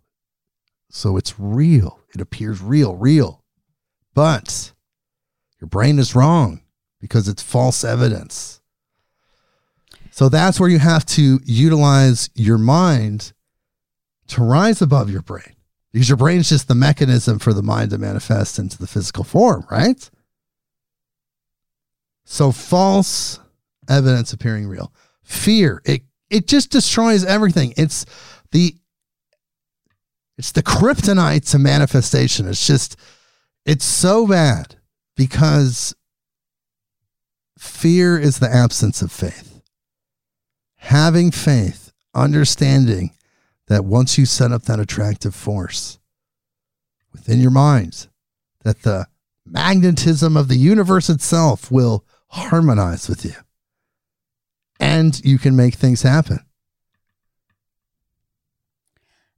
So 0.90 1.18
it's 1.18 1.38
real. 1.38 1.99
It 2.14 2.22
appears 2.22 2.62
real, 2.62 2.95
real. 2.95 3.44
But 4.14 4.72
your 5.60 5.68
brain 5.68 5.99
is 5.99 6.16
wrong 6.16 6.62
because 7.02 7.28
it's 7.28 7.44
false 7.44 7.84
evidence. 7.84 8.62
So 10.12 10.30
that's 10.30 10.57
where 10.60 10.70
you 10.70 10.80
have 10.80 11.06
to 11.07 11.41
utilize 11.44 12.30
your 12.36 12.60
mind 12.60 13.34
to 14.28 14.44
rise 14.44 14.82
above 14.82 15.10
your 15.10 15.24
brain 15.24 15.55
because 15.95 16.09
your 16.09 16.17
brain 16.17 16.41
is 16.41 16.49
just 16.49 16.67
the 16.67 16.76
mechanism 16.76 17.39
for 17.39 17.53
the 17.53 17.63
mind 17.63 17.89
to 17.89 17.97
manifest 17.97 18.59
into 18.59 18.77
the 18.77 18.85
physical 18.85 19.23
form, 19.23 19.65
right? 19.72 20.09
So 22.26 22.51
false 22.51 23.39
evidence 23.88 24.34
appearing 24.34 24.67
real. 24.67 24.91
Fear, 25.23 25.81
it 25.85 26.01
it 26.30 26.49
just 26.49 26.69
destroys 26.69 27.23
everything. 27.23 27.73
It's 27.77 28.05
the 28.51 28.76
it's 30.38 30.51
the 30.51 30.61
kryptonite 30.61 31.49
to 31.51 31.59
manifestation. 31.59 32.45
It's 32.45 32.67
just 32.67 32.97
it's 33.65 33.85
so 33.85 34.27
bad 34.27 34.76
because 35.15 35.95
fear 37.57 38.19
is 38.19 38.39
the 38.39 38.53
absence 38.53 39.01
of 39.01 39.13
faith. 39.13 39.61
Having 40.76 41.31
faith, 41.31 41.93
understanding 42.13 43.11
that 43.67 43.85
once 43.85 44.17
you 44.17 44.25
set 44.25 44.51
up 44.51 44.63
that 44.63 44.79
attractive 44.79 45.35
force 45.35 45.99
within 47.11 47.39
your 47.39 47.51
minds, 47.51 48.07
that 48.63 48.83
the 48.83 49.07
magnetism 49.45 50.35
of 50.35 50.47
the 50.47 50.57
universe 50.57 51.09
itself 51.09 51.71
will 51.71 52.03
harmonize 52.29 53.07
with 53.07 53.23
you 53.23 53.33
and 54.79 55.23
you 55.23 55.37
can 55.37 55.55
make 55.55 55.75
things 55.75 56.01
happen. 56.01 56.39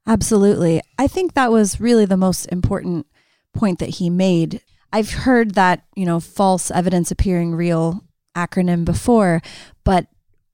Absolutely. 0.06 0.82
I 0.98 1.08
think 1.08 1.34
that 1.34 1.52
was 1.52 1.82
really 1.82 2.06
the 2.06 2.18
most 2.18 2.46
important 2.46 3.08
point 3.54 3.80
that 3.80 3.90
he 3.90 4.10
made. 4.10 4.62
I've 4.94 5.12
heard 5.12 5.56
that, 5.56 5.84
you 5.96 6.06
know, 6.06 6.20
false 6.20 6.72
evidence 6.72 7.12
appearing 7.12 7.54
real 7.54 8.06
acronym 8.36 8.86
before, 8.86 9.42
but 9.84 10.08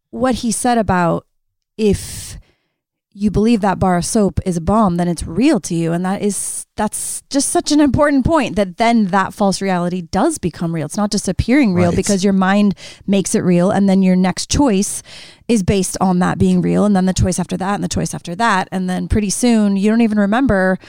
what 0.09 0.35
he 0.35 0.51
said 0.51 0.77
about 0.77 1.27
if 1.77 2.37
you 3.15 3.29
believe 3.29 3.61
that 3.61 3.77
bar 3.77 3.97
of 3.97 4.05
soap 4.05 4.39
is 4.43 4.57
a 4.57 4.61
bomb, 4.61 4.97
then 4.97 5.07
it's 5.07 5.23
real 5.23 5.59
to 5.59 5.75
you. 5.75 5.93
And 5.93 6.03
that 6.03 6.21
is, 6.23 6.65
that's 6.75 7.21
just 7.29 7.49
such 7.49 7.71
an 7.71 7.79
important 7.79 8.25
point 8.25 8.55
that 8.55 8.77
then 8.77 9.05
that 9.07 9.33
false 9.35 9.61
reality 9.61 10.01
does 10.01 10.39
become 10.39 10.73
real. 10.73 10.85
It's 10.85 10.97
not 10.97 11.11
just 11.11 11.27
appearing 11.27 11.75
real 11.75 11.89
Right. 11.89 11.95
because 11.95 12.23
your 12.23 12.33
mind 12.33 12.73
makes 13.05 13.35
it 13.35 13.41
real. 13.41 13.69
And 13.69 13.87
then 13.87 14.01
your 14.01 14.15
next 14.15 14.49
choice 14.49 15.03
is 15.47 15.61
based 15.61 15.95
on 16.01 16.19
that 16.19 16.39
being 16.39 16.59
real. 16.61 16.85
And 16.85 16.95
then 16.95 17.05
the 17.05 17.13
choice 17.13 17.37
after 17.37 17.55
that 17.57 17.75
and 17.75 17.83
the 17.83 17.87
choice 17.87 18.15
after 18.15 18.33
that. 18.35 18.67
And 18.71 18.89
then 18.89 19.07
pretty 19.07 19.29
soon 19.29 19.77
you 19.77 19.91
don't 19.91 20.01
even 20.01 20.17
remember, 20.17 20.79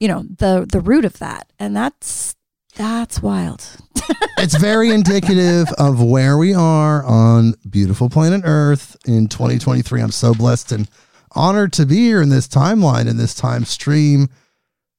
you 0.00 0.08
know, 0.08 0.24
the, 0.24 0.66
the 0.70 0.80
root 0.80 1.04
of 1.04 1.18
that. 1.20 1.52
And 1.60 1.76
that's, 1.76 2.34
that's 2.74 3.22
wild. 3.22 3.64
it's 4.38 4.56
very 4.56 4.90
indicative 4.90 5.68
of 5.78 6.02
where 6.02 6.36
we 6.36 6.52
are 6.52 7.04
on 7.04 7.54
beautiful 7.68 8.08
planet 8.08 8.42
Earth 8.44 8.96
in 9.06 9.28
2023. 9.28 10.00
I'm 10.00 10.10
so 10.10 10.34
blessed 10.34 10.72
and 10.72 10.88
honored 11.32 11.72
to 11.74 11.86
be 11.86 11.96
here 11.96 12.22
in 12.22 12.28
this 12.28 12.48
timeline, 12.48 13.08
in 13.08 13.16
this 13.16 13.34
time 13.34 13.64
stream, 13.64 14.28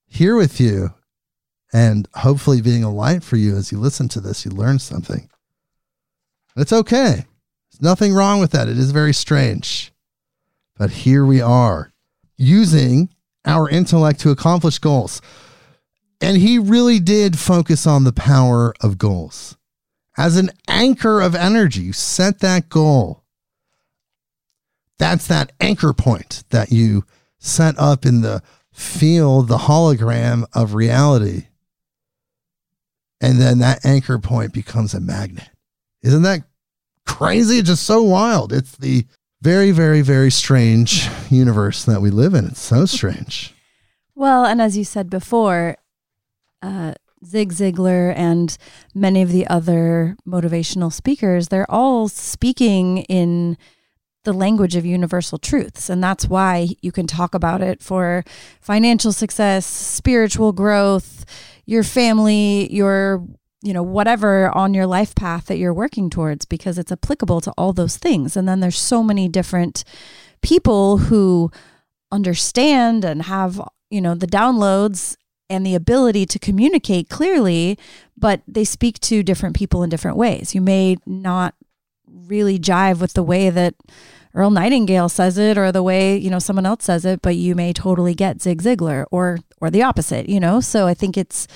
here 0.08 0.36
with 0.36 0.60
you, 0.60 0.94
and 1.74 2.08
hopefully 2.16 2.62
being 2.62 2.84
a 2.84 2.92
light 2.92 3.24
for 3.24 3.38
you 3.38 3.56
as 3.56 3.72
you 3.72 3.80
listen 3.80 4.08
to 4.10 4.20
this. 4.20 4.46
You 4.46 4.52
learn 4.52 4.80
something. 4.80 5.30
It's 6.56 6.74
okay. 6.74 7.26
There's 7.72 7.82
nothing 7.82 8.14
wrong 8.14 8.40
with 8.40 8.52
that. 8.52 8.68
It 8.68 8.78
is 8.78 8.92
very 8.92 9.14
strange. 9.14 9.94
But 10.78 10.92
here 10.92 11.26
we 11.26 11.40
are 11.42 11.94
using 12.38 13.10
our 13.46 13.70
intellect 13.70 14.20
to 14.22 14.32
accomplish 14.32 14.80
goals. 14.80 15.22
And 16.20 16.38
he 16.38 16.60
really 16.60 17.00
did 17.00 17.40
focus 17.40 17.88
on 17.88 18.04
the 18.04 18.14
power 18.14 18.74
of 18.82 18.98
goals. 18.98 19.58
As 20.18 20.38
an 20.38 20.52
anchor 20.68 21.22
of 21.22 21.36
energy, 21.36 21.82
you 21.82 21.94
set 21.94 22.40
that 22.40 22.70
goal. 22.70 23.21
That's 25.02 25.26
that 25.26 25.52
anchor 25.60 25.94
point 25.94 26.44
that 26.52 26.72
you 26.72 27.06
set 27.40 27.74
up 27.80 28.06
in 28.06 28.22
the 28.22 28.44
field, 28.72 29.48
the 29.48 29.58
hologram 29.58 30.46
of 30.54 30.76
reality. 30.76 31.48
And 33.20 33.42
then 33.42 33.58
that 33.58 33.84
anchor 33.84 34.20
point 34.20 34.54
becomes 34.54 34.94
a 34.94 35.00
magnet. 35.00 35.50
Isn't 36.04 36.22
that 36.22 36.44
crazy? 37.08 37.58
It's 37.58 37.70
just 37.70 37.82
so 37.82 38.04
wild. 38.04 38.54
It's 38.54 38.78
the 38.78 39.08
very, 39.42 39.72
very, 39.72 40.02
very 40.02 40.30
strange 40.30 41.10
universe 41.32 41.84
that 41.86 42.00
we 42.00 42.12
live 42.12 42.36
in. 42.36 42.46
It's 42.46 42.62
so 42.62 42.86
strange. 42.86 43.56
Well, 44.14 44.46
and 44.46 44.62
as 44.62 44.78
you 44.78 44.84
said 44.84 45.10
before, 45.10 45.78
uh, 46.62 46.94
Zig 47.26 47.54
Ziglar 47.54 48.14
and 48.16 48.56
many 48.94 49.24
of 49.24 49.32
the 49.32 49.48
other 49.48 50.16
motivational 50.28 50.94
speakers, 50.94 51.48
they're 51.48 51.70
all 51.72 52.08
speaking 52.08 53.00
in 53.10 53.58
the 54.24 54.34
language 54.34 54.76
of 54.76 54.86
universal 54.86 55.38
truths. 55.38 55.90
And 55.90 56.04
that's 56.04 56.28
why 56.28 56.70
you 56.82 56.92
can 56.92 57.08
talk 57.08 57.34
about 57.34 57.62
it 57.62 57.82
for 57.82 58.24
financial 58.60 59.12
success, 59.12 59.66
spiritual 59.66 60.52
growth, 60.52 61.26
your 61.66 61.84
family, 61.84 62.72
your, 62.72 63.26
you 63.64 63.74
know, 63.74 63.84
whatever 63.84 64.56
on 64.56 64.74
your 64.74 64.86
life 64.86 65.16
path 65.16 65.46
that 65.48 65.58
you're 65.58 65.74
working 65.74 66.10
towards, 66.10 66.46
because 66.46 66.78
it's 66.78 66.92
applicable 66.92 67.42
to 67.42 67.52
all 67.58 67.74
those 67.74 67.98
things. 67.98 68.38
And 68.38 68.48
then 68.48 68.60
there's 68.60 68.78
so 68.78 69.04
many 69.04 69.28
different 69.28 69.84
people 70.42 70.98
who 70.98 71.52
understand 72.12 73.04
and 73.06 73.24
have, 73.24 73.62
you 73.90 74.02
know, 74.02 74.16
the 74.16 74.28
downloads 74.28 75.16
and 75.50 75.66
the 75.66 75.76
ability 75.76 76.26
to 76.26 76.40
communicate 76.40 77.10
clearly, 77.10 77.78
but 78.18 78.42
they 78.48 78.64
speak 78.64 79.00
to 79.02 79.22
different 79.24 79.56
people 79.56 79.84
in 79.84 79.90
different 79.90 80.18
ways. 80.18 80.56
You 80.56 80.62
may 80.62 80.98
not 81.06 81.56
really 82.32 82.58
jive 82.58 83.00
with 83.00 83.14
the 83.14 83.22
way 83.22 83.50
that 83.50 83.76
Earl 84.34 84.50
Nightingale 84.50 85.10
says 85.10 85.38
it 85.38 85.58
or 85.58 85.72
the 85.74 85.84
way, 85.84 86.18
you 86.18 86.30
know, 86.30 86.40
someone 86.40 86.66
else 86.66 86.86
says 86.86 87.04
it, 87.04 87.22
but 87.22 87.36
you 87.36 87.54
may 87.54 87.74
totally 87.74 88.16
get 88.16 88.42
Zig 88.42 88.62
Ziglar 88.64 89.06
or 89.12 89.40
or 89.60 89.70
the 89.70 89.84
opposite, 89.84 90.30
you 90.30 90.40
know? 90.40 90.62
So 90.62 90.88
I 90.88 90.94
think 90.94 91.18
it's 91.18 91.48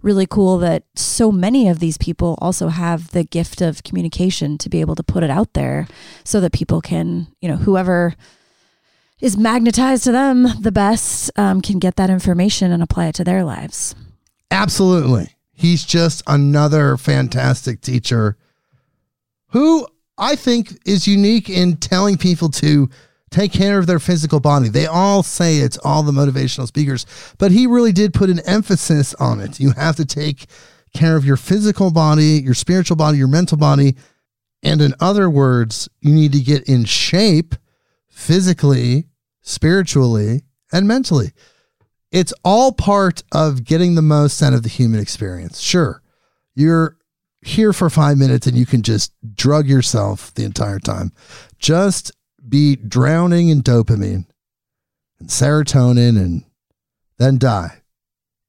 really 0.00 0.26
cool 0.26 0.58
that 0.58 0.84
so 0.96 1.30
many 1.30 1.68
of 1.68 1.78
these 1.78 1.98
people 1.98 2.38
also 2.40 2.68
have 2.68 3.10
the 3.10 3.24
gift 3.24 3.60
of 3.60 3.84
communication 3.84 4.58
to 4.58 4.68
be 4.70 4.80
able 4.80 4.94
to 4.94 5.02
put 5.02 5.22
it 5.22 5.30
out 5.30 5.52
there 5.52 5.86
so 6.24 6.40
that 6.40 6.52
people 6.52 6.80
can, 6.80 7.28
you 7.40 7.48
know, 7.48 7.56
whoever 7.56 8.14
is 9.20 9.36
magnetized 9.36 10.04
to 10.04 10.12
them 10.12 10.46
the 10.60 10.72
best 10.72 11.30
um, 11.36 11.60
can 11.60 11.78
get 11.78 11.96
that 11.96 12.10
information 12.10 12.72
and 12.72 12.82
apply 12.82 13.06
it 13.08 13.14
to 13.14 13.24
their 13.24 13.44
lives. 13.44 13.94
Absolutely. 14.50 15.36
He's 15.52 15.84
just 15.84 16.22
another 16.26 16.96
fantastic 16.96 17.80
teacher 17.80 18.36
who 19.48 19.86
I 20.16 20.36
think 20.36 20.78
is 20.86 21.08
unique 21.08 21.50
in 21.50 21.76
telling 21.76 22.16
people 22.16 22.48
to 22.50 22.88
take 23.30 23.52
care 23.52 23.78
of 23.78 23.86
their 23.86 23.98
physical 23.98 24.38
body. 24.38 24.68
They 24.68 24.86
all 24.86 25.22
say 25.22 25.58
it's 25.58 25.78
all 25.78 26.02
the 26.02 26.12
motivational 26.12 26.68
speakers, 26.68 27.04
but 27.38 27.50
he 27.50 27.66
really 27.66 27.92
did 27.92 28.14
put 28.14 28.30
an 28.30 28.40
emphasis 28.46 29.12
on 29.14 29.40
it. 29.40 29.58
You 29.58 29.72
have 29.72 29.96
to 29.96 30.04
take 30.04 30.46
care 30.94 31.16
of 31.16 31.24
your 31.24 31.36
physical 31.36 31.90
body, 31.90 32.40
your 32.44 32.54
spiritual 32.54 32.96
body, 32.96 33.18
your 33.18 33.28
mental 33.28 33.58
body. 33.58 33.96
And 34.62 34.80
in 34.80 34.94
other 35.00 35.28
words, 35.28 35.88
you 36.00 36.14
need 36.14 36.32
to 36.32 36.40
get 36.40 36.68
in 36.68 36.84
shape 36.84 37.56
physically, 38.08 39.08
spiritually, 39.42 40.44
and 40.72 40.86
mentally. 40.86 41.32
It's 42.12 42.32
all 42.44 42.70
part 42.70 43.24
of 43.32 43.64
getting 43.64 43.96
the 43.96 44.02
most 44.02 44.40
out 44.40 44.52
of 44.52 44.62
the 44.62 44.68
human 44.68 45.00
experience. 45.00 45.60
Sure, 45.60 46.00
you're 46.54 46.96
here 47.44 47.72
for 47.72 47.90
five 47.90 48.16
minutes 48.16 48.46
and 48.46 48.56
you 48.56 48.66
can 48.66 48.82
just 48.82 49.12
drug 49.34 49.68
yourself 49.68 50.32
the 50.34 50.44
entire 50.44 50.78
time. 50.78 51.12
Just 51.58 52.12
be 52.48 52.76
drowning 52.76 53.48
in 53.48 53.62
dopamine 53.62 54.26
and 55.20 55.28
serotonin 55.28 56.18
and 56.18 56.44
then 57.18 57.38
die. 57.38 57.82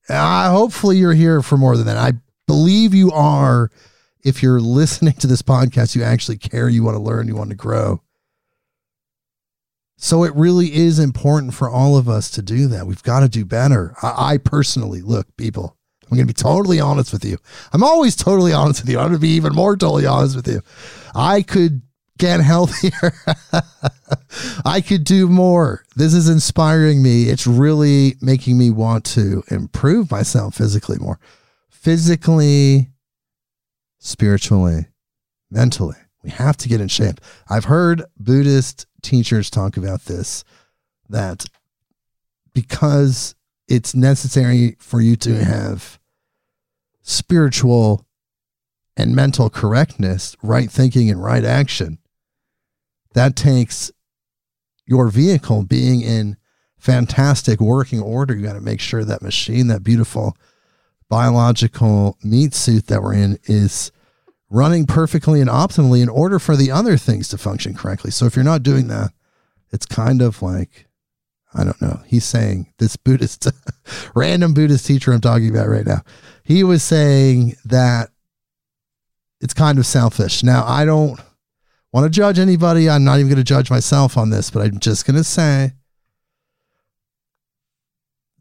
Uh, 0.08 0.52
hopefully 0.52 0.98
you're 0.98 1.14
here 1.14 1.42
for 1.42 1.58
more 1.58 1.76
than 1.76 1.86
that. 1.88 1.98
I 1.98 2.14
believe 2.48 2.94
you 2.94 3.12
are. 3.12 3.70
If 4.24 4.42
you're 4.42 4.62
listening 4.62 5.14
to 5.16 5.28
this 5.28 5.42
podcast, 5.42 5.96
you 5.96 6.04
actually 6.04 6.38
care, 6.38 6.70
you 6.70 6.84
want 6.84 6.96
to 6.96 7.04
learn, 7.04 7.28
you 7.28 7.36
want 7.36 7.50
to 7.50 7.56
grow. 7.56 8.02
So 9.98 10.24
it 10.24 10.36
really 10.36 10.76
is 10.76 11.00
important 11.00 11.54
for 11.54 11.70
all 11.70 11.98
of 11.98 12.10
us 12.10 12.30
to 12.32 12.42
do 12.42 12.68
that. 12.68 12.86
We've 12.86 13.04
got 13.04 13.22
to 13.22 13.30
do 13.30 13.46
better. 13.46 13.96
I, 14.02 14.34
I 14.34 14.38
personally, 14.38 15.02
look, 15.02 15.36
people, 15.38 15.78
I'm 16.06 16.18
going 16.18 16.28
to 16.28 16.34
be 16.34 16.34
totally 16.34 16.80
honest 16.80 17.12
with 17.12 17.26
you. 17.26 17.38
I'm 17.74 17.84
always 17.84 18.16
totally 18.16 18.54
honest 18.54 18.82
with 18.82 18.90
you. 18.90 19.00
I'm 19.00 19.08
going 19.08 19.14
to 19.14 19.20
be 19.20 19.30
even 19.30 19.54
more 19.54 19.76
totally 19.76 20.06
honest 20.06 20.36
with 20.36 20.48
you. 20.48 20.62
I 21.16 21.42
could 21.42 21.82
get 22.18 22.40
healthier. 22.42 23.14
I 24.66 24.82
could 24.82 25.04
do 25.04 25.28
more. 25.28 25.84
This 25.96 26.14
is 26.14 26.30
inspiring 26.30 27.02
me. 27.02 27.24
It's 27.24 27.48
really 27.48 28.16
making 28.22 28.58
me 28.58 28.70
want 28.70 29.04
to 29.06 29.44
improve 29.50 30.12
myself 30.12 30.56
physically 30.56 30.98
more. 31.00 31.20
Physically, 31.70 32.92
spiritually, 34.00 34.88
mentally. 35.50 35.98
We 36.24 36.30
have 36.32 36.58
to 36.58 36.70
get 36.70 36.82
in 36.82 36.88
shape. 36.88 37.22
I've 37.50 37.66
heard 37.66 38.04
Buddhist 38.18 38.88
teachers 39.02 39.50
talk 39.50 39.78
about 39.78 40.06
this 40.06 40.44
that 41.10 41.46
because 42.54 43.35
it's 43.68 43.96
necessary 43.96 44.76
for 44.80 45.02
you 45.02 45.16
to 45.18 45.44
have 45.44 46.00
spiritual 47.02 48.06
and 48.98 49.16
mental 49.16 49.50
correctness, 49.50 50.36
right 50.42 50.72
thinking 50.72 51.10
and 51.10 51.24
right 51.24 51.44
action, 51.44 51.98
that 53.14 53.36
takes 53.36 53.92
your 54.86 55.10
vehicle 55.10 55.64
being 55.64 56.02
in 56.02 56.38
fantastic 56.78 57.60
working 57.60 58.02
order. 58.02 58.36
You 58.36 58.46
got 58.46 58.54
to 58.54 58.62
make 58.62 58.80
sure 58.80 59.04
that 59.04 59.22
machine, 59.22 59.68
that 59.68 59.84
beautiful 59.84 60.38
biological 61.10 62.18
meat 62.24 62.54
suit 62.54 62.88
that 62.88 63.02
we're 63.02 63.14
in, 63.14 63.40
is 63.46 63.92
running 64.50 64.86
perfectly 64.86 65.42
and 65.42 65.50
optimally 65.50 66.02
in 66.02 66.10
order 66.10 66.40
for 66.40 66.56
the 66.56 66.72
other 66.72 66.98
things 66.98 67.28
to 67.30 67.38
function 67.38 67.74
correctly. 67.74 68.12
So 68.12 68.26
if 68.26 68.36
you're 68.36 68.46
not 68.46 68.64
doing 68.64 68.88
that, 68.88 69.12
it's 69.72 69.86
kind 69.86 70.22
of 70.22 70.42
like, 70.42 70.88
I 71.56 71.64
don't 71.64 71.82
know. 71.82 72.02
He's 72.06 72.26
saying 72.26 72.74
this 72.78 72.98
Buddhist, 72.98 73.48
random 74.16 74.54
Buddhist 74.54 74.86
teacher 74.86 75.14
I'm 75.14 75.22
talking 75.22 75.50
about 75.50 75.70
right 75.70 75.86
now. 75.86 76.02
He 76.44 76.64
was 76.64 76.84
saying 76.84 77.56
that 77.66 78.10
it's 79.42 79.54
kind 79.54 79.80
of 79.80 79.86
selfish. 79.86 80.44
Now, 80.44 80.66
I 80.66 80.86
don't 80.86 81.20
want 81.94 82.06
to 82.06 82.10
judge 82.10 82.40
anybody. 82.40 82.90
I'm 82.90 83.04
not 83.04 83.20
even 83.20 83.30
going 83.30 83.38
to 83.38 83.44
judge 83.44 83.70
myself 83.70 84.18
on 84.18 84.30
this, 84.30 84.50
but 84.50 84.66
I'm 84.66 84.80
just 84.80 85.06
going 85.06 85.16
to 85.16 85.24
say 85.24 85.72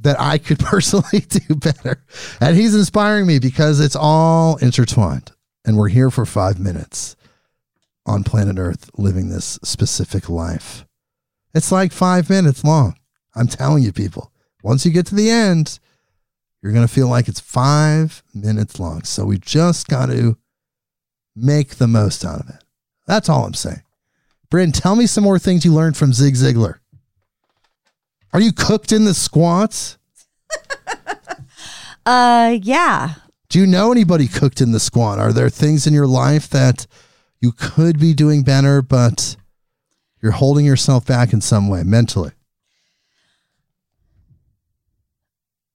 that 0.00 0.20
I 0.20 0.38
could 0.38 0.58
personally 0.60 1.20
do 1.20 1.54
better. 1.54 2.04
And 2.40 2.56
he's 2.56 2.74
inspiring 2.74 3.26
me 3.26 3.38
because 3.38 3.80
it's 3.80 3.96
all 3.96 4.56
intertwined. 4.56 5.32
And 5.64 5.76
we're 5.76 5.88
here 5.88 6.10
for 6.10 6.26
five 6.26 6.58
minutes 6.58 7.16
on 8.06 8.24
planet 8.24 8.58
Earth 8.58 8.90
living 8.98 9.28
this 9.28 9.58
specific 9.62 10.28
life. 10.28 10.84
It's 11.54 11.72
like 11.72 11.92
five 11.92 12.28
minutes 12.28 12.64
long. 12.64 12.96
I'm 13.34 13.48
telling 13.48 13.82
you, 13.82 13.92
people, 13.92 14.32
once 14.62 14.84
you 14.86 14.92
get 14.92 15.06
to 15.06 15.14
the 15.14 15.30
end, 15.30 15.78
you're 16.62 16.72
going 16.72 16.86
to 16.86 16.92
feel 16.92 17.08
like 17.08 17.28
it's 17.28 17.40
five 17.40 18.22
minutes 18.34 18.80
long. 18.80 19.02
So 19.02 19.24
we 19.24 19.38
just 19.38 19.88
got 19.88 20.06
to 20.06 20.36
make 21.36 21.76
the 21.76 21.88
most 21.88 22.24
out 22.24 22.40
of 22.40 22.48
it. 22.48 22.64
That's 23.06 23.28
all 23.28 23.44
I'm 23.44 23.54
saying. 23.54 23.82
Brynn, 24.50 24.72
tell 24.72 24.96
me 24.96 25.06
some 25.06 25.24
more 25.24 25.38
things 25.38 25.64
you 25.64 25.72
learned 25.72 25.96
from 25.96 26.12
Zig 26.12 26.34
Ziglar. 26.34 26.76
Are 28.32 28.40
you 28.40 28.52
cooked 28.52 28.92
in 28.92 29.04
the 29.04 29.14
squats? 29.14 29.98
Uh, 32.06 32.58
yeah. 32.62 33.14
Do 33.48 33.58
you 33.58 33.66
know 33.66 33.90
anybody 33.90 34.28
cooked 34.28 34.60
in 34.60 34.72
the 34.72 34.80
squat? 34.80 35.18
Are 35.18 35.32
there 35.32 35.48
things 35.48 35.86
in 35.86 35.94
your 35.94 36.06
life 36.06 36.48
that 36.50 36.86
you 37.40 37.52
could 37.52 37.98
be 37.98 38.12
doing 38.12 38.42
better, 38.42 38.82
but 38.82 39.36
you're 40.22 40.32
holding 40.32 40.66
yourself 40.66 41.06
back 41.06 41.32
in 41.32 41.40
some 41.40 41.68
way 41.68 41.82
mentally? 41.82 42.32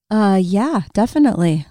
Uh, 0.09 0.39
yeah, 0.41 0.81
definitely. 0.93 1.65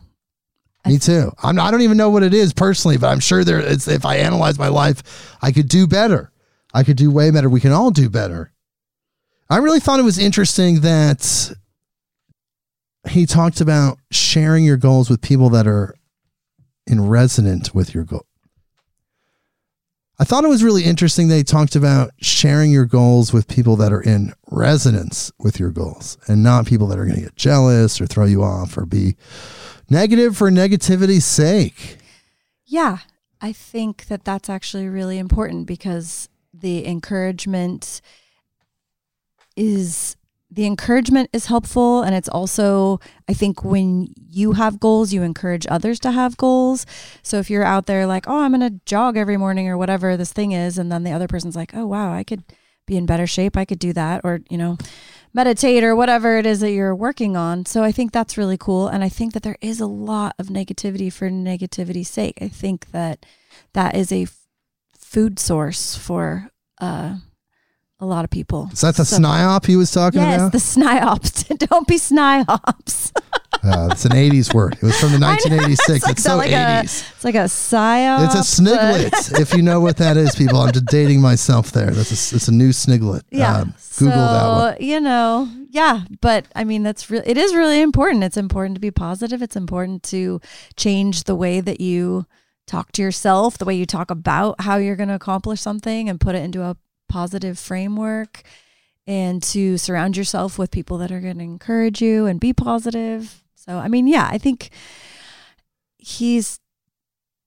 Me 0.86 0.98
too. 0.98 1.32
I'm, 1.43 1.59
I 1.59 1.70
don't 1.70 1.82
even 1.82 1.97
know 1.97 2.09
what 2.09 2.23
it 2.23 2.32
is 2.32 2.52
personally, 2.52 2.97
but 2.97 3.09
I'm 3.09 3.20
sure 3.20 3.44
there. 3.44 3.60
It's, 3.60 3.89
if 3.89 4.06
I 4.06 4.16
analyze 4.16 4.59
my 4.59 4.69
life, 4.69 5.36
I 5.43 5.52
could 5.52 5.69
do 5.69 5.86
better. 5.86 6.32
I 6.73 6.82
could 6.82 6.97
do 6.97 7.10
way 7.10 7.31
better. 7.31 7.48
We 7.48 7.60
can 7.60 7.73
all 7.73 7.90
do 7.90 8.09
better. 8.09 8.52
I 9.51 9.59
really 9.59 9.81
thought 9.81 10.01
it 10.01 10.05
was 10.05 10.19
interesting 10.19 10.81
that 10.81 11.52
he 13.09 13.27
talked 13.27 13.60
about 13.60 13.98
sharing 14.10 14.65
your 14.65 14.77
goals 14.77 15.10
with 15.10 15.20
people 15.20 15.51
that 15.51 15.66
are 15.66 15.94
in 16.86 17.06
resonant 17.09 17.74
with 17.74 17.94
your 17.94 18.05
goal. 18.05 18.27
I 20.20 20.24
thought 20.24 20.45
it 20.45 20.49
was 20.49 20.65
really 20.65 20.85
interesting 20.85 21.28
they 21.28 21.45
talked 21.45 21.77
about 21.77 22.11
sharing 22.20 22.73
your 22.73 22.86
goals 22.86 23.32
with 23.32 23.47
people 23.47 23.77
that 23.77 23.93
are 23.93 24.01
in 24.01 24.32
resonance 24.51 25.31
with 25.39 25.61
your 25.61 25.70
goals 25.70 26.19
and 26.27 26.43
not 26.43 26.66
people 26.66 26.89
that 26.89 26.99
are 26.99 27.05
going 27.05 27.16
to 27.16 27.23
get 27.23 27.36
jealous 27.36 28.01
or 28.01 28.07
throw 28.07 28.24
you 28.24 28.43
off 28.43 28.77
or 28.77 28.85
be 28.85 29.16
negative 29.89 30.36
for 30.36 30.51
negativity's 30.51 31.24
sake. 31.24 31.99
Yeah, 32.66 32.99
I 33.40 33.53
think 33.53 34.07
that 34.07 34.24
that's 34.24 34.51
actually 34.51 34.89
really 34.89 35.19
important 35.19 35.66
because 35.66 36.28
the 36.53 36.85
encouragement 36.86 38.01
is 39.57 40.16
the 40.51 40.65
encouragement 40.65 41.29
is 41.33 41.47
helpful 41.47 42.03
and 42.03 42.15
it's 42.15 42.29
also 42.29 42.99
i 43.29 43.35
think 43.35 43.62
when 43.65 44.09
you 44.29 44.53
have 44.53 44.81
goals 44.81 45.12
you 45.12 45.23
encourage 45.23 45.66
others 45.69 46.01
to 46.01 46.11
have 46.11 46.37
goals. 46.37 46.87
So 47.23 47.39
if 47.39 47.51
you're 47.51 47.65
out 47.65 47.87
there 47.87 48.07
like 48.07 48.27
oh 48.29 48.41
i'm 48.41 48.59
going 48.59 48.73
to 48.73 48.81
jog 48.87 49.16
every 49.16 49.37
morning 49.37 49.69
or 49.69 49.77
whatever 49.77 50.16
this 50.16 50.33
thing 50.33 50.53
is 50.53 50.79
and 50.79 50.91
then 50.91 51.05
the 51.05 51.12
other 51.12 51.29
person's 51.29 51.57
like 51.57 51.75
oh 51.75 51.87
wow 51.87 52.12
i 52.12 52.25
could 52.25 52.45
be 52.87 52.97
in 52.97 53.05
better 53.05 53.27
shape 53.27 53.57
i 53.57 53.66
could 53.66 53.79
do 53.79 53.93
that 53.93 54.23
or 54.25 54.41
you 54.49 54.57
know 54.57 54.79
meditate 55.35 55.85
or 55.85 55.95
whatever 55.95 56.39
it 56.39 56.47
is 56.47 56.61
that 56.61 56.73
you're 56.73 56.95
working 56.95 57.37
on. 57.37 57.66
So 57.66 57.83
i 57.85 57.93
think 57.93 58.12
that's 58.12 58.39
really 58.39 58.57
cool 58.57 58.89
and 58.89 59.05
i 59.05 59.09
think 59.09 59.35
that 59.35 59.43
there 59.43 59.59
is 59.61 59.81
a 59.81 59.87
lot 59.87 60.35
of 60.39 60.47
negativity 60.47 61.12
for 61.12 61.29
negativity's 61.31 62.09
sake. 62.09 62.39
I 62.41 62.49
think 62.49 62.91
that 62.93 63.27
that 63.75 63.95
is 63.95 64.11
a 64.11 64.23
f- 64.23 64.39
food 64.99 65.39
source 65.39 65.97
for 65.97 66.49
uh 66.81 67.16
a 68.01 68.07
lot 68.07 68.25
of 68.25 68.31
people. 68.31 68.69
Is 68.73 68.81
that 68.83 68.97
the 68.97 69.05
So- 69.05 69.19
SNIOP 69.19 69.66
he 69.66 69.77
was 69.77 69.91
talking 69.91 70.20
Yes, 70.20 70.41
about? 70.41 70.53
the 70.53 70.59
SNIOPs. 70.59 71.59
Don't 71.69 71.87
be 71.87 71.97
SNIOPs. 71.97 73.12
Uh, 73.61 73.89
it's 73.91 74.05
an 74.05 74.12
80s 74.12 74.55
word. 74.55 74.75
It 74.75 74.83
was 74.83 75.01
from 75.01 75.11
the 75.11 75.19
1986. 75.19 75.89
it's 75.91 76.05
like 76.05 76.12
it's 76.12 76.23
so 76.23 76.37
like 76.37 76.53
a 76.53 76.55
80s. 76.55 77.11
It's 77.12 77.25
like 77.25 77.35
a 77.35 77.39
psyop. 77.49 78.25
It's 78.27 78.35
a 78.37 78.62
sniglet. 78.62 79.41
if 79.41 79.53
you 79.53 79.62
know 79.62 79.81
what 79.81 79.97
that 79.97 80.16
is, 80.16 80.37
people, 80.37 80.59
I'm 80.61 80.70
just 80.70 80.85
dating 80.87 81.20
myself 81.20 81.73
there. 81.73 81.91
That's 81.91 82.33
a, 82.33 82.37
it's 82.37 82.47
a 82.47 82.53
new 82.53 82.69
sniglet. 82.69 83.23
Yeah. 83.31 83.57
Um, 83.57 83.75
Google 83.99 84.15
so, 84.15 84.33
that 84.33 84.49
one. 84.49 84.77
You 84.81 85.01
know, 85.01 85.49
yeah, 85.70 86.05
but 86.20 86.47
I 86.55 86.62
mean, 86.62 86.85
that's. 86.85 87.11
It 87.11 87.37
is 87.37 87.53
really 87.53 87.81
important. 87.81 88.23
It's 88.23 88.37
important 88.37 88.77
to 88.77 88.81
be 88.81 88.93
positive. 88.93 89.43
It's 89.43 89.57
important 89.57 90.05
to 90.05 90.41
change 90.77 91.25
the 91.25 91.35
way 91.35 91.61
that 91.61 91.81
you 91.81 92.27
talk 92.69 92.93
to 92.93 93.03
yourself, 93.03 93.59
the 93.59 93.65
way 93.65 93.75
you 93.75 93.87
talk 93.87 94.12
about 94.12 94.61
how 94.61 94.77
you're 94.77 94.95
going 94.95 95.09
to 95.09 95.16
accomplish 95.16 95.61
something, 95.61 96.09
and 96.09 96.20
put 96.20 96.37
it 96.37 96.45
into 96.45 96.62
a 96.62 96.77
positive 97.09 97.59
framework. 97.59 98.43
And 99.07 99.43
to 99.45 99.79
surround 99.79 100.19
yourself 100.19 100.59
with 100.59 100.71
people 100.71 100.99
that 100.99 101.11
are 101.11 101.21
going 101.21 101.39
to 101.39 101.45
encourage 101.45 102.03
you 102.03 102.27
and 102.27 102.39
be 102.39 102.53
positive. 102.53 103.43
So, 103.55 103.79
I 103.79 103.89
mean, 103.89 104.07
yeah, 104.07 104.29
I 104.31 104.37
think 104.37 104.69
he's 105.97 106.61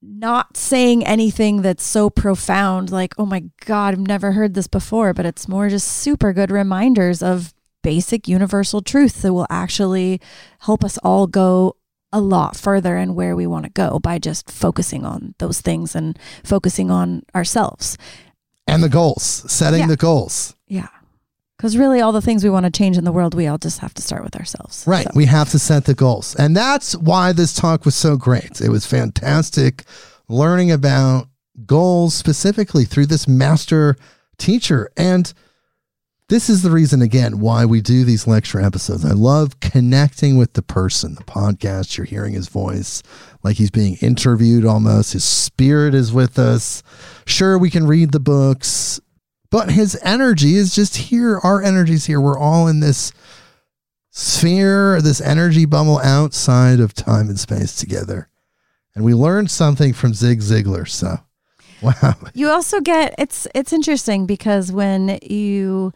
not 0.02 0.58
saying 0.58 1.06
anything 1.06 1.62
that's 1.62 1.84
so 1.84 2.10
profound 2.10 2.90
like 2.90 3.14
oh 3.20 3.26
my 3.26 3.44
god 3.66 3.94
i've 3.94 4.00
never 4.00 4.32
heard 4.32 4.56
this 4.56 4.68
before 4.68 5.14
but 5.14 5.28
it's 5.28 5.48
more 5.48 5.70
just 5.70 5.88
super 5.88 6.34
good 6.34 6.50
reminders 6.50 7.22
of 7.22 7.54
basic 7.84 8.28
universal 8.28 8.82
truths 8.82 9.22
that 9.22 9.34
will 9.34 9.46
actually 9.50 10.20
help 10.62 10.84
us 10.84 10.98
all 11.04 11.28
go 11.28 11.76
a 12.12 12.20
lot 12.20 12.56
further 12.56 12.98
and 12.98 13.16
where 13.16 13.36
we 13.36 13.48
want 13.48 13.64
to 13.64 13.72
go 13.72 14.00
by 14.00 14.18
just 14.18 14.50
focusing 14.50 15.06
on 15.06 15.34
those 15.38 15.62
things 15.62 15.96
and 15.96 16.18
focusing 16.44 16.90
on 16.90 17.24
ourselves 17.36 17.98
And 18.68 18.84
the 18.84 18.90
goals, 18.90 19.24
setting 19.52 19.82
Yeah. 19.82 19.88
the 19.88 19.98
goals. 19.98 20.56
yeah 20.68 20.88
because 21.58 21.78
really 21.78 22.02
all 22.02 22.12
the 22.12 22.22
things 22.24 22.44
we 22.44 22.50
want 22.50 22.66
to 22.66 22.72
change 22.72 22.98
in 22.98 23.04
the 23.04 23.12
world 23.12 23.36
we 23.36 23.46
all 23.46 23.58
just 23.60 23.80
have 23.80 23.94
to 23.94 24.02
start 24.02 24.24
with 24.24 24.36
ourselves 24.36 24.84
Right. 24.88 25.04
So, 25.06 25.12
We 25.14 25.26
have 25.28 25.50
to 25.52 25.60
set 25.60 25.86
the 25.86 25.94
goals. 25.94 26.36
And 26.36 26.58
that's 26.58 26.96
why 26.96 27.34
this 27.34 27.54
talk 27.54 27.86
was 27.86 27.94
so 27.94 28.18
great. 28.18 28.60
It 28.62 28.70
was 28.70 28.86
fantastic 28.88 29.84
learning 30.28 30.72
about 30.72 31.28
goals 31.68 32.16
specifically 32.16 32.84
through 32.86 33.06
this 33.08 33.28
master 33.28 33.96
teacher. 34.40 34.90
And 34.98 35.32
this 36.32 36.50
is 36.50 36.62
the 36.62 36.72
reason 36.72 37.02
again 37.02 37.42
why 37.42 37.66
we 37.66 37.82
do 37.82 38.06
these 38.06 38.26
lecture 38.26 38.62
episodes. 38.62 39.04
I 39.04 39.12
love 39.12 39.60
connecting 39.60 40.38
with 40.38 40.54
the 40.54 40.62
person, 40.62 41.16
the 41.16 41.26
podcast. 41.26 41.98
You're 41.98 42.06
hearing 42.06 42.36
his 42.36 42.48
voice 42.48 43.04
like 43.44 43.58
he's 43.58 43.70
being 43.70 43.98
interviewed 44.00 44.64
almost. 44.66 45.12
His 45.12 45.26
spirit 45.26 45.94
is 45.94 46.14
with 46.14 46.40
us. 46.40 46.84
Sure, 47.26 47.58
we 47.58 47.70
can 47.70 47.86
read 47.86 48.14
the 48.14 48.22
books, 48.22 49.02
but 49.50 49.72
his 49.72 50.00
energy 50.04 50.56
is 50.56 50.74
just 50.74 50.96
here. 50.96 51.38
Our 51.44 51.62
energy's 51.62 52.06
here. 52.06 52.22
We're 52.22 52.40
all 52.40 52.66
in 52.66 52.80
this 52.80 53.12
sphere, 54.10 55.02
this 55.02 55.20
energy 55.20 55.66
bubble 55.66 56.00
outside 56.00 56.80
of 56.80 56.94
time 56.94 57.28
and 57.28 57.42
space 57.42 57.76
together. 57.76 58.30
And 58.96 59.04
we 59.04 59.14
learned 59.14 59.52
something 59.52 59.92
from 59.92 60.14
Zig 60.14 60.40
Ziglar. 60.40 60.88
So, 60.88 61.20
wow. 61.82 62.16
You 62.34 62.52
also 62.52 62.80
get 62.80 63.16
it's 63.18 63.50
it's 63.54 63.74
interesting 63.74 64.26
because 64.26 64.72
when 64.72 65.20
you 65.24 65.92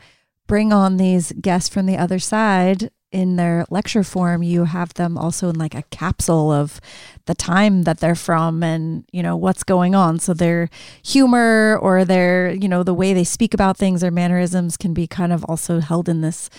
bring 0.47 0.71
on 0.73 0.97
these 0.97 1.31
guests 1.33 1.69
from 1.69 1.85
the 1.85 1.97
other 1.97 2.19
side 2.19 2.89
in 3.11 3.37
their 3.37 3.65
lecture 3.69 4.03
form, 4.03 4.43
you 4.43 4.65
have 4.65 4.93
them 4.95 5.17
also 5.17 5.49
in 5.49 5.55
like 5.57 5.73
a 5.73 5.83
capsule 5.83 6.51
of 6.51 6.81
the 7.25 7.33
time 7.33 7.83
that 7.83 7.99
they're 7.99 8.13
from 8.15 8.61
and, 8.61 9.05
you 9.13 9.23
know, 9.23 9.37
what's 9.37 9.63
going 9.63 9.95
on. 9.95 10.19
So 10.19 10.33
their 10.33 10.69
humor 11.01 11.77
or 11.81 12.03
their, 12.03 12.51
you 12.51 12.67
know, 12.67 12.83
the 12.83 12.93
way 12.93 13.13
they 13.13 13.23
speak 13.23 13.53
about 13.53 13.77
things, 13.77 14.03
or 14.03 14.11
mannerisms 14.11 14.75
can 14.75 14.93
be 14.93 15.07
kind 15.07 15.31
of 15.31 15.45
also 15.45 15.79
held 15.79 16.09
in 16.09 16.19
this 16.21 16.49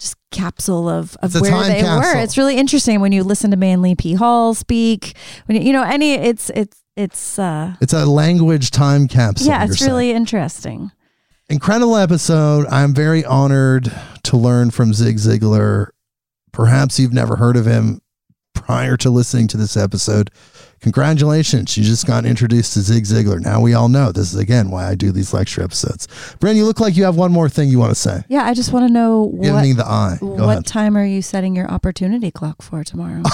just 0.00 0.16
capsule 0.32 0.88
of, 0.88 1.16
of 1.22 1.32
where 1.40 1.62
they 1.62 1.80
capsule. 1.82 2.14
were. 2.14 2.20
It's 2.20 2.36
really 2.36 2.56
interesting 2.56 3.00
when 3.00 3.12
you 3.12 3.22
listen 3.22 3.52
to 3.52 3.56
Manly 3.56 3.94
P. 3.94 4.14
Hall 4.14 4.52
speak. 4.52 5.14
When 5.46 5.56
you, 5.60 5.68
you 5.68 5.72
know, 5.72 5.84
any 5.84 6.14
it's 6.14 6.50
it's 6.50 6.82
it's 6.96 7.38
uh 7.38 7.74
It's 7.80 7.92
a 7.92 8.04
language 8.04 8.72
time 8.72 9.06
capsule. 9.06 9.46
yeah, 9.46 9.64
it's 9.64 9.78
saying. 9.78 9.90
really 9.92 10.10
interesting. 10.10 10.90
Incredible 11.50 11.96
episode. 11.96 12.66
I'm 12.68 12.94
very 12.94 13.24
honored 13.24 13.92
to 14.24 14.36
learn 14.36 14.70
from 14.70 14.94
Zig 14.94 15.16
Ziglar. 15.16 15.88
Perhaps 16.52 16.98
you've 16.98 17.12
never 17.12 17.36
heard 17.36 17.56
of 17.56 17.66
him 17.66 18.00
prior 18.54 18.96
to 18.96 19.10
listening 19.10 19.48
to 19.48 19.56
this 19.58 19.76
episode. 19.76 20.30
Congratulations. 20.80 21.76
You 21.76 21.84
just 21.84 22.06
got 22.06 22.24
introduced 22.24 22.72
to 22.74 22.80
Zig 22.80 23.04
Ziglar. 23.04 23.40
Now 23.40 23.60
we 23.60 23.74
all 23.74 23.88
know 23.88 24.10
this 24.10 24.32
is 24.32 24.38
again 24.38 24.70
why 24.70 24.86
I 24.88 24.94
do 24.94 25.12
these 25.12 25.34
lecture 25.34 25.62
episodes. 25.62 26.06
Brynn, 26.40 26.56
you 26.56 26.64
look 26.64 26.80
like 26.80 26.96
you 26.96 27.04
have 27.04 27.16
one 27.16 27.32
more 27.32 27.48
thing 27.50 27.68
you 27.68 27.78
want 27.78 27.90
to 27.90 27.94
say. 28.00 28.22
Yeah, 28.28 28.44
I 28.44 28.54
just 28.54 28.72
want 28.72 28.86
to 28.86 28.92
know 28.92 29.36
Give 29.42 29.54
what 29.54 29.62
me 29.62 29.72
the 29.74 29.84
eye. 29.86 30.16
Go 30.20 30.26
what 30.28 30.40
ahead. 30.48 30.66
time 30.66 30.96
are 30.96 31.04
you 31.04 31.20
setting 31.20 31.54
your 31.54 31.70
opportunity 31.70 32.30
clock 32.30 32.62
for 32.62 32.84
tomorrow? 32.84 33.20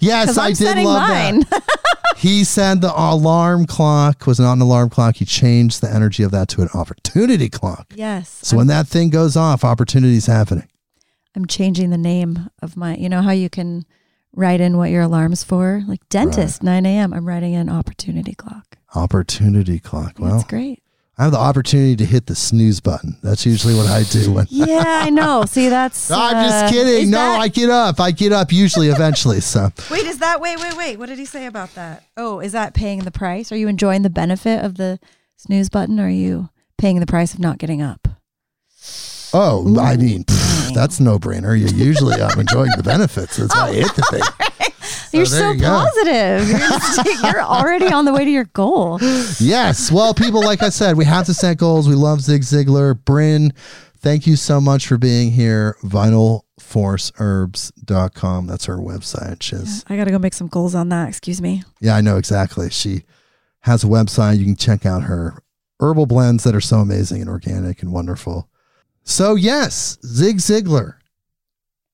yes, 0.00 0.38
I 0.38 0.46
I'm 0.46 0.50
did 0.52 0.56
setting 0.56 0.86
love 0.86 1.08
mine. 1.08 1.40
that. 1.50 1.80
He 2.16 2.44
said 2.44 2.80
the 2.80 2.92
alarm 2.94 3.66
clock 3.66 4.26
was 4.26 4.38
not 4.40 4.54
an 4.54 4.60
alarm 4.62 4.90
clock. 4.90 5.16
He 5.16 5.24
changed 5.24 5.80
the 5.80 5.92
energy 5.92 6.22
of 6.22 6.30
that 6.30 6.48
to 6.50 6.62
an 6.62 6.68
opportunity 6.72 7.48
clock. 7.48 7.92
yes. 7.94 8.38
So 8.42 8.54
I'm, 8.54 8.58
when 8.58 8.66
that 8.68 8.86
thing 8.86 9.10
goes 9.10 9.36
off, 9.36 9.64
opportunity's 9.64 10.26
happening. 10.26 10.68
I'm 11.34 11.46
changing 11.46 11.90
the 11.90 11.98
name 11.98 12.48
of 12.62 12.76
my. 12.76 12.94
You 12.96 13.08
know 13.08 13.20
how 13.20 13.32
you 13.32 13.50
can 13.50 13.84
write 14.36 14.60
in 14.60 14.76
what 14.76 14.90
your 14.90 15.02
alarm's 15.02 15.42
for, 15.42 15.82
like 15.88 16.08
dentist, 16.08 16.62
9 16.62 16.86
a.m. 16.86 17.12
I'm 17.12 17.26
writing 17.26 17.54
in 17.54 17.68
opportunity 17.68 18.34
clock. 18.34 18.78
Opportunity 18.94 19.80
clock. 19.80 20.14
Well, 20.20 20.32
That's 20.32 20.44
great. 20.44 20.83
I 21.16 21.22
have 21.24 21.32
the 21.32 21.38
opportunity 21.38 21.94
to 21.96 22.04
hit 22.04 22.26
the 22.26 22.34
snooze 22.34 22.80
button. 22.80 23.16
That's 23.22 23.46
usually 23.46 23.74
what 23.74 23.86
I 23.86 24.02
do 24.02 24.32
when. 24.34 24.46
Yeah, 24.50 24.82
I 24.84 25.10
know. 25.10 25.44
See, 25.44 25.68
that's. 25.68 26.10
No, 26.10 26.16
I'm 26.20 26.36
uh, 26.36 26.48
just 26.48 26.74
kidding. 26.74 27.04
is 27.04 27.10
No, 27.10 27.18
that- 27.18 27.40
I 27.40 27.48
get 27.48 27.70
up. 27.70 28.00
I 28.00 28.10
get 28.10 28.32
up 28.32 28.52
usually 28.52 28.88
eventually. 28.88 29.40
So 29.40 29.70
Wait, 29.90 30.04
is 30.06 30.18
that? 30.18 30.40
Wait, 30.40 30.58
wait, 30.58 30.76
wait. 30.76 30.98
What 30.98 31.06
did 31.08 31.18
he 31.18 31.24
say 31.24 31.46
about 31.46 31.74
that? 31.76 32.02
Oh, 32.16 32.40
is 32.40 32.52
that 32.52 32.74
paying 32.74 33.00
the 33.00 33.10
price? 33.12 33.52
Are 33.52 33.56
you 33.56 33.68
enjoying 33.68 34.02
the 34.02 34.10
benefit 34.10 34.64
of 34.64 34.76
the 34.76 34.98
snooze 35.36 35.68
button? 35.68 36.00
Or 36.00 36.06
are 36.06 36.10
you 36.10 36.48
paying 36.78 36.98
the 37.00 37.06
price 37.06 37.32
of 37.32 37.38
not 37.40 37.58
getting 37.58 37.80
up? 37.80 38.08
Oh, 39.36 39.76
I 39.80 39.96
mean, 39.96 40.22
pff, 40.24 40.74
that's 40.74 41.00
no 41.00 41.18
brainer. 41.18 41.58
You 41.58 41.66
usually 41.76 42.20
I'm 42.22 42.38
enjoying 42.38 42.70
the 42.76 42.84
benefits. 42.84 43.36
That's 43.36 43.54
why 43.54 43.68
I 43.68 43.72
hit 43.72 43.94
the 43.94 44.02
thing. 44.10 44.48
You're 45.14 45.22
oh, 45.22 45.26
so 45.26 45.50
you 45.52 45.62
positive. 45.62 46.48
You're, 46.48 46.58
just- 46.58 47.04
you're 47.22 47.42
already 47.42 47.92
on 47.92 48.04
the 48.04 48.12
way 48.12 48.24
to 48.24 48.30
your 48.30 48.44
goal. 48.44 48.98
Yes. 49.40 49.90
Well, 49.92 50.14
people, 50.14 50.44
like 50.44 50.62
I 50.62 50.68
said, 50.68 50.96
we 50.96 51.04
have 51.04 51.26
to 51.26 51.34
set 51.34 51.58
goals. 51.58 51.88
We 51.88 51.94
love 51.94 52.20
Zig 52.20 52.42
Ziglar. 52.42 52.94
Brynn, 52.94 53.52
thank 53.98 54.26
you 54.26 54.36
so 54.36 54.60
much 54.60 54.86
for 54.86 54.98
being 54.98 55.30
here. 55.32 55.76
VitalForceHerbs.com. 55.84 58.46
That's 58.46 58.64
her 58.66 58.76
website. 58.76 59.42
She's, 59.42 59.84
I 59.88 59.96
got 59.96 60.04
to 60.04 60.10
go 60.10 60.18
make 60.18 60.34
some 60.34 60.48
goals 60.48 60.74
on 60.74 60.88
that. 60.90 61.08
Excuse 61.08 61.40
me. 61.40 61.62
yeah, 61.80 61.96
I 61.96 62.00
know 62.00 62.16
exactly. 62.16 62.70
She 62.70 63.04
has 63.60 63.84
a 63.84 63.86
website. 63.86 64.38
You 64.38 64.44
can 64.44 64.56
check 64.56 64.84
out 64.84 65.04
her 65.04 65.42
herbal 65.80 66.06
blends 66.06 66.44
that 66.44 66.54
are 66.54 66.60
so 66.60 66.78
amazing 66.78 67.20
and 67.20 67.30
organic 67.30 67.82
and 67.82 67.92
wonderful. 67.92 68.48
So, 69.02 69.34
yes, 69.34 69.98
Zig 70.04 70.38
Ziglar, 70.38 70.94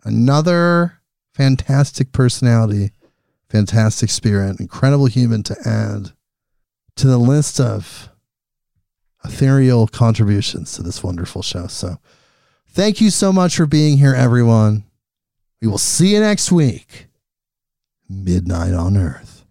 another 0.05 1.01
fantastic 1.35 2.13
personality, 2.13 2.93
fantastic 3.51 4.09
spirit, 4.10 4.60
incredible 4.60 5.06
human 5.06 5.43
to 5.43 5.56
add 5.66 6.12
to 6.97 7.06
the 7.06 7.18
list 7.18 7.60
of 7.60 8.09
ethereal 9.24 9.86
contributions 9.86 10.72
to 10.72 10.82
this 10.82 11.02
wonderful 11.02 11.43
show. 11.43 11.66
So 11.66 11.98
thank 12.68 13.01
you 13.01 13.10
so 13.10 13.32
much 13.32 13.56
for 13.56 13.66
being 13.66 13.98
here, 13.98 14.14
everyone. 14.14 14.85
We 15.60 15.68
will 15.68 15.78
see 15.78 16.14
you 16.14 16.20
next 16.20 16.51
week. 16.51 17.09
Midnight 18.09 18.72
on 18.72 18.97
Earth. 18.97 19.44